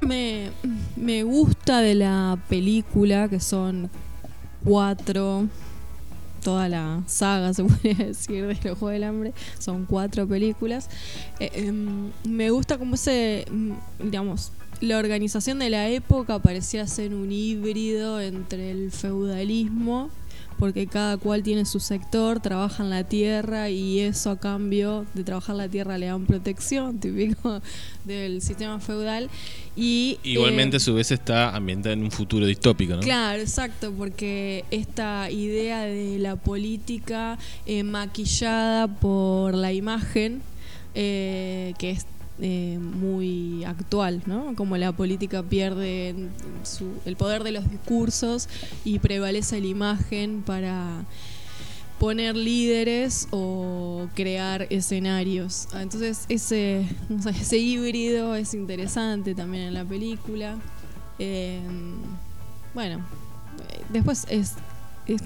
Me, 0.00 0.50
me 0.96 1.22
gusta 1.22 1.80
de 1.80 1.94
la 1.94 2.38
película 2.48 3.28
que 3.28 3.40
son 3.40 3.90
cuatro 4.64 5.48
toda 6.42 6.68
la 6.68 7.02
saga, 7.06 7.52
se 7.54 7.64
puede 7.64 7.94
decir, 7.94 8.46
de 8.46 8.54
los 8.54 8.78
Juegos 8.78 8.92
del 8.92 9.04
Hambre. 9.04 9.32
Son 9.58 9.84
cuatro 9.84 10.26
películas. 10.26 10.88
Eh, 11.40 11.50
em, 11.54 12.10
me 12.24 12.50
gusta 12.50 12.78
como 12.78 12.94
ese, 12.94 13.46
mm, 13.50 13.72
digamos, 14.04 14.52
la 14.80 14.98
organización 14.98 15.58
de 15.58 15.70
la 15.70 15.88
época 15.88 16.38
parecía 16.38 16.86
ser 16.86 17.14
un 17.14 17.32
híbrido 17.32 18.20
entre 18.20 18.70
el 18.70 18.92
feudalismo, 18.92 20.10
porque 20.58 20.86
cada 20.86 21.16
cual 21.16 21.42
tiene 21.42 21.64
su 21.64 21.80
sector, 21.80 22.40
trabaja 22.40 22.82
en 22.82 22.90
la 22.90 23.04
tierra 23.04 23.70
y 23.70 24.00
eso 24.00 24.30
a 24.30 24.38
cambio 24.38 25.06
de 25.14 25.24
trabajar 25.24 25.56
la 25.56 25.68
tierra 25.68 25.98
le 25.98 26.06
dan 26.06 26.26
protección, 26.26 26.98
típico 27.00 27.60
del 28.04 28.42
sistema 28.42 28.80
feudal. 28.80 29.30
Y, 29.76 30.18
Igualmente, 30.24 30.76
eh, 30.76 30.78
a 30.78 30.80
su 30.80 30.94
vez, 30.94 31.12
está 31.12 31.54
ambientada 31.54 31.92
en 31.92 32.02
un 32.02 32.10
futuro 32.10 32.46
distópico, 32.46 32.96
¿no? 32.96 33.00
Claro, 33.00 33.40
exacto, 33.40 33.92
porque 33.96 34.64
esta 34.70 35.30
idea 35.30 35.82
de 35.82 36.18
la 36.18 36.36
política 36.36 37.38
eh, 37.64 37.84
maquillada 37.84 38.88
por 38.88 39.54
la 39.54 39.72
imagen, 39.72 40.42
eh, 40.94 41.74
que 41.78 41.90
es 41.90 42.06
eh, 42.40 42.78
muy 42.78 43.64
actual, 43.64 44.22
¿no? 44.26 44.54
Como 44.54 44.76
la 44.76 44.92
política 44.92 45.42
pierde 45.42 46.14
el 47.04 47.16
poder 47.16 47.42
de 47.44 47.52
los 47.52 47.70
discursos 47.70 48.48
y 48.84 48.98
prevalece 49.00 49.60
la 49.60 49.66
imagen 49.66 50.42
para 50.44 51.04
poner 51.98 52.36
líderes 52.36 53.26
o 53.32 54.06
crear 54.14 54.66
escenarios. 54.70 55.66
Ah, 55.72 55.82
Entonces 55.82 56.26
ese, 56.28 56.86
ese 57.40 57.58
híbrido 57.58 58.36
es 58.36 58.54
interesante 58.54 59.34
también 59.34 59.64
en 59.64 59.74
la 59.74 59.84
película. 59.84 60.56
Eh, 61.18 61.60
bueno, 62.74 63.00
después 63.92 64.26
es, 64.30 64.52
es- 65.06 65.22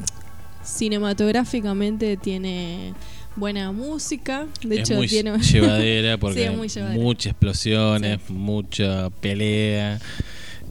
cinematográficamente 0.64 2.16
tiene 2.16 2.94
buena 3.36 3.72
música. 3.72 4.46
De 4.62 4.76
es 4.76 4.80
hecho 4.82 4.94
muy 4.96 5.08
tiene 5.08 5.38
llevadera 5.52 6.16
porque 6.18 6.38
Sí, 6.40 6.42
es 6.44 6.50
hay 6.50 6.56
muy 6.56 6.68
llevadera. 6.68 7.02
muchas 7.02 7.30
explosiones, 7.32 8.20
mucha 8.28 9.10
pelea. 9.10 10.00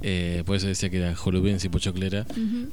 eh, 0.03 0.43
por 0.45 0.55
eso 0.55 0.67
decía 0.67 0.89
que 0.89 0.97
era 0.97 1.15
jolubense 1.15 1.67
y 1.67 1.69
pochoclera. 1.69 2.25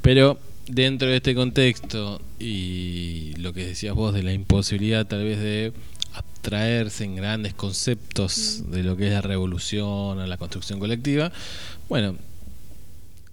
Pero 0.03 0.39
dentro 0.67 1.09
de 1.09 1.17
este 1.17 1.35
contexto 1.35 2.21
y 2.39 3.33
lo 3.39 3.53
que 3.53 3.65
decías 3.67 3.95
vos 3.95 4.13
de 4.15 4.23
la 4.23 4.33
imposibilidad 4.33 5.07
tal 5.07 5.25
vez 5.25 5.39
de 5.39 5.73
abstraerse 6.15 7.05
en 7.05 7.17
grandes 7.17 7.55
conceptos 7.55 8.71
de 8.71 8.83
lo 8.83 8.97
que 8.97 9.07
es 9.09 9.13
la 9.13 9.21
revolución 9.23 9.87
o 10.19 10.27
la 10.27 10.37
construcción 10.37 10.79
colectiva, 10.79 11.33
bueno, 11.89 12.17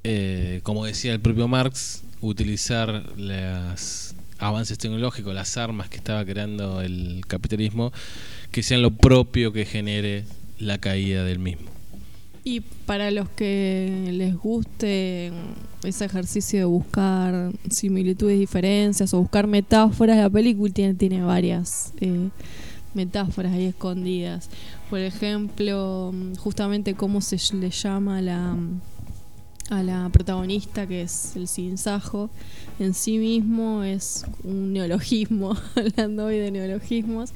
eh, 0.03 0.60
como 0.64 0.86
decía 0.86 1.14
el 1.14 1.19
propio 1.19 1.48
Marx, 1.48 2.03
utilizar 2.22 3.03
los 3.18 4.14
avances 4.38 4.78
tecnológicos, 4.78 5.34
las 5.34 5.57
armas 5.57 5.90
que 5.90 5.98
estaba 5.98 6.26
creando 6.26 6.82
el 6.82 7.24
capitalismo, 7.28 7.91
que 8.52 8.64
sean 8.64 8.82
lo 8.82 8.91
propio 8.91 9.53
que 9.53 9.66
genere 9.66 10.26
la 10.60 10.78
caída 10.78 11.24
del 11.24 11.40
mismo. 11.40 11.70
Y 12.44 12.60
para 12.60 13.10
los 13.10 13.28
que 13.30 14.10
les 14.12 14.36
guste 14.36 15.32
ese 15.84 16.06
ejercicio 16.06 16.60
de 16.60 16.66
buscar 16.66 17.52
similitudes, 17.72 18.38
diferencias 18.38 19.16
o 19.16 19.20
buscar 19.20 19.48
metáforas, 19.48 20.18
la 20.18 20.30
película 20.30 20.72
tiene, 20.72 21.24
varias 21.24 21.91
eh, 22.02 22.30
metáforas 22.94 23.52
ahí 23.52 23.66
escondidas. 23.66 24.52
Por 24.91 24.99
ejemplo, 24.99 26.14
justamente 26.38 26.94
cómo 26.94 27.20
se 27.20 27.38
le 27.56 27.72
llama 27.72 28.22
la, 28.22 28.56
a 29.70 29.82
la 29.82 30.10
protagonista, 30.10 30.86
que 30.88 31.02
es 31.02 31.36
el 31.36 31.48
sinsajo, 31.48 32.30
en 32.80 32.94
sí 32.94 33.18
mismo 33.18 33.84
es 33.84 34.26
un 34.44 34.74
neologismo, 34.74 35.56
hablando 35.76 36.26
hoy 36.26 36.38
de 36.38 36.52
neologismos. 36.52 37.32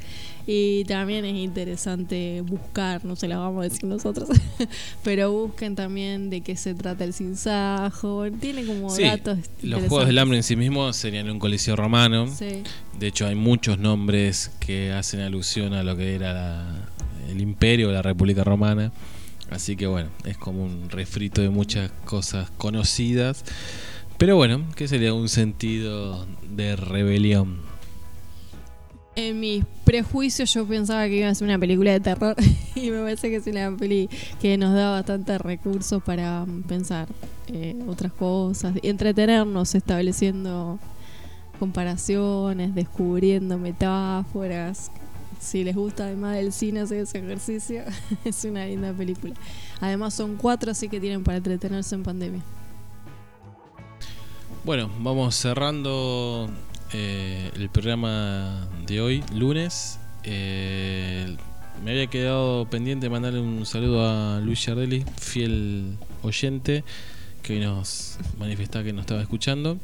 Y 0.51 0.83
también 0.85 1.25
es 1.25 1.35
interesante 1.35 2.41
buscar, 2.41 3.05
no 3.05 3.15
se 3.15 3.27
la 3.27 3.37
vamos 3.37 3.61
a 3.61 3.69
decir 3.69 3.83
nosotros, 3.85 4.29
pero 5.03 5.31
busquen 5.31 5.75
también 5.75 6.31
de 6.31 6.41
qué 6.41 6.55
se 6.55 6.73
trata 6.73 7.03
el 7.03 7.13
sinsajo. 7.13 8.25
Tiene 8.39 8.65
como 8.65 8.89
Sí, 8.89 9.03
datos. 9.03 9.37
los 9.61 9.81
Juegos 9.83 10.07
del. 10.07 10.17
Hambre 10.17 10.37
en 10.37 10.43
sí 10.43 10.55
mismos 10.55 10.95
serían 10.95 11.29
un 11.29 11.37
coliseo 11.39 11.75
romano. 11.75 12.27
Sí. 12.27 12.63
De 12.99 13.07
hecho, 13.07 13.27
hay 13.27 13.35
muchos 13.35 13.77
nombres 13.79 14.51
que 14.59 14.91
hacen 14.91 15.19
alusión 15.19 15.73
a 15.73 15.83
lo 15.83 15.95
que 15.95 16.15
era 16.15 16.33
la- 16.33 16.89
el 17.29 17.41
imperio 17.41 17.89
o 17.89 17.91
la 17.91 18.01
República 18.01 18.43
Romana. 18.43 18.91
Así 19.51 19.75
que 19.75 19.87
bueno, 19.87 20.09
es 20.25 20.37
como 20.37 20.63
un 20.63 20.89
refrito 20.89 21.41
de 21.41 21.49
muchas 21.49 21.91
cosas 22.05 22.51
conocidas. 22.51 23.43
Pero 24.17 24.35
bueno, 24.35 24.65
que 24.75 24.87
sería 24.87 25.13
un 25.13 25.29
sentido 25.29 26.25
de 26.49 26.75
rebelión. 26.75 27.61
En 29.15 29.39
mis 29.39 29.65
prejuicios 29.85 30.53
yo 30.53 30.65
pensaba 30.65 31.07
que 31.07 31.17
iba 31.17 31.29
a 31.29 31.35
ser 31.35 31.47
una 31.47 31.57
película 31.57 31.91
de 31.91 31.99
terror 31.99 32.35
y 32.75 32.89
me 32.91 33.01
parece 33.01 33.29
que 33.29 33.37
es 33.37 33.47
una 33.47 33.75
peli 33.75 34.09
que 34.41 34.57
nos 34.57 34.73
da 34.73 34.91
bastantes 34.91 35.41
recursos 35.41 36.03
para 36.03 36.45
mm, 36.45 36.63
pensar 36.63 37.07
eh, 37.47 37.75
otras 37.87 38.13
cosas, 38.13 38.75
entretenernos 38.83 39.73
estableciendo 39.73 40.79
comparaciones, 41.59 42.73
descubriendo 42.75 43.57
metáforas. 43.57 44.91
Si 45.39 45.63
les 45.63 45.75
gusta 45.75 46.03
además 46.03 46.35
del 46.35 46.51
cine 46.51 46.81
hacer 46.81 46.99
ese 46.99 47.19
ejercicio, 47.19 47.83
es 48.25 48.43
una 48.43 48.65
linda 48.65 48.93
película. 48.93 49.33
Además 49.79 50.13
son 50.13 50.35
cuatro, 50.35 50.71
así 50.71 50.89
que 50.89 50.99
tienen 50.99 51.23
para 51.23 51.37
entretenerse 51.37 51.95
en 51.95 52.03
pandemia. 52.03 52.41
Bueno, 54.65 54.91
vamos 54.99 55.35
cerrando 55.35 56.49
eh, 56.91 57.49
el 57.55 57.69
programa 57.69 58.67
de 58.85 58.99
hoy, 58.99 59.23
lunes. 59.33 59.99
Eh, 60.25 61.37
me 61.83 61.91
había 61.91 62.07
quedado 62.07 62.65
pendiente 62.69 63.09
mandarle 63.09 63.39
un 63.39 63.65
saludo 63.65 64.05
a 64.05 64.41
Luis 64.41 64.65
Yardelli, 64.65 65.05
fiel 65.17 65.97
oyente, 66.21 66.83
que 67.41 67.53
hoy 67.53 67.59
nos 67.61 68.17
manifestaba 68.37 68.83
que 68.83 68.91
nos 68.91 69.03
estaba 69.03 69.21
escuchando. 69.21 69.77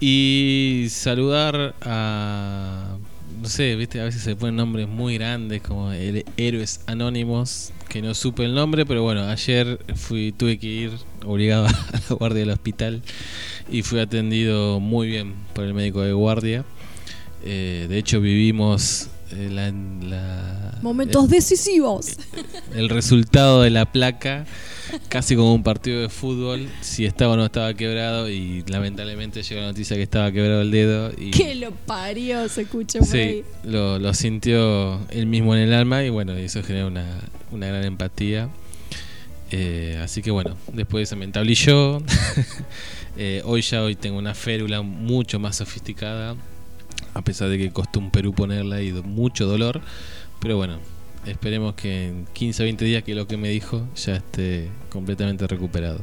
Y 0.00 0.86
saludar 0.90 1.74
a. 1.80 2.98
No 3.40 3.48
sé, 3.48 3.74
viste, 3.74 3.98
a 4.02 4.04
veces 4.04 4.20
se 4.20 4.36
ponen 4.36 4.56
nombres 4.56 4.86
muy 4.86 5.14
grandes 5.14 5.62
como 5.62 5.90
el 5.92 6.26
Héroes 6.36 6.82
Anónimos, 6.86 7.72
que 7.88 8.02
no 8.02 8.12
supe 8.12 8.44
el 8.44 8.54
nombre, 8.54 8.84
pero 8.84 9.02
bueno, 9.02 9.24
ayer 9.24 9.78
fui, 9.94 10.32
tuve 10.32 10.58
que 10.58 10.66
ir 10.66 10.90
obligado 11.24 11.66
a 11.66 11.70
la 11.70 12.16
guardia 12.16 12.40
del 12.40 12.50
hospital 12.50 13.00
y 13.70 13.80
fui 13.80 13.98
atendido 13.98 14.78
muy 14.78 15.08
bien 15.08 15.36
por 15.54 15.64
el 15.64 15.72
médico 15.72 16.02
de 16.02 16.12
guardia. 16.12 16.66
Eh, 17.42 17.86
de 17.88 17.96
hecho, 17.96 18.20
vivimos 18.20 19.08
la, 19.32 19.72
la- 20.02 20.78
Momentos 20.82 21.28
decisivos. 21.28 22.16
el 22.74 22.88
resultado 22.88 23.62
de 23.62 23.70
la 23.70 23.84
placa 23.90 24.46
casi 25.08 25.36
como 25.36 25.54
un 25.54 25.62
partido 25.62 26.00
de 26.00 26.08
fútbol, 26.08 26.68
si 26.80 27.04
estaba 27.06 27.34
o 27.34 27.36
no 27.36 27.44
estaba 27.44 27.72
quebrado 27.74 28.28
y 28.28 28.64
lamentablemente 28.66 29.42
llegó 29.42 29.60
la 29.60 29.68
noticia 29.68 29.96
que 29.96 30.02
estaba 30.02 30.32
quebrado 30.32 30.62
el 30.62 30.70
dedo 30.72 31.12
y 31.16 31.30
Que 31.30 31.54
lo 31.54 31.70
parió, 31.70 32.48
se 32.48 32.62
escucha 32.62 32.98
por 32.98 33.06
sí, 33.08 33.18
ahí. 33.18 33.44
lo, 33.64 33.98
lo 34.00 34.12
sintió 34.14 35.00
él 35.10 35.26
mismo 35.26 35.54
en 35.54 35.62
el 35.62 35.74
alma 35.74 36.02
y 36.02 36.08
bueno, 36.10 36.36
y 36.38 36.42
eso 36.42 36.62
genera 36.64 36.86
una, 36.86 37.04
una 37.52 37.66
gran 37.68 37.84
empatía. 37.84 38.48
Eh, 39.52 39.98
así 40.02 40.22
que 40.22 40.30
bueno, 40.30 40.56
después 40.72 41.08
se 41.08 41.16
me 41.16 41.24
entablilló. 41.24 42.02
Eh, 43.16 43.42
hoy 43.44 43.60
ya 43.60 43.82
hoy 43.82 43.96
tengo 43.96 44.16
una 44.18 44.34
férula 44.34 44.82
mucho 44.82 45.40
más 45.40 45.56
sofisticada, 45.56 46.36
a 47.14 47.22
pesar 47.22 47.48
de 47.48 47.58
que 47.58 47.70
costó 47.70 48.00
un 48.00 48.10
Perú 48.10 48.32
ponerla 48.32 48.82
y 48.82 48.92
mucho 48.92 49.46
dolor. 49.46 49.80
Pero 50.40 50.56
bueno, 50.56 50.78
esperemos 51.26 51.74
que 51.74 52.08
en 52.08 52.26
15 52.32 52.62
o 52.62 52.64
20 52.64 52.84
días, 52.84 53.02
que 53.02 53.12
es 53.12 53.16
lo 53.16 53.26
que 53.26 53.36
me 53.36 53.48
dijo, 53.48 53.86
ya 53.96 54.16
esté 54.16 54.68
completamente 54.88 55.46
recuperado. 55.46 56.00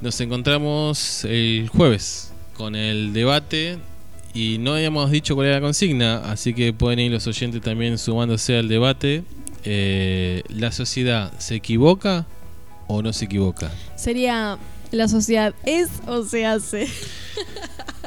Nos 0.00 0.20
encontramos 0.20 1.24
el 1.24 1.68
jueves 1.68 2.32
con 2.56 2.74
el 2.74 3.12
debate 3.12 3.78
y 4.34 4.58
no 4.58 4.74
habíamos 4.74 5.10
dicho 5.10 5.34
cuál 5.34 5.48
era 5.48 5.56
la 5.56 5.62
consigna, 5.62 6.18
así 6.30 6.54
que 6.54 6.72
pueden 6.72 6.98
ir 6.98 7.12
los 7.12 7.26
oyentes 7.26 7.60
también 7.62 7.98
sumándose 7.98 8.58
al 8.58 8.68
debate. 8.68 9.24
Eh, 9.64 10.42
¿La 10.48 10.72
sociedad 10.72 11.32
se 11.38 11.54
equivoca 11.54 12.26
o 12.88 13.00
no 13.00 13.12
se 13.12 13.26
equivoca? 13.26 13.70
Sería 13.94 14.58
la 14.90 15.08
sociedad 15.08 15.54
es 15.64 15.88
o 16.06 16.24
se 16.24 16.46
hace. 16.46 16.88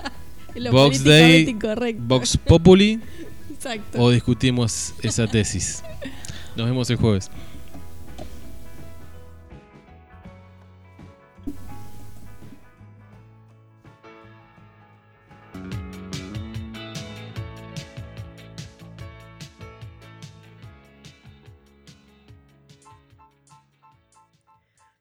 Lo 0.59 0.71
Vox 0.71 1.03
Day, 1.03 1.49
incorrecto. 1.49 2.01
Vox 2.05 2.37
Populi 2.37 3.01
Exacto. 3.53 4.01
o 4.01 4.09
discutimos 4.09 4.93
esa 5.03 5.27
tesis. 5.27 5.83
Nos 6.55 6.67
vemos 6.67 6.89
el 6.89 6.95
jueves. 6.95 7.29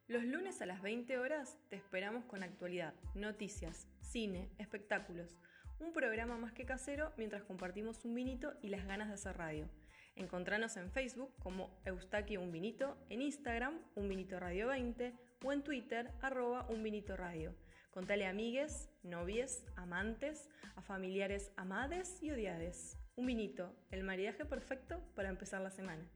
Los 0.09 0.25
lunes 0.25 0.61
a 0.63 0.67
las 0.67 0.81
20 0.83 1.19
horas 1.19 1.57
te 1.69 1.77
esperamos 1.77 2.25
con 2.25 2.43
actualidad, 2.43 2.95
noticias, 3.15 3.89
cine, 4.15 4.49
espectáculos. 4.59 5.37
Un 5.81 5.93
programa 5.93 6.37
más 6.37 6.53
que 6.53 6.65
casero 6.65 7.13
mientras 7.17 7.43
compartimos 7.43 8.05
un 8.05 8.15
vinito 8.15 8.55
y 8.63 8.69
las 8.69 8.87
ganas 8.87 9.09
de 9.09 9.15
hacer 9.15 9.37
radio. 9.37 9.69
Encontranos 10.15 10.77
en 10.77 10.93
Facebook 10.93 11.35
como 11.41 11.77
Eustaquio 11.85 12.41
Un 12.41 12.53
Vinito, 12.53 12.97
en 13.11 13.23
Instagram 13.23 13.77
Un 13.97 14.09
Vinito 14.09 14.39
Radio 14.39 14.69
20 14.69 15.13
o 15.43 15.53
en 15.53 15.65
Twitter 15.65 16.13
arroba 16.23 16.65
Un 16.71 16.85
Radio. 17.09 17.57
Contale 17.91 18.27
a 18.27 18.31
amigues, 18.31 18.89
novies, 19.03 19.65
amantes, 19.75 20.49
a 20.77 20.83
familiares 20.83 21.51
amades 21.57 22.23
y 22.23 22.31
odiades. 22.31 22.97
Un 23.17 23.27
vinito, 23.27 23.75
el 23.91 24.05
maridaje 24.05 24.45
perfecto 24.45 25.01
para 25.17 25.29
empezar 25.29 25.61
la 25.61 25.73
semana. 25.73 26.09